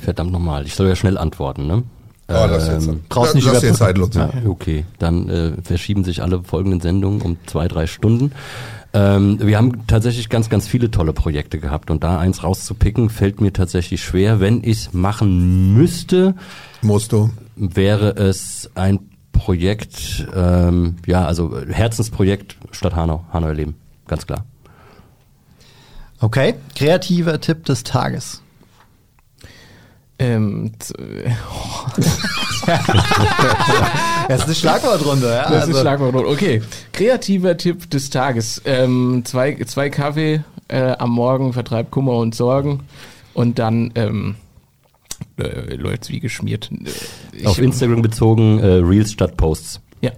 Verdammt 0.00 0.32
nochmal, 0.32 0.64
ich 0.66 0.74
soll 0.74 0.88
ja 0.88 0.96
schnell 0.96 1.18
antworten, 1.18 1.66
ne? 1.66 1.82
oh, 2.28 2.32
das 2.48 2.66
jetzt, 2.68 2.88
Ähm, 2.88 3.00
brauchst 3.08 3.34
nicht 3.34 3.46
lass 3.46 3.60
dir. 3.60 3.74
Zeit, 3.74 3.98
Lutz. 3.98 4.16
Ja, 4.16 4.30
okay. 4.48 4.84
Dann 4.98 5.28
äh, 5.28 5.52
verschieben 5.62 6.02
sich 6.04 6.22
alle 6.22 6.42
folgenden 6.42 6.80
Sendungen 6.80 7.20
um 7.22 7.36
zwei, 7.46 7.68
drei 7.68 7.86
Stunden. 7.86 8.32
Ähm, 8.96 9.38
wir 9.42 9.58
haben 9.58 9.86
tatsächlich 9.86 10.30
ganz, 10.30 10.48
ganz 10.48 10.66
viele 10.66 10.90
tolle 10.90 11.12
Projekte 11.12 11.58
gehabt 11.58 11.90
und 11.90 12.02
da 12.02 12.18
eins 12.18 12.42
rauszupicken, 12.42 13.10
fällt 13.10 13.42
mir 13.42 13.52
tatsächlich 13.52 14.02
schwer. 14.02 14.40
Wenn 14.40 14.64
ich 14.64 14.78
es 14.78 14.94
machen 14.94 15.74
müsste, 15.74 16.34
Musst 16.80 17.12
du. 17.12 17.28
wäre 17.56 18.16
es 18.16 18.70
ein 18.74 19.00
Projekt, 19.32 20.26
ähm, 20.34 20.96
ja, 21.04 21.26
also 21.26 21.60
Herzensprojekt 21.68 22.56
Stadt 22.70 22.96
Hanau, 22.96 23.26
Hanau 23.34 23.48
erleben, 23.48 23.74
ganz 24.06 24.26
klar. 24.26 24.46
Okay, 26.18 26.54
kreativer 26.74 27.38
Tipp 27.38 27.66
des 27.66 27.82
Tages. 27.82 28.40
Ähm, 30.18 30.72
z- 30.78 30.96
Das 34.28 34.40
ist 34.40 34.44
eine 34.46 34.54
Schlagwortrunde, 34.54 35.28
ja. 35.28 35.42
Das 35.48 35.64
ist 35.64 35.68
also, 35.68 35.80
Schlagwort. 35.80 36.14
Okay. 36.14 36.62
Kreativer 36.92 37.56
Tipp 37.56 37.88
des 37.90 38.10
Tages. 38.10 38.60
Ähm, 38.64 39.22
zwei, 39.24 39.54
zwei 39.66 39.88
Kaffee 39.90 40.42
äh, 40.68 40.92
am 40.98 41.10
Morgen 41.10 41.52
vertreibt 41.52 41.90
Kummer 41.90 42.14
und 42.14 42.34
Sorgen. 42.34 42.80
Und 43.34 43.58
dann 43.58 43.92
ähm, 43.94 44.36
äh, 45.38 45.74
läuft's 45.74 46.08
wie 46.08 46.20
geschmiert. 46.20 46.70
Äh, 46.72 46.88
Ich, 47.38 47.46
Auf 47.46 47.58
Instagram 47.58 48.02
bezogen, 48.02 48.58
äh, 48.58 48.66
Reels 48.82 49.12
statt 49.12 49.36
Posts. 49.36 49.80
Ja. 50.00 50.10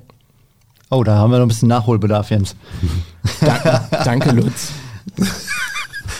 Oh, 0.90 1.02
da 1.04 1.16
haben 1.16 1.30
wir 1.32 1.38
noch 1.38 1.44
ein 1.46 1.48
bisschen 1.48 1.68
Nachholbedarf, 1.68 2.30
Jens. 2.30 2.56
Da, 3.40 3.88
danke, 4.04 4.30
Lutz. 4.30 4.70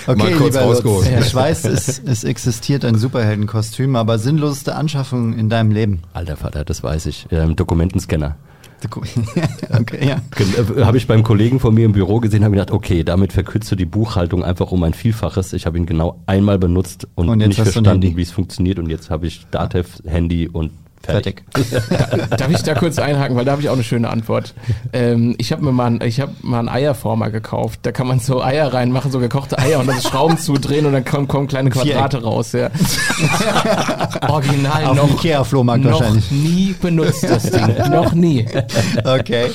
Okay, 0.08 0.22
Mal 0.22 0.32
kurz 0.32 0.54
lieber 0.54 0.64
rausgeholt. 0.64 1.10
Lutz, 1.10 1.26
ich 1.26 1.34
weiß, 1.34 1.64
es, 1.66 1.98
es 1.98 2.24
existiert 2.24 2.86
ein 2.86 2.94
Superheldenkostüm, 2.94 3.94
aber 3.94 4.18
sinnloseste 4.18 4.74
Anschaffung 4.74 5.34
in 5.38 5.50
deinem 5.50 5.70
Leben. 5.70 6.00
Alter 6.14 6.38
Vater, 6.38 6.64
das 6.64 6.82
weiß 6.82 7.04
ich. 7.06 7.26
Ähm, 7.30 7.56
Dokumentenscanner. 7.56 8.36
okay, 9.78 10.08
ja. 10.08 10.16
Äh, 10.38 10.84
Habe 10.84 10.96
ich 10.96 11.06
beim 11.06 11.22
Kollegen 11.22 11.60
von 11.60 11.74
mir 11.74 11.84
im 11.84 11.92
Büro 11.92 12.20
gesehen, 12.20 12.42
habe 12.44 12.54
gedacht, 12.54 12.70
okay, 12.70 13.04
damit 13.04 13.34
verkürzt 13.34 13.70
du 13.70 13.76
die 13.76 13.84
Buchhaltung 13.84 14.44
einfach 14.44 14.72
um 14.72 14.82
ein 14.84 14.94
Vielfaches. 14.94 15.52
Ich 15.52 15.66
habe 15.66 15.76
ihn 15.76 15.84
genau 15.84 16.22
einmal 16.24 16.58
benutzt 16.58 17.06
und, 17.14 17.28
Und 17.28 17.38
nicht 17.38 17.60
verstanden, 17.60 18.16
wie 18.16 18.22
es 18.22 18.30
funktioniert. 18.30 18.78
Und 18.78 18.88
jetzt 18.88 19.10
habe 19.10 19.26
ich 19.26 19.46
Datev, 19.50 20.00
Handy 20.06 20.48
und 20.48 20.70
fertig. 21.02 21.42
Fertig. 21.54 22.28
Darf 22.36 22.50
ich 22.50 22.62
da 22.62 22.74
kurz 22.74 22.98
einhaken, 22.98 23.36
weil 23.36 23.44
da 23.44 23.52
habe 23.52 23.62
ich 23.62 23.68
auch 23.68 23.74
eine 23.74 23.82
schöne 23.84 24.08
Antwort. 24.10 24.54
Ähm, 24.92 25.34
ich 25.38 25.52
habe 25.52 25.64
mir 25.64 25.72
mal, 25.72 25.86
ein- 25.86 26.00
ich 26.02 26.20
habe 26.20 26.32
mal 26.42 26.58
einen 26.60 26.68
Eierformer 26.68 27.30
gekauft. 27.30 27.80
Da 27.82 27.92
kann 27.92 28.06
man 28.06 28.20
so 28.20 28.42
Eier 28.42 28.72
reinmachen, 28.72 29.10
so 29.10 29.18
gekochte 29.18 29.58
Eier 29.58 29.80
und 29.80 29.86
dann 29.86 30.00
Schrauben 30.00 30.38
zudrehen 30.38 30.86
und 30.86 30.92
dann 30.92 31.04
kommen, 31.04 31.28
kommen 31.28 31.46
kleine. 31.48 31.70
Quadrate 31.70 32.22
raus. 32.22 32.52
Ja. 32.52 32.70
Original 34.28 34.84
Auf 34.86 34.96
noch, 34.96 35.10
Ikea-Flohmarkt 35.10 35.84
noch 35.84 36.00
wahrscheinlich. 36.00 36.30
nie 36.30 36.74
benutzt 36.80 37.24
das 37.24 37.44
Ding. 37.50 37.66
noch 37.90 38.12
nie. 38.12 38.46
Okay. 39.04 39.50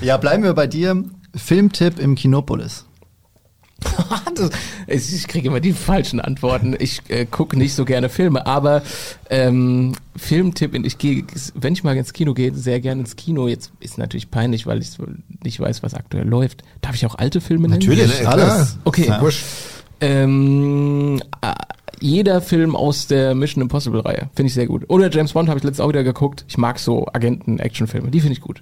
Ja, 0.00 0.16
bleiben 0.18 0.42
wir 0.42 0.52
bei 0.54 0.66
dir. 0.66 1.02
Filmtipp 1.34 1.98
im 1.98 2.14
Kinopolis. 2.14 2.84
Das, 4.34 4.50
ich 4.86 5.26
kriege 5.28 5.48
immer 5.48 5.60
die 5.60 5.72
falschen 5.72 6.20
Antworten. 6.20 6.76
Ich 6.78 7.00
äh, 7.08 7.24
gucke 7.24 7.56
nicht 7.56 7.74
so 7.74 7.86
gerne 7.86 8.10
Filme, 8.10 8.46
aber 8.46 8.82
ähm, 9.30 9.92
Filmtipp, 10.14 10.74
ich 10.74 10.98
gehe, 10.98 11.24
wenn 11.54 11.72
ich 11.72 11.82
mal 11.82 11.96
ins 11.96 12.12
Kino 12.12 12.34
gehe, 12.34 12.54
sehr 12.54 12.80
gerne 12.80 13.00
ins 13.00 13.16
Kino. 13.16 13.48
Jetzt 13.48 13.72
ist 13.80 13.96
natürlich 13.96 14.30
peinlich, 14.30 14.66
weil 14.66 14.82
ich 14.82 14.90
nicht 15.42 15.58
weiß, 15.58 15.82
was 15.82 15.94
aktuell 15.94 16.28
läuft. 16.28 16.64
Darf 16.82 16.94
ich 16.94 17.06
auch 17.06 17.14
alte 17.14 17.40
Filme 17.40 17.68
nennen? 17.68 17.80
Natürlich, 17.80 18.20
Ja, 18.20 18.28
alles. 18.28 18.76
Okay. 18.84 19.06
Ja. 19.08 19.22
Ähm, 20.00 21.22
äh, 21.40 21.54
jeder 22.00 22.42
Film 22.42 22.76
aus 22.76 23.06
der 23.06 23.34
Mission 23.34 23.62
Impossible 23.62 24.00
Reihe 24.00 24.28
finde 24.34 24.48
ich 24.48 24.54
sehr 24.54 24.66
gut. 24.66 24.84
Oder 24.88 25.10
James 25.10 25.32
Bond 25.32 25.48
habe 25.48 25.58
ich 25.58 25.64
letztens 25.64 25.80
auch 25.80 25.88
wieder 25.88 26.04
geguckt. 26.04 26.44
Ich 26.48 26.58
mag 26.58 26.78
so 26.78 27.06
Agenten-Action-Filme, 27.12 28.10
die 28.10 28.20
finde 28.20 28.34
ich 28.34 28.40
gut. 28.40 28.60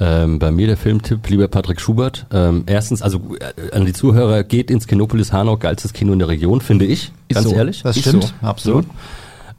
Ähm, 0.00 0.38
bei 0.38 0.52
mir 0.52 0.68
der 0.68 0.76
Filmtipp, 0.76 1.28
lieber 1.28 1.48
Patrick 1.48 1.80
Schubert. 1.80 2.26
Ähm, 2.32 2.64
erstens, 2.66 3.02
also 3.02 3.20
äh, 3.40 3.74
an 3.74 3.84
die 3.84 3.92
Zuhörer, 3.92 4.44
geht 4.44 4.70
ins 4.70 4.86
Kinopolis 4.86 5.32
Hanau, 5.32 5.56
geilstes 5.56 5.92
Kino 5.92 6.12
in 6.12 6.20
der 6.20 6.28
Region, 6.28 6.60
finde 6.60 6.84
ich, 6.84 7.12
Ist 7.28 7.34
ganz 7.34 7.48
so. 7.48 7.54
ehrlich. 7.54 7.82
Das 7.82 7.98
stimmt, 7.98 8.24
so. 8.24 8.46
absolut. 8.46 8.86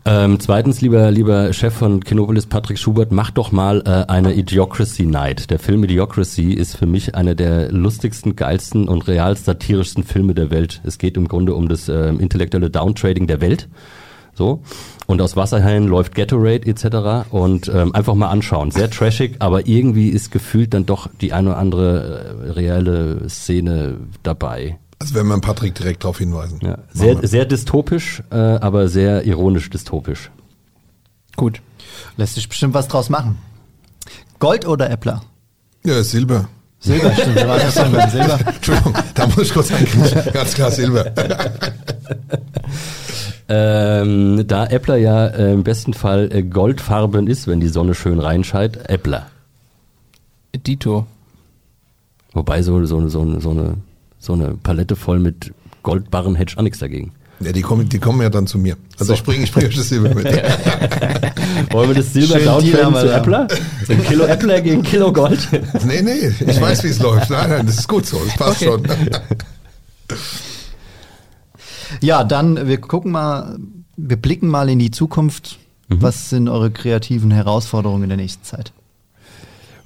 Ähm, 0.05 0.39
zweitens, 0.39 0.79
lieber, 0.79 1.11
lieber 1.11 1.51
Chef 1.51 1.73
von 1.73 2.01
Kinopolis, 2.03 2.45
Patrick 2.45 2.79
Schubert, 2.79 3.11
mach 3.11 3.31
doch 3.31 3.51
mal 3.51 3.83
äh, 3.85 4.09
eine 4.09 4.33
Idiocracy 4.33 5.05
Night. 5.05 5.51
Der 5.51 5.59
Film 5.59 5.83
Idiocracy 5.83 6.53
ist 6.53 6.77
für 6.77 6.85
mich 6.85 7.15
einer 7.15 7.35
der 7.35 7.71
lustigsten, 7.71 8.37
geilsten 8.37 8.87
und 8.87 9.07
real 9.07 9.35
satirischsten 9.35 10.05
Filme 10.05 10.33
der 10.33 10.51
Welt. 10.51 10.81
Es 10.85 10.99
geht 10.99 11.17
im 11.17 11.27
Grunde 11.27 11.53
um 11.53 11.67
das 11.67 11.89
ähm, 11.89 12.19
intellektuelle 12.21 12.69
Downtrading 12.69 13.27
der 13.27 13.41
Welt. 13.41 13.67
So. 14.39 14.61
Und 15.05 15.21
aus 15.21 15.35
Wasserhallen 15.35 15.85
läuft 15.85 16.15
Gatorade 16.15 16.65
etc. 16.65 17.29
Und 17.29 17.67
ähm, 17.67 17.93
einfach 17.93 18.15
mal 18.15 18.29
anschauen. 18.29 18.71
Sehr 18.71 18.89
trashig, 18.89 19.35
aber 19.39 19.67
irgendwie 19.67 20.07
ist 20.07 20.31
gefühlt 20.31 20.73
dann 20.73 20.85
doch 20.85 21.09
die 21.19 21.33
eine 21.33 21.49
oder 21.49 21.57
andere 21.57 22.45
äh, 22.47 22.51
reelle 22.51 23.27
Szene 23.27 23.97
dabei. 24.23 24.79
Also 24.97 25.15
wenn 25.15 25.27
man 25.27 25.41
Patrick 25.41 25.75
direkt 25.75 26.05
darauf 26.05 26.19
hinweisen. 26.19 26.59
Ja. 26.61 26.77
Sehr, 26.93 27.27
sehr 27.27 27.43
dystopisch, 27.43 28.23
äh, 28.31 28.35
aber 28.37 28.87
sehr 28.87 29.25
ironisch 29.25 29.69
dystopisch. 29.69 30.31
Gut. 31.35 31.61
Lässt 32.15 32.35
sich 32.35 32.47
bestimmt 32.47 32.73
was 32.73 32.87
draus 32.87 33.09
machen. 33.09 33.39
Gold 34.39 34.65
oder 34.65 34.89
Äppler? 34.89 35.21
Ja, 35.83 36.01
Silber. 36.01 36.47
Silber, 36.79 37.11
stimmt. 37.13 37.35
Wir 37.35 37.47
waren 37.47 38.09
Silber. 38.09 38.39
Entschuldigung, 38.55 38.93
da 39.15 39.27
muss 39.27 39.39
ich 39.39 39.53
kurz 39.53 39.69
ankriegen. 39.69 40.31
Ganz 40.31 40.53
klar 40.53 40.71
Silber. 40.71 41.11
Ähm, 43.51 44.45
da 44.47 44.67
Äppler 44.67 44.97
ja 44.97 45.25
äh, 45.25 45.53
im 45.53 45.63
besten 45.63 45.95
Fall 45.95 46.29
äh, 46.31 46.43
goldfarben 46.43 47.25
ist, 47.25 47.47
wenn 47.47 47.59
die 47.59 47.67
Sonne 47.67 47.95
schön 47.95 48.19
reinscheint, 48.19 48.89
Äppler. 48.89 49.25
Dito. 50.55 51.07
Wobei 52.33 52.61
so, 52.61 52.85
so, 52.85 53.09
so, 53.09 53.39
so, 53.39 53.49
eine, 53.49 53.73
so 54.19 54.33
eine 54.33 54.53
Palette 54.61 54.95
voll 54.95 55.17
mit 55.17 55.51
Goldbarren 55.81 56.35
hätte 56.35 56.51
ich 56.53 56.57
auch 56.59 56.61
nichts 56.61 56.77
dagegen. 56.77 57.11
Ja, 57.39 57.51
die 57.53 57.61
kommen, 57.61 57.89
die 57.89 57.99
kommen 57.99 58.21
ja 58.21 58.29
dann 58.29 58.45
zu 58.45 58.59
mir. 58.59 58.75
Also 58.99 59.13
ich 59.13 59.23
bringe 59.23 59.45
ich 59.45 59.51
bring 59.51 59.65
euch 59.65 59.75
das 59.75 59.89
Silber 59.89 60.13
mit. 60.13 60.25
Wollen 61.71 61.89
wir 61.89 61.95
das 61.95 62.13
Silber 62.13 62.35
wir 62.61 62.99
zu. 62.99 63.11
Äppler? 63.11 63.47
So 63.87 63.93
ein 63.93 64.03
Kilo 64.03 64.25
Äppler 64.25 64.61
gegen 64.61 64.83
Kilo 64.83 65.11
Gold? 65.11 65.39
Nee, 65.85 66.01
nee, 66.01 66.33
ich 66.39 66.61
weiß, 66.61 66.83
wie 66.83 66.89
es 66.89 66.99
läuft. 66.99 67.29
Nein, 67.29 67.49
nein, 67.49 67.65
das 67.65 67.79
ist 67.79 67.87
gut 67.87 68.05
so. 68.05 68.21
Das 68.25 68.35
passt 68.35 68.63
schon. 68.63 68.83
Ja, 72.01 72.23
dann, 72.23 72.67
wir 72.67 72.79
gucken 72.79 73.11
mal, 73.11 73.57
wir 73.97 74.17
blicken 74.17 74.47
mal 74.47 74.69
in 74.69 74.79
die 74.79 74.91
Zukunft. 74.91 75.59
Was 75.91 76.29
sind 76.29 76.47
eure 76.49 76.69
kreativen 76.69 77.31
Herausforderungen 77.31 78.03
in 78.03 78.09
der 78.09 78.17
nächsten 78.17 78.43
Zeit? 78.43 78.73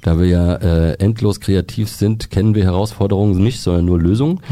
Da 0.01 0.19
wir 0.19 0.27
ja 0.27 0.55
äh, 0.55 0.95
endlos 0.95 1.39
kreativ 1.39 1.89
sind, 1.89 2.29
kennen 2.29 2.55
wir 2.55 2.65
Herausforderungen 2.65 3.41
nicht, 3.41 3.61
sondern 3.61 3.85
nur 3.85 4.01
Lösungen. 4.01 4.41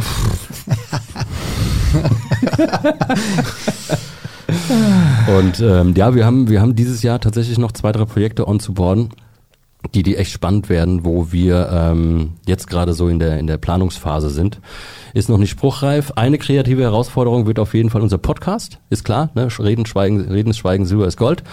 Und 5.37 5.59
ähm, 5.59 5.93
ja, 5.95 6.15
wir 6.15 6.25
haben, 6.25 6.49
wir 6.49 6.61
haben 6.61 6.75
dieses 6.75 7.03
Jahr 7.03 7.19
tatsächlich 7.19 7.57
noch 7.57 7.73
zwei, 7.73 7.91
drei 7.91 8.05
Projekte 8.05 8.47
on 8.47 8.61
zu 8.61 8.73
boarden, 8.73 9.09
die, 9.93 10.03
die 10.03 10.15
echt 10.15 10.31
spannend 10.31 10.69
werden, 10.69 11.03
wo 11.03 11.31
wir 11.31 11.69
ähm, 11.71 12.31
jetzt 12.45 12.67
gerade 12.67 12.93
so 12.93 13.07
in 13.07 13.19
der, 13.19 13.39
in 13.39 13.47
der 13.47 13.57
Planungsphase 13.57 14.29
sind. 14.29 14.59
Ist 15.13 15.29
noch 15.29 15.37
nicht 15.37 15.49
spruchreif. 15.49 16.11
Eine 16.15 16.37
kreative 16.37 16.83
Herausforderung 16.83 17.47
wird 17.47 17.59
auf 17.59 17.73
jeden 17.73 17.89
Fall 17.89 18.01
unser 18.01 18.17
Podcast, 18.17 18.79
ist 18.89 19.03
klar. 19.03 19.31
Ne? 19.35 19.47
Reden, 19.59 19.85
Schweigen, 19.85 20.21
Reden, 20.21 20.53
Schweigen, 20.53 20.85
Silber 20.85 21.07
ist 21.07 21.17
Gold. 21.17 21.43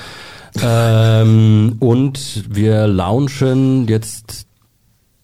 ähm, 0.63 1.77
und 1.81 2.45
wir 2.49 2.87
launchen 2.87 3.89
jetzt 3.89 4.47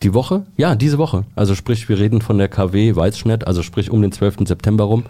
die 0.02 0.12
Woche? 0.12 0.44
Ja, 0.56 0.74
diese 0.74 0.98
Woche. 0.98 1.24
Also 1.34 1.54
sprich, 1.54 1.88
wir 1.88 1.98
reden 1.98 2.20
von 2.20 2.36
der 2.36 2.48
KW 2.48 2.94
Weißschnitt, 2.94 3.46
also 3.46 3.62
sprich 3.62 3.90
um 3.90 4.02
den 4.02 4.12
12. 4.12 4.46
September 4.46 4.84
rum. 4.84 5.04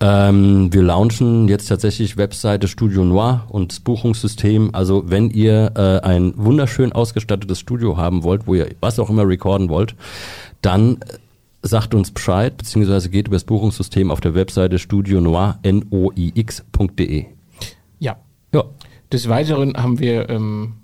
Ähm, 0.00 0.72
wir 0.72 0.82
launchen 0.82 1.48
jetzt 1.48 1.66
tatsächlich 1.66 2.16
Webseite 2.16 2.68
Studio 2.68 3.04
Noir 3.04 3.46
und 3.48 3.72
das 3.72 3.80
Buchungssystem. 3.80 4.74
Also 4.74 5.04
wenn 5.06 5.30
ihr 5.30 5.72
äh, 5.76 6.06
ein 6.06 6.34
wunderschön 6.36 6.92
ausgestattetes 6.92 7.60
Studio 7.60 7.96
haben 7.96 8.22
wollt, 8.24 8.46
wo 8.46 8.54
ihr 8.54 8.74
was 8.80 8.98
auch 8.98 9.10
immer 9.10 9.26
recorden 9.26 9.68
wollt, 9.68 9.94
dann 10.60 10.96
äh, 10.96 11.18
sagt 11.62 11.94
uns 11.94 12.10
Bescheid, 12.10 12.56
beziehungsweise 12.56 13.10
geht 13.10 13.28
über 13.28 13.36
das 13.36 13.44
Buchungssystem 13.44 14.10
auf 14.10 14.20
der 14.20 14.34
Webseite 14.34 14.78
Studio 14.78 15.20
Noir, 15.20 15.58
N-O-I-X.de. 15.62 17.26
Ja. 17.98 18.16
Ja. 18.52 18.64
Des 19.12 19.28
Weiteren 19.28 19.76
haben 19.76 19.98
wir 19.98 20.28
ähm, 20.30 20.74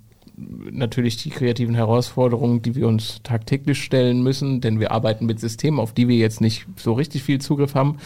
natürlich 0.71 1.17
die 1.17 1.29
kreativen 1.29 1.75
Herausforderungen, 1.75 2.61
die 2.61 2.75
wir 2.75 2.87
uns 2.87 3.21
tagtäglich 3.23 3.83
stellen 3.83 4.23
müssen, 4.23 4.61
denn 4.61 4.79
wir 4.79 4.91
arbeiten 4.91 5.25
mit 5.25 5.39
Systemen, 5.39 5.79
auf 5.79 5.93
die 5.93 6.07
wir 6.07 6.17
jetzt 6.17 6.41
nicht 6.41 6.65
so 6.77 6.93
richtig 6.93 7.23
viel 7.23 7.39
Zugriff 7.39 7.75
haben. 7.75 7.97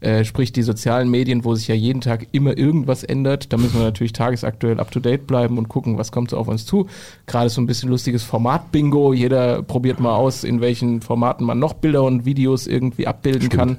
Äh, 0.00 0.24
sprich 0.24 0.52
die 0.52 0.62
sozialen 0.62 1.10
Medien, 1.10 1.44
wo 1.44 1.54
sich 1.54 1.68
ja 1.68 1.76
jeden 1.76 2.00
Tag 2.00 2.26
immer 2.32 2.58
irgendwas 2.58 3.04
ändert. 3.04 3.52
Da 3.52 3.56
müssen 3.56 3.78
wir 3.78 3.84
natürlich 3.84 4.12
tagesaktuell 4.12 4.80
up-to-date 4.80 5.28
bleiben 5.28 5.58
und 5.58 5.68
gucken, 5.68 5.96
was 5.96 6.10
kommt 6.10 6.30
so 6.30 6.38
auf 6.38 6.48
uns 6.48 6.66
zu. 6.66 6.88
Gerade 7.26 7.50
so 7.50 7.60
ein 7.60 7.66
bisschen 7.66 7.88
lustiges 7.88 8.24
Format-Bingo. 8.24 9.12
Jeder 9.12 9.62
probiert 9.62 10.00
mal 10.00 10.16
aus, 10.16 10.42
in 10.42 10.60
welchen 10.60 11.02
Formaten 11.02 11.46
man 11.46 11.60
noch 11.60 11.74
Bilder 11.74 12.02
und 12.02 12.24
Videos 12.24 12.66
irgendwie 12.66 13.06
abbilden 13.06 13.48
kann. 13.48 13.78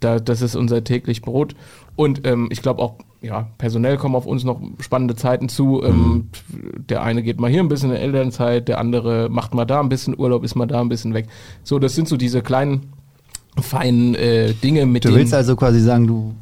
Da, 0.00 0.18
das 0.18 0.42
ist 0.42 0.56
unser 0.56 0.84
täglich 0.84 1.22
Brot. 1.22 1.54
Und 1.96 2.26
ähm, 2.26 2.48
ich 2.50 2.60
glaube 2.60 2.82
auch, 2.82 2.96
ja, 3.22 3.48
personell 3.56 3.96
kommen 3.96 4.16
auf 4.16 4.26
uns 4.26 4.44
noch 4.44 4.60
spannende 4.80 5.14
Zeiten 5.14 5.48
zu. 5.48 5.82
Ähm, 5.82 6.28
der 6.88 7.02
eine 7.02 7.22
geht 7.22 7.40
mal 7.40 7.50
hier 7.50 7.60
ein 7.60 7.68
bisschen 7.68 7.90
in 7.90 7.96
Elternzeit, 7.96 8.68
der 8.68 8.78
andere 8.78 9.28
macht 9.30 9.54
mal 9.54 9.64
da 9.64 9.80
ein 9.80 9.88
bisschen 9.88 10.18
Urlaub, 10.18 10.44
ist 10.44 10.56
mal 10.56 10.66
da 10.66 10.80
ein 10.80 10.88
bisschen 10.88 11.14
weg. 11.14 11.28
So, 11.62 11.78
das 11.78 11.94
sind 11.94 12.08
so 12.08 12.16
diese 12.16 12.42
kleinen, 12.42 12.92
feinen 13.60 14.14
äh, 14.16 14.54
Dinge, 14.54 14.86
mit 14.86 15.04
Du 15.04 15.08
denen... 15.08 15.20
willst 15.20 15.34
also 15.34 15.54
quasi 15.54 15.80
sagen, 15.80 16.06
du 16.08 16.34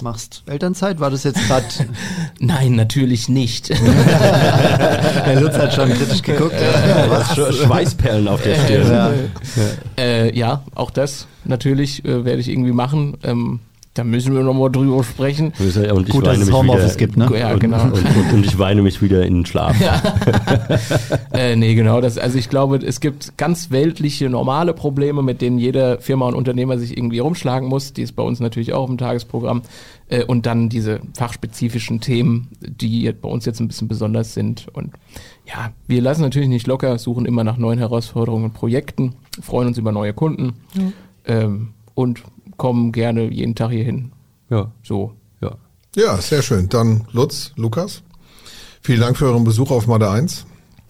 machst 0.00 0.44
Elternzeit? 0.46 1.00
War 1.00 1.10
das 1.10 1.24
jetzt 1.24 1.44
gerade. 1.46 1.64
Nein, 2.38 2.76
natürlich 2.76 3.28
nicht. 3.28 3.70
Herr 3.74 5.40
Lutz 5.40 5.58
hat 5.58 5.74
schon 5.74 5.90
kritisch 5.90 6.22
geguckt. 6.22 6.54
Was? 7.08 7.34
Schweißperlen 7.56 8.28
auf 8.28 8.42
der 8.42 8.54
Stirn. 8.54 8.92
Ja. 8.92 9.12
äh, 9.98 10.38
ja, 10.38 10.62
auch 10.76 10.92
das 10.92 11.26
natürlich 11.44 12.04
äh, 12.04 12.24
werde 12.24 12.40
ich 12.40 12.48
irgendwie 12.48 12.72
machen. 12.72 13.16
Ähm, 13.24 13.60
da 13.98 14.04
müssen 14.04 14.32
wir 14.32 14.42
nochmal 14.42 14.70
drüber 14.70 15.02
sprechen. 15.02 15.52
Und 15.58 16.08
ich 16.08 16.12
Gut, 16.12 16.24
dass 16.24 16.34
weine 16.34 16.42
es 16.42 16.46
mich 16.46 16.54
Homeoffice 16.54 16.94
wieder, 16.94 17.06
gibt, 17.06 17.16
ne? 17.16 17.30
Ja, 17.36 17.52
und, 17.52 17.58
genau. 17.58 17.82
Und, 17.82 17.94
und, 17.94 18.32
und 18.32 18.46
ich 18.46 18.56
weine 18.56 18.82
mich 18.82 19.02
wieder 19.02 19.26
in 19.26 19.34
den 19.34 19.46
Schlaf. 19.46 19.76
Äh, 21.32 21.56
nee, 21.56 21.74
genau. 21.74 22.00
Das, 22.00 22.18
also 22.18 22.38
ich 22.38 22.48
glaube, 22.48 22.76
es 22.76 23.00
gibt 23.00 23.36
ganz 23.36 23.70
weltliche, 23.70 24.28
normale 24.28 24.72
Probleme, 24.72 25.22
mit 25.22 25.40
denen 25.40 25.58
jede 25.58 25.98
Firma 26.00 26.26
und 26.26 26.34
Unternehmer 26.34 26.78
sich 26.78 26.96
irgendwie 26.96 27.18
rumschlagen 27.18 27.68
muss. 27.68 27.92
Die 27.92 28.02
ist 28.02 28.16
bei 28.16 28.22
uns 28.22 28.40
natürlich 28.40 28.72
auch 28.72 28.88
im 28.88 28.98
Tagesprogramm. 28.98 29.62
Äh, 30.08 30.24
und 30.24 30.46
dann 30.46 30.68
diese 30.68 31.00
fachspezifischen 31.14 32.00
Themen, 32.00 32.48
die 32.60 33.12
bei 33.12 33.28
uns 33.28 33.44
jetzt 33.44 33.60
ein 33.60 33.68
bisschen 33.68 33.88
besonders 33.88 34.34
sind. 34.34 34.66
Und 34.72 34.92
ja, 35.46 35.70
wir 35.86 36.02
lassen 36.02 36.22
natürlich 36.22 36.48
nicht 36.48 36.66
locker, 36.66 36.98
suchen 36.98 37.26
immer 37.26 37.44
nach 37.44 37.56
neuen 37.56 37.78
Herausforderungen 37.78 38.44
und 38.44 38.54
Projekten, 38.54 39.14
freuen 39.40 39.68
uns 39.68 39.78
über 39.78 39.92
neue 39.92 40.12
Kunden 40.12 40.54
ähm, 41.26 41.68
und 41.94 42.22
kommen 42.58 42.92
gerne 42.92 43.30
jeden 43.30 43.54
Tag 43.54 43.70
hier 43.70 43.84
hin. 43.84 44.12
Ja. 44.50 44.70
So. 44.82 45.14
ja. 45.40 45.56
Ja, 45.96 46.18
sehr 46.18 46.42
schön. 46.42 46.68
Dann 46.68 47.06
Lutz, 47.12 47.52
Lukas, 47.56 48.02
vielen 48.82 49.00
Dank 49.00 49.16
für 49.16 49.26
euren 49.26 49.44
Besuch 49.44 49.70
auf 49.70 49.86
Made 49.86 50.10
1. 50.10 50.44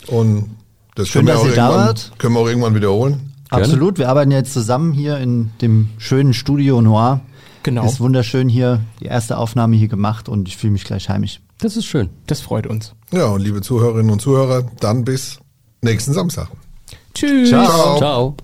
Und 0.09 0.57
das 0.97 1.09
Schön, 1.09 1.27
können, 1.27 1.29
wir 1.29 1.35
dass 1.35 1.43
auch 1.43 1.49
ihr 1.49 1.55
da 1.55 2.19
können 2.19 2.35
wir 2.35 2.41
auch 2.41 2.49
irgendwann 2.49 2.75
wiederholen. 2.75 3.33
Absolut, 3.51 3.99
wir 3.99 4.09
arbeiten 4.09 4.31
jetzt 4.31 4.53
zusammen 4.53 4.93
hier 4.93 5.19
in 5.19 5.51
dem 5.63 5.91
schönen 5.99 6.35
Studio 6.35 6.83
Noir. 6.83 7.21
Genau. 7.63 7.85
Ist 7.85 8.01
wunderschön 8.01 8.49
hier, 8.49 8.81
die 9.01 9.07
erste 9.07 9.37
Aufnahme 9.37 9.77
hier 9.77 9.89
gemacht 9.89 10.29
und 10.29 10.49
ich 10.49 10.57
fühle 10.57 10.73
mich 10.73 10.85
gleich 10.85 11.09
heimisch. 11.09 11.41
Das 11.59 11.77
ist 11.77 11.87
schön. 11.87 12.09
Das 12.27 12.41
freut 12.41 12.67
uns. 12.67 12.95
Ja, 13.11 13.27
und 13.27 13.41
liebe 13.41 13.63
Zuhörerinnen 13.63 14.11
und 14.11 14.21
Zuhörer, 14.21 14.65
dann 14.81 15.05
bis 15.05 15.39
nächsten 15.83 16.13
Samstag. 16.13 16.49
Tschüss. 17.15 17.49
Ciao. 17.49 17.99
Ciao. 17.99 18.37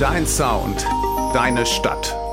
Dein 0.00 0.26
Sound, 0.26 0.86
deine 1.32 1.64
Stadt. 1.66 2.23